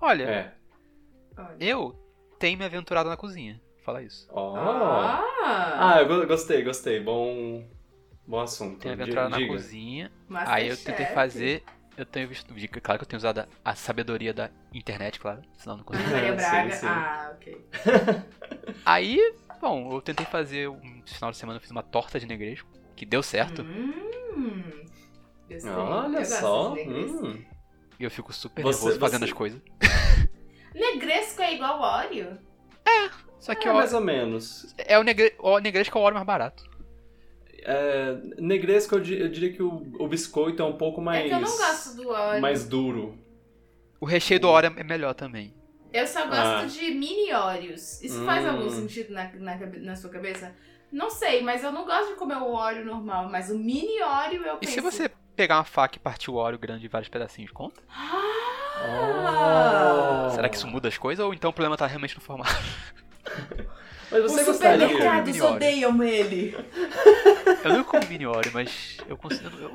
Olha, 0.00 0.24
É. 0.24 0.54
Eu 1.60 1.96
tenho 2.38 2.58
me 2.58 2.64
aventurado 2.64 3.08
na 3.08 3.16
cozinha. 3.16 3.60
Fala 3.84 4.02
isso. 4.02 4.28
Ó. 4.30 4.54
Ah! 4.56 5.94
Ah, 5.94 6.00
eu 6.00 6.06
go- 6.08 6.26
gostei, 6.26 6.62
gostei. 6.62 7.00
Bom, 7.00 7.66
bom 8.26 8.40
assunto. 8.40 8.78
Tenho 8.80 8.96
me 8.96 9.02
aventurado 9.02 9.30
na 9.30 9.36
diga. 9.38 9.52
cozinha. 9.52 10.12
Masterchef. 10.28 10.54
Aí 10.62 10.68
eu 10.68 10.76
tentei 10.76 11.06
fazer. 11.14 11.62
Eu 11.96 12.06
tenho 12.06 12.28
visto. 12.28 12.52
Claro 12.80 12.98
que 12.98 13.04
eu 13.04 13.08
tenho 13.08 13.18
usado 13.18 13.46
a, 13.64 13.74
sabedoria 13.74 14.32
da 14.32 14.50
internet, 14.72 15.20
claro. 15.20 15.42
Senão 15.58 15.74
eu 15.74 15.78
não 15.78 15.84
consigo. 15.84 16.10
Maria 16.10 16.30
Sim, 16.30 16.36
Braga. 16.36 16.70
sim. 16.72 16.86
Ah, 16.86 17.32
ok. 17.34 17.66
Aí, 18.84 19.34
bom, 19.60 19.92
eu 19.92 20.00
tentei 20.00 20.24
fazer. 20.26 20.68
Um 20.68 21.02
final 21.04 21.30
de 21.30 21.36
semana 21.36 21.58
eu 21.58 21.60
fiz 21.60 21.70
uma 21.70 21.82
torta 21.82 22.18
de 22.18 22.26
negresco. 22.26 22.68
Que 22.96 23.04
deu 23.04 23.22
certo. 23.22 23.62
Hum. 23.62 24.84
Eu 25.50 25.72
Olha 25.78 26.24
só. 26.24 26.72
hum. 26.74 27.44
E 28.00 28.04
eu 28.04 28.10
fico 28.10 28.32
super 28.32 28.62
Você- 28.62 28.78
nervoso 28.84 28.98
fazendo 29.00 29.20
você- 29.20 29.24
as 29.26 29.32
coisas. 29.32 29.60
Negresco 30.74 31.42
é 31.42 31.54
igual 31.54 31.80
Oreo? 31.80 32.38
Só 33.38 33.54
que 33.54 33.66
É, 33.66 33.70
ó, 33.70 33.74
mais 33.74 33.92
ou 33.92 34.00
menos. 34.00 34.74
é 34.78 34.98
o, 34.98 35.02
negre, 35.02 35.34
o 35.38 35.58
negresco 35.58 35.98
é 35.98 36.00
o 36.00 36.04
óleo 36.04 36.14
mais 36.14 36.26
barato. 36.26 36.64
É, 37.64 38.16
negresco, 38.38 38.96
eu, 38.96 39.00
di- 39.00 39.20
eu 39.20 39.28
diria 39.28 39.52
que 39.52 39.62
o, 39.62 39.86
o 39.98 40.08
biscoito 40.08 40.62
é 40.62 40.64
um 40.64 40.76
pouco 40.76 41.00
mais. 41.00 41.26
É 41.26 41.28
que 41.28 41.34
eu 41.34 41.40
não 41.40 41.56
gosto 41.56 41.96
do 41.96 42.08
Oreo. 42.08 42.40
Mais 42.40 42.64
duro. 42.66 43.18
O 44.00 44.06
recheio 44.06 44.40
do 44.40 44.48
óleo 44.48 44.72
é 44.76 44.82
melhor 44.84 45.14
também. 45.14 45.54
Eu 45.92 46.06
só 46.06 46.26
gosto 46.26 46.40
Ah. 46.42 46.64
de 46.64 46.90
mini 46.92 47.32
Oreos. 47.32 48.02
Isso 48.02 48.24
faz 48.24 48.44
Hum. 48.44 48.50
algum 48.50 48.70
sentido 48.70 49.12
na, 49.12 49.30
na, 49.34 49.56
na 49.56 49.96
sua 49.96 50.10
cabeça? 50.10 50.54
Não 50.90 51.10
sei, 51.10 51.42
mas 51.42 51.62
eu 51.62 51.70
não 51.72 51.84
gosto 51.84 52.08
de 52.10 52.14
comer 52.16 52.36
o 52.36 52.52
Oreo 52.54 52.84
normal, 52.84 53.28
mas 53.30 53.50
o 53.50 53.58
mini 53.58 54.02
Oreo 54.02 54.42
eu 54.42 54.56
E 54.56 54.60
penso... 54.60 54.72
se 54.72 54.80
você 54.80 55.10
pegar 55.36 55.58
uma 55.58 55.64
faca 55.64 55.96
e 55.96 56.00
partir 56.00 56.30
o 56.30 56.34
óleo 56.34 56.58
grande 56.58 56.86
em 56.86 56.88
vários 56.88 57.08
pedacinhos, 57.08 57.50
conta? 57.50 57.80
Ah! 57.88 58.20
Oh. 60.26 60.30
Será 60.34 60.48
que 60.48 60.56
isso 60.56 60.66
muda 60.66 60.88
as 60.88 60.98
coisas 60.98 61.24
ou 61.24 61.32
então 61.32 61.50
o 61.50 61.52
problema 61.52 61.76
tá 61.76 61.86
realmente 61.86 62.14
no 62.16 62.20
formato? 62.20 62.50
Mas 64.12 64.24
Os 64.24 64.32
você 64.32 64.44
gostaria. 64.44 64.86
supermercados 64.88 65.32
Mini 65.32 65.40
Oreo. 65.42 65.56
odeiam 65.56 66.02
ele. 66.02 66.56
Eu 67.64 67.72
não 67.72 67.84
comi 67.84 68.06
mini 68.06 68.26
óleo, 68.26 68.50
mas 68.52 68.98
eu 69.08 69.16
consigo. 69.16 69.50
Eu... 69.58 69.72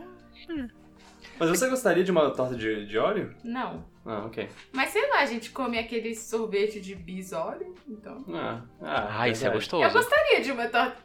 Mas 1.40 1.50
você 1.50 1.70
gostaria 1.70 2.04
de 2.04 2.12
uma 2.12 2.30
torta 2.32 2.56
de, 2.56 2.86
de 2.86 2.98
óleo? 2.98 3.36
Não. 3.44 3.86
Ah, 4.06 4.26
ok. 4.26 4.48
Mas 4.72 4.90
sei 4.90 5.08
lá, 5.10 5.20
a 5.20 5.26
gente 5.26 5.52
come 5.52 5.78
aquele 5.78 6.16
sorvete 6.16 6.80
de 6.80 6.96
bis 6.96 7.32
Oreo, 7.34 7.76
então... 7.88 8.24
Ah, 8.34 8.62
ah, 8.82 9.22
Ah, 9.22 9.30
isso 9.30 9.46
é 9.46 9.50
gostoso. 9.50 9.84
Eu 9.84 9.92
gostaria 9.92 10.42
de 10.42 10.52
uma 10.52 10.68
torta... 10.68 10.98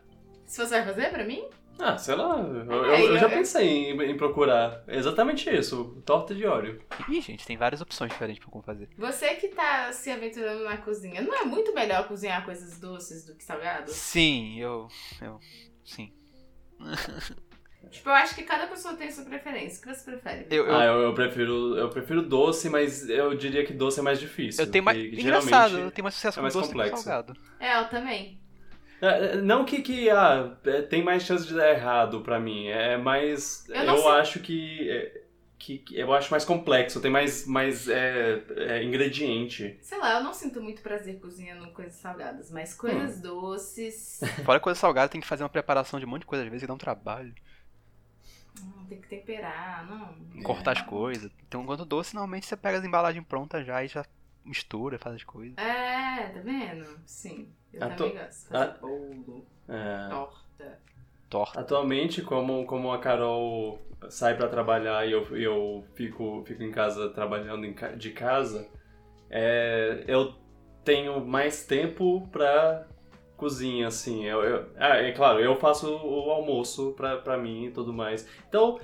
Se 0.47 0.59
você 0.59 0.77
vai 0.77 0.85
fazer 0.85 1.11
pra 1.11 1.25
mim? 1.25 1.45
Ah, 1.79 1.97
sei 1.99 2.15
lá. 2.15 2.39
Eu, 2.39 2.71
eu- 2.71 2.85
eu 3.11 3.19
já 3.19 3.27
eu- 3.27 3.31
pensei 3.31 3.67
em, 3.91 4.03
em 4.11 4.17
procurar 4.17 4.85
exatamente 4.87 5.51
isso: 5.51 6.01
torta 6.07 6.35
de 6.35 6.47
óleo. 6.47 6.81
Ih, 7.09 7.21
gente, 7.21 7.45
tem 7.47 7.57
várias 7.57 7.81
opções 7.81 8.13
diferentes 8.13 8.39
pra 8.43 8.51
como 8.53 8.63
fazer. 8.65 8.89
Você 8.97 9.35
que 9.37 9.49
tá 9.49 9.91
se 9.93 10.11
aventurando 10.11 10.65
na 10.65 10.77
cozinha, 10.77 11.21
não 11.23 11.35
é 11.35 11.45
muito 11.45 11.75
melhor 11.75 12.07
cozinhar 12.07 12.45
coisas 12.45 12.79
doces 12.79 13.25
do 13.27 13.35
que 13.35 13.43
salgados? 13.43 13.95
Sim, 13.95 14.59
eu. 14.61 14.87
Eu. 15.21 15.41
Sim. 15.85 16.13
Tipo, 17.91 18.09
eu 18.09 18.15
acho 18.15 18.35
que 18.37 18.45
cada 18.45 18.69
pessoa 18.69 18.95
tem 18.95 19.11
sua 19.11 19.25
preferência. 19.25 19.79
O 19.79 19.83
que 19.83 19.95
você 19.95 20.11
prefere? 20.13 20.47
Eu, 20.51 20.67
eu, 20.67 20.75
Ah, 20.77 20.85
eu, 20.85 21.01
eu 21.03 21.15
prefiro 21.15 21.77
eu 21.77 21.91
prefiro 21.91 22.23
doce, 22.23 22.71
mas 22.71 23.09
eu 23.11 23.35
diria 23.35 23.67
que 23.67 23.73
doce 23.73 23.99
é 23.99 24.03
mais 24.03 24.19
difícil. 24.21 24.65
eu 24.65 24.71
tenho 24.71 24.85
mais. 24.85 24.97
Engraçado, 24.99 25.79
eu 25.79 25.91
tenho 25.91 26.05
mais 26.05 26.15
sucesso 26.15 26.39
é 26.39 26.41
com 26.41 26.43
mais 26.43 26.55
doce 26.55 26.69
do 26.69 26.73
que 26.73 26.79
com 26.79 26.85
complexo. 26.85 27.03
salgado. 27.03 27.35
É, 27.61 27.79
eu 27.81 27.89
também. 27.91 28.41
É, 29.03 29.37
Não 29.43 29.65
que, 29.65 29.83
que 29.83 30.09
ah, 30.11 30.57
é, 30.65 30.83
tem 30.83 31.03
mais 31.03 31.25
chance 31.25 31.47
de 31.47 31.55
dar 31.55 31.71
errado 31.71 32.23
pra 32.23 32.39
mim, 32.41 32.69
é 32.69 32.97
mais. 32.97 33.69
Eu 33.69 33.83
Eu, 33.85 34.09
acho 34.09 34.41
que, 34.41 34.89
é, 34.91 35.25
que. 35.59 35.79
que 35.79 35.99
Eu 35.99 36.13
acho 36.13 36.31
mais 36.31 36.45
complexo, 36.45 37.01
tem 37.01 37.11
mais, 37.11 37.47
mais 37.47 37.89
é, 37.89 38.45
é, 38.57 38.85
ingrediente. 38.85 39.79
Sei 39.81 39.99
lá, 39.99 40.19
eu 40.19 40.25
não 40.25 40.33
sinto 40.33 40.63
muito 40.63 40.83
prazer 40.83 41.21
cozinhando 41.21 41.73
coisas 41.73 41.95
salgadas, 41.97 42.51
mas 42.51 42.75
coisas 42.75 43.21
doces. 43.21 44.21
Fora 44.45 44.61
coisa 44.61 44.79
salgada, 44.79 45.09
tem 45.11 45.21
que 45.21 45.27
fazer 45.27 45.43
uma 45.43 45.49
preparação 45.51 45.99
de 45.99 46.07
um 46.07 46.09
monte 46.09 46.21
de 46.23 46.27
coisa, 46.27 46.45
às 46.45 46.49
vezes, 46.51 46.63
que 46.63 46.67
dá 46.69 46.75
um 46.75 46.79
trabalho. 46.79 47.35
hum, 48.61 48.87
tem 48.89 49.01
que 49.01 49.09
temperar, 49.09 49.87
não. 49.89 50.15
Cortar 50.43 50.73
as 50.73 50.83
coisas. 50.83 51.31
Então, 51.47 51.65
quando 51.67 51.85
doce, 51.85 52.15
normalmente 52.15 52.47
você 52.47 52.57
pega 52.57 52.79
as 52.79 52.85
embalagens 52.85 53.25
prontas 53.27 53.67
já 53.67 53.83
e 53.85 53.89
já 53.89 54.05
mistura, 54.45 54.99
faz 54.99 55.17
as 55.17 55.25
coisas. 55.25 55.57
É, 55.59 56.29
tá 56.29 56.41
vendo? 56.41 57.01
Sim. 57.07 57.49
Eu 57.73 57.81
também 57.81 58.15
gosto. 58.15 58.49
Fazer 58.49 58.65
ah. 58.71 58.79
bolo, 58.81 59.47
É, 59.69 60.09
torta. 60.11 60.79
Torta. 61.31 61.61
Atualmente, 61.61 62.21
como, 62.23 62.67
como 62.67 62.93
a 62.93 62.99
Carol 62.99 63.81
sai 64.11 64.37
pra 64.37 64.49
trabalhar 64.49 65.07
e 65.07 65.13
eu, 65.13 65.25
eu 65.37 65.85
fico, 65.95 66.43
fico 66.47 66.63
em 66.63 66.71
casa 66.71 67.09
trabalhando 67.11 67.65
em 67.65 67.75
de 67.97 68.11
casa, 68.11 68.69
é, 69.31 70.05
eu 70.07 70.35
tenho 70.85 71.25
mais 71.25 71.65
tempo 71.65 72.29
pra 72.31 72.87
cozinha, 73.37 73.89
assim. 73.89 74.25
Eu, 74.27 74.43
eu- 74.43 74.71
ah, 74.77 74.97
é 74.99 75.13
claro, 75.13 75.41
eu 75.41 75.57
faço 75.59 75.89
o 75.89 76.31
almoço 76.31 76.93
pra, 76.93 77.17
pra 77.17 77.39
mim 77.39 77.67
e 77.67 77.71
tudo 77.71 77.93
mais. 77.93 78.29
Então, 78.49 78.79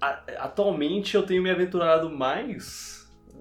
a- 0.00 0.22
atualmente 0.38 1.14
eu 1.16 1.24
tenho 1.24 1.42
me 1.42 1.50
aventurado 1.50 2.10
mais 2.10 2.93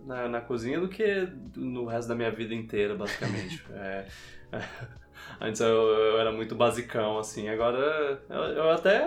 na, 0.06 0.28
na 0.30 0.42
cozinha 0.42 0.80
do 0.80 0.88
que 0.90 1.28
no 1.56 1.86
resto 1.86 2.08
da 2.10 2.16
minha 2.16 2.32
vida 2.32 2.54
inteira, 2.54 2.96
basicamente. 2.96 3.64
É, 3.74 4.06
Antes 5.42 5.62
eu, 5.62 5.68
eu 5.68 6.20
era 6.20 6.32
muito 6.32 6.54
basicão, 6.56 7.18
assim. 7.18 7.48
Agora 7.50 8.22
eu, 8.30 8.36
eu 8.44 8.70
até 8.72 9.02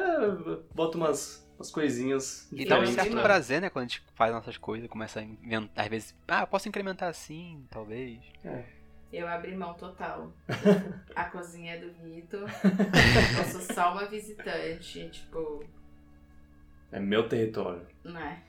boto 0.75 0.99
umas, 0.99 1.47
umas 1.57 1.71
coisinhas 1.71 2.49
E 2.53 2.65
dá 2.65 2.79
um 2.81 2.87
certo 2.87 3.15
né? 3.15 3.23
prazer, 3.23 3.61
né, 3.61 3.71
quando 3.71 3.85
a 3.85 3.89
gente 3.89 4.03
faz 4.15 4.33
nossas 4.33 4.57
coisas, 4.57 4.89
começa 4.89 5.21
a 5.21 5.23
inventar, 5.23 5.85
às 5.85 5.89
vezes, 5.91 6.17
ah, 6.27 6.41
eu 6.43 6.47
posso 6.47 6.69
incrementar 6.69 7.09
assim, 7.09 7.65
talvez. 7.71 8.19
Eu 9.13 9.29
abri 9.29 9.55
mão 9.55 9.75
total. 9.75 10.33
A 11.15 11.25
cozinha 11.27 11.75
é 11.75 11.79
do 11.79 11.93
Vitor. 12.03 12.49
Eu 13.39 13.45
sou 13.45 13.61
só 13.75 13.93
uma 13.93 14.07
visitante, 14.07 15.09
tipo, 15.11 15.65
É 16.91 16.99
meu 16.99 17.29
território. 17.29 17.87
né? 18.05 18.43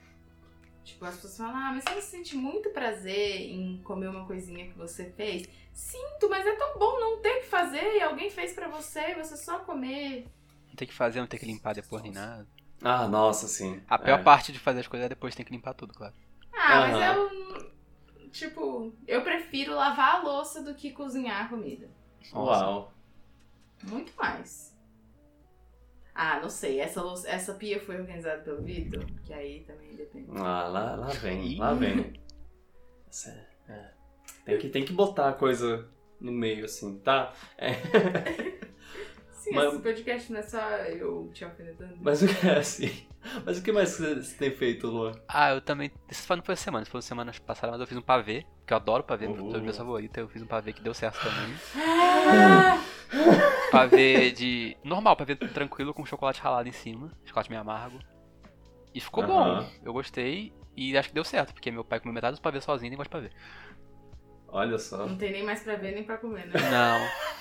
Tipo, 0.88 1.04
as 1.04 1.16
pessoas 1.16 1.36
falam, 1.36 1.56
ah, 1.56 1.72
mas 1.74 1.84
você 1.84 1.94
não 1.94 2.00
sente 2.00 2.34
muito 2.34 2.70
prazer 2.70 3.42
em 3.42 3.76
comer 3.82 4.08
uma 4.08 4.26
coisinha 4.26 4.66
que 4.66 4.78
você 4.78 5.10
fez? 5.10 5.46
Sinto, 5.70 6.30
mas 6.30 6.46
é 6.46 6.56
tão 6.56 6.78
bom 6.78 6.98
não 6.98 7.20
ter 7.20 7.40
que 7.40 7.46
fazer 7.46 7.96
e 7.96 8.00
alguém 8.02 8.30
fez 8.30 8.54
pra 8.54 8.68
você 8.68 9.10
e 9.10 9.14
você 9.14 9.36
só 9.36 9.58
comer. 9.58 10.26
Não 10.68 10.74
tem 10.74 10.88
que 10.88 10.94
fazer, 10.94 11.20
não 11.20 11.26
tem 11.26 11.38
que 11.38 11.44
limpar 11.44 11.74
depois 11.74 12.02
nem 12.02 12.10
nada. 12.10 12.46
Ah, 12.82 13.06
nossa, 13.06 13.46
sim. 13.46 13.82
A 13.86 13.98
pior 13.98 14.18
É. 14.18 14.22
parte 14.22 14.50
de 14.50 14.58
fazer 14.58 14.80
as 14.80 14.88
coisas 14.88 15.04
é 15.04 15.08
depois 15.10 15.34
tem 15.34 15.44
que 15.44 15.52
limpar 15.52 15.74
tudo, 15.74 15.92
claro. 15.92 16.14
Ah, 16.54 16.80
mas 16.80 16.94
Aham. 16.94 17.14
eu. 17.14 18.30
Tipo, 18.30 18.92
eu 19.06 19.22
prefiro 19.22 19.74
lavar 19.74 20.16
a 20.16 20.22
louça 20.22 20.62
do 20.62 20.74
que 20.74 20.90
cozinhar 20.92 21.44
a 21.44 21.48
comida. 21.48 21.90
Uau. 22.32 22.92
Muito 23.82 24.12
mais. 24.16 24.74
Ah, 26.20 26.40
não 26.42 26.50
sei. 26.50 26.80
Essa, 26.80 27.00
essa 27.26 27.54
pia 27.54 27.78
foi 27.78 27.96
organizada 28.00 28.42
pelo 28.42 28.60
Vitor, 28.60 29.04
que 29.24 29.32
aí 29.32 29.60
também 29.60 29.94
depende. 29.94 30.26
Ah, 30.34 30.66
lá, 30.66 30.96
lá 30.96 31.06
vem, 31.10 31.56
lá 31.56 31.72
vem. 31.74 32.12
É- 33.26 33.44
é. 33.72 33.90
Tem, 34.44 34.58
que, 34.58 34.68
tem 34.68 34.84
que 34.84 34.92
botar 34.92 35.28
a 35.28 35.32
coisa 35.32 35.88
no 36.20 36.32
meio, 36.32 36.64
assim, 36.64 36.98
tá? 36.98 37.32
É. 37.56 37.72
Sim, 39.30 39.52
Mas- 39.54 39.72
esse 39.74 39.82
podcast 39.82 40.32
não 40.32 40.40
é 40.40 40.42
só 40.42 40.58
eu 40.86 41.30
te 41.32 41.44
alfinetando. 41.44 41.94
Mas 42.00 42.20
o 42.20 42.26
que 42.26 42.46
é 42.48 42.58
assim? 42.58 43.06
Mas 43.46 43.58
o 43.58 43.62
que 43.62 43.70
mais 43.70 43.90
você 43.90 44.34
tem 44.36 44.50
feito, 44.50 44.88
Luan? 44.88 45.12
Ah, 45.28 45.50
eu 45.54 45.60
também. 45.60 45.92
Isso 46.10 46.26
foi- 46.26 46.34
não 46.36 46.42
foi 46.42 46.56
semana, 46.56 46.82
isso 46.82 46.90
foi 46.90 47.00
semana 47.00 47.32
passada, 47.46 47.70
mas 47.70 47.80
eu 47.80 47.86
fiz 47.86 47.96
um 47.96 48.02
pavê, 48.02 48.44
que 48.66 48.72
eu 48.72 48.76
adoro 48.76 49.04
pavê, 49.04 49.26
Uh. 49.26 49.36
meu 49.36 49.62
meu 49.62 49.72
favorito. 49.72 50.18
Eu 50.18 50.28
fiz 50.28 50.42
um 50.42 50.46
pavê 50.46 50.72
que 50.72 50.82
deu 50.82 50.92
certo 50.92 51.20
também. 51.20 51.54
Ah! 51.76 52.82
Pavê 53.70 54.30
de. 54.32 54.76
normal, 54.84 55.16
pavê 55.16 55.36
tranquilo 55.36 55.92
com 55.94 56.04
chocolate 56.06 56.40
ralado 56.40 56.68
em 56.68 56.72
cima, 56.72 57.10
chocolate 57.24 57.50
meio 57.50 57.60
amargo. 57.60 57.98
E 58.94 59.00
ficou 59.00 59.24
bom. 59.26 59.68
Eu 59.82 59.92
gostei 59.92 60.52
e 60.76 60.96
acho 60.96 61.08
que 61.08 61.14
deu 61.14 61.24
certo, 61.24 61.52
porque 61.52 61.70
meu 61.70 61.84
pai 61.84 62.00
comeu 62.00 62.14
metade 62.14 62.32
dos 62.32 62.40
pavês 62.40 62.64
sozinho 62.64 62.88
e 62.88 62.90
nem 62.90 62.96
gosta 62.96 63.20
de 63.20 63.28
pavê. 63.28 63.34
Olha 64.50 64.78
só. 64.78 65.06
Não 65.06 65.16
tem 65.16 65.30
nem 65.30 65.44
mais 65.44 65.62
pra 65.62 65.76
ver 65.76 65.92
nem 65.94 66.04
pra 66.04 66.16
comer, 66.16 66.46
né? 66.46 66.54
Não. 66.70 67.08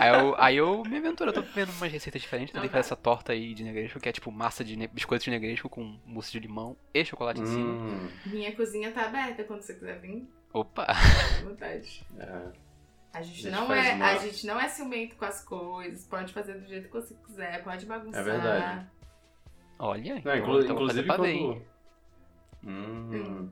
Aí 0.00 0.08
eu, 0.18 0.34
aí 0.38 0.56
eu 0.56 0.82
me 0.82 0.96
aventuro, 0.96 1.28
eu 1.30 1.34
tô 1.34 1.42
vendo 1.42 1.70
umas 1.72 1.92
receitas 1.92 2.20
diferentes. 2.20 2.52
Tentei 2.52 2.68
fazer 2.68 2.80
essa 2.80 2.96
torta 2.96 3.32
aí 3.32 3.52
de 3.54 3.62
negresco, 3.62 4.00
que 4.00 4.08
é 4.08 4.12
tipo 4.12 4.32
massa 4.32 4.64
de 4.64 4.74
biscoito 4.88 5.24
de 5.24 5.30
negresco 5.30 5.68
com 5.68 5.96
mousse 6.06 6.32
de 6.32 6.40
limão 6.40 6.76
e 6.92 7.04
chocolate 7.04 7.40
em 7.40 7.46
cima. 7.46 7.72
Hum, 7.74 8.08
Minha 8.26 8.56
cozinha 8.56 8.90
tá 8.90 9.04
aberta 9.04 9.44
quando 9.44 9.60
você 9.62 9.74
quiser 9.74 10.00
vir. 10.00 10.26
Opa! 10.52 10.86
À 10.88 11.44
vontade. 11.44 12.04
é. 12.18 12.69
A 13.12 13.22
gente, 13.22 13.48
A 13.48 13.50
gente 13.50 13.50
não 13.50 13.72
é, 13.74 13.94
uma- 13.94 14.06
a 14.06 14.16
gente 14.18 14.46
não 14.46 14.60
é 14.60 14.68
ciumento 14.68 15.16
com 15.16 15.24
as 15.24 15.44
coisas, 15.44 16.04
pode 16.06 16.32
fazer 16.32 16.54
do 16.54 16.66
jeito 16.66 16.86
que 16.88 16.94
você 16.94 17.14
quiser, 17.26 17.62
pode 17.64 17.84
bagunçar. 17.86 18.20
É 18.20 18.24
verdade. 18.24 18.86
Olha, 19.78 20.14
Não, 20.14 20.18
então, 20.18 20.36
inclu- 20.36 20.60
então 20.62 20.74
inclusive 20.76 21.06
pavê, 21.08 21.38
quando... 21.38 21.62
Hum. 22.64 23.50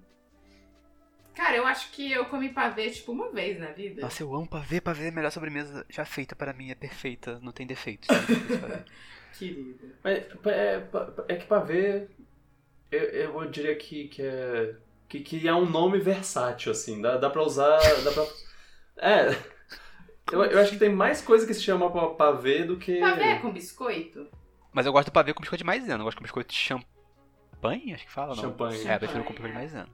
Cara, 1.34 1.56
eu 1.56 1.66
acho 1.66 1.90
que 1.92 2.10
eu 2.12 2.26
comi 2.26 2.50
pavê 2.50 2.90
tipo 2.90 3.12
uma 3.12 3.30
vez 3.30 3.58
na 3.58 3.68
vida. 3.68 4.02
Nossa, 4.02 4.22
eu 4.22 4.34
amo 4.34 4.46
pavê, 4.46 4.80
pavê 4.80 5.06
é 5.06 5.08
a 5.08 5.12
melhor 5.12 5.30
sobremesa 5.30 5.86
já 5.88 6.04
feita 6.04 6.36
para 6.36 6.52
mim, 6.52 6.70
é 6.70 6.74
perfeita, 6.74 7.38
não 7.40 7.52
tem 7.52 7.66
defeitos. 7.66 8.08
Querida. 9.38 9.86
Mas 10.02 10.16
é, 10.46 10.84
é 11.28 11.36
que 11.36 11.46
pavê, 11.46 12.08
eu, 12.90 13.00
eu 13.00 13.50
diria 13.50 13.74
que, 13.76 14.08
que 14.08 14.22
é 14.22 14.74
que, 15.08 15.20
que 15.20 15.48
é 15.48 15.54
um 15.54 15.64
nome 15.68 15.98
versátil, 15.98 16.70
assim, 16.72 17.00
dá, 17.00 17.16
dá 17.16 17.30
pra 17.30 17.42
usar, 17.42 17.78
dá 18.04 18.12
pra... 18.12 18.26
É, 18.98 19.30
eu, 20.32 20.44
eu 20.44 20.60
acho 20.60 20.72
que 20.72 20.78
tem 20.78 20.90
mais 20.90 21.20
coisa 21.22 21.46
que 21.46 21.54
se 21.54 21.62
chama 21.62 21.90
pa- 21.90 22.10
pavê 22.10 22.64
do 22.64 22.76
que... 22.76 22.98
Pavê 23.00 23.22
é 23.22 23.38
com 23.38 23.52
biscoito? 23.52 24.26
Mas 24.72 24.86
eu 24.86 24.92
gosto 24.92 25.06
do 25.08 25.12
pavê 25.12 25.32
com 25.32 25.40
biscoito 25.40 25.62
de 25.62 25.66
maisena, 25.66 26.00
eu 26.00 26.04
gosto 26.04 26.18
com 26.18 26.22
biscoito 26.24 26.52
de 26.52 26.58
champanhe, 26.58 27.94
acho 27.94 28.04
que 28.04 28.12
fala, 28.12 28.34
não? 28.34 28.42
Champanhe. 28.42 28.86
É, 28.86 28.94
eu 28.94 28.98
prefiro 28.98 29.24
com 29.24 29.30
biscoito 29.32 29.52
de 29.52 29.58
maisena. 29.58 29.88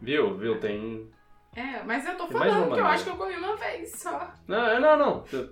Viu, 0.00 0.36
viu, 0.36 0.60
tem... 0.60 1.10
É, 1.56 1.82
mas 1.82 2.06
eu 2.06 2.16
tô 2.16 2.26
Tem 2.28 2.36
falando 2.38 2.50
que 2.50 2.56
eu 2.62 2.68
maneira. 2.68 2.88
acho 2.90 3.04
que 3.04 3.10
eu 3.10 3.16
comi 3.16 3.34
uma 3.36 3.56
vez 3.56 3.92
só. 3.98 4.32
Não, 4.46 4.64
é, 4.68 4.78
não, 4.78 4.96
não, 4.98 5.24
eu, 5.32 5.50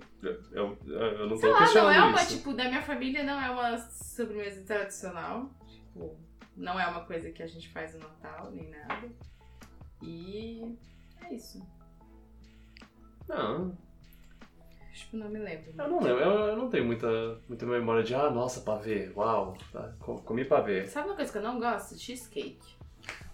eu, 0.52 0.78
eu 0.86 1.26
não 1.26 1.36
Sei 1.36 1.48
tô 1.50 1.58
lá, 1.58 1.74
não 1.74 1.90
é 1.90 2.00
uma, 2.04 2.22
isso. 2.22 2.36
tipo, 2.36 2.52
da 2.52 2.64
minha 2.64 2.82
família 2.82 3.24
não 3.24 3.40
é 3.40 3.50
uma 3.50 3.78
sobremesa 3.78 4.62
tradicional. 4.64 5.50
Tipo, 5.66 6.16
não 6.56 6.78
é 6.78 6.86
uma 6.86 7.00
coisa 7.06 7.30
que 7.32 7.42
a 7.42 7.46
gente 7.46 7.68
faz 7.70 7.94
no 7.94 8.00
Natal, 8.00 8.50
nem 8.52 8.70
nada. 8.70 9.08
E 10.02 10.76
é 11.24 11.34
isso. 11.34 11.66
Não, 13.28 13.76
Tipo, 14.94 15.16
não 15.18 15.28
me 15.28 15.38
lembro. 15.38 15.72
eu 15.76 15.88
não 15.88 16.00
lembro, 16.00 16.22
eu, 16.22 16.30
eu 16.48 16.56
não 16.56 16.70
tenho 16.70 16.84
muita, 16.86 17.06
muita 17.48 17.66
memória 17.66 18.02
de, 18.02 18.14
ah, 18.14 18.30
nossa, 18.30 18.62
pavê, 18.62 19.10
uau, 19.14 19.54
tá, 19.70 19.92
co- 20.00 20.22
comi 20.22 20.42
pavê. 20.44 20.86
Sabe 20.86 21.08
uma 21.08 21.16
coisa 21.16 21.30
que 21.30 21.36
eu 21.38 21.42
não 21.42 21.60
gosto? 21.60 21.98
Cheesecake. 21.98 22.58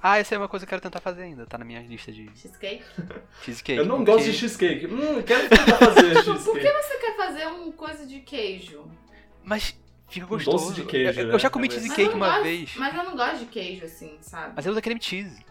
Ah, 0.03 0.18
essa 0.18 0.34
é 0.34 0.38
uma 0.38 0.49
coisa 0.49 0.66
que 0.66 0.68
eu 0.74 0.78
quero 0.78 0.82
tentar 0.82 1.01
fazer 1.01 1.22
ainda, 1.22 1.47
tá 1.47 1.57
na 1.57 1.64
minha 1.64 1.80
lista 1.80 2.11
de 2.11 2.28
Cheesecake? 2.36 2.82
cheesecake. 3.45 3.78
Eu 3.78 3.86
não 3.86 3.99
porque- 3.99 4.11
gosto 4.12 4.24
de 4.24 4.32
cheesecake, 4.36 4.86
hum, 4.86 5.22
quero 5.22 5.49
tentar 5.49 5.76
fazer 5.78 6.14
Tipo, 6.22 6.24
por 6.45 6.55
que 6.55 6.61
cheesecake. 6.62 6.82
você 6.82 6.99
quer 6.99 7.16
fazer 7.16 7.47
uma 7.47 7.72
coisa 7.72 8.07
de 8.07 8.20
queijo? 8.20 8.90
Mas 9.45 9.78
fica 10.09 10.26
Um 10.26 10.28
gostoso. 10.30 10.64
doce 10.70 10.80
de 10.80 10.84
queijo, 10.86 11.20
eu, 11.20 11.26
né? 11.28 11.34
eu 11.34 11.38
já 11.38 11.49
comi 11.49 11.68
Mas 11.68 11.74
cheesecake 11.74 12.11
eu 12.11 12.16
uma 12.16 12.28
gosto- 12.28 12.43
vez, 12.43 12.74
Mas 12.76 12.95
eu 12.97 13.05
não 13.05 13.16
gosto 13.16 13.38
de 13.38 13.47
queijo, 13.47 13.84
assim, 13.84 14.18
sabe? 14.20 14.53
mas 14.57 14.64
ele 14.66 14.72
usa 14.72 14.82
creme 14.82 15.01
cheese. 15.01 15.47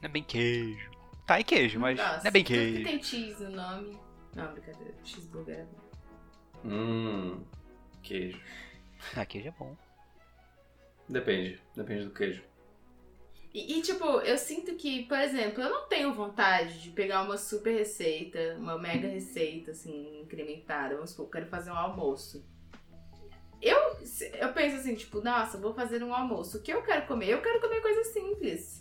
Não 0.00 0.08
é 0.08 0.08
bem 0.08 0.22
queijo. 0.22 0.90
Tá, 1.28 1.38
é 1.38 1.42
queijo, 1.42 1.78
mas 1.78 1.98
gosto. 1.98 2.22
não 2.22 2.26
é 2.26 2.30
bem 2.30 2.42
queijo. 2.42 2.84
tem 2.84 3.02
cheese 3.02 3.44
no 3.44 3.50
nome. 3.50 3.98
Não, 4.34 4.50
brincadeira. 4.50 4.94
Cheeseburger 5.04 5.58
é 5.58 5.64
bom. 5.64 6.68
Hum, 6.70 7.44
queijo. 8.02 8.40
Ah, 9.14 9.26
queijo 9.26 9.48
é 9.48 9.50
bom. 9.50 9.76
Depende, 11.06 11.60
depende 11.76 12.04
do 12.06 12.12
queijo. 12.12 12.42
E, 13.52 13.78
e, 13.78 13.82
tipo, 13.82 14.04
eu 14.22 14.38
sinto 14.38 14.74
que, 14.76 15.04
por 15.04 15.18
exemplo, 15.18 15.62
eu 15.62 15.68
não 15.68 15.86
tenho 15.86 16.14
vontade 16.14 16.80
de 16.80 16.90
pegar 16.90 17.22
uma 17.22 17.36
super 17.36 17.76
receita, 17.76 18.56
uma 18.58 18.78
mega 18.78 19.06
receita, 19.06 19.72
assim, 19.72 20.22
incrementada. 20.22 20.94
Vamos 20.94 21.10
supor, 21.10 21.26
eu 21.26 21.30
quero 21.30 21.46
fazer 21.48 21.70
um 21.70 21.76
almoço. 21.76 22.42
Eu, 23.60 23.76
eu 24.40 24.52
penso 24.54 24.76
assim, 24.76 24.94
tipo, 24.94 25.20
nossa, 25.20 25.58
vou 25.58 25.74
fazer 25.74 26.02
um 26.02 26.14
almoço. 26.14 26.56
O 26.56 26.62
que 26.62 26.72
eu 26.72 26.82
quero 26.82 27.06
comer? 27.06 27.28
Eu 27.28 27.42
quero 27.42 27.60
comer 27.60 27.82
coisas 27.82 28.06
simples. 28.14 28.77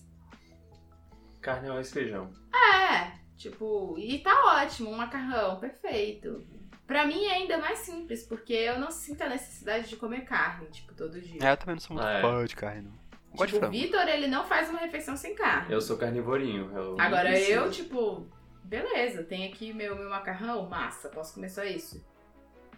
Carne, 1.48 1.70
arroz 1.70 1.90
e 1.90 1.94
feijão. 1.94 2.30
É, 2.54 3.14
tipo, 3.38 3.96
e 3.98 4.20
tá 4.20 4.34
ótimo, 4.62 4.90
um 4.92 4.98
macarrão, 4.98 5.58
perfeito. 5.62 6.46
Pra 6.86 7.06
mim 7.08 7.24
é 7.24 7.36
ainda 7.36 7.58
mais 7.58 7.80
simples, 7.80 8.24
porque 8.24 8.52
eu 8.52 8.78
não 8.78 8.92
sinto 8.92 9.22
a 9.22 9.30
necessidade 9.30 9.88
de 9.88 9.96
comer 9.96 10.26
carne, 10.26 10.68
tipo, 10.68 10.94
todo 10.94 11.22
dia. 11.22 11.40
É, 11.42 11.52
eu 11.54 11.56
também 11.56 11.76
não 11.76 11.80
sou 11.80 11.96
muito 11.96 12.06
Ah, 12.06 12.18
é. 12.18 12.22
fã 12.22 12.44
de 12.44 12.54
carne, 12.54 12.82
não. 12.82 12.92
Eu 13.40 13.48
Tipo, 13.48 13.66
o. 13.66 13.70
Vitor, 13.70 14.08
ele 14.10 14.28
não 14.28 14.46
faz 14.46 14.70
uma 14.70 14.80
refeição 14.80 15.16
sem 15.16 15.36
carne. 15.36 15.72
Eu 15.72 15.80
sou 15.80 15.96
carnivorinho. 15.96 16.70
Eu 16.76 16.98
Agora 17.00 17.40
eu, 17.40 17.72
tipo, 17.72 18.28
beleza, 18.66 19.24
tem 19.24 19.48
aqui 19.48 19.72
meu, 19.74 19.96
meu 19.96 20.10
macarrão, 20.10 20.68
massa, 20.68 21.08
posso 21.08 21.34
comer 21.36 21.50
só 21.50 21.64
isso. 21.64 22.06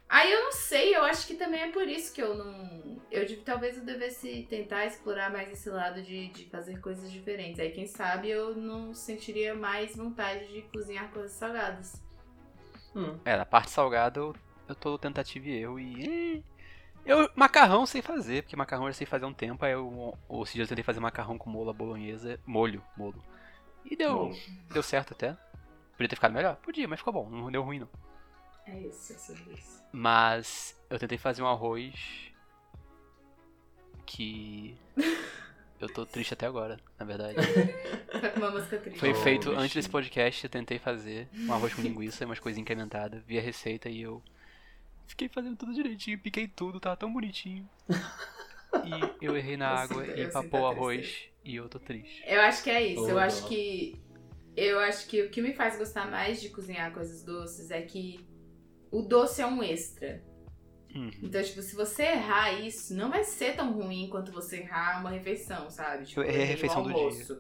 Aí 0.10 0.34
eu 0.34 0.45
não 0.45 0.51
sei, 0.51 0.95
eu 0.95 1.03
acho 1.03 1.28
que 1.28 1.36
também 1.36 1.62
é 1.62 1.72
por 1.72 1.88
isso 1.88 2.12
que 2.12 2.20
eu 2.20 2.34
não. 2.34 2.99
Eu 3.12 3.43
talvez 3.43 3.78
eu 3.78 3.86
devesse 3.86 4.47
tentar 4.49 4.88
explorar 4.88 5.32
mais 5.32 5.51
esse 5.51 5.70
lado 5.70 6.01
de, 6.01 6.30
de 6.30 6.45
fazer 6.49 6.82
coisas 6.82 7.12
diferentes. 7.12 7.60
Aí 7.60 7.70
quem 7.70 7.86
sabe 7.86 8.28
eu 8.28 8.55
não 8.55 8.91
sentiria 8.91 9.53
mais 9.53 9.95
vontade 9.95 10.51
de 10.51 10.64
cozinhar 10.64 11.12
coisas 11.12 11.34
salgadas. 11.34 12.01
Hum. 12.95 13.20
É, 13.24 13.38
na 13.38 13.45
parte 13.45 13.70
salgada 13.70 14.20
eu, 14.20 14.36
eu 14.68 14.74
tô 14.74 14.97
tentativa 14.97 15.47
e 15.47 15.62
erro 15.62 15.80
e. 15.80 16.43
Eu, 17.05 17.30
macarrão 17.36 17.86
sei 17.86 18.01
fazer, 18.01 18.41
porque 18.41 18.55
macarrão 18.55 18.88
eu 18.88 18.93
sei 18.93 19.05
fazer 19.05 19.26
um 19.26 19.34
tempo, 19.34 19.64
aí 19.64 19.74
eu, 19.74 20.18
ou 20.28 20.45
seja, 20.45 20.64
eu 20.64 20.68
tentei 20.68 20.84
fazer 20.84 20.99
macarrão 20.99 21.38
com 21.38 21.49
molho 21.49 21.70
à 21.70 21.74
bolonhesa, 21.74 22.39
molho, 22.45 22.84
molho. 22.97 23.22
E 23.86 23.95
deu, 23.95 24.14
Bom, 24.14 24.39
deu 24.74 24.84
certo 24.84 25.14
até. 25.14 25.38
Podia 25.91 26.10
ter 26.10 26.16
ficado 26.16 26.34
melhor? 26.34 26.55
Podia, 26.57 26.88
mas 26.88 26.99
ficou 26.99 27.14
bom, 27.14 27.30
não 27.30 27.51
deu 27.51 27.62
ruim 27.62 27.80
não. 27.80 28.09
É 28.72 28.80
isso, 28.82 29.13
é 29.13 29.17
sobre 29.17 29.53
isso. 29.53 29.84
Mas 29.91 30.80
eu 30.89 30.99
tentei 30.99 31.17
fazer 31.17 31.41
um 31.41 31.47
arroz 31.47 31.95
que 34.05 34.76
eu 35.80 35.88
tô 35.93 36.05
triste 36.05 36.34
até 36.34 36.45
agora, 36.45 36.80
na 36.97 37.05
verdade. 37.05 37.36
Tá 38.22 38.30
com 38.30 38.39
uma 38.39 38.51
música 38.51 38.78
triste. 38.78 38.99
Foi 38.99 39.11
Oh, 39.11 39.15
feito 39.15 39.45
bichinho. 39.49 39.59
antes 39.59 39.76
desse 39.76 39.89
podcast, 39.89 40.43
eu 40.43 40.49
tentei 40.49 40.80
fazer 40.80 41.28
um 41.36 41.53
arroz 41.53 41.74
com 41.74 41.82
linguiça, 41.82 42.26
umas 42.26 42.39
coisinhas 42.39 42.63
incrementadas, 42.63 43.24
vi 43.24 43.38
a 43.38 43.41
receita 43.41 43.89
e 43.89 44.01
eu 44.01 44.22
fiquei 45.07 45.30
fazendo 45.30 45.57
tudo 45.57 45.74
direitinho, 45.74 46.20
piquei 46.20 46.47
tudo, 46.47 46.80
tava 46.80 46.97
tão 46.97 47.11
bonitinho. 47.11 47.67
E 48.84 49.26
eu 49.26 49.36
errei 49.36 49.57
na 49.57 49.70
Eu 49.72 49.78
água 49.78 50.05
sinto- 50.05 50.17
e 50.17 50.22
eu 50.22 50.28
empapou 50.30 50.43
sinto 50.43 50.61
o 50.61 50.67
arroz 50.67 51.24
e 51.43 51.55
eu 51.55 51.70
tô 51.70 51.80
triste. 51.80 52.24
Eu 52.28 52.41
acho 52.41 52.63
que 52.63 52.70
é 52.70 52.84
isso. 52.86 53.07
Eu 53.07 53.15
Oh, 53.15 53.20
acho 53.20 53.41
dó. 53.41 53.47
que. 53.47 53.99
Eu 54.57 54.80
acho 54.80 55.07
que 55.07 55.22
o 55.24 55.30
que 55.30 55.41
me 55.41 55.53
faz 55.53 55.78
gostar 55.78 56.09
mais 56.09 56.41
de 56.41 56.49
cozinhar 56.49 56.91
coisas 56.91 57.24
doces 57.24 57.72
é 57.72 57.82
que 57.82 58.20
o 58.92 59.02
doce 59.02 59.42
é 59.42 59.46
um 59.48 59.62
extra. 59.64 60.24
Uhum. 60.96 61.12
Então, 61.22 61.42
tipo, 61.44 61.62
se 61.62 61.76
você 61.76 62.04
errar 62.04 62.52
isso, 62.54 62.96
não 62.96 63.10
vai 63.12 63.24
ser 63.24 63.56
tão 63.56 63.72
ruim 63.74 64.10
quanto 64.10 64.32
você 64.32 64.58
errar 64.62 65.00
uma 65.02 65.12
refeição, 65.12 65.70
sabe? 65.70 66.06
Tipo, 66.06 66.22
errei 66.24 66.44
a 66.44 66.48
refeição 66.48 66.82
do 66.84 66.90
almoço. 66.90 67.38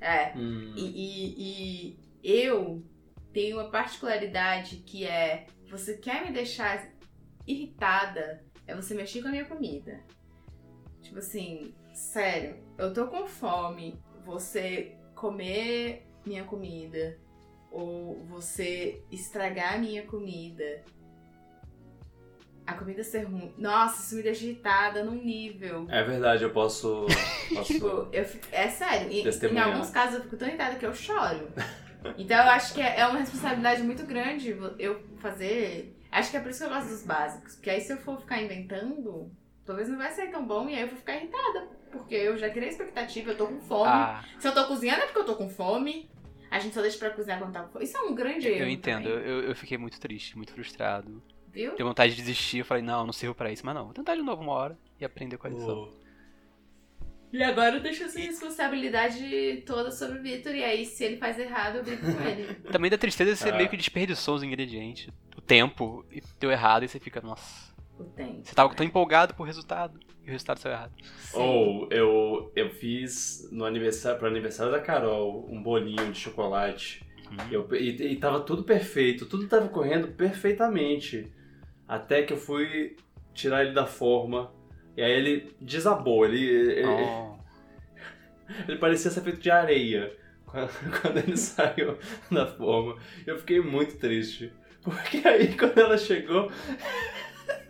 É. 0.00 0.32
hum. 0.36 0.74
E, 0.76 0.82
e- 0.84 1.96
e 2.24 2.32
eu 2.42 2.84
tenho 3.32 3.56
uma 3.58 3.70
particularidade 3.70 4.78
que 4.78 5.04
é: 5.04 5.46
você 5.70 5.96
quer 5.96 6.24
me 6.24 6.32
deixar 6.32 6.90
irritada, 7.46 8.44
é 8.66 8.74
você 8.74 8.94
mexer 8.94 9.22
com 9.22 9.28
a 9.28 9.30
minha 9.30 9.44
comida. 9.44 10.00
Tipo 11.02 11.18
assim, 11.18 11.74
sério, 11.92 12.56
eu 12.78 12.92
tô 12.92 13.06
com 13.06 13.26
fome, 13.26 13.98
você 14.24 14.96
comer 15.14 16.06
minha 16.26 16.44
comida, 16.44 17.18
ou 17.72 18.24
você 18.26 19.02
estragar 19.10 19.74
a 19.74 19.78
minha 19.78 20.02
comida. 20.06 20.82
A 22.64 22.74
comida 22.74 23.02
ser 23.02 23.24
ruim. 23.24 23.52
Nossa, 23.58 24.02
isso 24.02 24.14
me 24.14 24.22
deixa 24.22 24.44
irritada 24.44 25.02
num 25.02 25.16
nível. 25.16 25.84
É 25.90 26.02
verdade, 26.04 26.44
eu 26.44 26.50
posso. 26.50 27.06
Tipo, 27.64 27.88
posso... 27.90 28.08
eu 28.12 28.24
fico- 28.24 28.46
é 28.52 28.68
sério, 28.68 29.10
em, 29.10 29.22
alguns 29.72 29.90
casos 29.90 30.16
eu 30.16 30.22
fico 30.22 30.36
tão 30.36 30.46
irritada 30.48 30.76
que 30.76 30.86
eu 30.86 30.94
choro. 30.94 31.48
Então 32.16 32.36
eu 32.36 32.50
acho 32.50 32.72
que 32.74 32.80
é 32.80 33.00
é 33.00 33.06
uma 33.06 33.18
responsabilidade 33.18 33.82
muito 33.82 34.04
grande 34.06 34.56
eu 34.78 35.02
fazer. 35.18 35.96
Acho 36.10 36.30
que 36.30 36.36
é 36.36 36.40
por 36.40 36.50
isso 36.50 36.60
que 36.60 36.66
eu 36.66 36.74
gosto 36.74 36.88
dos 36.88 37.04
básicos. 37.04 37.54
Porque 37.56 37.70
aí 37.70 37.80
se 37.80 37.92
eu 37.92 37.96
for 37.96 38.20
ficar 38.20 38.40
inventando, 38.40 39.30
talvez 39.64 39.88
não 39.88 39.98
vai 39.98 40.10
sair 40.12 40.30
tão 40.30 40.46
bom 40.46 40.68
e 40.68 40.74
aí 40.74 40.82
eu 40.82 40.88
vou 40.88 40.96
ficar 40.96 41.16
irritada. 41.16 41.68
Porque 41.90 42.14
eu 42.14 42.38
já 42.38 42.48
criei 42.48 42.68
expectativa, 42.70 43.32
eu 43.32 43.36
tô 43.36 43.46
com 43.48 43.60
fome. 43.60 43.90
Ah, 43.90 44.24
Se 44.38 44.46
eu 44.48 44.54
tô 44.54 44.66
cozinhando 44.66 45.02
é 45.02 45.06
porque 45.06 45.18
eu 45.18 45.24
tô 45.26 45.34
com 45.36 45.48
fome. 45.50 46.08
A 46.52 46.58
gente 46.58 46.74
só 46.74 46.82
deixa 46.82 46.98
pra 46.98 47.10
cozinhar 47.10 47.38
quando 47.38 47.52
tá 47.52 47.62
com 47.62 47.72
fome. 47.72 47.84
Isso 47.84 47.96
é 47.96 48.00
um 48.02 48.14
grande 48.14 48.46
erro. 48.46 48.60
eu 48.64 48.68
entendo, 48.68 49.08
eu, 49.08 49.42
eu 49.44 49.54
fiquei 49.56 49.78
muito 49.78 49.98
triste, 49.98 50.36
muito 50.36 50.52
frustrado. 50.52 51.22
Viu? 51.50 51.74
Deu 51.76 51.86
vontade 51.86 52.14
de 52.14 52.20
desistir, 52.20 52.58
eu 52.58 52.64
falei, 52.64 52.82
não, 52.82 53.04
não 53.06 53.12
sirvo 53.12 53.34
pra 53.34 53.50
isso, 53.50 53.64
mas 53.64 53.74
não, 53.74 53.84
vou 53.86 53.94
tentar 53.94 54.14
de 54.14 54.22
novo 54.22 54.42
uma 54.42 54.52
hora 54.52 54.78
e 55.00 55.04
aprender 55.04 55.36
com 55.38 55.46
a 55.46 55.50
lição. 55.50 55.90
Oh, 55.90 57.06
E 57.32 57.42
agora 57.42 57.76
eu 57.76 57.80
deixo 57.80 58.04
essa 58.04 58.18
responsabilidade 58.18 59.62
toda 59.66 59.90
sobre 59.90 60.18
o 60.18 60.22
Vitor. 60.22 60.54
E 60.54 60.62
aí, 60.62 60.84
se 60.84 61.04
ele 61.04 61.16
faz 61.16 61.38
errado, 61.38 61.76
eu 61.76 61.82
brigo 61.84 62.02
com 62.02 62.22
ele. 62.22 62.54
Também 62.70 62.90
da 62.90 62.98
tristeza 62.98 63.34
você 63.34 63.50
Ah. 63.50 63.56
meio 63.56 63.68
que 63.68 63.76
desperdiçou 63.76 64.34
os 64.34 64.42
ingredientes, 64.42 65.08
o 65.36 65.40
tempo, 65.40 66.04
e 66.10 66.22
deu 66.38 66.50
errado 66.50 66.84
e 66.84 66.88
você 66.88 66.98
fica, 67.00 67.20
nossa. 67.20 67.72
O 67.98 68.04
tempo. 68.04 68.40
Você 68.44 68.54
tava 68.54 68.74
tão 68.74 68.84
empolgado 68.84 69.34
pro 69.34 69.44
resultado 69.44 69.98
e 70.24 70.28
o 70.28 70.32
resultado 70.32 70.58
saiu 70.58 70.74
errado. 70.74 70.92
Ou 71.34 71.88
eu, 71.90 72.52
eu 72.54 72.70
fiz 72.70 73.48
no 73.50 73.64
aniversário, 73.64 74.18
pro 74.18 74.28
aniversário 74.28 74.70
da 74.70 74.80
Carol 74.80 75.48
um 75.50 75.62
bolinho 75.62 76.12
de 76.12 76.18
chocolate. 76.18 77.04
Hum. 77.30 77.36
Eu, 77.50 77.68
e, 77.74 78.12
e 78.12 78.16
tava 78.16 78.40
tudo 78.40 78.62
perfeito, 78.62 79.26
tudo 79.26 79.48
tava 79.48 79.68
correndo 79.68 80.08
perfeitamente. 80.08 81.32
Até 81.88 82.22
que 82.22 82.32
eu 82.32 82.36
fui 82.36 82.96
tirar 83.34 83.64
ele 83.64 83.74
da 83.74 83.86
forma. 83.86 84.52
E 84.96 85.02
aí 85.02 85.12
ele 85.12 85.56
desabou, 85.60 86.24
ele, 86.24 86.44
ele, 86.44 86.86
Oh. 86.86 87.36
ele 88.68 88.78
parecia 88.78 89.10
ser 89.10 89.22
feito 89.22 89.40
de 89.40 89.50
areia. 89.50 90.16
quando, 90.46 91.00
quando 91.00 91.18
ele 91.18 91.36
saiu 91.38 91.98
da 92.30 92.46
forma. 92.46 92.96
Eu 93.26 93.38
fiquei 93.38 93.60
muito 93.60 93.96
triste. 93.96 94.52
Porque 94.82 95.26
aí 95.26 95.56
quando 95.56 95.78
ela 95.78 95.96
chegou, 95.96 96.50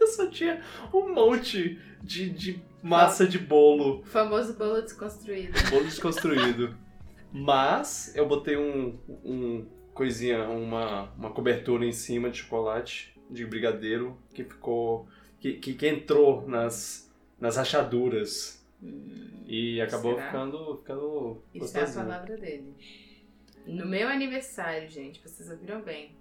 eu 0.00 0.06
só 0.06 0.26
tinha 0.28 0.60
um 0.92 1.14
monte 1.14 1.78
de, 2.02 2.30
de 2.30 2.62
massa 2.82 3.26
de 3.26 3.38
bolo. 3.38 4.00
O 4.00 4.06
famoso 4.06 4.54
bolo 4.54 4.82
desconstruído. 4.82 5.52
Bolo 5.70 5.84
desconstruído. 5.84 6.76
Mas 7.32 8.14
eu 8.14 8.26
botei 8.26 8.56
um, 8.56 8.98
um 9.24 9.66
coisinha, 9.94 10.48
uma, 10.48 11.10
uma 11.12 11.30
cobertura 11.30 11.84
em 11.86 11.92
cima 11.92 12.28
de 12.30 12.38
chocolate, 12.38 13.14
de 13.30 13.46
brigadeiro, 13.46 14.18
que 14.34 14.44
ficou. 14.44 15.06
que, 15.40 15.54
que, 15.54 15.74
que 15.74 15.88
entrou 15.88 16.46
nas, 16.46 17.10
nas 17.40 17.56
rachaduras. 17.56 18.60
E 19.46 19.80
acabou 19.80 20.14
Será? 20.14 20.26
ficando, 20.26 20.76
ficando 20.78 21.42
Isso 21.54 21.78
é 21.78 21.84
a 21.84 21.92
palavra 21.92 22.36
dele. 22.36 22.74
No 23.64 23.86
meu 23.86 24.08
aniversário, 24.08 24.88
gente, 24.90 25.22
vocês 25.22 25.48
ouviram 25.48 25.80
bem. 25.82 26.16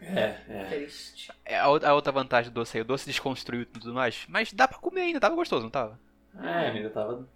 É, 0.00 0.40
é. 0.48 0.64
Triste. 0.64 1.32
É 1.44 1.58
a, 1.58 1.68
ou- 1.68 1.80
a 1.84 1.94
outra 1.94 2.12
vantagem 2.12 2.50
do 2.50 2.54
doce 2.54 2.76
aí, 2.76 2.82
o 2.82 2.84
doce 2.84 3.06
desconstruiu 3.06 3.62
e 3.62 3.66
tudo 3.66 3.94
mais. 3.94 4.24
Mas 4.28 4.52
dá 4.52 4.68
pra 4.68 4.78
comer 4.78 5.02
ainda, 5.02 5.20
tava 5.20 5.34
gostoso, 5.34 5.62
não 5.64 5.70
tava? 5.70 5.98
É, 6.42 6.68
ainda 6.70 6.90
tava 6.90 7.28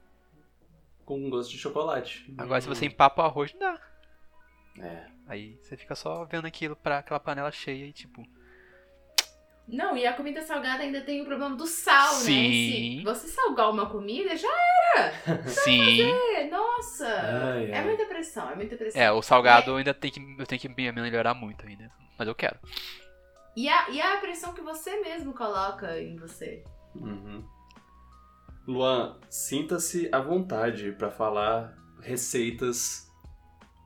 com 1.05 1.19
um 1.19 1.31
gosto 1.31 1.51
de 1.51 1.59
chocolate. 1.59 2.33
Agora 2.39 2.61
se 2.61 2.69
você 2.69 2.87
empapa 2.87 3.23
o 3.23 3.27
arroz, 3.27 3.53
não 3.55 3.61
dá. 3.61 3.81
É. 4.79 5.07
Aí 5.27 5.59
você 5.63 5.77
fica 5.77 5.95
só 5.95 6.25
vendo 6.25 6.47
aquilo 6.47 6.77
pra 6.77 6.99
aquela 6.99 7.19
panela 7.21 7.51
cheia 7.51 7.87
e 7.87 7.93
tipo. 7.93 8.25
Não, 9.67 9.97
e 9.97 10.05
a 10.05 10.13
comida 10.13 10.43
salgada 10.43 10.83
ainda 10.83 11.01
tem 11.01 11.23
o 11.23 11.25
problema 11.25 11.55
do 11.55 11.65
sal, 11.67 12.09
Sim. 12.15 12.97
né? 12.97 12.99
Se 12.99 13.05
você 13.05 13.29
salgar 13.29 13.71
uma 13.71 13.87
comida, 13.89 14.37
já 14.37 14.49
Sim. 15.47 16.03
é. 16.11 16.51
Nossa! 16.51 17.07
Ai, 17.07 17.71
É 17.71 17.79
ai. 17.79 17.85
muita 17.85 18.05
pressão, 18.07 18.51
é 18.51 18.57
muita 18.57 18.77
pressão. 18.77 19.01
É, 19.01 19.13
o 19.13 19.23
salgado 19.23 19.75
ainda 19.77 19.95
tem 19.95 20.11
que. 20.11 20.21
Eu 20.39 20.47
tenho 20.47 20.61
que 20.61 20.69
me 20.69 20.91
melhorar 20.93 21.35
muito 21.35 21.65
ainda. 21.67 21.89
Mas 22.21 22.29
eu 22.29 22.35
quero. 22.35 22.59
E 23.57 23.67
a, 23.67 23.89
e 23.89 23.99
a 23.99 24.19
pressão 24.19 24.53
que 24.53 24.61
você 24.61 25.01
mesmo 25.01 25.33
coloca 25.33 25.99
em 25.99 26.17
você. 26.17 26.63
Uhum. 26.95 27.43
Luan, 28.69 29.19
sinta-se 29.31 30.07
à 30.13 30.21
vontade 30.21 30.93
pra 30.93 31.11
falar 31.11 31.75
receitas. 32.03 33.11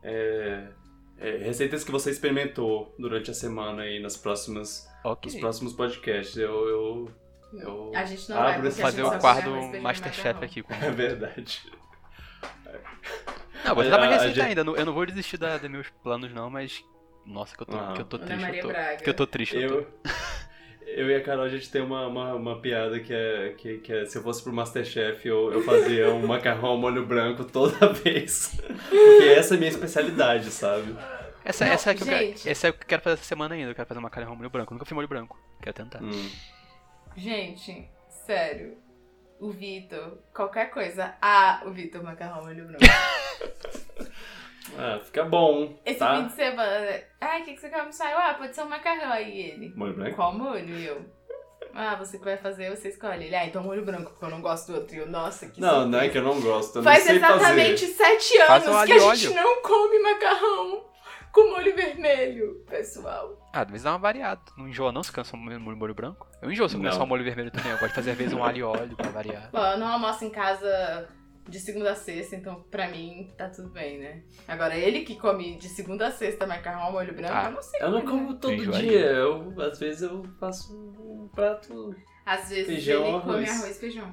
é, 0.03 0.66
é, 1.16 1.37
receitas 1.39 1.85
que 1.85 1.93
você 1.93 2.11
experimentou 2.11 2.93
durante 2.99 3.30
a 3.30 3.35
semana 3.35 3.82
aí 3.85 4.03
nas 4.03 4.16
próximas, 4.16 4.85
Ok. 5.05 5.30
nos 5.30 5.41
próximos 5.41 5.72
podcasts. 5.72 6.37
Eu, 6.37 6.68
eu, 6.68 7.11
eu 7.53 7.93
A 7.95 8.05
gente 8.05 8.28
não 8.28 8.37
abro 8.37 8.62
vai 8.62 8.70
Fazer 8.72 9.03
o 9.05 9.76
e 9.76 9.80
Masterchef 9.80 10.45
aqui 10.45 10.61
com. 10.61 10.74
É 10.85 10.91
verdade. 10.91 11.62
Não, 13.64 13.76
você 13.76 13.89
A- 13.89 13.91
dá 13.93 13.99
mais 13.99 14.11
a 14.11 14.14
receita 14.16 14.35
gente- 14.35 14.49
ainda. 14.49 14.61
Eu 14.62 14.64
não- 14.64 14.76
Eu 14.76 14.85
não 14.87 14.93
vou 14.93 15.07
desistir 15.07 15.37
da, 15.39 15.57
dos 15.57 15.70
meus 15.70 15.89
planos, 16.03 16.32
não, 16.35 16.51
mas. 16.51 16.85
Nossa, 17.27 17.57
que 17.57 17.62
eu 17.62 17.66
tô, 17.66 17.77
Ah. 17.77 17.93
que 17.95 18.01
eu 18.01 18.05
tô 18.05 18.18
triste. 18.18 18.41
Maria 18.41 18.59
Eu 18.61 18.62
tô, 18.62 18.68
Braga. 18.68 18.97
que 19.03 19.11
eu 19.11 19.14
tô 19.14 19.27
triste. 19.27 19.57
Eu 19.57 19.68
tô. 19.68 19.75
Eu, 20.87 21.07
eu 21.09 21.11
e 21.11 21.14
a 21.16 21.22
Carol, 21.22 21.45
a 21.45 21.49
gente 21.49 21.70
tem 21.70 21.83
uma, 21.83 22.07
uma, 22.07 22.35
uma 22.35 22.61
piada 22.61 23.01
que 23.01 23.12
é, 23.12 23.55
que, 23.59 23.79
que 23.79 23.93
é: 23.93 24.07
se 24.07 24.16
eu 24.18 24.22
fosse 24.22 24.43
pro 24.43 24.53
Masterchef, 24.53 25.27
eu, 25.27 25.53
eu 25.53 25.62
fazia 25.62 26.11
um 26.12 26.27
macarrão 26.27 26.68
ao 26.70 26.79
molho 26.79 27.05
branco 27.07 27.45
toda 27.45 27.89
vez. 27.95 28.61
Porque 28.61 29.25
essa 29.37 29.55
é 29.55 29.57
a 29.57 29.59
minha 29.59 29.70
especialidade, 29.70 30.51
sabe? 30.51 30.95
Essa, 31.45 31.64
Não, 31.66 31.72
essa, 31.72 31.91
é 31.91 31.95
que 31.95 32.03
eu 32.03 32.07
quero, 32.07 32.35
essa 32.47 32.66
é 32.68 32.70
o 32.70 32.72
que 32.72 32.85
eu 32.85 32.87
quero 32.89 33.03
fazer 33.03 33.14
essa 33.14 33.25
semana 33.25 33.55
ainda. 33.55 33.70
Eu 33.70 33.75
quero 33.75 33.87
fazer 33.89 33.99
uma 33.99 34.05
macarrão 34.09 34.35
molho 34.37 34.49
branco. 34.51 34.72
Eu 34.72 34.75
nunca 34.77 34.85
fiz 34.87 34.95
molho 34.95 35.09
branco. 35.09 35.39
Quero 35.62 35.75
tentar. 35.75 36.03
Hum. 36.03 36.31
Gente, 37.16 37.89
sério. 38.27 38.79
O 39.41 39.51
Vitor, 39.51 40.18
qualquer 40.33 40.70
coisa. 40.70 41.14
Ah, 41.20 41.62
o 41.66 41.70
Vitor 41.70 42.03
macarrão 42.03 42.45
molho 42.45 42.66
branco. 42.66 42.85
Ah, 44.79 44.99
fica 45.03 45.25
bom. 45.25 45.79
Esse 45.85 45.99
tá? 45.99 46.17
fim 46.17 46.27
de 46.27 46.33
semana. 46.33 47.01
Ai, 47.21 47.43
o 47.43 47.45
que, 47.45 47.55
que 47.55 47.61
você 47.61 47.69
quer 47.69 47.81
almoçar? 47.81 48.11
Eu, 48.11 48.19
ah, 48.19 48.35
pode 48.35 48.55
ser 48.55 48.62
um 48.62 48.69
macarrão 48.69 49.12
aí 49.12 49.41
ele. 49.51 49.73
Molho 49.77 49.95
branco? 49.95 50.17
Qual 50.17 50.33
molho? 50.33 50.75
E 50.75 50.87
eu. 50.87 51.05
Ah, 51.75 51.97
você 51.97 52.19
que 52.19 52.25
vai 52.25 52.37
fazer, 52.37 52.71
você 52.71 52.89
escolhe. 52.89 53.25
Ele, 53.27 53.35
ah, 53.35 53.45
então 53.47 53.62
molho 53.62 53.85
branco, 53.85 54.11
porque 54.12 54.25
eu 54.25 54.31
não 54.31 54.41
gosto 54.41 54.73
do 54.73 54.79
outro. 54.79 54.95
E 54.95 54.99
eu, 54.99 55.07
nossa, 55.09 55.49
que 55.49 55.61
Não, 55.61 55.87
não 55.87 55.99
é 56.01 56.09
que 56.09 56.17
eu 56.19 56.23
não 56.23 56.41
gosto. 56.41 56.79
Eu 56.79 56.83
Faz 56.83 57.01
não 57.01 57.07
sei 57.07 57.17
exatamente 57.17 57.87
fazer. 57.87 57.95
sete 57.95 58.39
anos 58.39 58.69
um 58.69 58.87
que 58.87 58.93
a 58.93 58.99
gente 58.99 59.27
óleo. 59.29 59.35
não 59.35 59.62
come 59.62 59.99
macarrão 59.99 60.85
com 61.33 61.51
molho 61.51 61.75
vermelho, 61.75 62.65
pessoal. 62.71 63.37
Ah, 63.53 63.65
vezes 63.65 63.83
dá 63.83 63.91
uma 63.91 63.99
variada. 63.99 64.41
Não 64.57 64.69
enjoa 64.69 64.93
não 64.93 65.03
se 65.03 65.11
cansa 65.11 65.37
molho, 65.37 65.61
molho 65.61 65.95
branco? 65.95 66.29
Eu 66.41 66.51
enjoo 66.51 66.69
se 66.69 66.77
eu 66.77 66.79
comer 66.79 66.91
Não. 66.91 66.97
só 66.97 67.05
molho 67.05 67.25
vermelho 67.25 67.51
também. 67.51 67.73
Eu 67.73 67.79
gosto 67.79 67.89
de 67.91 67.95
fazer 67.97 68.11
às 68.12 68.17
vezes 68.17 68.33
um 68.33 68.45
alho 68.45 68.59
e 68.59 68.62
óleo 68.62 68.97
pra 68.97 69.11
variar. 69.11 69.51
Bom, 69.53 69.67
eu 69.67 69.79
não 69.79 69.89
almoço 69.89 70.25
em 70.25 70.31
casa 70.31 71.09
de 71.49 71.61
segunda 71.61 71.92
a 71.92 71.95
sexta, 71.95 72.36
então 72.36 72.64
pra 72.70 72.88
mim 72.88 73.32
tá 73.36 73.49
tudo 73.49 73.68
bem, 73.68 73.99
né? 73.99 74.22
Agora, 74.49 74.74
ele 74.76 75.01
que 75.05 75.16
come 75.16 75.57
de 75.57 75.68
segunda 75.68 76.07
a 76.09 76.11
sexta 76.11 76.47
macarrão 76.47 76.82
ao 76.84 76.92
molho 76.92 77.14
branco, 77.14 77.34
Ah, 77.34 77.45
eu 77.47 77.51
não 77.53 77.62
sei. 77.62 77.80
Eu 77.82 77.90
não 77.90 78.01
comer. 78.01 78.11
como 78.12 78.34
todo 78.34 78.53
Enjoadinho. 78.55 78.88
dia. 78.88 79.01
Eu, 79.11 79.55
às 79.61 79.78
vezes 79.78 80.03
eu 80.03 80.22
faço 80.40 80.74
um 80.74 81.28
prato. 81.34 81.95
Às 82.24 82.49
vezes 82.49 82.66
Feijão, 82.66 83.03
ele 83.07 83.20
come 83.20 83.34
arroz. 83.34 83.51
arroz 83.51 83.76
e 83.76 83.80
feijão. 83.80 84.12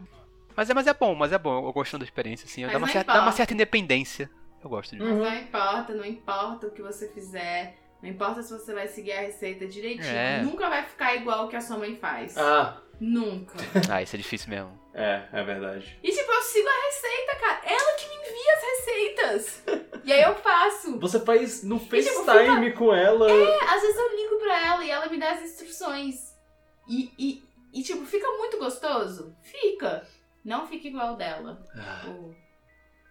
Mas 0.55 0.69
é, 0.69 0.73
mas 0.73 0.85
é 0.87 0.93
bom, 0.93 1.15
mas 1.15 1.31
é 1.31 1.37
bom. 1.37 1.65
Eu 1.65 1.71
gostando 1.71 2.03
da 2.03 2.05
experiência, 2.05 2.45
assim. 2.45 2.63
Mas 2.63 2.73
Dá 2.73 2.77
uma, 2.77 2.87
certa, 2.87 3.13
dá 3.13 3.21
uma 3.21 3.31
certa 3.31 3.53
independência. 3.53 4.29
Eu 4.61 4.69
gosto 4.69 4.91
de 4.95 5.01
Mas 5.01 5.15
não 5.17 5.35
importa, 5.35 5.93
não 5.93 6.05
importa 6.05 6.67
o 6.67 6.71
que 6.71 6.81
você 6.81 7.07
fizer. 7.07 7.77
Não 8.03 8.09
importa 8.09 8.43
se 8.43 8.51
você 8.51 8.73
vai 8.73 8.87
seguir 8.87 9.13
a 9.13 9.21
receita 9.21 9.65
direitinho. 9.65 10.05
É. 10.13 10.41
Nunca 10.41 10.69
vai 10.69 10.83
ficar 10.83 11.15
igual 11.15 11.45
o 11.45 11.47
que 11.47 11.55
a 11.55 11.61
sua 11.61 11.77
mãe 11.77 11.95
faz. 11.95 12.37
Ah, 12.37 12.81
Nunca. 13.01 13.57
Ah, 13.91 14.01
isso 14.01 14.15
é 14.15 14.17
difícil 14.19 14.49
mesmo. 14.49 14.79
é, 14.93 15.27
é 15.33 15.43
verdade. 15.43 15.97
E 16.03 16.11
tipo, 16.11 16.31
eu 16.31 16.41
sigo 16.43 16.67
a 16.67 16.85
receita, 16.85 17.35
cara. 17.39 17.61
Ela 17.65 17.97
que 17.97 18.07
me 18.07 18.15
envia 18.15 18.53
as 18.53 18.63
receitas. 18.63 19.63
e 20.05 20.13
aí 20.13 20.21
eu 20.21 20.35
faço. 20.35 20.99
Você 20.99 21.19
faz 21.19 21.63
no 21.63 21.79
tipo, 21.79 21.89
FaceTime 21.89 22.73
com 22.73 22.93
ela. 22.93 23.31
É, 23.31 23.63
às 23.73 23.81
vezes 23.81 23.97
eu 23.97 24.15
ligo 24.15 24.37
pra 24.39 24.67
ela 24.67 24.85
e 24.85 24.91
ela 24.91 25.09
me 25.09 25.19
dá 25.19 25.31
as 25.31 25.41
instruções. 25.41 26.15
E, 26.87 27.11
e, 27.17 27.43
e, 27.73 27.81
tipo, 27.83 28.05
fica 28.05 28.27
muito 28.37 28.59
gostoso? 28.59 29.35
Fica. 29.41 30.05
Não 30.45 30.67
fica 30.67 30.87
igual 30.87 31.13
o 31.13 31.17
dela. 31.17 31.65
Ah, 31.75 32.01
Pô, 32.05 32.35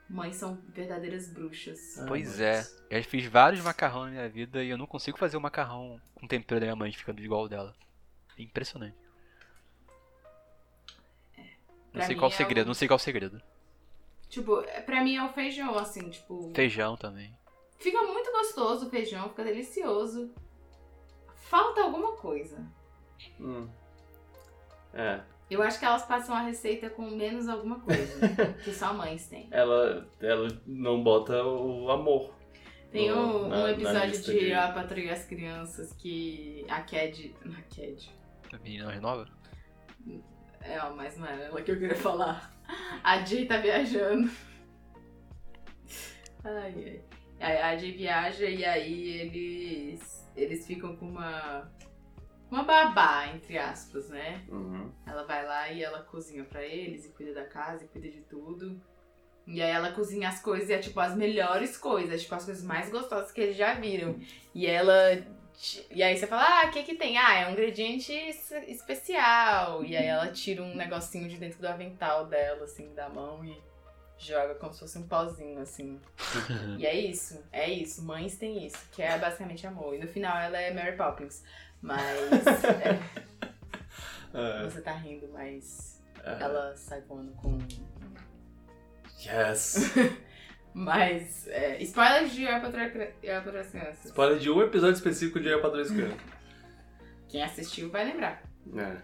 mães 0.09 0.36
são 0.36 0.61
verdadeiras 0.68 1.32
bruxas. 1.32 1.99
Ah, 1.99 2.05
Pois 2.07 2.41
é. 2.41 2.61
Eu 2.91 3.03
já 3.03 3.09
fiz 3.09 3.26
vários 3.26 3.61
macarrão 3.64 4.05
na 4.05 4.11
minha 4.11 4.28
vida 4.28 4.62
e 4.62 4.70
eu 4.70 4.78
não 4.78 4.86
consigo 4.86 5.18
fazer 5.18 5.36
o 5.36 5.41
macarrão 5.41 6.01
com 6.14 6.28
tempero 6.28 6.61
da 6.61 6.66
minha 6.66 6.76
mãe 6.76 6.93
ficando 6.93 7.20
igual 7.20 7.45
o 7.45 7.49
dela. 7.49 7.74
É 8.38 8.43
impressionante. 8.43 8.97
Não 11.93 12.03
sei 12.05 12.14
qual 12.16 12.30
o 12.30 12.32
é 12.32 12.36
segredo, 12.36 12.66
o- 12.66 12.68
não 12.68 12.74
sei 12.74 12.88
qual 12.88 12.97
o 12.97 13.01
segredo. 13.01 13.43
Tipo, 14.28 14.62
pra 14.86 15.03
mim 15.03 15.16
é 15.16 15.24
o 15.24 15.28
feijão, 15.32 15.76
assim, 15.76 16.09
tipo. 16.11 16.53
Feijão 16.55 16.97
também. 16.97 17.36
Fica 17.78 18.01
muito 18.03 18.30
gostoso 18.30 18.86
o 18.86 18.91
feijão, 18.91 19.28
fica 19.30 19.43
delicioso. 19.45 20.32
Falta 21.34 21.80
alguma 21.82 22.12
coisa. 22.12 22.64
Hum. 23.41 23.68
É, 24.95 25.20
Eu 25.51 25.62
acho 25.62 25.78
que 25.80 25.84
elas 25.84 26.05
passam 26.05 26.34
a 26.34 26.43
receita 26.43 26.88
com 26.91 27.03
menos 27.11 27.49
alguma 27.49 27.80
coisa 27.80 28.20
que 28.64 28.72
só 28.72 28.93
mães 28.95 29.26
têm. 29.26 29.49
ela, 29.51 30.09
ela 30.20 30.49
não 30.66 31.03
bota 31.03 31.43
o 31.45 31.91
amor. 31.91 32.32
Tem 32.93 33.09
no- 33.11 33.47
um, 33.47 33.49
na- 33.49 33.64
um 33.64 33.68
episódio 33.68 34.11
lista 34.11 34.32
de 34.32 34.53
A 34.53 34.72
Patrulha 34.72 35.07
e 35.07 35.11
as 35.11 35.24
Crianças 35.24 35.93
que 35.93 36.64
a 36.68 36.82
Cad. 36.82 37.34
A 37.45 37.62
Cad. 37.74 38.11
A 38.53 38.59
menina 38.59 38.91
renova? 38.93 39.28
É, 40.61 40.78
ó, 40.80 40.90
mas 40.94 41.16
não 41.16 41.26
era 41.26 41.44
ela 41.44 41.62
que 41.62 41.70
eu 41.70 41.78
queria 41.78 41.96
falar. 41.96 42.52
A 43.02 43.24
Jay 43.24 43.46
tá 43.46 43.56
viajando. 43.56 44.30
Ai, 46.44 47.02
ai. 47.40 47.62
A 47.62 47.76
Jay 47.76 47.92
viaja 47.92 48.44
e 48.44 48.64
aí 48.64 49.08
eles. 49.20 50.28
Eles 50.36 50.66
ficam 50.66 50.96
com 50.96 51.06
uma. 51.08 51.70
Uma 52.50 52.64
babá, 52.64 53.28
entre 53.28 53.56
aspas, 53.58 54.08
né? 54.08 54.44
Uhum. 54.48 54.90
Ela 55.06 55.22
vai 55.24 55.46
lá 55.46 55.70
e 55.70 55.84
ela 55.84 56.02
cozinha 56.02 56.44
pra 56.44 56.64
eles 56.64 57.06
e 57.06 57.11
cuida 57.11 57.32
da 57.32 57.44
casa 57.44 57.84
e 57.84 57.88
cuida 57.88 58.08
de 58.08 58.22
tudo. 58.22 58.80
E 59.46 59.62
aí 59.62 59.70
ela 59.70 59.92
cozinha 59.92 60.28
as 60.28 60.40
coisas 60.42 60.68
e 60.68 60.72
é 60.72 60.78
tipo 60.78 60.98
as 61.00 61.16
melhores 61.16 61.76
coisas, 61.76 62.22
tipo 62.22 62.34
as 62.34 62.44
coisas 62.44 62.64
mais 62.64 62.90
gostosas 62.90 63.32
que 63.32 63.40
eles 63.40 63.56
já 63.56 63.74
viram. 63.74 64.18
E 64.54 64.66
ela. 64.66 64.94
E 65.90 66.03
aí 66.03 66.16
você 66.16 66.26
fala, 66.26 66.42
ah, 66.62 66.66
o 66.68 66.70
que 66.70 66.82
que 66.82 66.94
tem? 66.94 67.18
Ah, 67.18 67.34
é 67.40 67.46
um 67.48 67.53
ingrediente 67.53 68.12
es- 68.12 68.51
especial. 68.68 69.84
E 69.84 69.96
aí 69.96 70.07
ela 70.07 70.28
tira 70.32 70.62
um 70.62 70.74
negocinho 70.74 71.28
de 71.28 71.36
dentro 71.36 71.61
do 71.61 71.66
avental 71.68 72.26
dela, 72.26 72.64
assim, 72.64 72.92
da 72.94 73.09
mão 73.09 73.44
e 73.44 73.61
joga 74.18 74.55
como 74.55 74.72
se 74.72 74.80
fosse 74.80 74.98
um 74.98 75.07
pozinho, 75.07 75.61
assim. 75.61 76.01
E 76.78 76.86
é 76.86 76.94
isso, 76.94 77.42
é 77.53 77.68
isso. 77.68 78.03
Mães 78.03 78.36
têm 78.38 78.66
isso, 78.66 78.78
que 78.92 79.03
é 79.03 79.18
basicamente 79.18 79.66
amor. 79.66 79.94
E 79.94 79.98
no 79.98 80.09
final 80.09 80.36
ela 80.38 80.59
é 80.59 80.72
Mary 80.72 80.96
Poppins. 80.96 81.42
Mas. 81.82 82.01
é, 82.82 83.01
É, 84.32 84.64
você 84.64 84.80
tá 84.80 84.92
rindo, 84.92 85.28
mas. 85.32 86.01
é. 86.24 86.42
Ela 86.42 86.74
sai 86.76 87.01
voando 87.03 87.32
com. 87.32 87.59
Yes! 89.22 89.92
Mas. 90.74 91.46
É, 91.48 91.82
spoilers 91.82 92.32
de 92.32 92.44
Eu 92.44 92.60
para 92.60 93.60
as 93.60 93.70
Crianças. 93.70 94.04
Spoiler 94.06 94.38
de 94.38 94.50
um 94.50 94.62
episódio 94.62 94.94
específico 94.94 95.40
de 95.40 95.48
Eu 95.48 95.60
Padrão 95.60 95.82
Escravo. 95.82 96.16
Quem 97.28 97.42
assistiu 97.42 97.90
vai 97.90 98.04
lembrar. 98.04 98.42
É. 98.76 98.96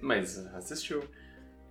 Mas 0.00 0.38
assistiu. 0.54 1.02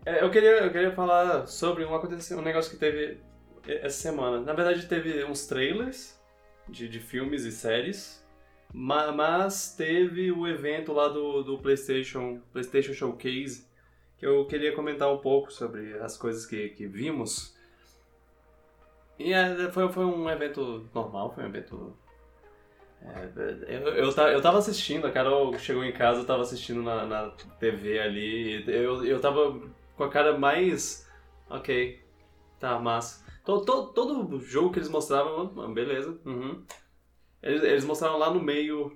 É, 0.06 0.24
eu, 0.24 0.30
queria, 0.32 0.64
eu 0.64 0.72
queria 0.72 0.92
falar 0.92 1.46
sobre 1.48 1.84
um, 1.84 1.94
acontecimento, 1.94 2.42
um 2.42 2.46
negócio 2.46 2.72
que 2.72 2.78
teve 2.78 3.20
essa 3.68 4.02
semana. 4.02 4.40
Na 4.40 4.54
verdade, 4.54 4.88
teve 4.88 5.24
uns 5.26 5.46
trailers 5.46 6.18
de, 6.68 6.88
de 6.88 7.00
filmes 7.00 7.44
e 7.44 7.52
séries. 7.52 8.26
Ma- 8.74 9.12
Mas 9.12 9.74
teve 9.76 10.32
o 10.32 10.48
evento 10.48 10.94
lá 10.94 11.08
do, 11.08 11.44
do 11.44 11.58
PlayStation, 11.58 12.40
PlayStation 12.52 12.94
Showcase, 12.94 13.68
que 14.18 14.26
eu 14.26 14.46
queria 14.46 14.74
comentar 14.74 15.12
um 15.12 15.18
pouco 15.18 15.52
sobre 15.52 15.98
as 16.00 16.18
coisas 16.18 16.46
que, 16.46 16.70
que 16.70 16.86
vimos. 16.88 17.58
E 19.20 19.34
é, 19.34 19.70
foi, 19.72 19.92
foi 19.92 20.06
um 20.06 20.30
evento 20.30 20.90
normal, 20.96 21.34
foi 21.36 21.44
um 21.44 21.48
evento. 21.48 21.96
é, 23.02 23.30
eu, 23.68 23.88
eu, 23.90 24.12
eu 24.12 24.42
tava 24.42 24.58
assistindo, 24.58 25.06
a 25.06 25.12
Carol 25.12 25.58
chegou 25.60 25.84
em 25.84 25.92
casa, 25.92 26.22
eu 26.22 26.26
tava 26.26 26.42
assistindo 26.42 26.82
na, 26.82 27.06
na 27.06 27.30
TV 27.60 28.00
ali, 28.00 28.64
eu, 28.68 29.06
eu 29.06 29.20
tava 29.20 29.60
com 29.98 30.04
a 30.04 30.10
cara 30.10 30.38
mais. 30.38 31.08
Ok, 31.50 32.00
tá, 32.60 32.80
massa. 32.80 33.26
To- 33.44 33.66
to- 33.66 33.88
todo 33.88 34.40
jogo 34.40 34.72
que 34.72 34.80
eles 34.80 34.90
mostravam, 34.90 35.52
ah, 35.58 35.68
beleza, 35.68 36.18
uhum. 36.26 36.64
Eles, 37.42 37.64
eles 37.64 37.84
mostraram 37.86 38.18
lá 38.20 38.32
no 38.32 38.40
meio 38.42 38.96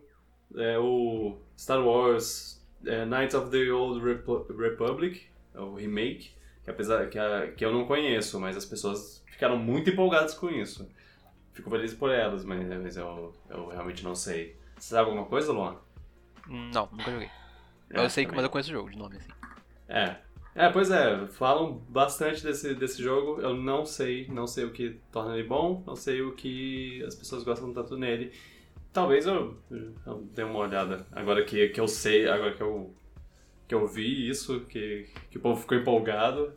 é, 0.56 0.78
o 0.78 1.38
Star 1.58 1.84
Wars 1.84 2.64
é, 2.86 3.06
Knights 3.06 3.34
of 3.36 3.50
the 3.50 3.72
Old 3.72 4.06
Repu- 4.06 4.46
Republic, 4.56 5.26
é 5.56 5.60
o 5.60 5.74
remake, 5.76 6.32
que 6.64 6.70
apesar 6.70 7.10
que, 7.10 7.18
a- 7.18 7.52
que 7.52 7.66
eu 7.66 7.72
não 7.74 7.86
conheço, 7.86 8.40
mas 8.40 8.56
as 8.56 8.66
pessoas 8.66 9.23
ficaram 9.34 9.58
muito 9.58 9.90
empolgadas 9.90 10.34
com 10.34 10.50
isso. 10.50 10.90
Fico 11.54 11.70
feliz 11.70 11.94
por 11.94 12.12
elas, 12.12 12.46
mas, 12.46 12.68
mas 12.82 12.98
eu, 12.98 13.34
eu 13.50 13.68
realmente 13.70 14.04
não 14.04 14.16
sei. 14.16 14.58
Você 14.78 14.90
sabe 14.90 15.10
alguma 15.10 15.26
coisa, 15.28 15.52
Luan? 15.54 15.78
Hum, 16.48 16.72
Não, 16.74 16.88
nunca 16.92 17.12
joguei. 17.12 17.32
É, 17.94 18.06
eu 18.06 18.10
sei 18.10 18.26
que, 18.26 18.32
também 18.32 18.36
mas 18.36 18.44
eu 18.44 18.50
conheço 18.50 18.70
o 18.70 18.74
jogo 18.74 18.90
de 18.92 18.98
nome, 18.98 19.18
assim. 19.18 19.32
É. 19.88 20.18
É, 20.56 20.70
pois 20.70 20.92
é, 20.92 21.26
falam 21.30 21.80
bastante 21.90 22.44
desse, 22.44 22.76
desse 22.76 23.02
jogo, 23.02 23.42
eu 23.42 23.56
não 23.56 23.86
sei, 23.88 24.28
não 24.28 24.46
sei 24.46 24.66
o 24.66 24.72
que 24.72 25.00
torna 25.12 25.34
ele 25.36 25.48
bom, 25.48 25.84
não 25.86 25.96
sei 25.96 26.22
o 26.22 26.34
que 26.36 27.04
as 27.08 27.16
pessoas 27.16 27.44
gostam 27.44 27.74
tanto 27.74 27.98
nele. 27.98 28.32
Talvez 28.94 29.26
eu, 29.28 29.58
eu 30.06 30.22
dê 30.34 30.44
uma 30.44 30.60
olhada, 30.60 31.08
agora 31.12 31.44
que, 31.46 31.70
que 31.70 31.80
eu 31.80 31.88
sei, 31.88 32.28
agora 32.30 32.54
que 32.54 32.62
eu, 32.62 32.94
que 33.68 33.76
eu 33.76 33.88
vi 33.88 34.30
isso, 34.30 34.62
que, 34.68 35.08
que 35.32 35.38
o 35.38 35.42
povo 35.42 35.62
ficou 35.62 35.78
empolgado, 35.78 36.54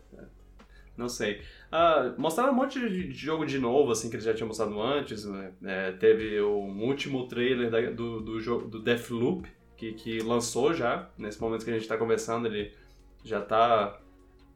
não 0.97 1.09
sei. 1.09 1.43
Ah, 1.71 2.15
mostraram 2.17 2.53
um 2.53 2.57
monte 2.57 2.79
de 2.81 3.13
jogo 3.13 3.45
de 3.45 3.59
novo, 3.59 3.91
assim, 3.93 4.09
que 4.09 4.17
eles 4.17 4.25
já 4.25 4.33
tinham 4.35 4.49
mostrado 4.49 4.81
antes, 4.81 5.25
né? 5.25 5.53
É, 5.65 5.93
teve 5.93 6.41
o 6.41 6.59
último 6.59 7.27
trailer 7.29 7.71
da- 7.71 7.91
do, 7.91 8.21
do 8.21 8.41
jogo 8.41 8.69
do 8.69 8.81
Deathloop, 8.81 9.49
que, 9.77 9.93
que 9.93 10.19
lançou 10.21 10.73
já, 10.73 11.09
nesse 11.19 11.41
momento 11.41 11.65
que 11.65 11.71
a 11.71 11.75
gente 11.75 11.87
tá 11.89 11.97
conversando, 11.99 12.47
ele 12.47 12.73
já 13.25 13.41
tá 13.43 13.99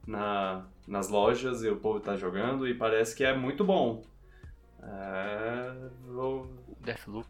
na, 0.06 0.64
nas 0.88 1.08
lojas 1.08 1.62
e 1.62 1.68
o 1.68 1.76
povo 1.76 2.00
tá 2.00 2.16
jogando 2.16 2.66
e 2.66 2.74
parece 2.74 3.14
que 3.14 3.22
é 3.24 3.36
muito 3.36 3.64
bom. 3.64 4.02
É, 4.82 5.72
vou- 6.06 6.50
Deathloop. 6.80 7.28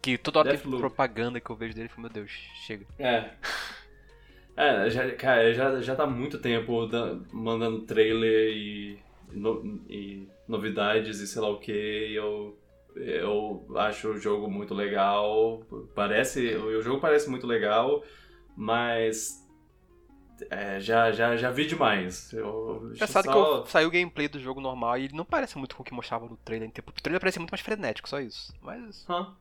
Que 0.00 0.16
toda 0.16 0.38
hora 0.38 0.50
Deathloop. 0.50 0.78
propaganda 0.78 1.40
que 1.40 1.50
eu 1.50 1.56
vejo 1.56 1.74
dele, 1.74 1.90
meu 1.98 2.08
Deus, 2.08 2.30
chega. 2.64 2.86
É. 2.98 3.30
É, 4.56 4.88
já, 4.88 5.10
cara, 5.16 5.52
já, 5.52 5.80
já 5.82 5.94
tá 5.94 6.04
há 6.04 6.06
muito 6.06 6.38
tempo 6.38 6.86
da- 6.86 7.18
mandando 7.32 7.82
trailer 7.82 8.56
e, 8.56 8.98
no- 9.30 9.80
e 9.88 10.26
novidades 10.48 11.20
e 11.20 11.26
sei 11.26 11.42
lá 11.42 11.48
o 11.50 11.58
que. 11.58 11.70
Eu, 12.14 12.56
eu 12.96 13.66
acho 13.76 14.08
o 14.08 14.18
jogo 14.18 14.50
muito 14.50 14.72
legal. 14.74 15.60
Parece. 15.94 16.54
O 16.56 16.80
jogo 16.80 17.00
parece 17.00 17.28
muito 17.28 17.46
legal, 17.46 18.02
mas. 18.56 19.44
é, 20.50 20.80
já, 20.80 21.12
já, 21.12 21.36
já 21.36 21.50
vi 21.50 21.66
demais. 21.66 22.32
Eu, 22.32 22.90
Engraçado 22.94 23.24
só- 23.24 23.32
que 23.32 23.38
eu, 23.60 23.66
saiu 23.66 23.88
o 23.88 23.90
gameplay 23.90 24.26
do 24.28 24.38
jogo 24.40 24.60
normal 24.60 24.96
e 24.98 25.04
ele 25.04 25.14
não 25.16 25.24
parece 25.24 25.58
muito 25.58 25.76
com 25.76 25.82
o 25.82 25.84
que 25.86 25.92
mostrava 25.94 26.26
no 26.26 26.36
trailer. 26.38 26.70
Tipo, 26.70 26.90
o 26.90 26.94
trailer 27.02 27.20
parece 27.20 27.38
muito 27.38 27.50
mais 27.50 27.60
frenético, 27.60 28.08
só 28.08 28.20
isso. 28.20 28.54
Mas. 28.62 29.04
Hã? 29.08 29.34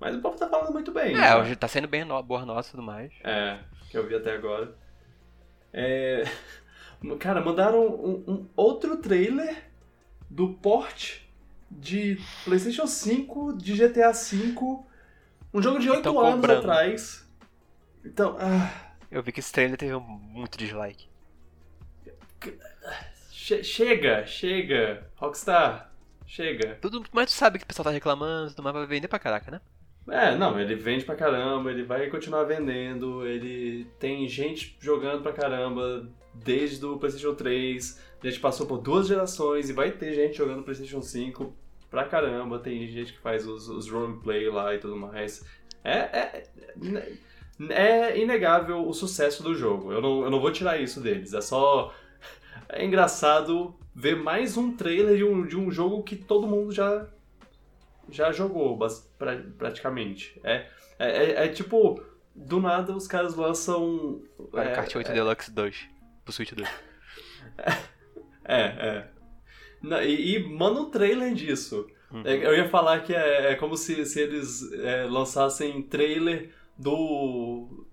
Mas 0.00 0.14
o 0.14 0.20
povo 0.20 0.36
tá 0.38 0.48
falando 0.48 0.72
muito 0.72 0.92
bem. 0.92 1.14
É, 1.14 1.18
né? 1.18 1.36
hoje 1.36 1.56
tá 1.56 1.66
sendo 1.68 1.88
bem 1.88 2.04
no, 2.04 2.22
boa 2.22 2.44
nota 2.46 2.68
e 2.68 2.70
tudo 2.70 2.82
mais. 2.82 3.12
É, 3.24 3.58
que 3.90 3.98
eu 3.98 4.06
vi 4.06 4.14
até 4.14 4.32
agora. 4.34 4.74
É... 5.72 6.24
Cara, 7.20 7.40
mandaram 7.40 7.86
um, 7.86 8.24
um 8.26 8.48
outro 8.56 8.96
trailer 8.96 9.64
do 10.28 10.54
port 10.54 11.20
de 11.70 12.18
PlayStation 12.44 12.86
5, 12.86 13.56
de 13.56 13.74
GTA 13.74 14.12
V, 14.12 14.54
um 15.54 15.62
jogo 15.62 15.78
de 15.78 15.88
8 15.90 16.02
Tão 16.02 16.18
anos 16.20 16.34
cobrando. 16.40 16.58
atrás. 16.60 17.28
Então, 18.04 18.36
ah, 18.40 18.92
Eu 19.10 19.22
vi 19.22 19.32
que 19.32 19.40
esse 19.40 19.52
trailer 19.52 19.76
teve 19.76 19.96
muito 19.98 20.56
dislike. 20.58 21.08
che- 23.30 23.62
chega, 23.64 24.26
chega, 24.26 25.06
Rockstar, 25.16 25.90
chega. 26.26 26.76
Tudo, 26.80 27.04
mas 27.12 27.26
tu 27.26 27.32
sabe 27.32 27.58
que 27.58 27.64
o 27.64 27.66
pessoal 27.66 27.84
tá 27.84 27.90
reclamando, 27.90 28.50
tudo 28.50 28.62
mais 28.62 28.74
vai 28.74 28.86
vender 28.86 29.08
pra 29.08 29.18
caraca, 29.18 29.50
né? 29.50 29.60
É, 30.10 30.34
não, 30.36 30.58
ele 30.58 30.74
vende 30.74 31.04
pra 31.04 31.14
caramba, 31.14 31.70
ele 31.70 31.82
vai 31.82 32.08
continuar 32.08 32.44
vendendo, 32.44 33.26
ele 33.26 33.86
tem 33.98 34.26
gente 34.26 34.76
jogando 34.80 35.22
pra 35.22 35.32
caramba 35.32 36.08
desde 36.32 36.84
o 36.86 36.96
PlayStation 36.96 37.34
3, 37.34 38.02
a 38.22 38.26
gente 38.26 38.40
passou 38.40 38.66
por 38.66 38.78
duas 38.78 39.06
gerações 39.06 39.68
e 39.68 39.72
vai 39.72 39.90
ter 39.92 40.14
gente 40.14 40.36
jogando 40.36 40.62
PlayStation 40.62 41.02
5 41.02 41.52
pra 41.90 42.04
caramba, 42.04 42.58
tem 42.58 42.86
gente 42.88 43.12
que 43.12 43.18
faz 43.18 43.46
os, 43.46 43.68
os 43.68 43.90
roleplay 43.90 44.48
lá 44.48 44.74
e 44.74 44.78
tudo 44.78 44.96
mais. 44.96 45.44
É, 45.84 45.98
é, 45.98 46.44
é 47.70 48.18
inegável 48.18 48.86
o 48.86 48.94
sucesso 48.94 49.42
do 49.42 49.54
jogo, 49.54 49.92
eu 49.92 50.00
não, 50.00 50.22
eu 50.24 50.30
não 50.30 50.40
vou 50.40 50.50
tirar 50.50 50.80
isso 50.80 51.00
deles, 51.00 51.34
é 51.34 51.40
só. 51.40 51.92
É 52.70 52.84
engraçado 52.84 53.74
ver 53.94 54.16
mais 54.16 54.56
um 54.56 54.76
trailer 54.76 55.16
de 55.16 55.24
um, 55.24 55.46
de 55.46 55.56
um 55.56 55.70
jogo 55.70 56.02
que 56.02 56.16
todo 56.16 56.46
mundo 56.46 56.70
já 56.70 57.06
já 58.10 58.32
jogou 58.32 58.78
pra- 59.18 59.42
praticamente. 59.56 60.40
É, 60.44 60.66
é, 60.98 61.24
é- 61.24 61.44
é 61.44 61.48
tipo, 61.48 62.02
do 62.34 62.60
nada 62.60 62.94
os 62.96 63.06
caras 63.06 63.34
lançam. 63.34 64.22
Mario 64.52 64.70
é, 64.72 64.74
Kart 64.74 64.94
8 64.96 65.12
Deluxe 65.12 65.50
2. 65.50 65.88
Pro 66.24 66.32
Switch 66.32 66.52
2. 66.52 66.68
É, 68.50 68.62
é. 68.62 69.08
Na- 69.82 70.02
e, 70.02 70.36
e 70.36 70.48
manda 70.48 70.80
um 70.80 70.90
trailer 70.90 71.34
disso. 71.34 71.86
Uhum. 72.10 72.22
É, 72.24 72.34
Eu 72.34 72.56
ia 72.56 72.68
falar 72.68 73.00
que 73.00 73.14
é, 73.14 73.52
é 73.52 73.54
como 73.56 73.76
se, 73.76 74.06
se 74.06 74.20
eles 74.20 74.72
é, 74.72 75.04
lançassem 75.04 75.82
trailer 75.82 76.50
do. 76.78 77.86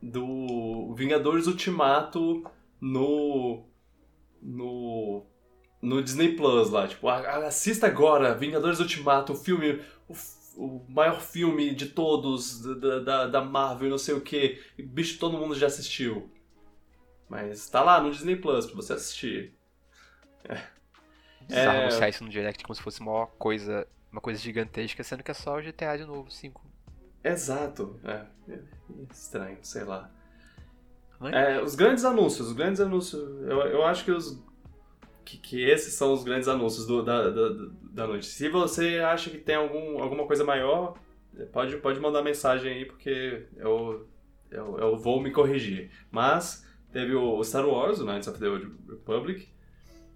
do 0.00 0.94
Vingadores 0.94 1.46
Ultimato 1.46 2.42
no. 2.80 3.66
no. 4.42 5.26
No 5.80 6.02
Disney 6.02 6.34
Plus 6.36 6.70
lá. 6.70 6.86
Tipo, 6.88 7.08
"Ah, 7.08 7.46
assista 7.46 7.86
agora, 7.86 8.34
Vingadores 8.34 8.80
Ultimato, 8.80 9.32
o 9.32 9.36
filme. 9.36 9.80
O, 10.08 10.14
o 10.56 10.84
maior 10.88 11.20
filme 11.20 11.74
de 11.74 11.86
todos, 11.86 12.60
da, 12.80 12.98
da, 12.98 13.26
da 13.26 13.40
Marvel, 13.40 13.88
não 13.90 13.98
sei 13.98 14.14
o 14.14 14.20
que. 14.20 14.60
Bicho, 14.78 15.18
todo 15.18 15.38
mundo 15.38 15.54
já 15.54 15.66
assistiu. 15.68 16.30
Mas 17.28 17.68
tá 17.70 17.82
lá 17.82 18.00
no 18.00 18.10
Disney 18.10 18.36
Plus 18.36 18.66
pra 18.66 18.74
você 18.76 18.92
assistir. 18.94 19.54
Bizarro 21.48 21.78
É. 21.78 21.82
anunciar 21.82 22.08
isso 22.10 22.24
no 22.24 22.30
Direct 22.30 22.62
como 22.64 22.74
se 22.74 22.82
fosse 22.82 23.00
uma 23.00 23.26
coisa, 23.26 23.86
uma 24.10 24.20
coisa 24.20 24.40
gigantesca, 24.40 25.02
sendo 25.02 25.22
que 25.22 25.30
é 25.30 25.34
só 25.34 25.56
o 25.56 25.62
GTA 25.62 25.96
de 25.96 26.04
novo, 26.04 26.30
5. 26.30 26.64
Exato. 27.22 28.00
É, 28.04 28.24
é 28.52 28.58
estranho, 29.12 29.58
sei 29.62 29.84
lá. 29.84 30.10
É, 31.32 31.60
os 31.62 31.74
grandes 31.74 32.04
anúncios, 32.04 32.48
os 32.48 32.52
grandes 32.54 32.80
anúncios. 32.80 33.22
Eu, 33.42 33.60
eu 33.66 33.84
acho 33.84 34.04
que 34.04 34.10
os. 34.10 34.42
Que, 35.30 35.36
que 35.38 35.62
esses 35.64 35.94
são 35.94 36.12
os 36.12 36.24
grandes 36.24 36.48
anúncios 36.48 36.86
do- 36.86 37.02
da, 37.04 37.30
da, 37.30 37.48
da 37.92 38.06
noite. 38.06 38.26
Se 38.26 38.48
você 38.48 38.98
acha 38.98 39.30
que 39.30 39.38
tem 39.38 39.54
algum, 39.54 40.02
alguma 40.02 40.26
coisa 40.26 40.42
maior, 40.44 40.96
pode, 41.52 41.76
pode 41.76 42.00
mandar 42.00 42.22
mensagem 42.22 42.72
aí, 42.72 42.84
porque 42.84 43.44
eu, 43.56 44.08
eu, 44.50 44.78
eu 44.78 44.96
vou 44.96 45.20
me 45.22 45.30
corrigir. 45.30 45.90
Mas 46.10 46.66
teve 46.92 47.14
o 47.14 47.42
Star 47.44 47.64
Wars, 47.68 48.00
o 48.00 48.04
Knights 48.04 48.26
of 48.26 48.38
the 48.40 48.48
Old 48.48 48.72
Republic. 48.88 49.48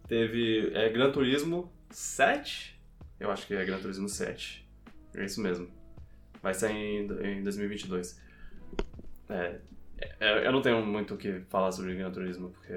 Teve 0.08 0.72
é, 0.74 0.88
Gran 0.88 1.12
Turismo 1.12 1.72
7. 1.90 2.76
Eu 3.20 3.30
acho 3.30 3.46
que 3.46 3.54
é 3.54 3.64
Gran 3.64 3.78
Turismo 3.78 4.08
7. 4.08 4.66
É 5.14 5.24
isso 5.24 5.40
mesmo. 5.40 5.68
Vai 6.42 6.54
sair 6.54 6.74
em, 6.74 7.38
em 7.38 7.42
2022. 7.42 8.20
É, 9.28 9.60
é, 10.20 10.46
eu 10.46 10.50
não 10.52 10.60
tenho 10.60 10.84
muito 10.84 11.14
o 11.14 11.16
que 11.16 11.40
falar 11.48 11.70
sobre 11.72 11.94
Gran 11.94 12.10
Turismo, 12.10 12.50
porque. 12.50 12.74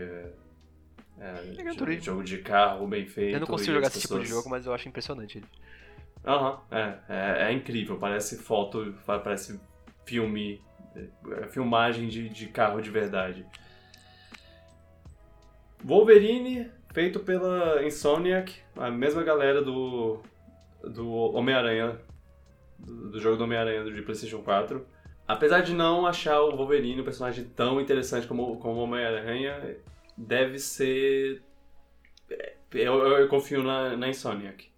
É, 1.19 1.73
Turismo. 1.75 2.03
jogo 2.03 2.23
de 2.23 2.37
carro 2.39 2.87
bem 2.87 3.05
feito. 3.05 3.33
Eu 3.35 3.39
não 3.39 3.47
consigo 3.47 3.73
jogar 3.73 3.87
esse 3.87 3.99
tipo 4.01 4.13
de 4.15 4.19
pessoas- 4.21 4.37
jogo, 4.37 4.49
mas 4.49 4.65
eu 4.65 4.73
acho 4.73 4.87
impressionante 4.87 5.39
ele. 5.39 5.47
Aham, 6.25 6.59
é, 6.71 6.93
é, 7.09 7.43
é 7.49 7.53
incrível. 7.53 7.97
Parece 7.97 8.37
foto, 8.37 8.93
pa- 9.05 9.19
parece 9.19 9.59
filme, 10.05 10.61
é, 10.95 11.47
filmagem 11.47 12.07
de, 12.07 12.29
de 12.29 12.47
carro 12.47 12.81
de 12.81 12.89
verdade. 12.91 13.45
Wolverine, 15.83 16.69
feito 16.93 17.19
pela 17.19 17.83
Insomniac, 17.83 18.53
a 18.75 18.89
mesma 18.89 19.23
galera 19.23 19.61
do, 19.61 20.19
do 20.83 21.09
Homem-Aranha, 21.11 21.99
do, 22.79 23.11
do 23.11 23.19
jogo 23.19 23.37
do 23.37 23.43
Homem-Aranha 23.43 23.83
de 23.85 24.01
PlayStation 24.01 24.39
4. 24.41 24.85
Apesar 25.27 25.61
de 25.61 25.73
não 25.73 26.05
achar 26.05 26.41
o 26.41 26.55
Wolverine 26.55 27.01
um 27.01 27.03
personagem 27.03 27.43
tão 27.45 27.79
interessante 27.81 28.25
como, 28.27 28.57
como 28.59 28.79
o 28.79 28.83
Homem-Aranha, 28.83 29.77
deve 30.17 30.59
ser. 30.59 31.41
é, 32.29 32.55
Eu, 32.73 32.95
eu, 33.05 33.17
eu 33.19 33.27
confio 33.27 33.63
na, 33.63 33.95
na 33.95 34.09
Insomniac. 34.09 34.69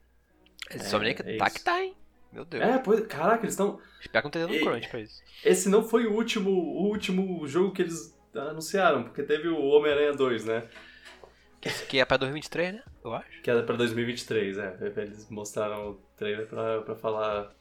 Insomniac 0.73 1.21
é 1.21 1.37
tá 1.37 1.47
isso. 1.47 1.55
que 1.57 1.63
tá, 1.63 1.83
hein? 1.83 1.95
Meu 2.31 2.45
Deus. 2.45 2.63
É, 2.63 2.77
pois, 2.77 3.05
caraca, 3.07 3.43
eles 3.43 3.53
estão. 3.53 3.79
Espero 3.99 4.21
que 4.21 4.25
não 4.27 4.31
tenha 4.31 4.45
dando 4.47 4.55
E- 4.55 4.59
crunch 4.63 4.87
pra 4.89 4.99
isso. 4.99 5.21
Esse 5.43 5.67
não 5.69 5.83
foi 5.83 6.05
o 6.05 6.13
último, 6.13 6.51
o 6.51 6.83
último 6.89 7.47
jogo 7.47 7.71
que 7.73 7.81
eles 7.81 8.15
anunciaram, 8.35 9.03
porque 9.03 9.23
teve 9.23 9.47
o 9.47 9.57
Homem-Aranha 9.59 10.13
2, 10.13 10.45
né? 10.45 10.67
Que, 11.59 11.69
que 11.87 11.99
é 11.99 12.05
pra 12.05 12.17
2023, 12.17 12.75
né? 12.75 12.83
Eu 13.03 13.13
acho. 13.13 13.41
Que 13.41 13.49
era 13.49 13.63
pra 13.63 13.75
2023, 13.75 14.57
é. 14.59 14.77
Eles 14.97 15.29
mostraram 15.29 15.89
o 15.91 15.93
trailer 16.15 16.45
pra, 16.47 16.81
pra 16.81 16.95
falar. 16.95 17.51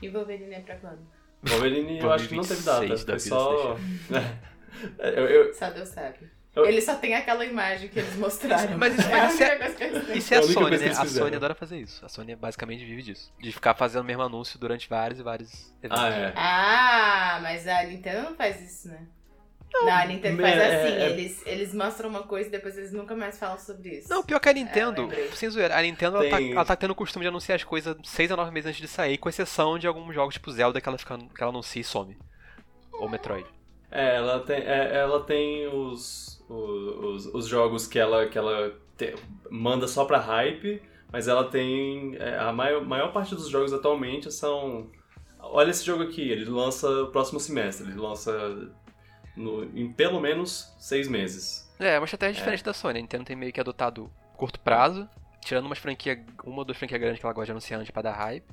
E 0.00 0.08
Wolverine 0.08 0.54
é 0.54 0.60
pra 0.60 0.76
quando? 0.76 1.00
Wolverine 1.42 1.98
eu 1.98 2.12
acho 2.12 2.28
que 2.28 2.34
não 2.36 2.44
teve 2.44 2.62
data. 2.62 2.86
2026 2.86 3.28
da 3.28 3.36
Foi 3.36 3.58
só. 3.58 3.76
É, 4.98 5.10
eu, 5.18 5.26
eu- 5.26 5.52
Só 5.54 5.68
Deus 5.70 5.88
sabe. 5.90 6.30
Eu- 6.54 6.66
Ele 6.66 6.82
só 6.82 6.94
tem 6.96 7.14
aquela 7.14 7.44
imagem 7.46 7.88
que 7.88 7.98
eles 7.98 8.14
mostraram. 8.16 8.76
Mas 8.76 8.98
isso- 8.98 9.08
é 9.08 9.26
isso 9.28 9.42
é- 9.42 9.56
têm. 9.56 10.18
Isso 10.18 10.34
é 10.34 10.36
É 10.36 10.40
a 10.40 10.42
Sony, 10.42 10.78
né? 10.78 10.88
A. 10.90 11.06
Sony 11.06 11.36
adora 11.36 11.54
fazer 11.54 11.78
isso. 11.78 12.04
A 12.04 12.08
Sony 12.10 12.36
basicamente 12.36 12.84
vive 12.84 13.02
disso. 13.02 13.32
De 13.40 13.50
ficar 13.52 13.74
fazendo 13.74 14.02
o 14.02 14.04
mesmo 14.04 14.22
anúncio 14.22 14.58
durante 14.58 14.86
vários 14.88 15.18
e 15.18 15.22
vários 15.22 15.72
eventos. 15.82 16.02
Ah, 16.04 16.08
é. 16.10 16.32
Ah, 16.36 17.38
mas 17.42 17.66
a 17.66 17.82
Nintendo 17.84 18.22
não 18.28 18.34
faz 18.36 18.60
isso, 18.60 18.88
né? 18.88 19.06
Não, 19.72 19.88
a 19.88 20.04
Nintendo 20.04 20.42
faz 20.42 20.54
é- 20.58 20.84
assim, 20.84 20.94
é- 20.96 21.10
eles, 21.10 21.42
eles 21.46 21.72
mostram 21.72 22.10
uma 22.10 22.24
coisa 22.24 22.46
e 22.46 22.52
depois 22.52 22.76
eles 22.76 22.92
nunca 22.92 23.16
mais 23.16 23.38
falam 23.38 23.58
sobre 23.58 23.88
isso. 24.00 24.10
Não, 24.10 24.22
pior 24.22 24.38
que 24.38 24.50
a 24.50 24.52
Nintendo, 24.52 25.02
lembrei. 25.04 25.30
sem 25.32 25.48
zoeira, 25.48 25.74
a 25.74 25.80
Nintendo 25.80 26.18
ela, 26.18 26.28
tá, 26.28 26.42
ela 26.42 26.64
tá 26.66 26.76
tendo 26.76 26.90
o 26.90 26.94
costume 26.94 27.24
de 27.24 27.28
anunciar 27.28 27.56
as 27.56 27.64
coisas 27.64 27.96
6 28.04 28.30
a 28.30 28.36
9 28.36 28.50
meses 28.50 28.68
antes 28.68 28.80
de 28.82 28.86
sair, 28.88 29.16
com 29.16 29.30
exceção 29.30 29.78
de 29.78 29.86
alguns 29.86 30.14
jogos 30.14 30.34
tipo 30.34 30.52
Zelda 30.52 30.78
que 30.78 30.86
ela, 30.86 30.98
fica, 30.98 31.16
que 31.16 31.42
ela 31.42 31.50
anuncia 31.50 31.80
e 31.80 31.84
some. 31.84 32.18
Ou 32.92 33.08
Metroid. 33.08 33.46
É, 33.90 34.16
ela 34.16 34.40
tem, 34.40 34.56
é, 34.58 34.94
ela 34.96 35.24
tem 35.24 35.66
os, 35.68 36.41
os, 36.54 37.26
os 37.26 37.46
jogos 37.46 37.86
que 37.86 37.98
ela, 37.98 38.26
que 38.26 38.36
ela 38.38 38.72
te- 38.96 39.14
manda 39.50 39.86
só 39.88 40.04
pra 40.04 40.18
hype, 40.18 40.82
mas 41.10 41.28
ela 41.28 41.44
tem. 41.44 42.16
é, 42.18 42.38
a 42.38 42.52
maior, 42.52 42.84
maior 42.84 43.12
parte 43.12 43.34
dos 43.34 43.48
jogos 43.48 43.72
atualmente 43.72 44.30
são. 44.30 44.90
Olha 45.38 45.70
esse 45.70 45.84
jogo 45.84 46.04
aqui, 46.04 46.22
ele 46.30 46.44
lança 46.44 46.88
no 46.88 47.08
próximo 47.10 47.40
semestre, 47.40 47.88
ele 47.90 47.98
lança 47.98 48.32
no- 49.36 49.64
em 49.78 49.92
pelo 49.92 50.20
menos 50.20 50.72
seis 50.78 51.08
meses. 51.08 51.70
É, 51.78 51.98
uma 51.98 52.04
estratégia 52.04 52.34
diferente 52.34 52.62
da 52.64 52.72
Sony. 52.72 52.98
A 52.98 53.02
Nintendo 53.02 53.24
tem 53.24 53.34
meio 53.36 53.52
que 53.52 53.60
adotado 53.60 54.10
curto 54.36 54.60
prazo, 54.60 55.08
tirando 55.40 55.66
umas 55.66 55.78
franquias, 55.78 56.18
uma 56.44 56.58
ou 56.58 56.64
duas 56.64 56.78
franquias 56.78 57.00
grandes 57.00 57.18
que 57.20 57.26
ela 57.26 57.32
gosta 57.34 57.46
de 57.46 57.50
anunciar 57.52 57.80
antes 57.80 57.90
pra 57.90 58.02
dar 58.02 58.12
hype. 58.12 58.44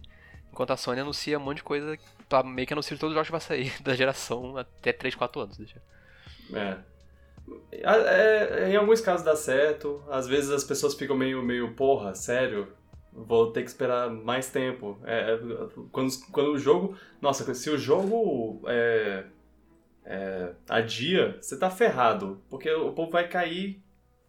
Enquanto 0.52 0.72
a 0.72 0.78
Sony 0.78 1.00
anuncia 1.02 1.38
um 1.38 1.42
monte 1.42 1.58
de 1.58 1.64
coisa, 1.64 1.96
tá, 2.28 2.42
meio 2.42 2.66
que 2.68 2.74
anuncia 2.74 2.98
todos 2.98 3.12
os 3.12 3.14
jogos 3.16 3.28
que 3.28 3.32
vai 3.32 3.40
sair 3.42 3.72
da 3.84 3.94
geração 3.94 4.58
até 4.58 4.92
3, 4.92 5.14
4 5.14 5.42
anos. 5.42 5.58
Deixa. 5.58 5.80
É. 6.52 6.78
É- 7.72 8.70
em 8.72 8.76
alguns 8.76 9.02
casos 9.02 9.26
dá 9.26 9.36
certo, 9.36 10.04
às 10.10 10.28
vezes 10.28 10.52
as 10.52 10.64
pessoas 10.64 10.94
ficam 10.94 11.16
meio, 11.16 11.42
meio 11.44 11.74
porra, 11.76 12.14
sério, 12.14 12.68
vou 13.12 13.52
ter 13.52 13.64
que 13.64 13.70
esperar 13.70 14.10
mais 14.10 14.50
tempo. 14.50 14.98
É, 15.06 15.34
é, 15.34 15.40
quando, 15.92 16.12
quando 16.32 16.52
o 16.52 16.58
jogo. 16.60 16.96
Nossa, 17.22 17.54
se 17.54 17.70
o 17.70 17.78
jogo 17.78 18.62
é, 18.68 19.26
é, 20.06 20.54
adia, 20.68 21.38
você 21.42 21.58
tá 21.58 21.70
ferrado, 21.70 22.42
porque 22.50 22.72
o 22.72 22.92
povo 22.94 23.12
vai 23.12 23.28
cair 23.28 23.82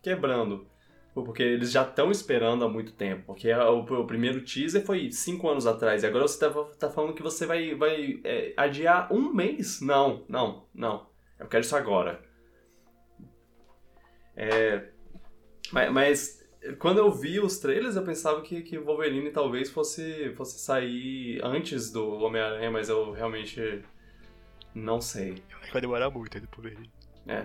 quebrando. 0.03 0.67
Porque 1.13 1.43
eles 1.43 1.73
já 1.73 1.83
estão 1.83 2.11
esperando 2.11 2.65
há 2.65 2.69
muito 2.69 2.93
tempo. 2.93 3.25
Porque 3.27 3.53
o, 3.53 3.81
o 3.81 4.07
primeiro 4.07 4.43
teaser 4.43 4.85
foi 4.85 5.11
cinco 5.11 5.49
anos 5.49 5.67
atrás. 5.67 6.03
E 6.03 6.07
agora 6.07 6.27
você 6.27 6.39
tá, 6.39 6.51
tá 6.79 6.89
falando 6.89 7.15
que 7.15 7.23
você 7.23 7.47
vai, 7.47 7.75
vai 7.75 8.21
é, 8.25 8.55
adiar 8.57 9.13
um 9.13 9.33
mês? 9.33 9.81
Não, 9.81 10.25
não, 10.29 10.65
não. 10.73 11.09
Eu 11.39 11.49
quero 11.49 11.65
isso 11.65 11.75
agora. 11.77 12.21
É, 14.43 14.85
mas, 15.71 15.93
mas 15.93 16.49
quando 16.79 16.97
eu 16.97 17.13
vi 17.13 17.39
os 17.39 17.59
trailers, 17.59 17.95
eu 17.95 18.03
pensava 18.03 18.41
que, 18.41 18.63
que 18.63 18.79
Wolverine 18.79 19.31
talvez 19.31 19.69
fosse, 19.69 20.33
fosse 20.35 20.59
sair 20.59 21.39
antes 21.45 21.93
do 21.93 22.15
Homem-Aranha, 22.23 22.71
mas 22.71 22.89
eu 22.89 23.13
realmente 23.13 23.83
não 24.75 24.99
sei. 24.99 25.43
Eu 25.51 25.59
acho 25.59 25.67
que 25.67 25.73
vai 25.75 25.83
demorar 25.83 26.09
muito 26.09 26.35
ainda 26.35 26.49
pro 26.49 26.63
ver. 26.63 26.79
É. 27.29 27.45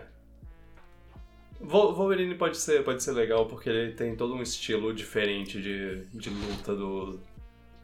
Wolverine 1.60 2.36
pode 2.36 2.56
ser, 2.56 2.82
pode 2.86 3.04
ser 3.04 3.12
legal 3.12 3.46
porque 3.46 3.70
ele 3.70 3.92
tem 3.92 4.16
todo 4.16 4.34
um 4.34 4.42
estilo 4.42 4.94
diferente 4.94 5.62
de, 5.62 6.06
de 6.14 6.30
luta 6.30 6.74
do, 6.74 7.20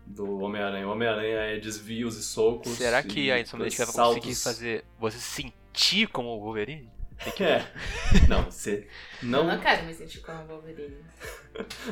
do 0.05 0.39
Homem-Aranha. 0.39 0.87
O 0.87 0.91
Homem-Aranha 0.91 1.37
é 1.37 1.59
desvios 1.59 2.15
e 2.15 2.23
socos. 2.23 2.77
Será 2.77 3.03
que 3.03 3.25
e 3.25 3.31
a 3.31 3.41
Insomniac 3.41 3.75
vai 3.75 3.87
conseguir 3.87 4.35
fazer 4.35 4.85
você 4.97 5.17
sentir 5.17 6.07
como 6.07 6.29
o 6.29 6.39
Wolverine? 6.39 7.00
Que 7.35 7.43
É. 7.43 7.65
Não, 8.27 8.45
você 8.45 8.87
Eu 9.21 9.27
não, 9.29 9.43
não 9.45 9.59
quero 9.59 9.85
me 9.85 9.93
sentir 9.93 10.21
como 10.21 10.43
Wolverine. 10.47 10.97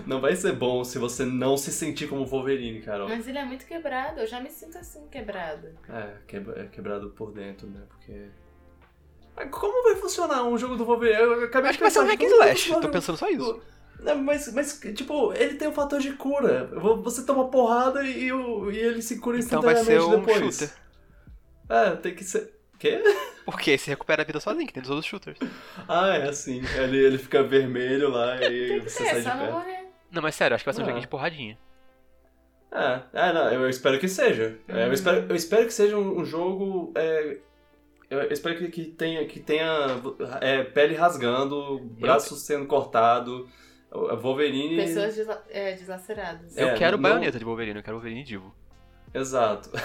não 0.07 0.19
vai 0.19 0.35
ser 0.35 0.53
bom 0.53 0.83
se 0.83 0.97
você 0.97 1.23
não 1.25 1.55
se 1.55 1.71
sentir 1.71 2.07
como 2.07 2.25
Wolverine, 2.25 2.81
Carol. 2.81 3.07
Mas 3.07 3.27
ele 3.27 3.37
é 3.37 3.45
muito 3.45 3.65
quebrado, 3.65 4.19
eu 4.21 4.27
já 4.27 4.39
me 4.39 4.49
sinto 4.49 4.77
assim, 4.77 5.07
quebrado. 5.07 5.67
É, 5.87 6.13
quebra- 6.27 6.61
é 6.61 6.65
quebrado 6.67 7.09
por 7.11 7.31
dentro, 7.31 7.67
né? 7.67 7.81
Porque. 7.87 8.25
Mas 9.35 9.49
como 9.51 9.83
vai 9.83 9.95
funcionar 9.95 10.43
um 10.43 10.57
jogo 10.57 10.75
do 10.75 10.83
Wolverine? 10.85 11.19
Eu 11.21 11.43
acabei 11.43 11.69
Acho 11.69 11.77
que 11.77 11.83
vai 11.83 11.91
ser 11.91 11.99
um 11.99 12.07
hack 12.07 12.21
slash. 12.21 12.81
Tô 12.81 12.89
pensando 12.89 13.17
só 13.17 13.29
isso. 13.29 13.61
Não, 13.99 14.15
mas, 14.17 14.51
mas, 14.53 14.79
tipo, 14.95 15.33
ele 15.33 15.55
tem 15.55 15.67
um 15.67 15.73
fator 15.73 15.99
de 15.99 16.13
cura. 16.13 16.71
Você 17.03 17.25
toma 17.25 17.49
porrada 17.49 18.01
e, 18.03 18.29
e 18.29 18.77
ele 18.77 19.01
se 19.01 19.19
cura 19.19 19.37
Então 19.37 19.61
vai 19.61 19.73
instantaneamente 19.73 19.85
ser 19.85 19.99
um 19.99 20.19
depois. 20.39 20.55
shooter. 20.57 20.75
É, 21.69 21.95
tem 21.97 22.15
que 22.15 22.23
ser. 22.23 22.58
Quê? 22.79 23.01
Porque 23.45 23.77
se 23.77 23.89
recupera 23.89 24.21
a 24.21 24.25
vida 24.25 24.39
sozinho, 24.39 24.65
que 24.65 24.73
tem 24.73 24.81
dos 24.81 24.89
outros 24.89 25.05
shooters. 25.07 25.37
Ah, 25.87 26.15
é 26.15 26.29
assim. 26.29 26.61
Ele, 26.77 26.97
ele 26.97 27.17
fica 27.17 27.43
vermelho 27.43 28.09
lá 28.09 28.37
e 28.43 28.79
você 28.79 29.03
É, 29.03 29.21
sai 29.21 29.21
de 29.21 29.39
perto. 29.39 29.51
morrer. 29.53 29.79
Não, 30.11 30.21
mas 30.21 30.35
sério, 30.35 30.55
acho 30.55 30.63
que 30.63 30.67
vai 30.67 30.73
ser 30.73 30.81
um 30.81 30.83
Ah. 30.83 30.87
joguinho 30.87 31.01
de 31.01 31.07
porradinha. 31.07 31.57
É, 32.71 33.01
é 33.13 33.33
não, 33.33 33.51
eu 33.51 33.69
espero 33.69 33.99
que 33.99 34.07
seja. 34.07 34.57
É, 34.67 34.83
eu, 34.83 34.87
Uhum. 34.87 34.93
espero, 34.93 35.25
eu 35.29 35.35
espero 35.35 35.65
que 35.65 35.73
seja 35.73 35.97
um, 35.97 36.19
um 36.19 36.25
jogo. 36.25 36.91
é, 36.95 37.37
eu 38.09 38.31
espero 38.31 38.57
que, 38.57 38.69
que 38.69 38.85
tenha, 38.85 39.25
que 39.25 39.39
tenha 39.39 39.99
é, 40.41 40.63
pele 40.63 40.95
rasgando, 40.95 41.79
braços 41.99 42.41
sendo 42.43 42.65
cortado, 42.67 43.49
o- 43.91 44.15
Wolverine. 44.15 44.77
Pessoas 44.77 45.15
desla 45.15 45.43
é, 45.49 45.73
deslaceradas. 45.73 46.55
É, 46.57 46.63
eu 46.71 46.75
quero 46.75 46.97
não- 46.97 47.03
baioneta 47.09 47.37
de 47.39 47.45
Wolverine, 47.45 47.79
eu 47.79 47.83
quero 47.83 47.97
Wolverine 47.97 48.23
divo. 48.23 48.53
Exato. 49.13 49.69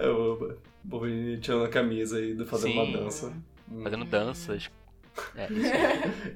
É, 0.00 0.08
o 0.08 0.56
Wolverine 0.84 1.38
tirando 1.38 1.64
a 1.64 1.68
camisa 1.68 2.20
e 2.20 2.36
fazendo 2.46 2.72
Sim. 2.72 2.78
uma 2.78 2.98
dança. 2.98 3.32
Fazendo 3.82 4.04
danças. 4.04 4.70
É, 5.36 5.48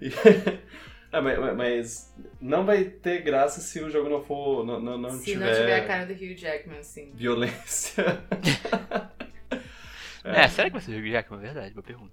isso. 0.00 0.18
É, 1.12 1.20
mas, 1.20 1.38
mas 1.56 2.14
não 2.40 2.66
vai 2.66 2.82
ter 2.82 3.22
graça 3.22 3.60
se 3.60 3.78
o 3.78 3.88
jogo 3.88 4.08
não 4.10 4.20
for. 4.20 4.66
Não, 4.66 4.80
não, 4.80 4.98
não 4.98 5.10
Se 5.12 5.24
tiver, 5.26 5.46
não 5.46 5.60
tiver 5.60 5.76
a 5.80 5.86
cara 5.86 6.06
do 6.06 6.12
Hugh 6.12 6.34
Jackman, 6.36 6.82
sim. 6.82 7.12
violência. 7.14 8.02
É, 10.24 10.48
será 10.48 10.68
que 10.68 10.72
vai 10.72 10.80
ser 10.82 10.92
o 10.92 10.98
Hugh 10.98 11.10
Jackman? 11.10 11.38
Verdade, 11.40 11.74
boa 11.74 11.84
pergunta. 11.84 12.12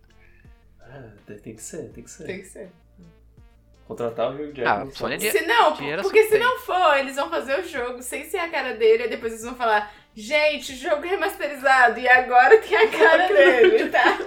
É, 1.29 1.33
tem, 1.35 1.55
que 1.55 1.61
ser, 1.63 1.89
tem 1.91 2.03
que 2.03 2.11
ser. 2.11 2.25
Tem 2.25 2.39
que 2.41 2.45
ser. 2.45 2.69
Contratar 3.87 4.31
o 4.31 4.35
Hugh 4.35 4.51
Ah, 4.65 4.85
Jackman. 4.85 5.13
É 5.13 5.17
de- 5.17 5.31
Se 5.31 5.41
não, 5.45 5.75
porque 6.01 6.23
se 6.25 6.29
tem. 6.31 6.39
não 6.39 6.59
for, 6.59 6.97
eles 6.97 7.15
vão 7.15 7.29
fazer 7.29 7.59
o 7.59 7.63
jogo 7.67 8.01
sem 8.03 8.25
ser 8.25 8.37
a 8.37 8.49
cara 8.49 8.73
dele, 8.75 9.05
e 9.05 9.09
depois 9.09 9.31
eles 9.31 9.45
vão 9.45 9.55
falar, 9.55 9.93
gente, 10.16 10.76
jogo 10.76 11.01
remasterizado, 11.03 11.99
e 11.99 12.07
agora 12.07 12.57
tem 12.62 12.76
a 12.78 12.89
cara 12.89 13.28
dele, 13.28 13.89
tá? 13.89 14.18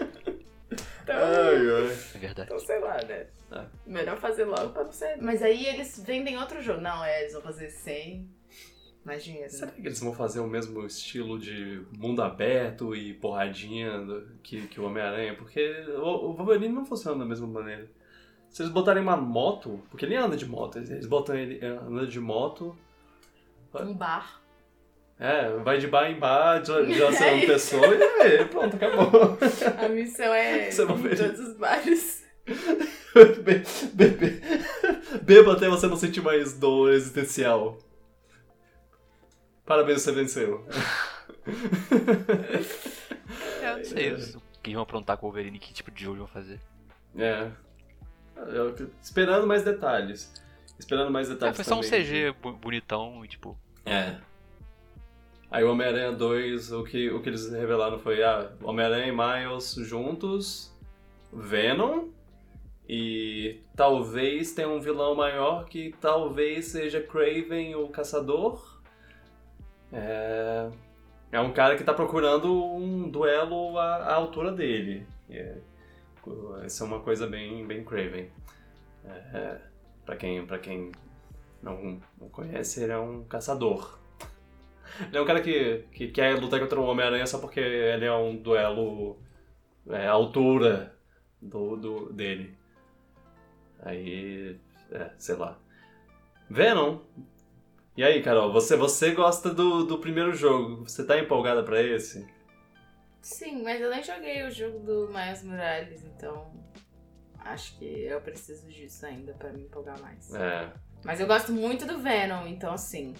Então, 1.02 1.16
Ai, 1.16 1.56
ai. 1.56 1.98
É 2.14 2.18
verdade. 2.18 2.48
então 2.52 2.58
sei 2.60 2.78
lá, 2.80 2.96
né? 3.06 3.26
É. 3.52 3.64
Melhor 3.86 4.16
fazer 4.16 4.44
logo 4.46 4.70
pra 4.70 4.84
não 4.84 4.92
ser. 4.92 5.16
Mas 5.20 5.42
aí 5.42 5.66
eles 5.66 6.02
vendem 6.04 6.38
outro 6.38 6.62
jogo. 6.62 6.80
Não, 6.80 7.04
é, 7.04 7.20
eles 7.20 7.34
vão 7.34 7.42
fazer 7.42 7.68
sem 7.70 8.26
mais 9.04 9.22
dinheiro. 9.22 9.50
Será 9.50 9.66
Né? 9.66 9.72
que 9.80 9.86
eles 9.86 10.00
vão 10.00 10.14
fazer 10.14 10.40
o 10.40 10.46
mesmo 10.46 10.84
estilo 10.86 11.38
de 11.38 11.82
mundo 11.98 12.22
aberto 12.22 12.96
e 12.96 13.12
porradinha 13.12 13.98
do- 13.98 14.26
que, 14.42 14.66
que 14.66 14.80
o 14.80 14.86
Homem-Aranha? 14.86 15.34
Porque 15.36 15.84
o, 15.98 16.30
o 16.30 16.32
Wolverine 16.32 16.72
não 16.74 16.86
funciona 16.86 17.18
da 17.18 17.26
mesma 17.26 17.46
maneira. 17.46 17.86
Se 18.48 18.62
eles 18.62 18.72
botarem 18.72 19.02
uma 19.02 19.16
moto, 19.16 19.82
porque 19.90 20.06
ele 20.06 20.16
anda 20.16 20.36
de 20.38 20.46
moto, 20.46 20.78
eles- 20.78 21.06
botam 21.06 21.36
ele 21.36 21.62
andando 21.64 22.06
de 22.06 22.18
moto, 22.18 22.74
Um 23.74 23.92
bar. 23.92 24.40
É, 25.18 25.48
vai 25.62 25.78
de 25.78 25.86
bar 25.86 26.10
em 26.10 26.18
bar, 26.18 26.58
dilacerando 26.60 27.46
pessoa 27.46 27.86
e 27.94 28.02
aí, 28.22 28.44
pronto, 28.46 28.76
acabou. 28.76 29.38
A 29.82 29.88
missão 29.88 30.32
é 30.34 30.70
Você 30.72 30.82
em 30.82 30.86
todos 31.16 31.40
os 31.40 31.56
bares. 31.56 32.24
Be- 33.44 33.62
be- 33.94 34.08
be- 34.10 34.40
Beba 35.22 35.52
até 35.52 35.68
você 35.68 35.86
não 35.86 35.96
sentir 35.96 36.20
mais 36.20 36.52
dor 36.58 36.92
existencial. 36.92 37.78
Parabéns, 39.64 40.02
você 40.02 40.10
venceu. 40.12 40.66
É, 43.62 43.70
eu 43.70 43.76
não 43.78 43.84
sei 43.84 44.12
o 44.12 44.42
que 44.62 44.72
vão 44.74 44.82
aprontar 44.82 45.16
com 45.16 45.26
o 45.26 45.30
Wolverine, 45.30 45.58
que 45.58 45.72
tipo 45.72 45.90
de 45.90 46.02
jogo 46.04 46.18
vão 46.18 46.26
fazer. 46.26 46.58
É. 47.16 47.50
Eu- 48.36 48.74
esperando 49.02 49.46
mais 49.46 49.62
detalhes. 49.62 50.32
Esperando 50.78 51.10
mais 51.10 51.30
Ah, 51.30 51.34
detalhes 51.34 51.56
foi 51.56 51.64
só 51.64 51.76
um 51.78 51.80
também. 51.82 52.02
CG 52.04 52.32
bu- 52.42 52.52
bonitão 52.54 53.24
e 53.24 53.28
tipo. 53.28 53.56
É. 53.86 54.16
Aí 55.50 55.62
o 55.62 55.70
Homem-Aranha 55.70 56.12
2, 56.12 56.72
o 56.72 56.84
que, 56.84 57.10
o 57.10 57.22
que 57.22 57.28
eles 57.28 57.50
revelaram 57.50 57.98
foi 57.98 58.22
ah, 58.22 58.50
Homem-Aranha 58.62 59.06
e 59.06 59.12
Miles 59.12 59.74
juntos, 59.74 60.74
Venom 61.32 62.08
E 62.88 63.60
talvez 63.76 64.52
tenha 64.52 64.68
um 64.68 64.80
vilão 64.80 65.14
maior 65.14 65.64
que 65.66 65.94
talvez 66.00 66.66
seja 66.66 67.00
Craven, 67.00 67.76
o 67.76 67.88
caçador. 67.88 68.80
É, 69.92 70.70
é 71.30 71.40
um 71.40 71.52
cara 71.52 71.76
que 71.76 71.84
tá 71.84 71.94
procurando 71.94 72.52
um 72.52 73.08
duelo 73.08 73.78
à, 73.78 73.96
à 73.96 74.14
altura 74.14 74.52
dele. 74.52 75.06
É, 75.30 75.58
é 76.26 76.84
uma 76.84 77.00
coisa 77.00 77.26
bem, 77.26 77.66
bem 77.66 77.84
Craven. 77.84 78.28
É, 79.04 79.58
para 80.04 80.16
quem, 80.16 80.46
quem 80.62 80.92
não, 81.62 82.00
não 82.20 82.28
conhece, 82.28 82.82
ele 82.82 82.92
é 82.92 82.98
um 82.98 83.24
caçador. 83.24 83.98
Ele 85.00 85.16
é 85.16 85.20
um 85.20 85.26
cara 85.26 85.40
que, 85.40 85.84
que 85.92 86.08
quer 86.08 86.38
lutar 86.38 86.60
contra 86.60 86.80
o 86.80 86.86
Homem-Aranha 86.86 87.26
só 87.26 87.38
porque 87.38 87.60
ele 87.60 88.04
é 88.04 88.12
um 88.12 88.36
duelo 88.36 89.18
é, 89.88 90.06
à 90.06 90.12
altura 90.12 90.96
do, 91.40 91.76
do, 91.76 92.12
dele. 92.12 92.56
Aí, 93.80 94.58
é, 94.90 95.10
sei 95.18 95.36
lá. 95.36 95.58
Venom. 96.48 97.00
E 97.96 98.02
aí, 98.02 98.22
Carol, 98.22 98.52
você, 98.52 98.76
você 98.76 99.12
gosta 99.12 99.52
do, 99.52 99.84
do 99.84 99.98
primeiro 99.98 100.34
jogo? 100.34 100.84
Você 100.84 101.04
tá 101.04 101.18
empolgada 101.18 101.62
pra 101.62 101.82
esse? 101.82 102.26
Sim, 103.20 103.62
mas 103.62 103.80
eu 103.80 103.90
nem 103.90 104.02
joguei 104.02 104.42
o 104.42 104.50
jogo 104.50 104.80
do 104.80 105.08
Miles 105.08 105.42
Morales, 105.42 106.04
então 106.04 106.52
acho 107.38 107.78
que 107.78 107.84
eu 107.84 108.20
preciso 108.20 108.68
disso 108.68 109.06
ainda 109.06 109.32
pra 109.32 109.52
me 109.52 109.62
empolgar 109.62 109.98
mais. 110.00 110.34
É. 110.34 110.72
Mas 111.04 111.20
eu 111.20 111.26
gosto 111.26 111.52
muito 111.52 111.86
do 111.86 111.98
Venom, 111.98 112.46
então 112.46 112.72
assim. 112.72 113.14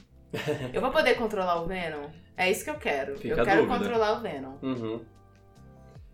Eu 0.72 0.80
vou 0.80 0.90
poder 0.90 1.14
controlar 1.14 1.60
o 1.62 1.66
Venom? 1.66 2.08
É 2.36 2.50
isso 2.50 2.64
que 2.64 2.70
eu 2.70 2.74
quero. 2.78 3.16
Fica 3.16 3.34
eu 3.36 3.44
quero 3.44 3.66
controlar 3.66 4.18
o 4.18 4.20
Venom. 4.20 4.54
Uhum. 4.62 5.00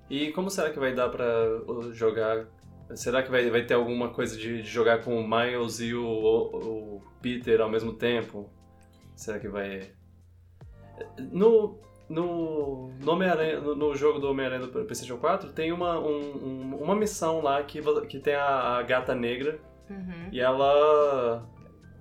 E 0.09 0.33
como 0.33 0.51
será 0.51 0.71
que 0.71 0.79
vai 0.79 0.93
dar 0.95 1.09
pra 1.09 1.25
uh, 1.67 1.93
jogar? 1.93 2.47
Será 2.95 3.23
que 3.23 3.31
vai, 3.31 3.49
vai 3.49 3.65
ter 3.65 3.75
alguma 3.75 4.09
coisa 4.09 4.37
de, 4.37 4.63
de 4.63 4.69
jogar 4.69 5.03
com 5.05 5.17
o 5.17 5.27
Miles 5.27 5.79
e 5.81 5.95
o, 5.95 6.05
o, 6.05 6.97
o 6.97 7.03
Peter 7.23 7.61
ao 7.61 7.71
mesmo 7.71 7.93
tempo? 7.93 8.51
Será 9.15 9.39
que 9.39 9.49
vai. 9.49 9.91
No, 11.31 11.79
no, 12.09 12.89
no, 13.01 13.13
Homem-Aranha- 13.13 13.61
no, 13.61 13.75
no 13.77 13.95
jogo 13.95 14.19
do 14.19 14.29
Homem-Aranha 14.31 14.63
do 14.67 14.69
PlayStation 14.69 15.17
4 15.19 15.53
tem 15.53 15.71
uma, 15.73 15.99
um- 16.01 16.37
um- 16.73 16.77
uma 16.83 16.97
missão 16.97 17.41
lá 17.41 17.63
que, 17.63 17.81
que 18.09 18.19
tem 18.19 18.35
a, 18.35 18.79
a 18.79 18.83
gata 18.83 19.15
negra 19.15 19.59
Uhum. 19.89 20.29
e 20.33 20.41
ela. 20.41 21.45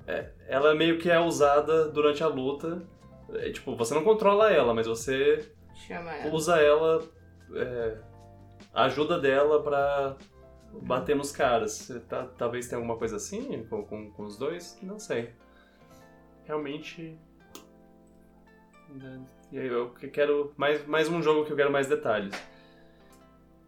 É- 0.10 0.32
ela 0.48 0.74
meio 0.76 0.98
que 1.00 1.10
é 1.10 1.20
usada 1.20 1.90
durante 1.90 2.24
a 2.24 2.28
luta. 2.28 2.82
É, 3.34 3.52
tipo, 3.52 3.76
você 3.76 3.94
não 3.94 4.04
controla 4.04 4.52
ela, 4.52 4.74
mas 4.74 4.88
você 4.88 5.48
ela. 5.90 6.30
usa 6.34 6.60
ela, 6.60 7.04
é, 7.54 7.98
ajuda 8.74 9.20
dela 9.20 9.62
pra 9.62 10.16
bater 10.82 11.16
nos 11.16 11.32
caras. 11.32 11.88
Tá- 12.10 12.28
talvez 12.38 12.68
tenha 12.68 12.78
alguma 12.80 12.98
coisa 12.98 13.16
assim 13.18 13.64
com, 13.66 13.84
com, 13.86 14.12
com 14.12 14.24
os 14.24 14.38
dois? 14.38 14.78
Não 14.82 14.98
sei. 15.00 15.30
Realmente. 16.46 17.18
né, 18.90 19.20
E 19.52 19.60
aí 19.60 19.68
eu 19.68 19.92
que- 19.92 20.08
quero 20.08 20.52
mais, 20.58 20.86
mais 20.88 21.08
um 21.08 21.22
jogo 21.22 21.46
que 21.46 21.52
eu 21.54 21.56
quero 21.58 21.72
mais 21.72 21.88
detalhes. 21.88 22.34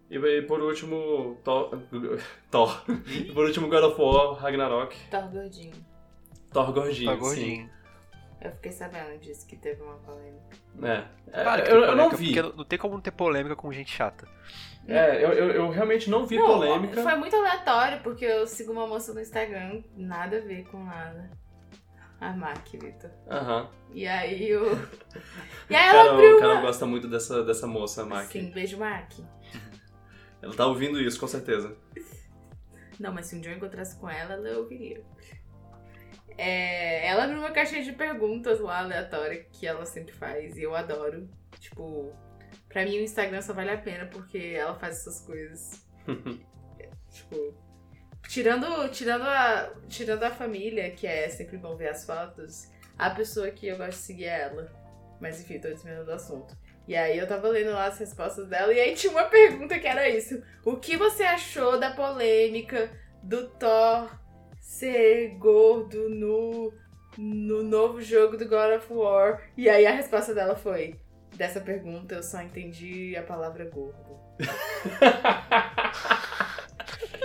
E 0.10 0.42
por 0.42 0.60
último, 0.62 1.38
Thor. 1.44 1.70
Thor. 2.52 2.84
E 3.08 3.32
por 3.32 3.46
último, 3.46 3.70
God 3.70 3.84
of 3.84 4.02
War, 4.02 4.34
Ragnarok. 4.42 4.96
Thor 5.10 5.30
gordinho. 5.32 5.74
Thor 6.52 6.72
gordinho. 6.74 7.12
Tá 7.12 7.16
gordinho. 7.16 7.70
Eu 8.42 8.52
fiquei 8.54 8.72
sabendo 8.72 9.20
disso, 9.20 9.46
que 9.46 9.56
teve 9.56 9.84
uma 9.84 9.98
polêmica. 9.98 10.56
Sim. 10.74 10.86
É. 10.86 11.08
É, 11.32 11.62
que 11.62 11.72
eu, 11.72 11.84
eu 11.84 11.96
não 11.96 12.10
vi. 12.10 12.34
Porque 12.34 12.58
não 12.58 12.66
tem 12.66 12.80
como 12.80 12.96
não 12.96 13.02
ter 13.02 13.12
polêmica 13.12 13.56
com 13.56 13.72
gente 13.72 13.92
chata. 13.92 14.28
É, 14.88 15.24
eu, 15.24 15.32
eu, 15.32 15.52
eu 15.52 15.70
realmente 15.70 16.10
não 16.10 16.26
vi 16.26 16.38
Não, 16.38 16.48
polêmica. 16.48 17.04
Foi 17.04 17.16
muito 17.16 17.36
aleatório, 17.36 18.02
porque 18.02 18.26
eu 18.26 18.48
sigo 18.48 18.72
uma 18.72 18.88
moça 18.88 19.14
no 19.14 19.22
Instagram, 19.22 19.84
nada 19.96 20.38
a 20.38 20.42
ver 20.42 20.64
com 20.66 20.84
nada. 20.84 21.30
A 22.20 22.34
Mac, 22.34 22.68
Vitor. 22.72 23.12
Aham. 23.30 23.70
E 23.94 24.08
aí 24.08 24.50
eu. 24.50 24.72
E 25.70 25.76
aí 25.76 25.88
ela 25.88 26.12
abriu 26.12 26.38
Carol 26.38 26.56
uma. 26.56 26.62
gosta 26.62 26.86
muito 26.86 27.08
dessa, 27.08 27.44
dessa 27.44 27.66
moça, 27.66 28.06
Mac. 28.06 28.26
Sim, 28.26 28.52
beijo, 28.52 28.78
Mac. 28.78 29.12
Ela 30.42 30.54
tá 30.54 30.66
ouvindo 30.66 31.00
isso, 31.00 31.20
com 31.20 31.28
certeza. 31.28 31.78
Não, 33.00 33.14
mas 33.14 33.28
se 33.28 33.36
um 33.36 33.42
dia 33.42 33.52
eu 33.52 33.58
encontrasse 33.58 33.98
com 33.98 34.10
ela, 34.10 34.34
ela 34.34 34.58
ouviria. 34.58 35.02
É, 36.38 37.08
ela 37.08 37.24
abriu 37.24 37.40
uma 37.40 37.52
caixinha 37.52 37.84
de 37.84 37.92
perguntas 37.92 38.60
lá, 38.60 38.80
aleatória, 38.80 39.44
que 39.52 39.68
ela 39.68 39.86
sempre 39.86 40.14
faz, 40.14 40.58
e 40.58 40.64
eu 40.64 40.76
adoro. 40.76 41.30
Tipo, 41.60 42.12
pra 42.68 42.84
mim 42.84 43.00
o 43.00 43.04
Instagram 43.04 43.42
só 43.42 43.54
vale 43.54 43.72
a 43.72 43.78
pena 43.78 44.06
porque 44.08 44.54
ela 44.56 44.76
faz 44.76 45.00
essas 45.00 45.22
coisas. 45.26 45.86
tipo, 47.10 47.56
tirando, 48.28 48.90
tirando, 48.90 49.24
a, 49.24 49.74
tirando 49.88 50.24
a 50.24 50.32
família, 50.32 50.92
que 50.92 51.06
é 51.06 51.30
sempre 51.30 51.58
bom 51.58 51.76
ver 51.76 51.90
as 51.90 52.06
fotos, 52.06 52.70
a 52.98 53.10
pessoa 53.10 53.52
que 53.52 53.68
eu 53.68 53.78
gosto 53.78 53.92
de 53.92 53.96
seguir 53.98 54.26
é 54.26 54.42
ela. 54.42 54.72
Mas 55.20 55.42
enfim, 55.42 55.60
tô 55.60 55.68
desviando 55.68 56.06
do 56.06 56.14
assunto. 56.14 56.58
E 56.88 56.96
aí 56.96 57.18
eu 57.18 57.28
tava 57.28 57.48
lendo 57.48 57.72
lá 57.72 57.86
as 57.86 58.00
respostas 58.00 58.48
dela, 58.48 58.74
e 58.74 58.80
aí 58.80 58.96
tinha 58.96 59.12
uma 59.12 59.26
pergunta 59.26 59.78
que 59.78 59.88
era 59.88 60.10
isso. 60.10 60.42
O 60.66 60.78
que 60.78 60.98
você 60.98 61.24
achou 61.24 61.80
da 61.80 61.92
polêmica 61.92 62.92
do 63.22 63.48
Thor 63.50 64.21
ser 64.72 65.36
gordo 65.38 66.10
no, 66.10 66.74
no 67.18 67.62
novo 67.62 68.02
jogo 68.02 68.38
do 68.38 68.46
God 68.46 68.78
of 68.78 68.92
War? 68.92 69.42
E 69.58 69.70
aí 69.70 69.86
a 69.86 69.92
resposta 69.92 70.34
dela 70.34 70.56
foi: 70.56 70.96
Dessa 71.36 71.60
pergunta 71.60 72.16
eu 72.16 72.24
só 72.24 72.42
entendi 72.42 73.16
a 73.18 73.22
palavra 73.22 73.66
gordo. 73.66 74.20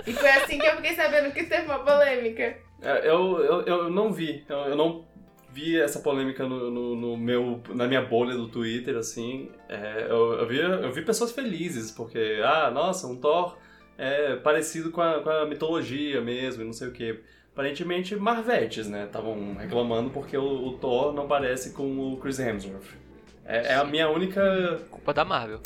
E 0.06 0.12
foi 0.12 0.30
assim 0.30 0.58
que 0.58 0.66
eu 0.66 0.76
fiquei 0.76 0.94
sabendo 0.94 1.32
que 1.32 1.44
teve 1.44 1.64
uma 1.64 1.80
polêmica. 1.80 2.56
É, 2.80 3.08
eu, 3.08 3.38
eu, 3.40 3.62
eu 3.62 3.90
não 3.90 4.12
vi. 4.12 4.44
Eu, 4.48 4.58
eu 4.58 4.76
não 4.76 5.04
vi 5.50 5.80
essa 5.80 5.98
polêmica 5.98 6.46
no, 6.46 6.70
no, 6.70 6.94
no 6.94 7.16
meu, 7.16 7.60
na 7.70 7.88
minha 7.88 8.02
bolha 8.02 8.34
do 8.34 8.48
Twitter, 8.48 8.96
assim. 8.96 9.50
É, 9.68 10.06
eu, 10.08 10.34
eu, 10.34 10.46
vi, 10.46 10.58
eu 10.58 10.92
vi 10.92 11.02
pessoas 11.02 11.32
felizes, 11.32 11.90
porque, 11.90 12.40
ah, 12.44 12.70
nossa, 12.70 13.08
um 13.08 13.16
Thor 13.16 13.56
é 13.98 14.36
parecido 14.36 14.90
com 14.90 15.00
a, 15.00 15.20
com 15.20 15.30
a 15.30 15.46
mitologia 15.46 16.20
mesmo, 16.20 16.62
e 16.62 16.64
não 16.64 16.72
sei 16.72 16.88
o 16.88 16.92
quê. 16.92 17.20
Aparentemente, 17.56 18.14
Marvetes, 18.14 18.86
né? 18.86 19.04
Estavam 19.06 19.54
reclamando 19.54 20.10
porque 20.10 20.36
o, 20.36 20.66
o 20.66 20.72
Thor 20.74 21.14
não 21.14 21.26
parece 21.26 21.70
com 21.70 22.12
o 22.12 22.18
Chris 22.18 22.38
Hemsworth. 22.38 22.84
É, 23.46 23.68
é 23.68 23.74
a 23.76 23.84
minha 23.84 24.10
única 24.10 24.78
Culpa 24.90 25.14
da 25.14 25.24
Marvel. 25.24 25.60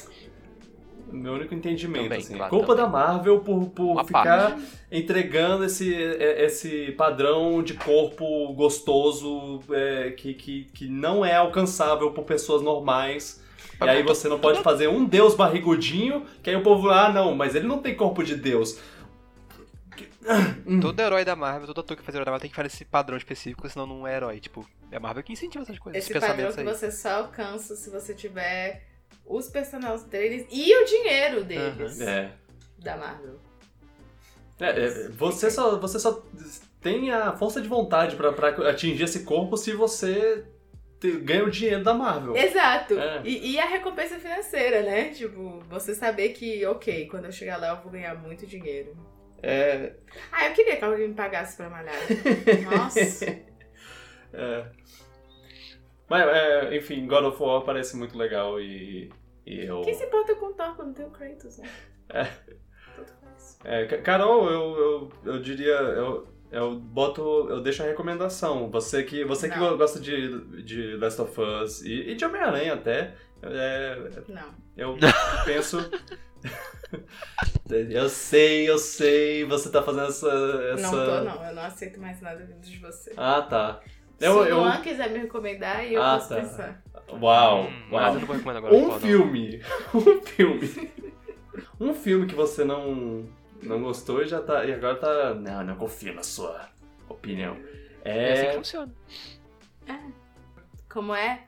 Meu 1.11 1.33
único 1.33 1.53
entendimento, 1.53 2.05
Também, 2.05 2.21
assim. 2.21 2.37
claro, 2.37 2.49
Culpa 2.49 2.77
também. 2.77 2.85
da 2.85 2.89
Marvel 2.89 3.41
por, 3.41 3.71
por 3.71 3.93
Uma 3.95 4.05
ficar 4.05 4.57
entregando 4.93 5.65
esse, 5.65 5.93
é, 5.93 6.45
esse 6.45 6.93
padrão 6.93 7.61
de 7.61 7.75
corpo 7.75 8.53
gostoso 8.53 9.59
é, 9.73 10.13
que, 10.13 10.33
que, 10.35 10.69
que 10.73 10.87
não 10.87 11.25
é 11.25 11.35
alcançável 11.35 12.13
por 12.13 12.23
pessoas 12.23 12.63
normais. 12.63 13.43
E 13.81 13.89
aí 13.89 14.05
você 14.05 14.29
não 14.29 14.39
pode 14.39 14.63
fazer 14.63 14.87
um 14.87 15.05
deus 15.05 15.35
barrigudinho, 15.35 16.25
que 16.41 16.51
aí 16.51 16.55
o 16.55 16.63
povo, 16.63 16.89
ah, 16.91 17.09
não, 17.09 17.35
mas 17.35 17.57
ele 17.57 17.67
não 17.67 17.79
tem 17.79 17.97
corpo 17.97 18.23
de 18.23 18.37
deus. 18.37 18.79
Todo 20.81 21.01
herói 21.01 21.25
da 21.25 21.35
Marvel, 21.35 21.67
todo 21.67 21.81
ator 21.81 21.97
que 21.97 22.03
faz 22.03 22.15
herói 22.15 22.25
da 22.25 22.31
Marvel 22.31 22.43
tem 22.43 22.51
que 22.51 22.57
fazer 22.57 22.69
esse 22.69 22.85
padrão 22.85 23.17
específico, 23.17 23.69
senão 23.69 23.87
não 23.87 24.07
é 24.07 24.17
herói. 24.17 24.39
Tipo, 24.41 24.69
é 24.91 24.97
a 24.97 25.01
Marvel 25.01 25.23
que 25.23 25.33
incentiva 25.33 25.63
essas 25.65 25.79
coisas, 25.79 26.03
Esse 26.05 26.13
padrão 26.19 26.53
que 26.53 26.61
aí. 26.61 26.67
você 26.67 26.91
só 26.91 27.11
alcança 27.19 27.75
se 27.75 27.89
você 27.91 28.15
tiver 28.15 28.87
os 29.25 29.49
personagens 29.49 30.05
deles 30.05 30.47
e 30.51 30.75
o 30.75 30.85
dinheiro 30.85 31.45
deles. 31.45 32.01
É. 32.01 32.33
Da 32.79 32.97
Marvel. 32.97 33.39
É, 34.61 34.69
é, 34.87 35.09
você, 35.09 35.51
só, 35.51 35.79
você 35.79 35.99
só 35.99 36.23
tem 36.83 37.11
a 37.11 37.33
força 37.37 37.63
de 37.63 37.69
vontade 37.69 38.15
pra, 38.17 38.31
pra 38.33 38.49
atingir 38.71 39.05
esse 39.05 39.25
corpo 39.25 39.57
se 39.57 39.73
você 39.73 40.45
te- 41.01 41.13
ganha 41.21 41.45
o 41.45 41.51
dinheiro 41.51 41.83
da 41.83 41.95
Marvel. 41.95 42.37
Exato. 42.37 42.99
É. 42.99 43.23
E, 43.25 43.53
e 43.53 43.59
a 43.59 43.65
recompensa 43.65 44.19
financeira, 44.19 44.83
né? 44.83 45.09
Tipo, 45.11 45.61
você 45.69 45.95
saber 45.95 46.31
que, 46.31 46.65
ok, 46.67 47.07
quando 47.09 47.25
eu 47.25 47.33
chegar 47.33 47.57
lá 47.57 47.69
eu 47.71 47.77
vou 47.83 47.91
ganhar 47.91 48.15
muito 48.17 48.47
dinheiro. 48.47 48.95
É, 49.43 49.95
Ah, 50.33 50.49
eu 50.49 50.55
queria 50.55 50.77
que 50.77 50.85
alguém 50.85 51.09
me 51.09 51.15
pagasse 51.15 51.57
pra 51.57 51.71
malhar. 51.71 51.95
Nossa. 52.71 53.01
É. 54.33 54.65
Mas, 56.09 56.23
é, 56.29 56.77
enfim, 56.77 57.05
God 57.07 57.25
of 57.25 57.43
War 57.43 57.63
parece 57.63 57.97
muito 57.97 58.17
legal 58.17 58.61
e, 58.61 59.11
e 59.45 59.65
eu... 59.65 59.81
Quem 59.81 59.93
se 59.95 60.05
importa 60.05 60.37
com 60.37 60.47
o 60.47 60.53
Thor 60.53 60.77
quando 60.77 60.95
tem 60.95 61.05
o 61.05 61.11
Kratos, 61.11 61.59
né? 61.59 61.69
É. 62.11 62.25
Tudo 62.97 63.13
faz. 63.25 63.59
É, 63.65 63.87
Ca- 63.87 63.99
Carol, 64.03 64.49
eu, 64.51 64.79
eu, 65.25 65.33
eu 65.35 65.43
diria, 65.43 65.73
eu, 65.73 66.29
eu 66.53 66.75
boto, 66.79 67.49
eu 67.51 67.61
deixo 67.61 67.83
a 67.83 67.87
recomendação. 67.87 68.71
Você 68.71 69.03
que, 69.03 69.25
você 69.25 69.49
que 69.49 69.59
gosta 69.59 69.99
de, 70.01 70.63
de 70.65 70.97
Last 70.97 71.21
of 71.23 71.41
Us 71.41 71.83
e, 71.83 72.11
e 72.11 72.15
de 72.15 72.25
Homem-Aranha 72.25 72.75
até, 72.75 73.15
é, 73.43 73.97
Não. 74.29 74.55
eu 74.77 74.97
penso... 75.45 75.79
eu 77.69 78.09
sei, 78.09 78.69
eu 78.69 78.79
sei, 78.79 79.45
você 79.45 79.71
tá 79.71 79.83
fazendo 79.83 80.07
essa... 80.09 80.29
essa... 80.75 80.83
Não 80.83 80.91
tô, 80.91 81.21
não. 81.25 81.47
Eu 81.47 81.55
não 81.55 81.63
aceito 81.63 82.01
mais 82.01 82.21
nada 82.21 82.45
vindo 82.45 82.61
de 82.61 82.79
você. 82.79 83.13
Ah, 83.17 83.43
tá. 83.43 83.81
Se 84.19 84.27
Eu, 84.27 84.39
o 84.39 84.45
eu, 84.45 84.59
Luan 84.59 84.81
quiser 84.83 85.11
me 85.11 85.19
recomendar, 85.19 85.85
eu 85.85 86.03
Ah, 86.03 86.17
posso 86.17 86.29
tá. 86.29 86.37
pensar. 86.37 86.83
uau, 87.21 87.65
Hum, 87.65 87.89
uau. 87.93 88.15
Agora. 88.57 88.75
Um 88.75 88.99
filme. 89.01 89.63
Um 89.95 90.21
filme. 90.23 90.91
Um 91.81 91.95
filme 91.95 92.27
que 92.27 92.35
você 92.35 92.65
não. 92.65 93.27
não 93.63 93.83
gostou 93.83 94.23
e 94.23 94.27
já 94.29 94.41
tá. 94.43 94.65
E 94.65 94.73
agora 94.73 94.97
tá. 94.97 95.35
Não, 95.35 95.65
não 95.65 95.77
confio 95.77 96.15
na 96.15 96.23
sua 96.23 96.69
opinião. 97.09 97.57
É 98.05 98.33
assim 98.33 98.43
que 98.43 98.49
É. 98.49 98.53
funciona. 98.55 98.93
Como 100.89 101.15
é? 101.15 101.45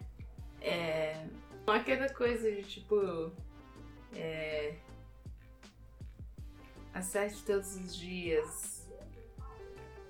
É. 0.61 1.17
Não 1.67 1.75
é 1.75 1.79
aquela 1.79 2.09
coisa 2.09 2.51
de 2.51 2.63
tipo. 2.63 3.31
É. 4.15 4.75
Acerte 6.95 7.43
todos 7.45 7.75
os 7.77 7.97
dias. 7.97 8.89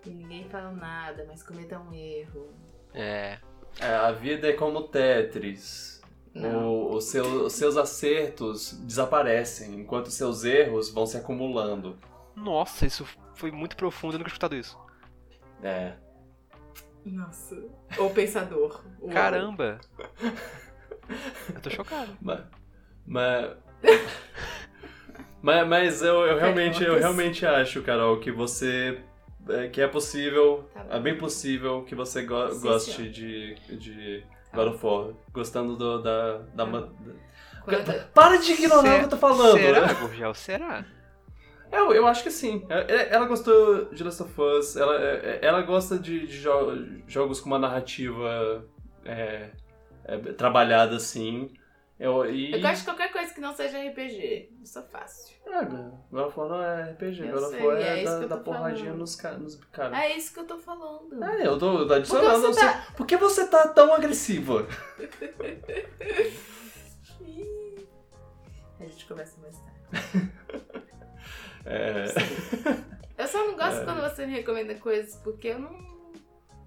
E 0.05 0.11
ninguém 0.11 0.49
fala 0.49 0.73
nada, 0.73 1.25
mas 1.29 1.43
cometa 1.43 1.79
um 1.79 1.93
erro. 1.95 2.51
É. 2.93 3.39
é, 3.81 3.87
a 3.95 4.11
vida 4.13 4.49
é 4.49 4.53
como 4.53 4.83
Tetris. 4.89 6.03
O- 6.35 6.95
o 6.97 7.01
seu- 7.01 7.45
os 7.45 7.53
seus 7.53 7.77
acertos 7.77 8.73
desaparecem, 8.81 9.75
enquanto 9.75 10.07
os 10.07 10.15
seus 10.15 10.45
erros 10.45 10.91
vão 10.91 11.07
se 11.07 11.17
acumulando. 11.17 11.99
Nossa, 12.35 12.87
isso 12.87 13.07
foi 13.35 13.51
muito 13.51 13.77
profundo, 13.77 14.15
eu 14.15 14.19
nunca 14.19 14.31
tinha 14.31 14.35
escutado 14.35 14.57
isso. 14.57 14.79
É. 15.63 15.95
Nossa. 17.05 17.63
Ou 17.99 18.11
pensador. 18.11 18.83
Caramba! 19.13 19.79
Eu 21.55 21.61
tô 21.61 21.69
chocado. 21.71 22.17
Mas. 22.21 22.45
Mas. 23.07 23.57
mas, 25.43 25.67
mas 25.67 26.03
eu, 26.03 26.27
eu 26.27 26.39
realmente, 26.39 26.75
eu 26.83 26.93
Perguntas? 26.95 27.01
realmente 27.01 27.47
acho, 27.47 27.83
Carol, 27.83 28.19
que 28.21 28.31
você. 28.31 28.99
é, 29.49 29.69
que 29.69 29.81
é 29.81 29.89
possível, 29.89 30.69
Tá 30.73 30.87
é 30.91 31.01
bem 31.01 31.17
possível 31.19 31.83
que 31.85 31.95
você 31.95 32.23
go- 32.23 32.51
Sim, 32.51 32.61
goste 32.61 33.09
de, 33.09 33.55
de 33.77 34.25
Tá 34.51 34.57
God 34.59 34.75
of 34.75 34.87
War. 34.87 35.07
Gostando 35.33 35.77
do, 35.77 35.99
da. 36.03 36.39
da 36.39 36.65
Tá 36.65 36.67
ma- 36.67 36.89
Quando- 37.65 37.85
da- 37.85 38.05
Para 38.15 38.37
de 38.39 38.53
ignorar 38.53 38.97
o 38.97 38.99
que 39.01 39.05
eu 39.07 39.09
tô 39.11 39.17
falando! 39.17 39.59
Será, 39.59 39.93
Gurgel? 39.95 40.35
Será? 40.35 40.85
Eu, 41.71 41.93
eu 41.95 42.07
acho 42.07 42.23
que 42.23 42.31
sim. 42.31 42.67
É- 42.69 43.15
Ela 43.15 43.25
gostou 43.27 43.87
de 43.87 44.05
Last 44.05 44.23
of 44.23 44.41
Us, 44.41 44.77
ela, 44.77 44.95
é- 45.01 45.39
ela 45.43 45.63
gosta 45.63 45.99
de, 45.99 46.27
de 46.27 46.41
jo- 46.41 47.01
jogos 47.09 47.41
com 47.41 47.47
uma 47.47 47.59
narrativa 47.59 48.65
é, 49.05 49.51
é, 50.05 50.17
trabalhada 50.35 50.97
assim. 50.97 51.51
Eu, 51.99 52.29
e... 52.29 52.53
Eu 52.53 52.61
gosto 52.61 52.79
de 52.81 52.85
qualquer 52.85 53.13
coisa 53.13 53.33
que 53.33 53.41
não 53.41 53.55
seja 53.55 53.79
RPG. 53.79 54.51
Isso 54.63 54.79
é 54.79 54.83
fácil. 54.83 55.37
É, 55.47 55.59
War 56.11 56.33
não 56.49 56.61
é 56.63 56.91
RPG, 56.93 57.29
Eu 57.29 57.41
War 57.67 57.77
é 57.77 58.01
é, 58.01 58.05
da, 58.05 58.19
que 58.19 58.25
eu 58.25 58.29
da 58.29 58.37
porradinha 58.39 58.85
falando. 58.87 58.99
nos, 59.01 59.15
ca- 59.15 59.33
nos 59.39 59.55
caras. 59.71 59.99
É 59.99 60.17
isso 60.17 60.33
que 60.35 60.41
eu 60.41 60.47
tô 60.47 60.59
falando. 60.59 61.23
É, 61.23 61.47
eu 61.47 61.57
tô, 61.59 61.87
tô 61.87 61.95
adicionando. 61.95 62.41
você 62.41 62.47
você- 62.55 62.61
tá- 62.61 62.87
Por 62.97 63.07
que 63.07 63.17
você 63.17 63.47
tá 63.47 63.69
tão 63.69 63.93
agressiva? 63.95 64.67
A 68.81 68.85
gente 68.85 69.07
conversa 69.07 69.37
mais 69.41 69.57
tarde. 69.59 70.33
É, 71.65 72.07
Eu 73.17 73.29
só 73.29 73.39
não 73.47 73.55
gosto 73.57 73.83
É. 73.83 73.85
quando 73.85 74.01
você 74.01 74.27
me 74.27 74.33
recomenda 74.33 74.75
coisas, 74.75 75.15
porque 75.23 75.47
eu 75.47 75.61
não, 75.61 75.71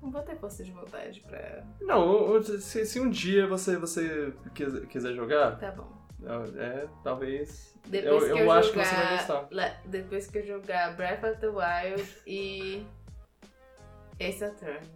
não 0.02 0.12
vou 0.12 0.22
ter 0.24 0.36
força 0.38 0.64
de 0.64 0.72
vontade 0.72 1.22
pra. 1.22 1.64
não, 1.82 2.42
se, 2.44 2.86
se 2.86 3.00
um 3.00 3.10
dia 3.10 3.48
você, 3.48 3.78
você 3.78 4.34
quiser, 4.54 4.86
quiser 4.88 5.14
jogar, 5.14 5.58
Tá 5.60 5.72
bom. 5.72 5.92
é, 6.58 6.88
talvez. 7.04 7.74
Depois 7.88 8.06
eu 8.14 8.20
que 8.20 8.26
eu 8.32 8.38
eu 8.46 8.52
acho 8.52 8.70
jogar. 8.70 8.84
que 8.84 8.90
você 8.90 8.96
vai 8.96 9.18
gostar. 9.18 9.82
Depois 9.86 10.28
que 10.28 10.38
eu 10.40 10.46
jogar 10.46 10.96
Breath 10.96 11.24
of 11.24 11.40
the 11.40 11.48
Wild 11.48 12.16
e. 12.26 12.86
Ace 14.20 14.44
Attorney. 14.44 14.90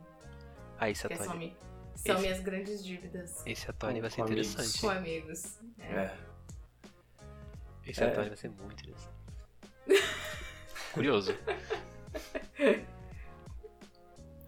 Ah, 0.79 0.93
são, 0.95 1.11
Attorney. 1.11 1.37
mi- 1.49 1.57
são 1.95 2.15
Esse- 2.15 2.21
minhas 2.23 2.39
grandes 2.39 2.83
dívidas 2.85 3.45
Esse 3.45 3.69
Attorney 3.69 3.99
vai 3.99 4.09
ser 4.09 4.15
com 4.17 4.23
amigos. 4.23 4.53
interessante. 4.53 4.81
com 4.81 4.89
amigos. 4.89 5.59
É. 5.77 5.93
É. 5.93 6.17
Esse 7.85 8.01
É. 8.03 8.07
Attorney 8.07 8.29
vai 8.29 8.37
ser 8.37 8.49
muito 8.49 8.81
interessante. 8.83 9.09
Curioso. 10.93 11.35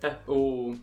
É, 0.03 0.15
o. 0.28 0.76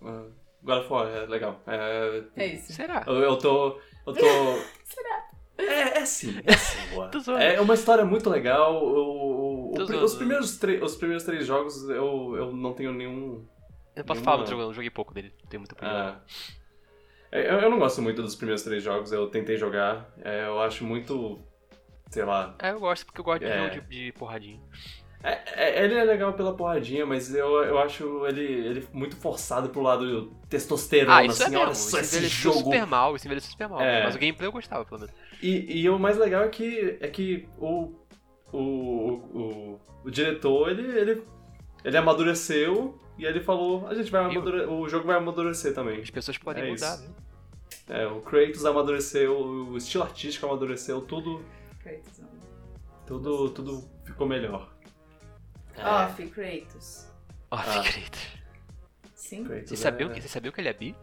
Uh, 0.00 0.32
God 0.62 0.78
of 0.78 0.92
War 0.92 1.08
é 1.08 1.26
legal. 1.26 1.60
É, 1.66 2.22
É 2.36 2.46
isso. 2.46 2.72
Será? 2.72 3.04
eu, 3.06 3.14
eu 3.14 3.36
tô. 3.36 3.78
Eu 4.06 4.12
tô. 4.14 4.26
Será? 4.84 5.22
É, 5.58 5.98
é 5.98 6.06
sim, 6.06 6.40
é 6.44 6.52
sim. 6.56 6.94
Boa. 6.94 7.10
É 7.42 7.60
uma 7.60 7.74
história 7.74 8.04
muito 8.04 8.28
legal. 8.30 8.82
O, 8.82 8.88
o- 8.88 9.78
o 9.78 9.82
os, 10.04 10.14
primeiros 10.14 10.60
os 10.82 10.96
primeiros 10.96 11.24
três 11.24 11.46
jogos 11.46 11.82
eu, 11.88 12.34
eu 12.36 12.52
não 12.52 12.72
tenho 12.72 12.92
nenhum. 12.92 13.46
Eu 13.94 14.04
posso 14.04 14.20
Nenhuma 14.20 14.24
falar 14.24 14.36
não. 14.38 14.44
do 14.44 14.50
jogo, 14.50 14.62
eu 14.62 14.72
joguei 14.74 14.90
pouco 14.90 15.12
dele. 15.14 15.32
Não 15.42 15.48
tenho 15.50 15.60
muita 15.60 15.74
opinião. 15.74 15.94
Ah, 15.96 16.20
é, 17.30 17.50
eu, 17.50 17.60
eu 17.60 17.70
não 17.70 17.78
gosto 17.78 18.00
muito 18.02 18.22
dos 18.22 18.34
primeiros 18.34 18.62
três 18.62 18.82
jogos, 18.82 19.12
eu 19.12 19.28
tentei 19.28 19.56
jogar. 19.56 20.10
É, 20.24 20.46
eu 20.46 20.60
acho 20.60 20.84
muito. 20.84 21.38
Sei 22.10 22.24
lá. 22.24 22.54
É, 22.58 22.70
eu 22.72 22.80
gosto 22.80 23.04
porque 23.06 23.20
eu 23.20 23.24
gosto 23.24 23.40
de 23.40 23.46
É. 23.50 23.70
jogo 23.70 23.86
de, 23.86 24.06
de 24.06 24.12
porradinha. 24.12 24.60
É, 25.24 25.40
é- 25.80 25.84
ele 25.84 25.94
é 25.94 26.02
legal 26.04 26.32
pela 26.32 26.54
porradinha, 26.56 27.06
mas 27.06 27.32
eu, 27.34 27.62
eu 27.64 27.78
acho 27.78 28.26
ele, 28.26 28.42
ele 28.42 28.88
muito 28.92 29.14
forçado 29.16 29.68
pro 29.68 29.80
lado 29.80 30.32
testosterona, 30.48 31.16
Ah, 31.18 31.24
isso 31.24 31.42
assim, 31.42 31.54
é 31.54 31.58
olha 31.58 31.68
mesmo. 31.68 31.74
só 31.90 31.96
Isso 31.98 32.00
esse 32.00 32.16
envelheceu 32.16 32.52
jogo. 32.52 32.64
super 32.64 32.86
mal, 32.86 33.14
isso 33.14 33.26
envelheceu 33.26 33.50
super 33.52 33.68
mal. 33.68 33.80
É. 33.80 34.04
Mas 34.04 34.14
o 34.16 34.18
gameplay 34.18 34.48
eu 34.48 34.52
gostava, 34.52 34.84
pelo 34.84 35.00
menos. 35.00 35.14
E, 35.40 35.80
e 35.82 35.88
o 35.90 35.98
mais 35.98 36.16
legal 36.18 36.42
é 36.44 36.48
que, 36.48 36.98
é 37.00 37.06
que 37.08 37.48
o, 37.58 37.92
o, 38.52 38.58
o, 38.58 39.80
o 40.04 40.10
diretor, 40.10 40.70
ele, 40.70 40.82
ele, 40.98 41.22
ele 41.84 41.96
amadureceu 41.96 42.98
e 43.18 43.24
ele 43.24 43.40
falou, 43.40 43.86
a 43.86 43.94
gente 43.94 44.10
vai 44.10 44.28
Viu? 44.28 44.40
amadure- 44.40 44.66
o 44.66 44.88
jogo 44.88 45.06
vai 45.06 45.16
amadurecer 45.16 45.72
também. 45.74 46.00
As 46.00 46.10
pessoas 46.10 46.36
podem 46.38 46.64
É 46.64 46.70
mudar, 46.70 46.94
isso. 46.94 47.02
né? 47.08 47.14
É, 47.88 48.06
o 48.06 48.20
Kratos 48.20 48.64
amadureceu, 48.64 49.36
o 49.38 49.76
estilo 49.76 50.04
artístico 50.04 50.46
amadureceu, 50.46 51.00
tudo, 51.02 51.44
Kratos. 51.82 52.20
tudo, 53.06 53.50
tudo 53.50 53.84
ficou 54.04 54.26
melhor. 54.26 54.71
É. 55.76 55.84
Off, 55.86 56.28
Kratos. 56.30 57.06
Ó, 57.50 57.56
Ah. 57.56 57.82
Secreto. 57.82 58.18
Sim? 59.14 59.44
Kratos 59.44 59.68
Vocês 59.68 59.80
sabiam, 59.80 60.10
é- 60.10 60.14
que, 60.14 60.20
vocês 60.20 60.30
sabiam 60.30 60.52
que 60.52 60.60
ele 60.60 60.68
é 60.68 60.72
bi? 60.72 60.96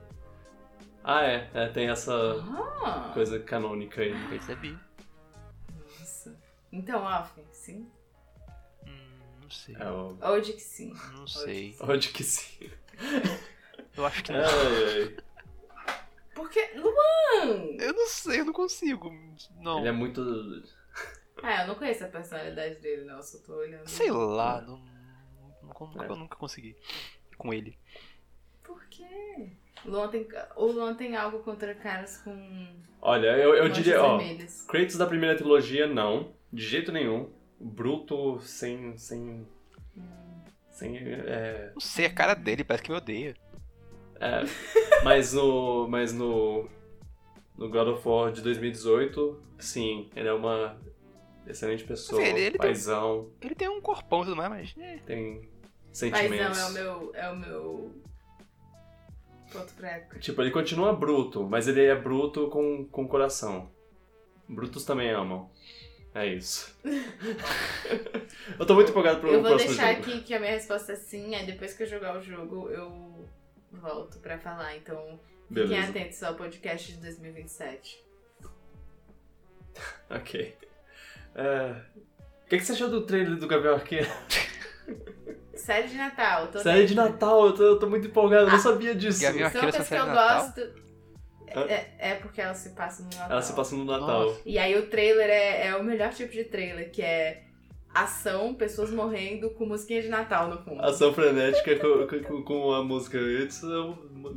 Ah, 1.04 1.24
é, 1.24 1.50
é, 1.54 1.68
tem 1.70 1.90
essa 1.90 2.14
Ah, 2.84 3.12
coisa 3.14 3.40
canônica 3.40 4.02
aí. 4.02 4.10
Ele 4.12 4.42
é 4.52 4.56
bi. 4.56 4.78
nossa. 6.00 6.38
Então, 6.72 7.04
off, 7.04 7.32
sim? 7.52 7.90
Hum, 8.86 9.20
não 9.42 9.50
sei. 9.50 9.76
É 9.80 9.90
o... 9.90 10.18
Ou 10.22 10.42
de 10.42 10.54
que 10.54 10.62
sim? 10.62 10.94
Não 11.14 11.26
sei. 11.28 11.76
Onde 11.82 12.10
que 12.10 12.24
sim. 12.24 12.70
Eu 13.98 14.06
acho 14.06 14.24
que 14.24 14.32
não. 14.32 14.40
Ai, 14.42 14.48
ai. 15.04 15.18
Porque. 16.36 16.72
Luan! 16.76 17.76
Eu 17.80 17.94
não 17.94 18.08
sei, 18.08 18.42
eu 18.42 18.46
não 18.46 18.54
consigo. 18.54 19.12
Não. 19.60 19.80
Ele 19.80 19.88
é 19.88 19.92
muito... 19.92 20.22
Ah, 21.44 21.62
eu 21.62 21.68
não 21.68 21.76
conheço 21.76 22.04
a 22.04 22.08
personalidade 22.08 22.76
dele, 22.76 23.06
não. 23.06 23.18
Eu 23.18 23.24
só 23.24 23.38
tô 23.40 23.54
olhando. 23.56 23.88
Sei 23.88 24.12
lá, 24.12 24.62
não, 24.62 24.82
nunca, 25.64 26.04
É. 26.06 26.10
eu 26.10 26.16
nunca 26.16 26.36
consegui 26.36 26.76
com 27.38 27.54
ele. 27.54 27.78
Por 28.64 28.86
quê? 28.88 29.52
O 29.86 29.90
Luan 29.92 30.10
tem, 30.10 30.28
o 30.56 30.66
Luan 30.66 30.96
tem 30.96 31.16
algo 31.16 31.40
contra 31.40 31.74
caras 31.74 32.18
com. 32.18 32.68
Olha, 33.02 33.38
eu, 33.38 33.56
eu 33.56 33.70
diria, 33.70 34.02
ó, 34.04 34.18
vermelhas. 34.18 34.66
Kratos 34.68 34.98
da 34.98 35.08
primeira 35.08 35.38
trilogia, 35.38 35.88
não. 35.88 36.34
De 36.52 36.64
jeito 36.64 36.92
nenhum. 36.92 37.32
Bruto, 37.60 38.40
sem... 38.42 38.98
sem... 38.98 39.46
Hum. 39.98 40.04
sem 40.70 40.98
é, 40.98 41.72
Não 41.74 41.82
sei, 41.82 42.06
a 42.06 42.14
cara 42.14 42.34
dele 42.34 42.64
parece 42.64 42.84
que 42.84 42.92
me 42.92 42.98
odeia. 42.98 43.36
É, 44.20 44.42
mas 45.04 45.34
no. 45.34 45.88
Mas 45.88 46.14
no. 46.14 46.70
No 47.58 47.70
God 47.70 47.90
of 47.90 48.08
War 48.08 48.32
de 48.32 48.42
2018, 48.42 49.44
sim, 49.60 50.10
ele 50.16 50.30
é 50.30 50.34
uma 50.34 50.78
excelente 51.50 51.84
pessoa, 51.84 52.22
Assim, 52.22 52.30
ele- 52.32 52.40
ele 52.42 52.52
tem- 52.52 52.60
paizão, 52.60 53.32
Ele 53.42 53.56
tem 53.56 53.70
um 53.70 53.82
corpão 53.82 54.22
e 54.22 54.26
tudo 54.26 54.36
mais, 54.36 54.50
mas. 54.50 54.76
é. 54.78 54.98
tem 55.06 55.50
Mas 55.88 55.98
sentimentos. 55.98 56.58
não, 56.58 56.66
é 56.66 56.70
o 56.70 56.74
meu. 56.74 57.12
É 57.16 57.30
o 57.32 57.36
meu. 57.36 58.02
Ponto 59.52 59.74
prego. 59.74 60.20
Tipo, 60.20 60.42
ele 60.44 60.52
continua 60.52 60.94
bruto, 60.94 61.44
mas 61.50 61.68
ele 61.68 61.84
é 61.84 61.96
bruto 61.96 62.50
com, 62.50 62.86
com 62.86 63.08
coração. 63.08 63.72
Brutos 64.48 64.86
também 64.86 65.10
amam. 65.10 65.50
É 66.14 66.26
isso. 66.28 66.76
eu 68.60 68.66
tô 68.66 68.74
muito 68.76 68.90
empolgado 68.92 69.20
pro 69.20 69.30
Eu 69.30 69.42
vou 69.42 69.50
próximo 69.52 69.70
deixar 69.74 69.94
jogo. 69.96 70.10
aqui 70.10 70.22
que 70.24 70.34
a 70.34 70.40
minha 70.40 70.52
resposta 70.52 70.94
é 70.94 70.96
sim, 70.96 71.36
aí 71.36 71.46
depois 71.46 71.74
que 71.74 71.84
eu 71.84 71.88
jogar 71.88 72.18
o 72.18 72.22
jogo 72.22 72.70
eu 72.70 73.26
volto 73.72 74.20
pra 74.20 74.38
falar. 74.40 74.76
Então 74.76 75.20
fiquem 75.48 75.68
Beleza. 75.68 75.90
atentos 75.90 76.22
ao 76.24 76.36
podcast 76.36 76.92
de 76.94 77.00
2027. 77.00 78.04
Ok. 80.10 80.56
É, 81.40 81.72
O 82.46 82.50
que, 82.50 82.58
que 82.58 82.66
você 82.66 82.74
achou 82.74 82.90
do 82.90 83.02
trailer 83.06 83.38
do 83.38 83.48
Gabriel 83.48 83.76
Arqueiro? 83.76 84.10
Série 85.56 85.88
de 85.88 85.96
Natal, 85.98 86.48
tô 86.48 86.60
Série 86.60 86.86
de. 86.86 86.96
Natal, 86.96 87.48
eu 87.48 87.54
tô, 87.54 87.64
eu 87.64 87.80
tô 87.80 87.88
muito 87.90 88.08
empolgado, 88.08 88.48
eu 88.48 88.52
não 88.52 88.60
sabia 88.60 88.96
disso. 88.96 89.24
É 89.26 89.30
uma 89.32 89.46
Arqueiro, 89.46 89.72
coisa 89.72 89.86
que 89.88 89.94
eu 89.94 90.02
de 90.02 90.08
Natal? 90.08 90.44
gosto. 90.46 90.90
É, 91.68 92.12
é 92.12 92.16
porque 92.16 92.42
ela 92.42 92.54
se 92.54 92.70
passa 92.72 93.04
no 93.04 93.10
Natal. 93.10 93.32
Ela 93.32 93.42
se 93.42 93.54
passa 93.54 93.76
no 93.76 93.86
Natal. 93.86 94.26
Nossa. 94.26 94.42
E 94.46 94.58
aí 94.58 94.78
o 94.78 94.88
trailer 94.88 95.30
é, 95.30 95.68
é 95.68 95.76
o 95.76 95.84
melhor 95.84 96.14
tipo 96.14 96.32
de 96.32 96.44
trailer, 96.44 96.92
que 96.92 97.02
é 97.02 97.44
ação, 97.94 98.54
pessoas 98.54 98.92
morrendo 98.92 99.50
com 99.52 99.66
musiquinha 99.66 100.02
de 100.02 100.10
Natal 100.10 100.48
no 100.48 100.58
fundo. 100.58 100.82
Ação 100.82 101.14
frenética 101.14 101.76
com, 101.78 102.24
com, 102.24 102.44
com 102.44 102.74
a 102.74 102.84
música 102.84 103.18
It's 103.18 103.62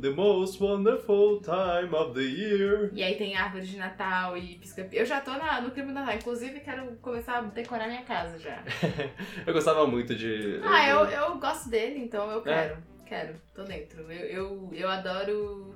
the 0.01 0.09
most 0.09 0.61
wonderful 0.61 1.41
time 1.41 1.93
of 1.93 2.13
the 2.13 2.21
year. 2.21 2.89
E 2.93 3.03
aí 3.03 3.15
tem 3.15 3.35
árvore 3.35 3.65
de 3.65 3.77
Natal 3.77 4.37
e 4.37 4.55
pisca 4.55 4.87
Eu 4.91 5.05
já 5.05 5.21
tô 5.21 5.31
na, 5.31 5.61
no 5.61 5.71
clima 5.71 5.89
do 5.89 5.95
Natal. 5.95 6.15
Inclusive, 6.15 6.59
quero 6.61 6.95
começar 6.97 7.37
a 7.37 7.41
decorar 7.41 7.87
minha 7.87 8.03
casa 8.03 8.39
já. 8.39 8.63
eu 9.45 9.53
gostava 9.53 9.85
muito 9.85 10.15
de. 10.15 10.59
Ah, 10.63 10.89
eu, 10.89 11.05
eu 11.05 11.37
gosto 11.37 11.69
dele, 11.69 11.99
então 11.99 12.31
eu 12.31 12.41
quero. 12.41 12.73
É. 12.73 12.93
Quero, 13.05 13.35
tô 13.53 13.63
dentro. 13.63 14.11
Eu, 14.11 14.25
eu, 14.25 14.69
eu 14.73 14.89
adoro 14.89 15.75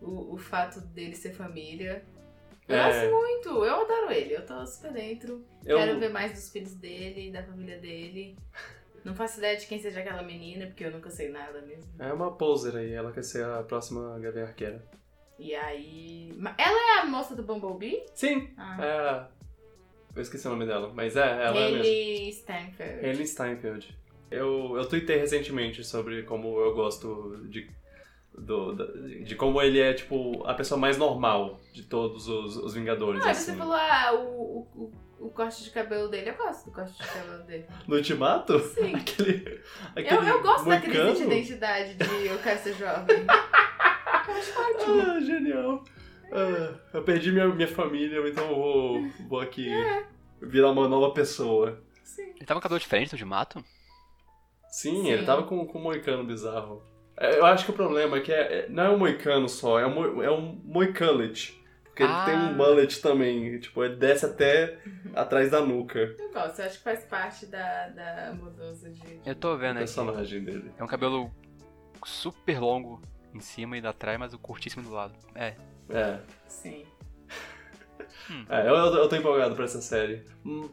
o, 0.00 0.34
o 0.34 0.38
fato 0.38 0.80
dele 0.80 1.14
ser 1.14 1.32
família. 1.32 2.04
Eu 2.68 2.76
é... 2.76 2.84
gosto 2.84 3.16
muito, 3.16 3.64
eu 3.64 3.74
adoro 3.80 4.12
ele, 4.12 4.36
eu 4.36 4.44
tô 4.44 4.66
super 4.66 4.92
dentro. 4.92 5.44
Eu... 5.64 5.78
Quero 5.78 5.98
ver 5.98 6.10
mais 6.10 6.32
dos 6.32 6.50
filhos 6.50 6.74
dele, 6.74 7.32
da 7.32 7.42
família 7.42 7.78
dele. 7.78 8.36
Não 9.04 9.14
faço 9.14 9.38
ideia 9.38 9.56
de 9.56 9.66
quem 9.66 9.80
seja 9.80 10.00
aquela 10.00 10.22
menina, 10.22 10.66
porque 10.66 10.84
eu 10.84 10.90
nunca 10.90 11.08
sei 11.08 11.30
nada 11.30 11.62
mesmo. 11.62 11.90
É 11.98 12.12
uma 12.12 12.32
poser 12.32 12.76
aí, 12.76 12.92
ela 12.92 13.10
quer 13.10 13.24
ser 13.24 13.44
a 13.44 13.62
próxima 13.62 14.18
Gavião 14.18 14.46
Arqueira. 14.46 14.84
E 15.38 15.54
aí. 15.54 16.36
Ela 16.58 16.98
é 16.98 17.00
a 17.00 17.06
moça 17.06 17.34
do 17.34 17.42
Bumblebee? 17.42 18.04
Sim! 18.14 18.50
Ah. 18.58 19.30
É. 19.34 19.38
Eu 20.16 20.22
esqueci 20.22 20.46
o 20.46 20.50
nome 20.50 20.66
dela, 20.66 20.92
mas 20.92 21.16
é, 21.16 21.20
ela 21.20 21.56
Hayley 21.56 21.74
é 21.74 22.24
mesmo. 22.24 22.40
Steinfeld. 22.40 23.06
Hayley 23.06 23.26
Steinfeld. 23.26 23.98
Eu, 24.30 24.76
eu 24.76 24.86
tuitei 24.86 25.16
recentemente 25.16 25.84
sobre 25.84 26.24
como 26.24 26.60
eu 26.60 26.74
gosto 26.74 27.46
de 27.48 27.70
do, 28.38 28.74
de 29.24 29.34
como 29.34 29.60
ele 29.60 29.80
é, 29.80 29.92
tipo, 29.92 30.44
a 30.46 30.54
pessoa 30.54 30.78
mais 30.78 30.96
normal 30.96 31.60
de 31.72 31.82
todos 31.82 32.28
os, 32.28 32.56
os 32.56 32.74
Vingadores. 32.74 33.24
Ah, 33.24 33.30
assim. 33.30 33.52
você 33.52 33.58
falou, 33.58 33.74
ah, 33.74 34.12
o, 34.14 34.68
o, 34.74 34.92
o, 35.26 35.30
corte 35.30 35.64
de 35.64 35.70
cabelo 35.70 36.08
dele, 36.08 36.30
eu 36.30 36.36
gosto 36.36 36.66
do 36.66 36.72
corte 36.72 36.92
de 36.92 37.06
cabelo 37.06 37.42
dele. 37.44 37.66
No 37.86 37.96
Ultimato? 37.96 38.58
Sim. 38.60 38.94
Aquele, 38.94 39.60
aquele 39.94 40.16
eu, 40.16 40.36
eu 40.36 40.42
gosto 40.42 40.64
moicano. 40.64 40.94
da 40.94 41.00
crise 41.00 41.26
de 41.26 41.34
identidade 41.34 41.94
de 41.94 42.04
eu 42.26 42.38
quero 42.38 42.60
ser 42.60 42.74
jovem. 42.74 43.16
eu 43.18 44.34
acho 44.34 44.60
ótimo. 44.60 45.02
Ah, 45.02 45.20
genial. 45.20 45.84
Ah, 46.32 46.74
eu 46.94 47.02
perdi 47.02 47.32
minha, 47.32 47.48
minha 47.48 47.68
família, 47.68 48.26
então 48.28 48.48
eu 48.48 48.56
vou, 48.56 49.10
vou 49.28 49.40
aqui 49.40 49.72
é. 49.72 50.04
virar 50.40 50.70
uma 50.70 50.88
nova 50.88 51.12
pessoa. 51.12 51.82
Sim. 52.04 52.30
Ele 52.36 52.46
tava 52.46 52.60
com 52.60 52.64
cabelo 52.64 52.80
diferente 52.80 53.10
do 53.10 53.12
Ultimato? 53.14 53.64
Sim, 54.70 55.02
Sim, 55.02 55.08
ele 55.08 55.24
tava 55.24 55.44
com, 55.44 55.66
com 55.66 55.78
um 55.78 55.82
moicano 55.82 56.24
bizarro. 56.24 56.82
É, 57.20 57.38
eu 57.38 57.44
acho 57.46 57.64
que 57.64 57.70
o 57.70 57.74
problema 57.74 58.16
é 58.16 58.20
que 58.20 58.32
é, 58.32 58.60
é, 58.60 58.68
não 58.68 58.84
é 58.84 58.90
um 58.90 58.98
moicano 58.98 59.48
só, 59.48 59.78
é 59.78 59.86
um, 59.86 60.22
é 60.22 60.30
um 60.30 60.60
moicullet. 60.64 61.58
Porque 61.84 62.04
ah. 62.04 62.24
ele 62.28 62.30
tem 62.30 62.48
um 62.48 62.54
mullet 62.54 63.02
também, 63.02 63.58
tipo, 63.58 63.82
ele 63.82 63.96
desce 63.96 64.24
até 64.24 64.78
atrás 65.14 65.50
da 65.50 65.60
nuca. 65.60 66.14
Eu 66.16 66.32
gosto, 66.32 66.60
eu 66.60 66.66
acho 66.66 66.78
que 66.78 66.84
faz 66.84 67.04
parte 67.04 67.46
da, 67.46 67.88
da 67.88 68.32
mudança 68.34 68.88
de, 68.88 69.00
de... 69.00 69.20
Eu 69.26 69.34
tô 69.34 69.56
vendo 69.56 69.70
aqui. 69.72 69.78
personagem 69.80 70.44
dele. 70.44 70.70
É 70.78 70.84
um 70.84 70.86
cabelo 70.86 71.28
super 72.04 72.60
longo 72.60 73.02
em 73.34 73.40
cima 73.40 73.76
e 73.76 73.84
atrás, 73.84 74.16
mas 74.16 74.32
o 74.32 74.38
curtíssimo 74.38 74.84
do 74.84 74.92
lado. 74.92 75.14
É. 75.34 75.56
É. 75.90 76.20
Sim. 76.46 76.84
Hum. 78.30 78.44
É, 78.48 78.68
eu, 78.68 78.74
eu 78.74 79.08
tô 79.08 79.16
empolgado 79.16 79.56
pra 79.56 79.64
essa 79.64 79.80
série. 79.80 80.24
Hum, 80.44 80.68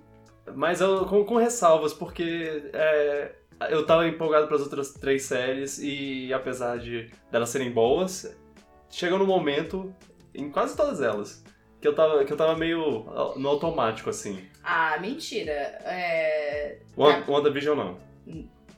mas 0.53 0.81
eu, 0.81 1.05
com, 1.05 1.23
com 1.26 1.38
ressalvas, 1.38 1.93
porque 1.93 2.69
é, 2.73 3.34
eu 3.69 3.86
tava 3.86 4.07
empolgado 4.07 4.48
para 4.48 4.56
as 4.56 4.61
outras 4.61 4.94
três 4.94 5.23
séries 5.23 5.80
e 5.80 6.34
apesar 6.34 6.77
de 6.77 7.10
delas 7.32 7.49
serem 7.49 7.72
boas, 7.72 8.38
chegou 8.90 9.18
no 9.18 9.26
momento, 9.26 9.94
em 10.34 10.49
quase 10.49 10.76
todas 10.76 11.02
elas, 11.02 11.44
que 11.82 11.88
eu 11.88 11.94
tava, 11.95 12.26
que 12.26 12.34
eu 12.34 12.38
tava 12.38 12.56
meio 12.56 13.06
no 13.38 13.49
automático, 13.49 14.10
assim. 14.10 14.45
Ah, 14.64 14.98
mentira. 14.99 15.52
É... 15.52 16.80
WandaVision 16.98 17.77
não. 17.77 17.99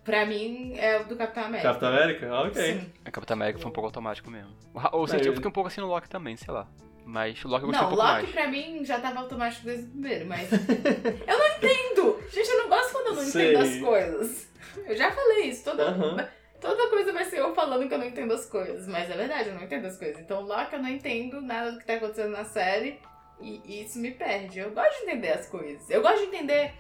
Pra 0.04 0.26
mim 0.26 0.74
é 0.78 1.02
o 1.02 1.06
do 1.06 1.16
Capitão 1.18 1.44
América. 1.44 1.70
Capitão 1.70 1.90
América? 1.90 2.30
Ah, 2.32 2.42
ok. 2.44 2.62
Sim. 2.62 2.92
A 3.04 3.12
Capitão 3.12 3.36
América 3.36 3.60
foi 3.60 3.70
um 3.70 3.74
pouco 3.74 3.88
automático 3.88 4.30
mesmo. 4.30 4.52
Ou 4.94 5.08
seja, 5.08 5.30
eu 5.30 5.34
fiquei 5.34 5.50
um 5.50 5.54
pouco 5.54 5.68
assim 5.68 5.82
no 5.82 5.88
Loki 5.88 6.10
também, 6.10 6.38
sei 6.38 6.54
lá. 6.54 6.68
Mas 7.08 7.42
o 7.46 7.48
Loki 7.48 7.64
eu 7.64 7.68
gostei 7.68 7.88
não, 7.88 7.94
um 7.94 7.96
pouco 7.96 8.06
Loki 8.06 8.22
mais. 8.24 8.32
pra 8.32 8.48
mim 8.50 8.84
já 8.84 9.00
tava 9.00 9.22
automático 9.22 9.66
desde 9.66 9.86
o 9.86 9.90
primeiro, 9.92 10.26
mas. 10.26 10.52
eu 10.52 11.40
não 11.40 11.48
entendo! 11.56 12.22
Gente, 12.30 12.50
eu 12.50 12.58
não 12.58 12.70
gosto 12.70 12.92
quando 12.92 13.08
eu 13.08 13.16
não 13.16 13.24
Sei. 13.24 13.54
entendo 13.54 13.64
as 13.64 13.80
coisas. 13.80 14.48
Eu 14.86 14.96
já 14.96 15.10
falei 15.10 15.46
isso, 15.46 15.64
toda, 15.64 15.90
uhum. 15.92 16.18
toda 16.60 16.90
coisa 16.90 17.14
vai 17.14 17.24
ser 17.24 17.40
eu 17.40 17.56
falando 17.56 17.88
que 17.88 17.94
eu 17.94 17.98
não 17.98 18.06
entendo 18.06 18.34
as 18.34 18.46
coisas. 18.46 18.88
Mas 18.90 19.10
é 19.10 19.16
verdade, 19.16 19.48
eu 19.48 19.56
não 19.56 19.64
entendo 19.64 19.86
as 19.86 19.98
coisas. 19.98 20.20
Então, 20.20 20.42
Loki, 20.42 20.74
eu 20.74 20.82
não 20.82 20.90
entendo 20.90 21.40
nada 21.40 21.72
do 21.72 21.80
que 21.80 21.86
tá 21.86 21.94
acontecendo 21.94 22.32
na 22.32 22.44
série. 22.44 23.00
E, 23.40 23.62
e 23.64 23.84
isso 23.86 23.98
me 24.00 24.12
perde. 24.12 24.60
Eu 24.60 24.72
gosto 24.72 24.98
de 24.98 25.04
entender 25.04 25.32
as 25.32 25.48
coisas. 25.48 25.90
Eu 25.90 26.02
gosto 26.02 26.20
de 26.20 26.26
entender. 26.26 26.74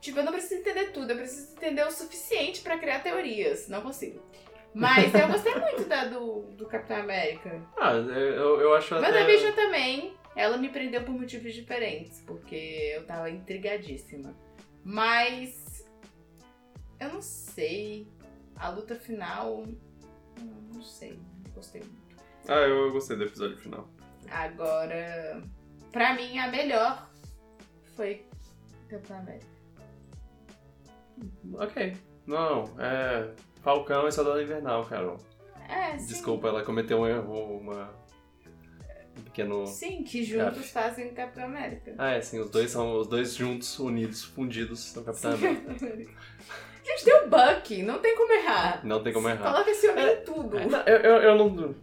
Tipo, 0.00 0.20
eu 0.20 0.24
não 0.24 0.32
preciso 0.32 0.60
entender 0.60 0.92
tudo, 0.92 1.10
eu 1.10 1.16
preciso 1.16 1.52
entender 1.52 1.84
o 1.84 1.90
suficiente 1.90 2.60
para 2.60 2.78
criar 2.78 3.00
teorias. 3.00 3.68
Não 3.68 3.82
consigo. 3.82 4.22
Mas 4.74 5.14
eu 5.14 5.28
gostei 5.28 5.54
muito 5.54 5.84
da 5.84 6.04
do, 6.06 6.42
do 6.56 6.66
Capitão 6.66 6.96
América. 6.98 7.60
Ah, 7.78 7.92
eu, 7.92 8.60
eu 8.60 8.74
acho 8.74 8.94
Mas 8.94 9.04
até... 9.04 9.22
a 9.22 9.26
Vision 9.26 9.52
também, 9.52 10.16
ela 10.34 10.56
me 10.56 10.68
prendeu 10.70 11.04
por 11.04 11.12
motivos 11.12 11.52
diferentes, 11.52 12.20
porque 12.26 12.92
eu 12.96 13.04
tava 13.04 13.28
intrigadíssima. 13.30 14.34
Mas 14.84 15.86
eu 16.98 17.08
não 17.12 17.20
sei. 17.22 18.06
A 18.56 18.70
luta 18.70 18.94
final. 18.94 19.64
Não 20.72 20.82
sei. 20.82 21.18
Não 21.44 21.52
gostei 21.54 21.82
muito. 21.82 22.16
Ah, 22.48 22.60
eu 22.60 22.92
gostei 22.92 23.16
do 23.16 23.24
episódio 23.24 23.58
final. 23.58 23.88
Agora. 24.30 25.42
Pra 25.90 26.14
mim, 26.14 26.38
a 26.38 26.48
melhor 26.48 27.10
foi 27.94 28.24
Capitão 28.88 29.18
América. 29.18 29.46
Ok. 31.54 31.96
Não, 32.26 32.64
é. 32.78 33.34
Falcão 33.62 34.08
e 34.08 34.12
Soldado 34.12 34.42
Invernal, 34.42 34.84
Carol. 34.84 35.18
É, 35.68 35.96
sim. 35.96 36.06
Desculpa, 36.06 36.48
ela 36.48 36.62
cometeu 36.62 37.00
um 37.00 37.06
erro, 37.06 37.58
uma. 37.58 37.90
Um 39.18 39.22
pequeno. 39.22 39.66
Sim, 39.66 40.02
que 40.02 40.24
juntos 40.24 40.70
fazem 40.70 41.08
o 41.08 41.14
Capitão 41.14 41.44
América. 41.44 41.94
Ah, 41.96 42.12
é, 42.12 42.20
sim, 42.20 42.40
os 42.40 42.50
dois 42.50 42.70
são 42.70 42.98
os 42.98 43.06
dois 43.06 43.34
juntos, 43.34 43.78
unidos, 43.78 44.24
fundidos 44.24 44.80
são 44.80 45.04
Capitão 45.04 45.36
sim, 45.36 45.46
América. 45.46 45.74
Gente, 46.84 47.04
tem 47.04 47.14
o 47.14 47.28
Buck, 47.28 47.82
não 47.84 48.00
tem 48.00 48.16
como 48.16 48.32
errar. 48.32 48.84
Não 48.84 49.02
tem 49.02 49.12
como 49.12 49.28
errar. 49.28 49.52
Coloca 49.52 49.70
esse 49.70 49.88
homem 49.88 50.04
é, 50.04 50.14
em 50.14 50.24
tudo. 50.24 50.58
É, 50.58 50.64
eu, 50.86 50.96
eu, 50.96 51.22
eu, 51.22 51.38
não. 51.38 51.74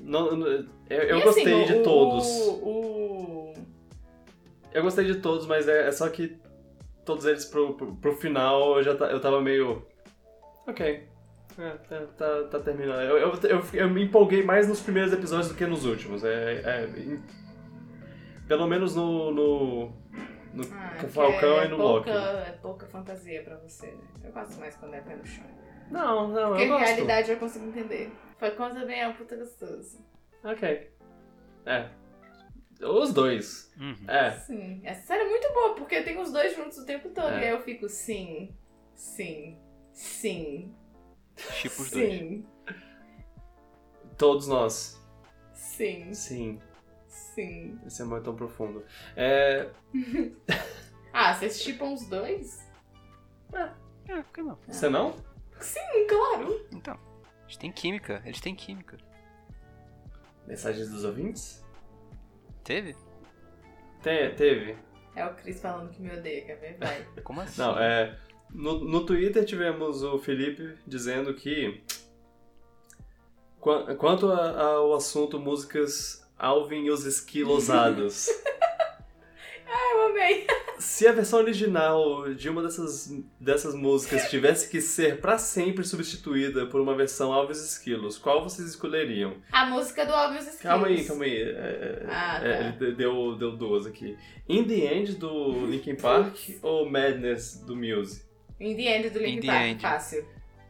não 0.00 0.46
eu, 0.90 1.02
eu 1.02 1.16
assim, 1.18 1.24
gostei 1.24 1.64
de 1.64 1.74
o, 1.74 1.82
todos. 1.84 2.26
O, 2.60 3.54
Eu 4.72 4.82
gostei 4.82 5.04
de 5.04 5.16
todos, 5.16 5.46
mas 5.46 5.68
é, 5.68 5.86
é 5.86 5.92
só 5.92 6.08
que 6.08 6.36
todos 7.04 7.24
eles 7.24 7.44
pro, 7.44 7.74
pro, 7.74 7.94
pro, 7.94 8.16
final 8.16 8.78
eu 8.78 8.82
já 8.82 8.92
eu 8.92 9.20
tava 9.20 9.40
meio. 9.40 9.86
Ok. 10.66 11.06
É, 11.58 11.70
tá, 11.70 12.06
tá, 12.16 12.44
tá 12.44 12.60
terminando. 12.60 13.00
Eu, 13.00 13.18
eu, 13.18 13.34
eu, 13.42 13.64
eu, 13.72 13.90
me 13.90 14.04
empolguei 14.04 14.44
mais 14.44 14.68
nos 14.68 14.80
primeiros 14.80 15.12
episódios 15.12 15.48
do 15.48 15.54
que 15.54 15.66
nos 15.66 15.84
últimos. 15.84 16.22
É, 16.24 16.62
é 16.64 16.88
pelo 18.46 18.66
menos 18.66 18.94
no, 18.94 19.30
no 19.30 19.92
no 20.54 20.64
ah, 20.72 21.08
Falcão 21.08 21.60
é 21.60 21.66
e 21.66 21.68
no 21.68 21.76
pouca, 21.76 22.10
Loki. 22.14 22.48
É 22.48 22.58
pouca 22.62 22.86
fantasia 22.86 23.42
pra 23.42 23.56
você, 23.56 23.86
né? 23.86 24.04
Eu 24.24 24.32
gosto 24.32 24.58
mais 24.58 24.76
quando 24.76 24.94
é 24.94 25.00
pé 25.00 25.16
no 25.16 25.26
chão. 25.26 25.44
Não, 25.90 26.28
não, 26.28 26.48
Porque 26.50 26.64
eu 26.64 26.68
gosto. 26.68 26.84
realidade 26.84 27.30
eu 27.30 27.38
consigo 27.38 27.66
entender. 27.66 28.12
Falcão 28.38 28.70
também 28.70 29.00
é 29.00 29.08
um 29.08 29.14
puta 29.14 29.36
gostoso. 29.36 30.04
Ok. 30.44 30.90
É. 31.66 31.88
Os 32.80 33.12
dois. 33.12 33.72
Uhum. 33.78 34.08
É. 34.08 34.30
Sim. 34.30 34.80
Essa 34.84 35.06
série 35.06 35.24
é 35.24 35.28
muito 35.28 35.52
boa, 35.52 35.74
porque 35.74 36.02
tem 36.02 36.18
os 36.18 36.32
dois 36.32 36.54
juntos 36.54 36.78
o 36.78 36.86
tempo 36.86 37.08
todo. 37.10 37.32
É. 37.32 37.40
E 37.40 37.44
aí 37.44 37.50
eu 37.50 37.60
fico, 37.60 37.88
sim, 37.88 38.54
sim, 38.94 39.58
sim. 39.92 40.74
Tipo 41.60 41.82
os 41.82 41.88
sim. 41.88 42.44
dois. 42.66 42.78
Todos 44.16 44.48
nós. 44.48 45.00
Sim. 45.52 46.12
Sim. 46.12 46.60
Sim. 47.06 47.78
Esse 47.86 48.02
amor 48.02 48.20
é 48.20 48.22
tão 48.22 48.34
profundo. 48.34 48.84
É. 49.16 49.70
ah, 51.12 51.34
vocês 51.34 51.60
chipam 51.60 51.92
os 51.92 52.06
dois? 52.08 52.66
É, 53.52 53.70
é, 54.12 54.22
por 54.22 54.32
que 54.32 54.42
não? 54.42 54.58
Você 54.66 54.88
não? 54.88 55.14
Sim, 55.60 56.06
claro. 56.08 56.66
Então, 56.72 56.98
eles 57.44 57.56
têm 57.56 57.72
química, 57.72 58.22
eles 58.24 58.40
têm 58.40 58.54
química. 58.54 58.98
Mensagens 60.46 60.88
dos 60.90 61.04
ouvintes? 61.04 61.64
Teve? 62.64 62.94
Te, 64.02 64.30
teve. 64.36 64.76
É 65.14 65.26
o 65.26 65.34
Cris 65.34 65.60
falando 65.60 65.90
que 65.90 66.00
me 66.00 66.16
odeia, 66.16 66.44
quer 66.44 66.56
ver? 66.56 66.76
Vai. 66.78 67.04
Como 67.22 67.40
assim? 67.40 67.60
Não, 67.60 67.78
é. 67.78 68.16
No, 68.52 68.78
no 68.80 69.04
Twitter 69.04 69.44
tivemos 69.44 70.02
o 70.02 70.18
Felipe 70.18 70.74
dizendo 70.86 71.34
que. 71.34 71.80
Quanto 73.60 74.30
ao 74.30 74.94
assunto 74.94 75.38
músicas 75.38 76.24
Alvin 76.38 76.84
e 76.84 76.90
os 76.90 77.04
Esquilosados. 77.04 78.28
ah, 79.66 79.94
eu 79.94 80.06
amei. 80.06 80.46
Se 80.78 81.08
a 81.08 81.12
versão 81.12 81.40
original 81.40 82.32
de 82.32 82.48
uma 82.48 82.62
dessas, 82.62 83.12
dessas 83.40 83.74
músicas 83.74 84.30
tivesse 84.30 84.70
que 84.70 84.80
ser 84.80 85.20
pra 85.20 85.36
sempre 85.36 85.82
substituída 85.84 86.66
por 86.66 86.80
uma 86.80 86.94
versão 86.94 87.32
Alves 87.32 87.58
Esquilos, 87.58 88.16
qual 88.16 88.44
vocês 88.44 88.68
escolheriam? 88.68 89.34
A 89.50 89.66
música 89.66 90.06
do 90.06 90.12
Alves 90.12 90.42
Esquilos. 90.42 90.62
Calma 90.62 90.86
aí, 90.86 91.04
calma 91.04 91.24
aí. 91.24 91.42
É, 91.42 92.06
Ah, 92.08 92.40
é, 92.44 92.70
tá. 92.72 92.78
ele 92.80 92.92
deu, 92.94 93.34
deu 93.36 93.56
duas 93.56 93.86
aqui. 93.86 94.16
In 94.48 94.64
the 94.64 94.94
End 94.94 95.16
do 95.16 95.66
Linkin 95.66 95.96
Park 95.96 96.36
ou 96.62 96.88
Madness 96.88 97.60
do 97.66 97.74
Muse? 97.74 98.27
In 98.60 98.76
the 98.76 98.82
End 98.82 99.10
do 99.10 99.18
In 99.20 99.22
Linkin 99.22 99.40
the 99.40 99.46
Park, 99.46 99.62
End. 99.64 99.80
fácil. 99.82 100.26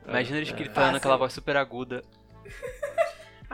Imagina 0.06 0.36
eles 0.38 0.50
É. 0.50 0.52
gritando 0.52 0.74
Fácil. 0.84 0.96
aquela 0.96 1.16
voz 1.16 1.32
super 1.32 1.56
aguda. 1.56 2.02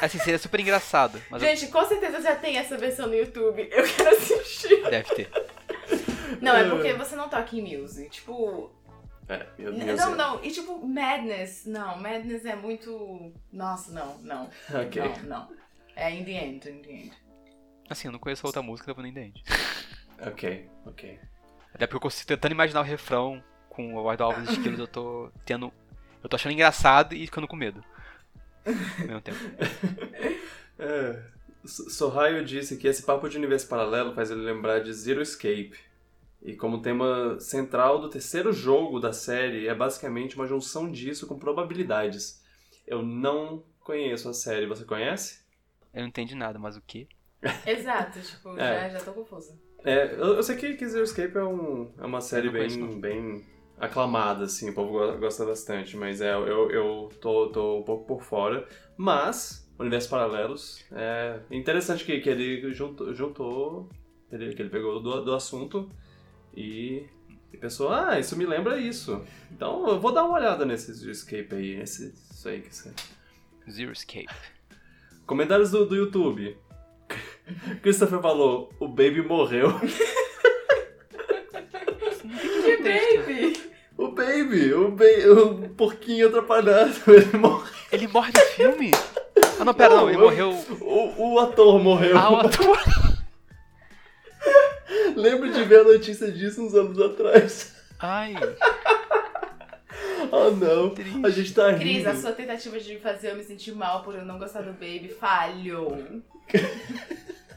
Assim, 0.00 0.18
seria 0.18 0.38
super 0.38 0.60
engraçado, 0.60 1.20
mas 1.30 1.42
eu- 1.42 1.48
Gente, 1.48 1.68
com 1.70 1.84
certeza 1.86 2.20
já 2.20 2.36
tem 2.36 2.58
essa 2.58 2.76
versão 2.76 3.06
no 3.06 3.14
YouTube. 3.14 3.62
Eu 3.72 3.84
quero 3.84 4.10
assistir. 4.16 4.82
deve 4.90 5.14
ter. 5.14 5.30
Não, 6.42 6.54
é 6.56 6.68
porque 6.68 6.92
você 6.92 7.16
não 7.16 7.28
toca 7.28 7.56
em 7.56 7.78
Muse. 7.78 8.08
Tipo, 8.10 8.70
É, 9.28 9.46
meu 9.58 9.72
Deus. 9.72 9.98
Não, 9.98 10.14
não. 10.14 10.44
E 10.44 10.50
tipo, 10.50 10.86
Madness. 10.86 11.64
Não, 11.64 11.96
Madness 11.98 12.44
é 12.44 12.54
muito. 12.54 13.32
Nossa, 13.50 13.90
não, 13.92 14.18
não. 14.18 14.50
Ok. 14.74 15.02
Não, 15.22 15.24
não. 15.48 15.48
É 15.96 16.10
In 16.10 16.24
the 16.24 16.32
End, 16.32 16.68
In 16.68 16.82
the 16.82 16.92
End. 16.92 17.12
Assim, 17.88 18.08
eu 18.08 18.12
não 18.12 18.18
conheço 18.18 18.46
a 18.46 18.48
outra 18.48 18.60
música, 18.62 18.90
então 18.90 18.92
eu 18.92 18.96
vou 18.96 19.02
nem 19.02 19.12
entende. 19.12 19.42
Ok, 20.26 20.68
ok. 20.84 21.18
Até 21.74 21.86
porque 21.86 21.96
eu 21.96 22.00
consigo 22.00 22.28
tentando 22.28 22.52
imaginar 22.52 22.80
o 22.80 22.84
refrão 22.84 23.42
com 23.68 23.98
a 23.98 24.02
voz 24.02 24.16
do 24.16 24.24
Alves 24.24 24.48
Esquilos, 24.48 24.78
eu 24.78 24.86
tô 24.86 25.30
tendo. 25.44 25.72
Eu 26.22 26.28
tô 26.28 26.36
achando 26.36 26.52
engraçado 26.52 27.14
e 27.14 27.26
ficando 27.26 27.48
com 27.48 27.56
medo. 27.56 27.84
Ao 28.64 29.06
mesmo 29.06 29.20
tempo. 29.20 29.38
É, 30.76 31.22
Sorraio 31.64 32.44
disse 32.44 32.76
que 32.76 32.88
esse 32.88 33.04
papo 33.04 33.28
de 33.28 33.38
universo 33.38 33.68
paralelo 33.68 34.12
faz 34.12 34.28
ele 34.28 34.40
lembrar 34.40 34.80
de 34.80 34.92
Zero 34.92 35.22
Escape. 35.22 35.78
E 36.42 36.56
como 36.56 36.82
tema 36.82 37.38
central 37.38 38.00
do 38.00 38.10
terceiro 38.10 38.52
jogo 38.52 38.98
da 38.98 39.12
série 39.12 39.68
é 39.68 39.74
basicamente 39.74 40.34
uma 40.34 40.48
junção 40.48 40.90
disso 40.90 41.28
com 41.28 41.38
probabilidades. 41.38 42.42
Eu 42.84 43.02
não 43.02 43.62
conheço 43.78 44.28
a 44.28 44.34
série, 44.34 44.66
você 44.66 44.84
conhece? 44.84 45.44
Eu 45.92 46.00
não 46.00 46.08
entendi 46.08 46.34
nada, 46.34 46.58
mas 46.58 46.76
o 46.76 46.82
quê? 46.84 47.06
Exato, 47.64 48.20
tipo, 48.20 48.58
É. 48.58 48.90
já, 48.90 48.98
já 48.98 49.04
tô 49.04 49.12
confusa. 49.12 49.56
É, 49.84 50.14
eu, 50.14 50.36
eu 50.36 50.42
sei 50.42 50.56
que, 50.56 50.88
Zero 50.88 51.04
Escape 51.04 51.36
é, 51.36 51.44
um, 51.44 51.92
é 51.98 52.06
uma 52.06 52.20
série 52.20 52.50
conheço, 52.50 52.78
bem, 52.78 53.00
bem 53.00 53.46
aclamada, 53.78 54.44
assim, 54.46 54.70
o 54.70 54.74
povo 54.74 54.92
go- 54.92 55.18
gosta 55.18 55.44
bastante, 55.44 55.96
mas 55.96 56.20
é, 56.22 56.32
eu, 56.34 56.70
eu 56.70 57.10
tô, 57.20 57.50
tô 57.50 57.80
um 57.80 57.82
pouco 57.82 58.06
por 58.06 58.22
fora. 58.22 58.66
Mas, 58.96 59.70
Universos 59.78 60.08
Paralelos, 60.08 60.84
é 60.92 61.38
interessante 61.50 62.04
que, 62.04 62.18
que 62.20 62.30
ele 62.30 62.72
juntou, 62.72 63.12
juntou 63.14 63.88
ele, 64.32 64.54
que 64.54 64.62
ele 64.62 64.70
pegou 64.70 65.00
do, 65.02 65.22
do 65.22 65.34
assunto 65.34 65.90
e, 66.56 67.04
e 67.52 67.56
pensou, 67.58 67.92
ah, 67.92 68.18
isso 68.18 68.38
me 68.38 68.46
lembra 68.46 68.78
isso. 68.78 69.22
Então 69.52 69.86
eu 69.88 70.00
vou 70.00 70.12
dar 70.12 70.24
uma 70.24 70.38
olhada 70.38 70.64
nesse 70.64 70.94
Zero 70.94 71.10
Escape 71.12 71.54
aí, 71.54 71.80
esse, 71.80 72.14
isso 72.30 72.48
aí 72.48 72.62
que 72.62 72.74
você... 72.74 72.90
Zero 73.70 73.92
Escape. 73.92 74.28
Comentários 75.26 75.70
do, 75.70 75.84
do 75.86 75.94
YouTube. 75.96 76.56
Christopher 77.82 78.20
falou, 78.20 78.70
o 78.80 78.88
Baby 78.88 79.22
morreu. 79.22 79.78
Que 82.62 82.76
baby! 82.78 83.62
O 83.96 84.08
Baby, 84.08 84.72
o, 84.72 84.90
ba 84.90 85.04
o 85.40 85.68
porquinho 85.70 86.26
atrapalhado, 86.28 86.94
ele 87.08 87.36
morreu. 87.38 87.72
Ele 87.92 88.08
morre 88.08 88.32
no 88.34 88.40
filme? 88.40 88.90
Ah, 89.60 89.64
não, 89.64 89.74
pera, 89.74 89.94
não, 89.94 90.08
ele 90.08 90.18
Não, 90.18 90.24
eu- 90.32 90.52
morreu. 90.52 90.64
O, 90.80 91.34
o 91.34 91.38
ator 91.38 91.80
morreu. 91.80 92.16
Ah, 92.18 92.30
o 92.32 92.36
ator. 92.44 92.78
Lembro 95.14 95.52
de 95.52 95.62
ver 95.64 95.80
a 95.80 95.84
notícia 95.84 96.30
disso 96.32 96.60
uns 96.62 96.74
anos 96.74 96.98
atrás. 97.00 97.74
Ai, 98.00 98.34
Oh 100.32 100.50
não, 100.50 100.90
Triste. 100.90 101.20
a 101.24 101.30
gente 101.30 101.54
tá 101.54 101.72
Cris, 101.74 101.98
rindo. 101.98 102.08
a 102.10 102.16
sua 102.16 102.32
tentativa 102.32 102.78
de 102.80 102.98
fazer 102.98 103.30
eu 103.30 103.36
me 103.36 103.44
sentir 103.44 103.72
mal 103.72 104.02
por 104.02 104.14
eu 104.16 104.24
não 104.24 104.38
gostar 104.38 104.62
do 104.62 104.72
baby 104.72 105.14
falhou. 105.20 105.96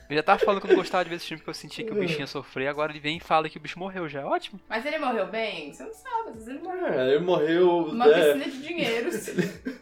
Eu 0.09 0.15
já 0.15 0.23
tava 0.23 0.39
falando 0.39 0.61
que 0.61 0.67
eu 0.67 0.69
não 0.69 0.77
gostava 0.77 1.03
de 1.03 1.09
ver 1.09 1.15
esse 1.17 1.25
filme 1.27 1.39
porque 1.39 1.49
eu 1.49 1.53
sentia 1.53 1.85
que 1.85 1.91
o 1.91 1.95
bichinho 1.95 2.21
ia 2.21 2.27
sofrer, 2.27 2.67
agora 2.67 2.91
ele 2.91 2.99
vem 2.99 3.17
e 3.17 3.19
fala 3.19 3.49
que 3.49 3.57
o 3.57 3.61
bicho 3.61 3.77
morreu 3.79 4.07
já. 4.07 4.25
Ótimo. 4.25 4.59
Mas 4.69 4.85
ele 4.85 4.97
morreu 4.99 5.27
bem? 5.27 5.73
Você 5.73 5.83
não 5.83 5.93
sabe, 5.93 6.29
às 6.29 6.33
vezes 6.35 6.47
ele 6.47 6.59
morreu. 6.59 6.87
É, 6.87 7.09
ele 7.15 7.19
morreu. 7.23 7.77
Uma 7.87 8.07
é, 8.07 8.33
piscina 8.33 8.51
de 8.51 8.67
dinheiros. 8.67 9.25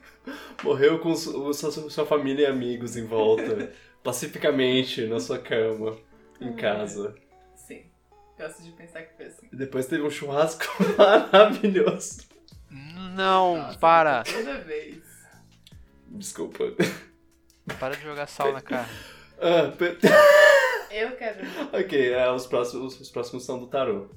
morreu 0.63 0.99
com 0.99 1.15
su- 1.15 1.53
sua, 1.53 1.71
sua 1.89 2.05
família 2.05 2.43
e 2.43 2.45
amigos 2.51 2.95
em 2.97 3.05
volta. 3.05 3.71
pacificamente 4.03 5.07
na 5.07 5.19
sua 5.19 5.39
cama, 5.39 5.97
em 6.39 6.49
Hum. 6.49 6.55
casa. 6.55 7.15
Sim, 7.55 7.85
gosto 8.37 8.61
de 8.61 8.71
pensar 8.71 9.01
que 9.01 9.15
foi 9.17 9.25
assim. 9.25 9.47
E 9.51 9.55
depois 9.55 9.87
teve 9.87 10.03
um 10.03 10.11
churrasco 10.11 10.63
maravilhoso. 10.95 12.19
Não, 12.69 13.57
Nossa, 13.57 13.79
para. 13.79 14.23
Toda 14.23 14.59
vez. 14.59 15.01
Desculpa. 16.07 16.65
Para 17.79 17.95
de 17.95 18.03
jogar 18.03 18.27
sal 18.27 18.51
na 18.53 18.61
cara. 18.61 18.87
Ah, 19.39 19.71
pe- 19.77 19.97
Eu 20.91 21.15
quero. 21.17 21.39
ok, 21.73 22.13
é, 22.13 22.31
os, 22.31 22.47
próximos, 22.47 22.99
os 22.99 23.09
próximos 23.09 23.43
são 23.45 23.59
do 23.59 23.67
tarô. 23.67 24.09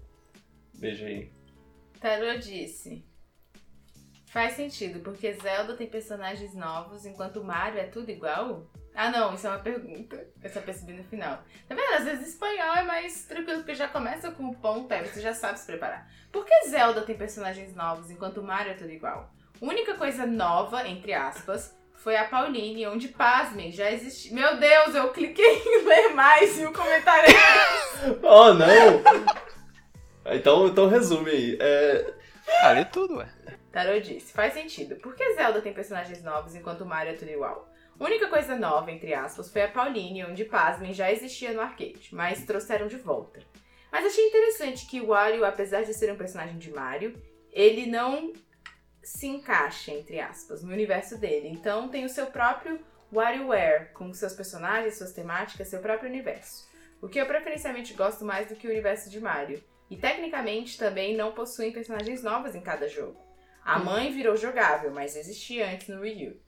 Beijo 0.75 1.05
aí. 1.05 1.33
Tarô 2.01 2.37
disse. 2.39 3.05
Faz 4.27 4.55
sentido, 4.55 5.01
porque 5.01 5.33
Zelda 5.33 5.75
tem 5.75 5.87
personagens 5.89 6.55
novos, 6.55 7.07
enquanto 7.07 7.43
Mario 7.43 7.81
é 7.81 7.87
tudo 7.87 8.11
igual? 8.11 8.71
Ah, 8.95 9.11
não, 9.11 9.35
isso 9.35 9.47
é 9.47 9.51
uma 9.51 9.59
pergunta. 9.59 10.29
Eu 10.43 10.51
só 10.51 10.61
percebi 10.61 10.93
no 10.93 11.03
final. 11.05 11.43
Tá 11.69 11.75
vendo? 11.75 11.95
Às 11.95 12.05
vezes 12.05 12.29
espanhol 12.29 12.77
é 12.77 12.83
mais 12.83 13.25
tranquilo, 13.25 13.61
porque 13.61 13.75
já 13.75 13.89
começa 13.89 14.31
com 14.31 14.45
o 14.51 14.55
ponto, 14.57 14.93
aí 14.93 15.05
você 15.09 15.21
já 15.21 15.33
sabe 15.33 15.59
se 15.59 15.67
preparar. 15.67 16.09
Por 16.31 16.45
que 16.45 16.69
Zelda 16.69 17.03
tem 17.03 17.17
personagens 17.17 17.75
novos, 17.75 18.11
enquanto 18.11 18.43
Mario 18.43 18.73
é 18.73 18.75
tudo 18.77 18.91
igual? 18.91 19.33
Única 19.61 19.95
coisa 19.95 20.27
nova, 20.27 20.87
entre 20.87 21.13
aspas, 21.15 21.77
foi 21.99 22.17
a 22.17 22.25
Pauline, 22.25 22.87
onde, 22.87 23.09
pasmem, 23.09 23.71
já 23.73 23.91
existe. 23.91 24.33
Meu 24.33 24.57
Deus, 24.57 24.95
eu 24.95 25.11
cliquei 25.13 25.45
em 25.65 25.85
ler 25.85 26.15
mais 26.15 26.59
e 26.59 26.65
o 26.65 26.73
comentário 26.73 27.29
é 27.29 28.11
Oh, 28.23 28.55
não! 28.55 29.03
então, 30.35 30.69
então 30.69 30.89
resume 30.89 31.31
aí. 31.31 31.59
É, 31.61 32.15
Ah, 32.63 32.71
lê 32.73 32.85
tudo, 32.85 33.17
ué. 33.17 33.29
Tarot 33.73 34.01
disse, 34.01 34.33
faz 34.33 34.55
sentido. 34.55 34.97
Por 34.97 35.15
que 35.15 35.35
Zelda 35.35 35.61
tem 35.61 35.73
personagens 35.73 36.23
novos 36.23 36.55
enquanto 36.55 36.87
Mario 36.87 37.13
é 37.13 37.17
tudo 37.17 37.31
igual? 37.31 37.69
Única 38.01 38.29
coisa 38.29 38.57
nova, 38.57 38.91
entre 38.93 39.13
aspas, 39.13 39.53
foi 39.53 39.63
a 39.63 39.69
Pauline, 39.69 40.25
onde, 40.25 40.45
pasmem, 40.45 40.95
já 40.95 41.11
existia 41.11 41.53
no 41.53 41.61
arcade, 41.61 42.09
mas 42.13 42.45
trouxeram 42.45 42.87
de 42.87 42.97
volta. 42.97 43.41
Mas 43.91 44.07
achei 44.07 44.25
interessante 44.29 44.87
que 44.87 45.01
o 45.01 45.09
Wario, 45.09 45.45
apesar 45.45 45.83
de 45.83 45.93
ser 45.93 46.13
um 46.13 46.17
personagem 46.17 46.59
de 46.59 46.71
Mario, 46.71 47.21
ele 47.53 47.87
não 47.87 48.33
se 49.09 49.27
encaixa, 49.27 49.91
entre 49.91 50.21
aspas, 50.21 50.63
no 50.63 50.71
universo 50.71 51.17
dele. 51.17 51.49
Então 51.49 51.89
tem 51.89 52.05
o 52.05 52.11
seu 52.11 52.27
próprio 52.27 52.79
WarioWare, 53.11 53.93
com 53.95 54.13
seus 54.13 54.35
personagens, 54.35 54.99
suas 54.99 55.13
temáticas, 55.13 55.69
seu 55.69 55.81
próprio 55.81 56.11
universo. 56.11 56.69
O 57.01 57.09
que 57.09 57.19
eu 57.19 57.25
preferencialmente 57.25 57.95
gosto 57.95 58.25
mais 58.25 58.49
do 58.49 58.55
que 58.55 58.67
o 58.67 58.71
universo 58.71 59.09
de 59.09 59.19
Mario. 59.19 59.65
E 59.91 59.97
tecnicamente 59.97 60.77
também 60.77 61.17
não 61.17 61.33
possuem 61.33 61.73
personagens 61.73 62.23
novas 62.23 62.55
em 62.55 62.61
cada 62.61 62.87
jogo. 62.87 63.19
A 63.65 63.79
mãe 63.79 64.13
virou 64.13 64.37
jogável, 64.37 64.91
mas 64.91 65.17
existia 65.17 65.71
antes 65.71 65.89
no 65.89 66.03
Wii 66.03 66.29
U. 66.29 66.41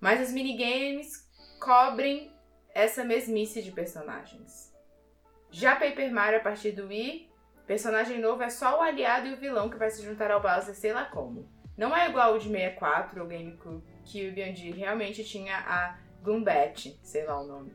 Mas 0.00 0.20
os 0.20 0.32
minigames 0.32 1.28
cobrem 1.60 2.34
essa 2.74 3.04
mesmice 3.04 3.62
de 3.62 3.70
personagens. 3.70 4.74
Já 5.52 5.76
Paper 5.76 6.12
Mario 6.12 6.40
a 6.40 6.42
partir 6.42 6.72
do 6.72 6.88
Wii, 6.88 7.30
personagem 7.68 8.18
novo 8.18 8.42
é 8.42 8.50
só 8.50 8.78
o 8.78 8.82
aliado 8.82 9.28
e 9.28 9.34
o 9.34 9.36
vilão 9.36 9.70
que 9.70 9.78
vai 9.78 9.90
se 9.90 10.02
juntar 10.02 10.32
ao 10.32 10.42
Bowser 10.42 10.74
sei 10.74 10.92
lá 10.92 11.04
como. 11.04 11.59
Não 11.80 11.96
é 11.96 12.10
igual 12.10 12.34
o 12.34 12.38
de 12.38 12.46
64 12.46 13.22
ou 13.22 13.26
GameCube, 13.26 13.82
onde 14.46 14.70
realmente 14.70 15.24
tinha 15.24 15.56
a 15.56 15.96
Goombat, 16.22 17.00
sei 17.02 17.24
lá 17.24 17.40
o 17.40 17.46
nome. 17.46 17.72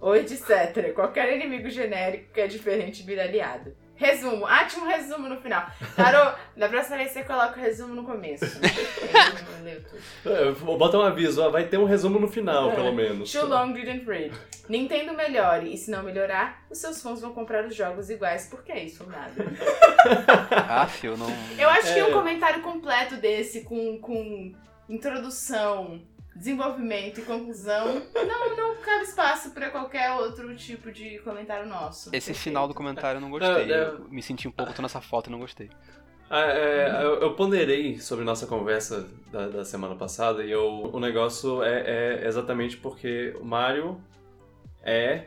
Ou 0.00 0.16
etc. 0.16 0.94
Qualquer 0.94 1.36
inimigo 1.36 1.68
genérico 1.68 2.32
que 2.32 2.40
é 2.40 2.46
diferente 2.46 3.02
vira 3.02 3.24
aliado. 3.24 3.76
Resumo. 3.94 4.46
Ah, 4.46 4.64
tinha 4.64 4.84
um 4.84 4.88
resumo 4.88 5.28
no 5.28 5.40
final. 5.40 5.66
Tarô, 5.94 6.32
da 6.56 6.68
próxima 6.68 6.96
vez 6.96 7.12
você 7.12 7.22
coloca 7.22 7.58
o 7.58 7.62
resumo 7.62 7.94
no 7.94 8.04
começo. 8.04 8.44
Aí 8.44 9.58
eu 9.58 9.64
leio 9.64 9.84
tudo. 9.84 10.34
é, 10.34 10.50
vou 10.52 10.76
botar 10.76 10.98
um 10.98 11.02
aviso, 11.02 11.40
ó, 11.42 11.50
vai 11.50 11.64
ter 11.68 11.78
um 11.78 11.84
resumo 11.84 12.18
no 12.18 12.26
final, 12.26 12.72
É. 12.72 12.74
pelo 12.74 12.92
menos. 12.92 13.30
Too 13.30 13.46
long 13.46 13.72
didn't 13.72 14.04
read. 14.06 14.32
Nintendo 14.68 15.12
melhore, 15.12 15.72
e 15.72 15.76
se 15.76 15.90
não 15.90 16.02
melhorar, 16.02 16.64
os 16.70 16.78
seus 16.78 17.02
fãs 17.02 17.20
vão 17.20 17.32
comprar 17.32 17.64
os 17.66 17.74
jogos 17.76 18.10
iguais. 18.10 18.46
Por 18.48 18.62
que 18.64 18.72
isso? 18.74 19.04
Nada. 19.08 19.32
Ah, 20.74 20.88
eu 21.02 21.16
não. 21.16 21.28
Eu 21.58 21.68
acho 21.70 21.92
que 21.94 22.00
É. 22.00 22.04
um 22.04 22.12
comentário 22.12 22.60
completo 22.62 23.16
desse, 23.16 23.60
com, 23.62 23.98
com 24.00 24.52
introdução, 24.88 26.00
desenvolvimento 26.34 27.20
e 27.20 27.22
conclusão, 27.24 28.02
não, 28.14 28.56
não 28.56 28.76
cabe 28.76 29.04
espaço 29.04 29.50
pra 29.50 29.70
qualquer 29.70 30.10
outro 30.12 30.54
tipo 30.56 30.90
de 30.90 31.18
comentário 31.20 31.68
nosso. 31.68 32.08
Esse 32.08 32.26
Perfeito. 32.28 32.38
final 32.38 32.66
do 32.68 32.74
comentário 32.74 33.18
eu 33.18 33.20
não 33.20 33.30
gostei. 33.30 33.70
É, 33.70 33.72
é. 33.72 33.84
Eu 33.88 34.04
me 34.08 34.22
senti 34.22 34.48
um 34.48 34.52
pouco 34.52 34.72
tô 34.72 34.82
nessa 34.82 35.00
foto 35.00 35.28
e 35.28 35.30
não 35.30 35.38
gostei. 35.38 35.70
Ah, 36.30 36.40
é, 36.46 37.04
eu, 37.04 37.20
eu 37.20 37.34
ponderei 37.34 37.98
sobre 37.98 38.24
nossa 38.24 38.46
conversa 38.46 39.06
da, 39.30 39.48
da 39.48 39.64
semana 39.66 39.94
passada 39.94 40.42
e 40.42 40.50
eu, 40.50 40.90
o 40.90 40.98
negócio 40.98 41.62
é, 41.62 42.20
é 42.22 42.26
exatamente 42.26 42.78
porque 42.78 43.36
o 43.38 43.44
Mario 43.44 44.00
é 44.82 45.26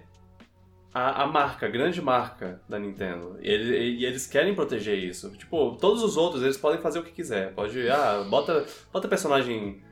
a, 0.92 1.22
a 1.24 1.28
marca, 1.28 1.68
a 1.68 1.70
grande 1.70 2.02
marca 2.02 2.60
da 2.68 2.80
Nintendo. 2.80 3.38
E, 3.42 3.48
ele- 3.52 3.78
e 4.00 4.06
eles 4.06 4.26
querem 4.26 4.56
proteger 4.56 4.98
isso. 4.98 5.30
Tipo, 5.38 5.78
todos 5.80 6.02
os 6.02 6.18
outros, 6.18 6.42
eles 6.42 6.58
podem 6.58 6.82
fazer 6.82 6.98
o 6.98 7.04
que 7.04 7.12
quiser. 7.12 7.54
Pode, 7.54 7.88
ah, 7.88 8.26
bota, 8.28 8.66
bota 8.92 9.08
personagem 9.08 9.84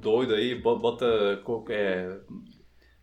doido 0.00 0.34
aí, 0.34 0.54
bo- 0.54 0.78
bota 0.78 1.06
é, 1.70 2.18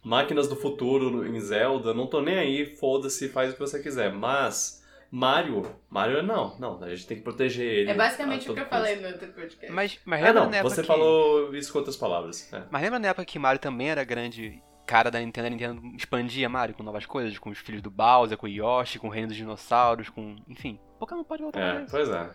máquinas 0.03 0.47
do 0.47 0.55
futuro 0.55 1.25
em 1.27 1.39
Zelda, 1.39 1.93
não 1.93 2.07
tô 2.07 2.21
nem 2.21 2.37
aí, 2.37 2.75
foda-se, 2.77 3.29
faz 3.29 3.51
o 3.51 3.53
que 3.53 3.59
você 3.59 3.81
quiser. 3.81 4.11
Mas, 4.13 4.83
Mario, 5.11 5.63
Mario 5.89 6.21
não, 6.23 6.57
não, 6.59 6.83
a 6.83 6.89
gente 6.89 7.07
tem 7.07 7.17
que 7.17 7.23
proteger 7.23 7.65
ele. 7.65 7.91
É 7.91 7.93
basicamente 7.93 8.49
o 8.49 8.53
que 8.53 8.59
eu 8.61 8.65
falei 8.65 8.95
no 8.97 9.07
outro 9.07 9.27
podcast. 9.33 9.71
Mas, 9.71 9.99
mas 10.05 10.21
Ah, 10.21 10.25
lembra 10.27 10.41
não, 10.43 10.49
na 10.49 10.57
época 10.57 10.75
você 10.75 10.81
que... 10.81 10.87
falou 10.87 11.55
isso 11.55 11.71
com 11.71 11.79
outras 11.79 11.97
palavras. 11.97 12.51
é. 12.53 12.63
Mas 12.71 12.81
lembra 12.81 12.99
na 12.99 13.07
época 13.09 13.25
que 13.25 13.39
Mario 13.39 13.59
também 13.61 13.89
era 13.89 14.03
grande 14.03 14.61
cara 14.85 15.11
da 15.11 15.19
Nintendo, 15.19 15.45
a 15.45 15.49
Nintendo 15.51 15.81
expandia 15.95 16.49
Mario 16.49 16.73
com 16.73 16.81
novas 16.81 17.05
coisas, 17.05 17.37
com 17.37 17.51
os 17.51 17.59
filhos 17.59 17.79
do 17.81 17.91
Bowser, 17.91 18.35
com 18.37 18.47
o 18.47 18.49
Yoshi, 18.49 18.97
com 18.97 19.05
o 19.07 19.11
reino 19.11 19.27
dos 19.27 19.37
dinossauros, 19.37 20.09
com... 20.09 20.35
Enfim, 20.47 20.79
Pokémon 20.97 21.23
pode 21.23 21.43
voltar 21.43 21.59
É, 21.81 21.85
pois 21.91 22.09
é. 22.09 22.29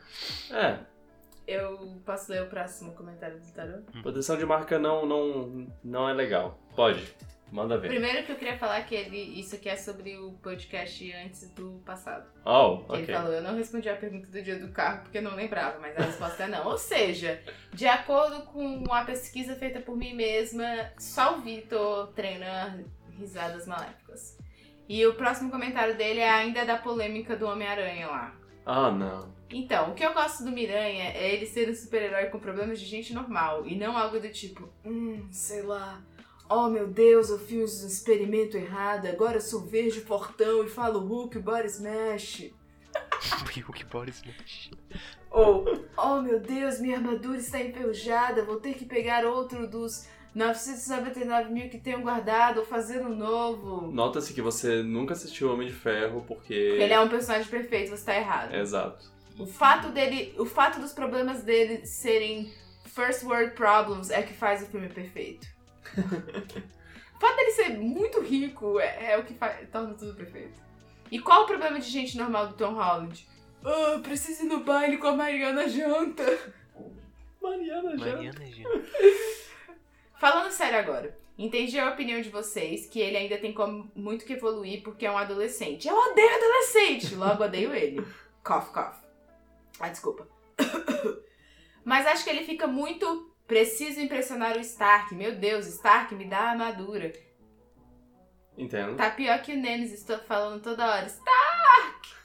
É, 0.52 0.78
Eu 1.46 2.00
posso 2.06 2.32
ler 2.32 2.42
o 2.42 2.46
próximo 2.46 2.92
comentário 2.92 3.38
do 3.38 3.52
Tarô? 3.52 3.78
proteção 4.02 4.36
de 4.36 4.46
marca 4.46 4.78
não, 4.78 5.04
não, 5.04 5.66
não 5.82 6.08
é 6.08 6.14
legal. 6.14 6.58
Pode, 6.74 7.14
manda 7.52 7.76
ver. 7.76 7.88
Primeiro 7.88 8.24
que 8.24 8.32
eu 8.32 8.36
queria 8.36 8.56
falar 8.56 8.80
que 8.86 8.94
ele, 8.94 9.18
isso 9.38 9.54
aqui 9.54 9.68
é 9.68 9.76
sobre 9.76 10.16
o 10.16 10.32
podcast 10.42 11.12
antes 11.12 11.50
do 11.50 11.82
passado. 11.84 12.26
Oh, 12.46 12.78
Que 12.86 12.92
Ele 12.94 13.02
ok. 13.02 13.14
falou, 13.14 13.32
eu 13.32 13.42
não 13.42 13.54
respondi 13.56 13.88
a 13.90 13.96
pergunta 13.96 14.26
do 14.26 14.42
dia 14.42 14.58
do 14.58 14.68
carro 14.72 15.02
porque 15.02 15.18
eu 15.18 15.22
não 15.22 15.34
lembrava, 15.34 15.78
mas 15.78 15.94
a 15.98 16.02
resposta 16.04 16.44
é 16.44 16.48
não. 16.48 16.66
Ou 16.66 16.78
seja, 16.78 17.38
de 17.74 17.86
acordo 17.86 18.42
com 18.46 18.90
a 18.92 19.04
pesquisa 19.04 19.54
feita 19.54 19.80
por 19.80 19.96
mim 19.96 20.14
mesma, 20.14 20.64
só 20.98 21.36
o 21.36 21.40
Vitor 21.42 22.08
treina 22.14 22.82
risadas 23.18 23.66
maléficas. 23.66 24.38
E 24.88 25.06
o 25.06 25.14
próximo 25.14 25.50
comentário 25.50 25.96
dele 25.96 26.20
é 26.20 26.28
ainda 26.30 26.64
da 26.64 26.76
polêmica 26.78 27.36
do 27.36 27.46
Homem-Aranha 27.46 28.06
lá. 28.06 28.34
Ah, 28.64 28.90
não. 28.90 29.32
Então, 29.50 29.90
o 29.90 29.94
que 29.94 30.04
eu 30.04 30.12
gosto 30.14 30.42
do 30.42 30.50
Miranha 30.50 31.10
é 31.12 31.34
ele 31.34 31.46
ser 31.46 31.68
um 31.68 31.74
super-herói 31.74 32.26
com 32.26 32.38
problemas 32.38 32.80
de 32.80 32.86
gente 32.86 33.12
normal 33.12 33.66
e 33.66 33.76
não 33.76 33.96
algo 33.96 34.18
do 34.18 34.28
tipo, 34.30 34.68
hum, 34.84 35.28
sei 35.30 35.62
lá, 35.62 36.02
oh 36.48 36.68
meu 36.68 36.88
Deus, 36.88 37.30
eu 37.30 37.38
fiz 37.38 37.84
um 37.84 37.86
experimento 37.86 38.56
errado, 38.56 39.06
agora 39.06 39.36
eu 39.36 39.40
sou 39.40 39.60
verde 39.60 40.00
fortão 40.00 40.64
e 40.64 40.68
falo 40.68 41.00
Hulk, 41.00 41.38
body 41.38 41.66
smash. 41.68 42.50
Que 43.52 43.84
Boris 43.84 44.22
mexe. 44.22 44.70
Ou, 45.30 45.64
oh 45.96 46.20
meu 46.20 46.38
Deus, 46.38 46.80
minha 46.80 46.96
armadura 46.96 47.38
está 47.38 47.60
enferrujada, 47.60 48.44
vou 48.44 48.60
ter 48.60 48.74
que 48.74 48.84
pegar 48.84 49.24
outro 49.24 49.66
dos 49.68 50.06
999 50.35 51.52
mil 51.52 51.69
que 51.69 51.78
tenho 51.78 52.01
guardado 52.01 52.59
ou 52.59 52.66
fazer 52.66 53.01
um 53.01 53.15
novo. 53.15 53.93
Nota-se 53.93 54.35
que 54.35 54.43
você 54.43 54.82
nunca 54.82 55.15
assistiu 55.15 55.52
Homem 55.52 55.69
de 55.69 55.74
Ferro 55.74 56.24
porque. 56.27 56.55
Ele 56.55 56.93
é 56.93 57.01
um 57.01 57.09
personagem 57.09 57.48
perfeito, 57.48 57.90
você 57.90 58.05
tá 58.05 58.16
errado. 58.16 58.55
Exato. 58.55 59.12
O 59.39 59.47
fato 59.47 59.90
dele, 59.90 60.35
o 60.39 60.44
fato 60.44 60.81
dos 60.81 60.93
problemas 60.93 61.43
dele 61.43 61.86
serem 61.86 62.52
first 62.85 63.23
world 63.24 63.52
problems 63.55 64.11
é 64.11 64.23
que 64.23 64.32
faz 64.32 64.62
o 64.62 64.66
filme 64.66 64.89
perfeito. 64.89 65.47
o 65.97 67.20
fato 67.20 67.36
dele 67.36 67.51
ser 67.52 67.69
muito 67.78 68.20
rico 68.20 68.78
é, 68.81 69.12
é 69.12 69.19
o 69.19 69.24
que 69.24 69.35
faz, 69.35 69.69
torna 69.70 69.94
tudo 69.94 70.15
perfeito. 70.15 70.62
E 71.11 71.19
qual 71.19 71.44
o 71.44 71.47
problema 71.47 71.78
de 71.78 71.89
gente 71.89 72.16
normal 72.16 72.48
do 72.48 72.55
Tom 72.55 72.74
Holland? 72.74 73.27
Ah, 73.65 74.01
preciso 74.02 74.44
ir 74.44 74.48
no 74.48 74.65
baile 74.65 74.98
com 74.98 75.06
a 75.06 75.16
Mariana 75.16 75.69
Janta. 75.69 76.39
Mariana 77.40 77.97
já. 77.97 78.16
Mariana 78.16 78.47
Jean. 78.47 78.69
Falando 80.24 80.51
sério 80.52 80.78
agora, 80.78 81.14
entendi 81.36 81.78
a 81.78 81.90
opinião 81.90 82.18
de 82.18 82.30
vocês 82.30 82.86
que 82.86 82.98
ele 82.98 83.14
ainda 83.14 83.36
tem 83.36 83.52
como 83.52 83.92
muito 83.94 84.24
que 84.24 84.32
evoluir 84.32 84.82
porque 84.82 85.05
é 85.05 85.10
um 85.10 85.18
adolescente. 85.18 85.86
Eu 85.86 85.94
odeio 85.94 86.34
adolescente, 86.34 87.14
logo 87.14 87.44
odeio 87.44 87.74
ele. 87.74 88.02
Cough, 88.42 88.72
cough. 88.72 88.94
Ah, 89.78 89.90
desculpa. 89.90 90.26
Mas 91.84 92.06
acho 92.06 92.24
que 92.24 92.30
ele 92.30 92.42
fica 92.42 92.66
muito 92.66 93.34
preciso 93.46 94.01
impressionar 94.01 94.56
o 94.56 94.60
Stark. 94.60 95.14
Meu 95.14 95.36
Deus, 95.36 95.66
Stark, 95.66 96.14
me 96.14 96.24
dá 96.24 96.38
a 96.38 96.51
armadura. 96.52 97.12
Entendo. 98.56 98.96
Tá 98.96 99.10
pior 99.10 99.42
que 99.42 99.52
o 99.52 99.56
Nemesis, 99.56 100.01
estou 100.01 100.16
falando 100.20 100.62
toda 100.62 100.90
hora. 100.90 101.06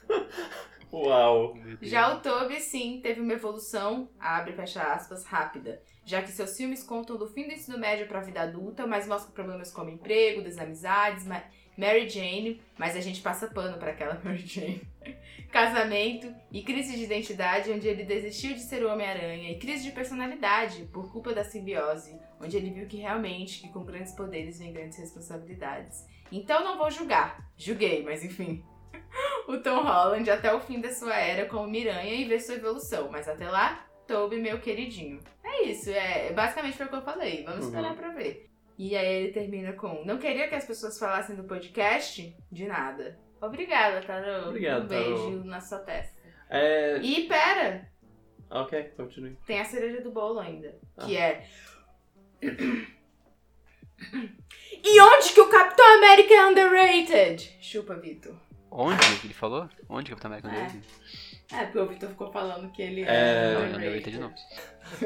Uau. 0.90 1.54
Meu 1.54 1.76
Deus. 1.76 1.90
Já 1.90 2.14
o 2.14 2.20
Toby, 2.20 2.60
sim, 2.60 2.98
teve 3.02 3.20
uma 3.20 3.34
evolução, 3.34 4.08
abre 4.18 4.54
e 4.54 4.56
fecha 4.56 4.82
aspas, 4.82 5.22
rápida. 5.26 5.82
Já 6.10 6.20
que 6.22 6.32
seus 6.32 6.56
filmes 6.56 6.82
contam 6.82 7.16
do 7.16 7.28
fim 7.28 7.46
do 7.46 7.52
ensino 7.52 7.78
médio 7.78 8.08
pra 8.08 8.20
vida 8.20 8.40
adulta, 8.40 8.84
mas 8.86 9.06
mostram 9.06 9.32
problemas 9.32 9.70
como 9.70 9.90
emprego, 9.90 10.42
desamizades, 10.42 11.24
Ma- 11.24 11.44
Mary 11.78 12.08
Jane, 12.08 12.60
mas 12.76 12.96
a 12.96 13.00
gente 13.00 13.20
passa 13.22 13.46
pano 13.46 13.78
pra 13.78 13.92
aquela 13.92 14.18
Mary 14.24 14.44
Jane. 14.44 14.82
Casamento 15.52 16.34
e 16.50 16.62
crise 16.62 16.96
de 16.96 17.04
identidade, 17.04 17.70
onde 17.70 17.86
ele 17.86 18.04
desistiu 18.04 18.54
de 18.54 18.60
ser 18.60 18.84
o 18.84 18.92
Homem-Aranha, 18.92 19.50
e 19.52 19.58
crise 19.58 19.84
de 19.84 19.92
personalidade, 19.92 20.82
por 20.92 21.10
culpa 21.12 21.32
da 21.32 21.44
simbiose, 21.44 22.18
onde 22.40 22.56
ele 22.56 22.70
viu 22.70 22.86
que 22.88 22.96
realmente, 22.96 23.60
que 23.60 23.68
com 23.68 23.84
grandes 23.84 24.12
poderes 24.12 24.58
vem 24.58 24.72
grandes 24.72 24.98
responsabilidades. 24.98 26.04
Então 26.32 26.64
não 26.64 26.76
vou 26.76 26.90
julgar. 26.90 27.38
Julguei, 27.56 28.02
mas 28.02 28.24
enfim 28.24 28.64
o 29.46 29.58
Tom 29.58 29.82
Holland 29.84 30.28
até 30.28 30.52
o 30.52 30.60
fim 30.60 30.80
da 30.80 30.92
sua 30.92 31.14
era 31.16 31.48
como 31.48 31.68
Miranha 31.68 32.14
e 32.14 32.24
ver 32.24 32.40
sua 32.40 32.56
evolução. 32.56 33.08
Mas 33.10 33.28
até 33.28 33.48
lá, 33.48 33.86
Toby, 34.10 34.36
meu 34.38 34.60
queridinho. 34.60 35.20
É 35.44 35.62
isso, 35.64 35.90
é 35.90 36.32
basicamente 36.32 36.76
foi 36.76 36.86
o 36.86 36.88
que 36.88 36.96
eu 36.96 37.02
falei. 37.02 37.44
Vamos 37.44 37.60
Uhum. 37.66 37.70
esperar 37.70 37.94
pra 37.96 38.08
ver. 38.10 38.48
E 38.78 38.96
aí 38.96 39.06
ele 39.24 39.32
termina 39.32 39.72
com: 39.74 40.04
Não 40.04 40.18
queria 40.18 40.48
que 40.48 40.54
as 40.54 40.64
pessoas 40.66 40.98
falassem 40.98 41.36
do 41.36 41.44
podcast? 41.44 42.34
De 42.50 42.66
nada. 42.66 43.18
Obrigada, 43.40 44.00
Tarô. 44.02 44.48
Obrigado, 44.48 44.84
Um 44.84 44.86
beijo 44.88 45.30
Tarô. 45.32 45.44
na 45.44 45.60
sua 45.60 45.78
testa. 45.80 46.18
É. 46.48 46.98
E 47.02 47.26
pera, 47.28 47.88
Ok, 48.50 48.82
continue. 48.96 49.36
tem 49.46 49.60
a 49.60 49.64
cereja 49.64 50.00
do 50.02 50.10
bolo 50.10 50.38
ainda. 50.40 50.76
Ah. 50.96 51.06
Que 51.06 51.16
é. 51.16 51.46
e 54.82 55.00
onde 55.00 55.32
que 55.32 55.40
o 55.40 55.48
Capitão 55.48 55.96
América 55.98 56.34
é 56.34 56.46
underrated? 56.46 57.56
Chupa, 57.60 57.94
Vitor. 57.94 58.34
Onde 58.70 59.00
ele 59.24 59.34
falou? 59.34 59.68
Onde 59.88 60.06
que 60.10 60.14
o 60.14 60.16
Capitão 60.16 60.32
América 60.32 60.48
É. 60.48 60.66
andou? 60.68 60.80
É, 61.52 61.64
porque 61.64 61.78
o 61.78 61.86
Vitor 61.86 62.08
ficou 62.10 62.30
falando 62.32 62.70
que 62.72 62.80
ele 62.82 63.02
É, 63.02 63.06
é, 63.06 63.54
Não, 63.54 63.60
underrated. 63.62 64.16
underrated 64.16 64.18
não. 64.18 64.32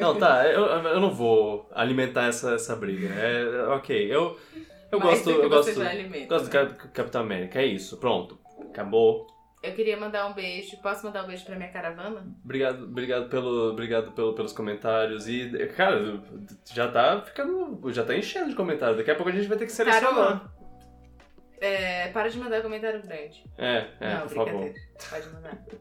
Não, 0.01 0.19
tá, 0.19 0.47
eu, 0.47 0.63
eu 0.67 1.01
não 1.01 1.11
vou 1.11 1.69
alimentar 1.75 2.27
essa, 2.27 2.55
essa 2.55 2.75
briga. 2.77 3.09
É, 3.09 3.67
ok, 3.69 4.15
eu, 4.15 4.39
eu 4.93 4.99
Mais 5.01 5.19
gosto. 5.23 5.33
do 5.33 5.39
que 5.41 5.45
Eu 5.47 5.51
você 5.51 5.71
gosto, 5.73 5.85
já 5.85 5.91
alimenta, 5.91 6.27
gosto 6.27 6.51
do 6.51 6.55
né? 6.57 6.67
Cap- 6.77 6.89
Capitão 6.93 7.21
América, 7.23 7.61
é 7.61 7.67
isso, 7.67 7.97
pronto. 7.99 8.39
Acabou. 8.71 9.27
Eu 9.63 9.73
queria 9.75 9.97
mandar 9.97 10.27
um 10.27 10.35
beijo. 10.35 10.77
Posso 10.83 11.05
mandar 11.07 11.25
um 11.25 11.27
beijo 11.27 11.45
pra 11.47 11.57
minha 11.57 11.71
caravana? 11.71 12.23
Obrigado, 12.45 12.85
obrigado, 12.85 13.29
pelo, 13.31 13.71
obrigado 13.71 14.13
pelo, 14.13 14.35
pelos 14.35 14.53
comentários. 14.53 15.27
E, 15.27 15.49
cara, 15.75 16.21
já 16.71 16.87
tá 16.91 17.23
ficando. 17.23 17.81
Já 17.91 18.05
tá 18.05 18.15
enchendo 18.15 18.51
de 18.51 18.55
comentários. 18.55 18.99
Daqui 18.99 19.11
a 19.11 19.15
pouco 19.15 19.31
a 19.31 19.33
gente 19.33 19.49
vai 19.49 19.57
ter 19.57 19.65
que 19.65 19.73
selecionar. 19.73 20.53
É, 21.61 22.09
para 22.09 22.29
de 22.29 22.39
mandar 22.39 22.61
comentário 22.61 23.01
grande. 23.03 23.43
É, 23.57 23.87
é, 24.01 24.15
Não, 24.15 24.21
por 24.27 24.35
favor. 24.35 24.71
Pode 25.11 25.29
mandar. 25.33 25.59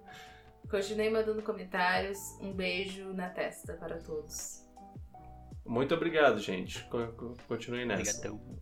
Continue 0.73 1.11
mandando 1.11 1.41
comentários. 1.43 2.17
Um 2.41 2.51
beijo 2.51 3.13
na 3.13 3.29
testa 3.29 3.73
para 3.73 3.99
todos. 3.99 4.63
Muito 5.63 5.93
obrigado, 5.93 6.39
gente. 6.39 6.83
Co- 6.85 7.09
co- 7.09 7.35
Continue 7.47 7.85
nessa. 7.85 8.27
Obrigadão. 8.27 8.59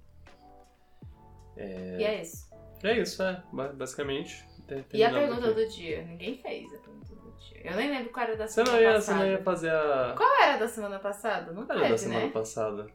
E 1.55 2.03
é 2.03 2.21
isso. 2.21 2.51
É 2.83 2.97
isso, 2.99 3.23
é. 3.23 3.41
ba- 3.53 3.71
Basicamente. 3.71 4.45
te- 4.67 4.83
E 4.97 5.03
a 5.05 5.09
pergunta 5.09 5.45
aqui. 5.51 5.53
do 5.53 5.69
dia? 5.69 6.03
Ninguém 6.03 6.37
fez 6.41 6.73
a 6.73 6.77
pergunta 6.79 7.15
do 7.15 7.31
dia. 7.37 7.61
Eu 7.71 7.75
nem 7.77 7.89
lembro 7.89 8.11
qual 8.11 8.25
era 8.25 8.35
da 8.35 8.45
Você 8.47 8.53
semana 8.55 8.73
não, 8.73 8.81
ia, 8.81 8.91
você 8.91 8.95
passada. 8.97 9.19
não 9.19 9.31
ia 9.31 9.43
fazer 9.43 9.69
a. 9.71 10.13
Qual 10.17 10.41
era 10.43 10.57
da 10.57 10.67
semana 10.67 10.99
passada? 10.99 11.51
Não 11.53 11.65
Qual 11.65 11.77
era 11.77 11.87
da 11.87 11.95
teve, 11.95 11.97
semana 12.09 12.25
né? 12.25 12.31
passada? 12.33 12.87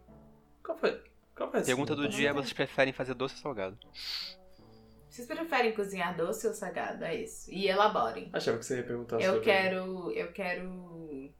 Qual 0.62 0.76
foi? 0.76 1.02
Qual 1.34 1.50
foi 1.50 1.60
a 1.60 1.64
Pergunta 1.64 1.96
do 1.96 2.06
dia 2.06 2.28
é: 2.28 2.32
vocês 2.34 2.52
preferem 2.52 2.92
fazer 2.92 3.14
doce 3.14 3.34
ou 3.36 3.40
salgado? 3.40 3.78
Vocês 5.16 5.26
preferem 5.28 5.72
cozinhar 5.74 6.14
doce 6.16 6.46
ou 6.46 6.52
salgado? 6.52 7.02
É 7.04 7.14
isso. 7.14 7.50
E 7.50 7.68
elaborem. 7.68 8.28
Achava 8.32 8.58
que 8.58 8.66
você 8.66 8.76
ia 8.78 8.82
perguntar 8.84 9.16
Eu 9.20 9.34
sobre. 9.34 9.40
quero. 9.44 10.10
Eu 10.12 10.32
quero. 10.32 11.32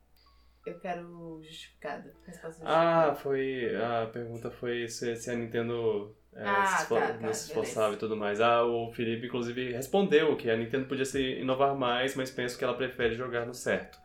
Eu 0.65 0.78
quero 0.81 1.40
justificado. 1.43 2.11
Resposta 2.24 2.62
Ah, 2.65 3.09
justificada. 3.11 3.15
foi. 3.16 3.77
A 3.77 4.07
pergunta 4.07 4.51
foi 4.51 4.89
se, 4.89 5.15
se 5.16 5.31
a 5.31 5.35
Nintendo 5.35 6.16
é, 6.35 6.43
Ah, 6.44 6.66
se, 6.66 6.82
esfor- 6.82 7.01
tá, 7.01 7.07
tá, 7.09 7.20
não 7.20 7.32
se 7.35 7.48
esforçava 7.48 7.86
beleza. 7.89 7.97
e 7.97 8.01
tudo 8.01 8.16
mais. 8.16 8.40
Ah, 8.40 8.65
o 8.65 8.90
Felipe, 8.93 9.27
inclusive, 9.27 9.73
respondeu 9.73 10.36
que 10.36 10.51
a 10.51 10.57
Nintendo 10.57 10.86
podia 10.86 11.05
se 11.05 11.20
inovar 11.40 11.77
mais, 11.77 12.16
mas 12.16 12.31
penso 12.31 12.59
que 12.59 12.65
ela 12.65 12.74
prefere 12.77 13.15
jogar 13.15 13.47
no 13.47 13.55
certo. 13.55 13.98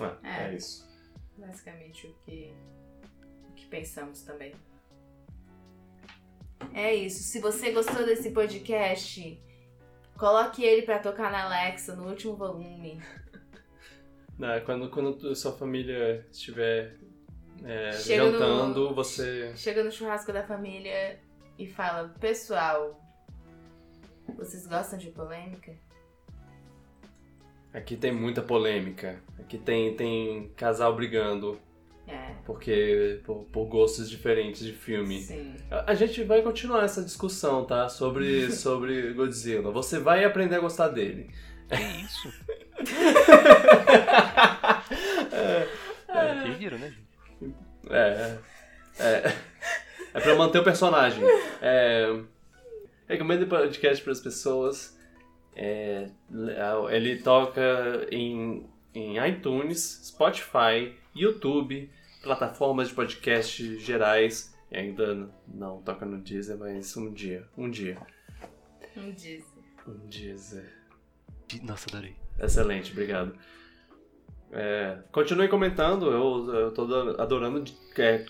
Ah, 0.00 0.18
é, 0.22 0.50
É. 0.50 0.54
isso. 0.54 0.86
Basicamente 1.36 2.06
o 2.06 2.14
que, 2.24 2.54
o 3.48 3.52
que 3.54 3.66
pensamos 3.66 4.22
também. 4.22 4.54
É 6.74 6.94
isso. 6.94 7.22
Se 7.22 7.40
você 7.40 7.70
gostou 7.72 8.04
desse 8.04 8.30
podcast, 8.30 9.40
coloque 10.18 10.64
ele 10.64 10.82
pra 10.82 10.98
tocar 10.98 11.30
na 11.30 11.44
Alexa 11.44 11.94
no 11.96 12.08
último 12.08 12.36
volume. 12.36 13.00
Ah, 14.40 14.60
quando, 14.64 14.88
quando 14.90 15.34
sua 15.36 15.52
família 15.52 16.26
estiver 16.30 16.96
é, 17.64 17.92
Chega 17.92 18.24
no- 18.24 18.32
jantando, 18.32 18.94
você. 18.94 19.52
Chega 19.54 19.84
no 19.84 19.92
churrasco 19.92 20.32
da 20.32 20.42
família 20.44 21.20
e 21.58 21.66
fala: 21.66 22.08
Pessoal, 22.20 22.98
Vocês 24.36 24.66
gostam 24.66 24.98
de 24.98 25.10
polêmica? 25.10 25.72
Aqui 27.72 27.96
tem 27.96 28.12
muita 28.12 28.42
polêmica. 28.42 29.22
Aqui 29.38 29.58
tem, 29.58 29.94
tem 29.94 30.48
casal 30.56 30.94
brigando. 30.94 31.58
É. 32.42 32.46
Porque. 32.46 33.20
Por, 33.24 33.44
por 33.44 33.66
gostos 33.66 34.10
diferentes 34.10 34.64
de 34.64 34.72
filme. 34.72 35.20
Sim. 35.20 35.54
A, 35.70 35.92
a 35.92 35.94
gente 35.94 36.22
vai 36.24 36.42
continuar 36.42 36.84
essa 36.84 37.02
discussão, 37.02 37.64
tá? 37.64 37.88
Sobre, 37.88 38.50
sobre 38.52 39.12
Godzilla. 39.12 39.70
Você 39.70 39.98
vai 39.98 40.24
aprender 40.24 40.56
a 40.56 40.60
gostar 40.60 40.88
dele. 40.88 41.30
Que 41.68 42.04
isso? 42.04 42.32
É, 46.14 46.34
Vocês 46.42 46.58
viram, 46.58 46.78
né? 46.78 46.92
gente? 47.40 47.54
é. 47.88 48.38
É. 48.98 49.32
É 50.14 50.20
pra 50.20 50.34
manter 50.36 50.58
o 50.58 50.64
personagem. 50.64 51.22
É, 51.62 52.20
recomendo 53.08 53.44
o 53.44 53.46
podcast 53.46 54.02
para 54.02 54.12
as 54.12 54.20
pessoas. 54.20 54.98
É, 55.56 56.08
ele 56.90 57.22
toca 57.22 58.06
em, 58.10 58.66
em 58.94 59.26
iTunes, 59.26 60.02
Spotify, 60.04 60.94
YouTube, 61.14 61.88
plataformas 62.22 62.88
de 62.88 62.94
podcast 62.94 63.78
gerais. 63.78 64.54
E 64.70 64.76
ainda 64.78 65.28
não 65.46 65.82
toca 65.82 66.06
no 66.06 66.18
Deezer, 66.18 66.56
mas 66.56 66.96
um 66.96 67.12
dia. 67.12 67.46
Um 67.56 67.70
dia. 67.70 67.98
Um 68.96 69.10
diz. 69.12 69.44
Um 69.86 69.94
Deezer. 70.08 70.72
Nossa, 71.62 71.86
adorei. 71.90 72.16
Excelente, 72.38 72.92
obrigado. 72.92 73.36
É, 74.50 74.98
continue 75.10 75.48
comentando, 75.48 76.10
eu, 76.10 76.54
eu 76.54 76.72
tô 76.72 76.82
adorando 77.18 77.62
de- 77.62 77.74
é, 77.98 78.24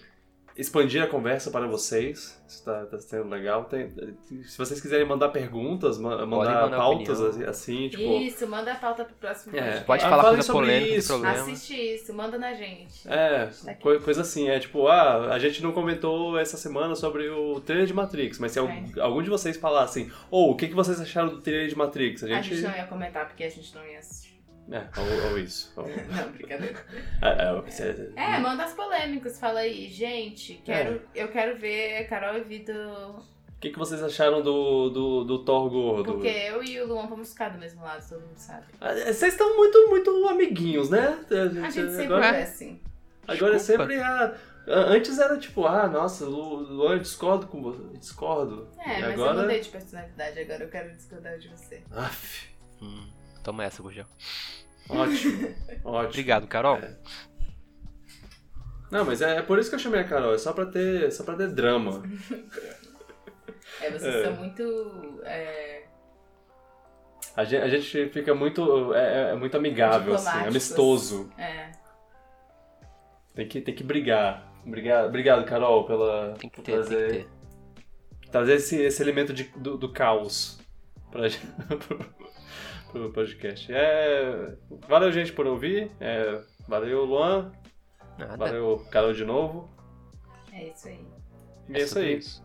expandir 0.57 1.03
a 1.03 1.07
conversa 1.07 1.51
para 1.51 1.67
vocês. 1.67 2.41
Isso 2.47 2.65
tá, 2.65 2.87
sendo 2.99 3.29
legal. 3.29 3.65
Tem- 3.65 3.89
se 4.45 4.59
vocês 4.59 4.81
quiserem 4.81 5.07
mandar 5.07 5.31
perguntas, 5.31 5.99
ma- 5.99 6.27
mandar 6.27 6.63
mandar 6.65 6.77
pautas 6.77 7.21
opinião. 7.21 7.49
assim, 7.51 7.83
assim, 7.83 7.89
tipo. 7.89 8.03
Isso, 8.21 8.47
manda 8.47 8.73
a 8.73 8.75
pauta 8.77 9.05
pro 9.05 9.15
próximo 9.15 9.57
É. 9.57 9.81
Pode 9.81 10.05
Ah, 10.05 10.09
falar 10.11 10.23
fale 10.25 10.35
coisa 10.37 10.47
sobre 10.47 10.67
polêmica, 10.67 10.95
isso. 10.97 11.09
problema. 11.09 11.37
Assiste 11.39 11.75
isso, 11.95 12.13
manda 12.15 12.39
na 12.39 12.53
gente. 12.53 13.09
É, 13.09 13.47
Tá 13.65 13.75
coisa 13.75 14.21
assim, 14.21 14.49
é 14.51 14.59
tipo, 14.59 14.87
ah, 14.89 15.33
a 15.33 15.39
gente 15.39 15.63
não 15.63 15.73
comentou 15.73 16.39
essa 16.39 16.57
semana 16.59 16.95
sobre 16.95 17.29
o 17.31 17.59
trailer 17.61 17.87
de 17.87 17.95
Matrix, 17.95 18.39
mas 18.39 18.53
se 18.53 18.59
É. 18.59 18.63
algum 19.01 19.23
de 19.23 19.31
vocês 19.31 19.57
falar 19.57 19.85
assim, 19.85 20.11
ou 20.31 20.51
o 20.51 20.57
que, 20.57 20.69
que 20.69 20.75
vocês 20.75 21.01
acharam 21.01 21.29
do 21.31 21.41
trailer 21.41 21.69
de 21.69 21.77
Matrix? 21.77 22.23
A 22.23 22.27
A 22.27 22.29
gente. 22.29 22.55
gente 22.57 22.63
não 22.69 22.77
ia 22.77 22.85
comentar 22.87 23.27
porque 23.27 23.45
a 23.45 23.49
gente 23.51 23.75
não 23.75 23.87
ia 23.87 23.99
assistir. 23.99 24.32
É, 24.71 24.85
ou, 24.99 25.31
ou 25.33 25.39
isso. 25.39 25.73
Ou- 25.77 25.85
Não, 26.15 26.33
brincadeira. 26.33 26.85
é, 27.21 27.29
é, 27.49 27.61
você- 27.61 28.13
É, 28.17 28.39
manda 28.39 28.65
as 28.65 28.73
polêmicas, 28.73 29.39
fala 29.39 29.61
aí, 29.61 29.89
gente, 29.89 30.55
quero, 30.65 31.03
eu 31.15 31.29
quero 31.29 31.57
ver 31.59 32.07
Carol 32.09 32.39
e 32.39 32.45
Vitor. 32.45 32.77
O 33.19 33.61
que, 33.63 33.71
que 33.71 33.79
vocês 33.79 34.03
acharam 34.03 34.43
do, 34.43 34.91
do, 34.91 35.25
do 35.25 35.45
Thor 35.45 35.71
gordo? 35.71 36.13
Porque 36.15 36.27
eu 36.27 36.63
e 36.65 36.81
o 36.81 36.87
Luan 36.89 37.07
vamos 37.07 37.31
ficar 37.31 37.51
do 37.51 37.59
mesmo 37.59 37.83
lado, 37.83 38.09
todo 38.09 38.21
mundo 38.21 38.37
sabe. 38.37 38.67
Ah, 38.81 38.93
Vocês 38.93 39.23
estão 39.35 39.57
muito, 39.57 39.89
muito 39.89 40.29
amiguinhos, 40.29 40.91
né? 40.91 41.17
A 41.31 41.71
gente 41.71 41.91
sempre 41.93 42.05
agora, 42.07 42.27
é 42.39 42.43
assim. 42.43 42.81
agora 43.29 43.55
é 43.55 43.57
Desculpa. 43.59 43.83
sempre 43.85 44.01
a. 44.03 44.35
Antes 44.67 45.19
era 45.19 45.37
tipo, 45.39 45.67
ah, 45.67 45.89
nossa, 45.89 46.25
Lu- 46.25 46.57
Luan, 46.61 46.93
eu 46.95 46.99
discordo 47.01 47.47
com 47.49 47.61
você. 47.63 47.83
Discordo. 47.99 48.69
É, 48.79 48.99
e 48.99 49.03
mas 49.03 49.13
agora. 49.15 49.37
eu 49.37 49.43
mudei 49.43 49.61
de 49.61 49.69
personalidade, 49.69 50.39
agora 50.41 50.65
eu 50.65 50.69
quero 50.69 50.93
discordar 50.97 51.39
de 51.39 51.49
você. 51.49 51.83
Aff, 51.93 52.49
Hum, 52.81 53.07
toma 53.43 53.65
essa, 53.65 53.83
Gurgel. 53.83 54.07
ótimo. 54.89 55.55
ótimo. 55.85 56.09
Obrigado, 56.09 56.47
Carol. 56.47 56.77
É. 56.77 56.97
Não, 58.91 59.05
mas 59.07 59.23
é, 59.23 59.39
é 59.39 59.43
por 59.43 59.59
isso 59.59 59.71
que 59.71 59.75
eu 59.77 59.81
chamei 59.81 60.01
a 60.01 60.05
Carol, 60.05 60.35
é 60.35 60.39
só 60.39 60.53
pra 60.53 60.67
ter, 60.67 61.11
só 61.13 61.25
pra 61.25 61.35
ter 61.35 61.49
drama. 61.49 62.03
É, 63.81 63.91
vocês 63.91 64.03
É. 64.15 64.25
são 64.25 64.35
muito. 64.37 65.21
É, 65.25 65.85
A 67.35 67.45
gente, 67.45 67.63
a 67.63 67.69
gente 67.69 68.09
fica 68.11 68.35
muito. 68.35 68.93
É, 68.95 69.31
é 69.31 69.35
muito 69.35 69.57
amigável, 69.57 70.15
assim, 70.15 70.29
amistoso. 70.47 71.31
é, 71.39 71.73
Tem 73.35 73.49
que, 73.49 73.61
tem 73.63 73.75
que 73.75 73.83
brigar. 73.83 74.53
Obrigado, 74.67 75.09
obrigado, 75.09 75.45
Carol, 75.47 75.87
pela. 75.87 76.35
Tem 76.39 76.51
que 76.51 76.57
por 76.57 76.63
ter, 76.63 76.73
tem 76.73 76.81
trazer, 76.83 77.07
que 77.07 77.13
ter. 78.21 78.31
trazer 78.31 78.55
esse, 78.57 78.77
esse 78.83 79.03
elemento 79.03 79.33
de- 79.33 79.45
do, 79.57 79.79
do 79.79 79.91
caos 79.91 80.61
pra, 81.11 81.29
gente- 81.29 81.47
pro, 82.93 83.13
podcast. 83.13 83.73
É, 83.73 84.57
valeu, 84.89 85.11
gente, 85.11 85.33
por 85.33 85.47
ouvir. 85.47 85.91
É, 86.01 86.43
valeu, 86.69 87.05
Luan. 87.05 87.53
Nada. 88.19 88.37
Valeu, 88.37 88.85
Carol, 88.91 89.13
de 89.13 89.25
novo. 89.25 89.69
é 90.53 90.69
isso 90.69 90.89
aí. 90.89 91.07
E 91.69 91.77
é 91.77 91.79
isso 91.79 91.95
sobre 91.95 92.09
aí. 92.09 92.19
isso. 92.19 92.45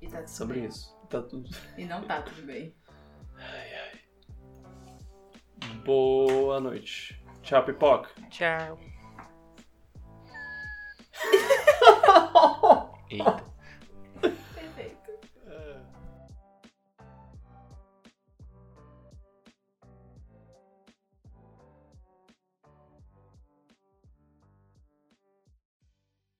E 0.00 0.06
tá 0.08 0.18
tudo 0.18 0.30
Sobre 0.30 0.60
bem. 0.60 0.68
isso. 0.68 0.96
Tá 1.08 1.22
tudo. 1.22 1.50
E 1.78 1.84
não 1.84 2.02
tá 2.02 2.22
tudo 2.22 2.42
bem. 2.46 2.74
Boa 5.84 6.60
noite. 6.60 7.20
Tchau, 7.42 7.64
pipoca. 7.64 8.10
Tchau. 8.30 8.78
Eita. 13.10 13.51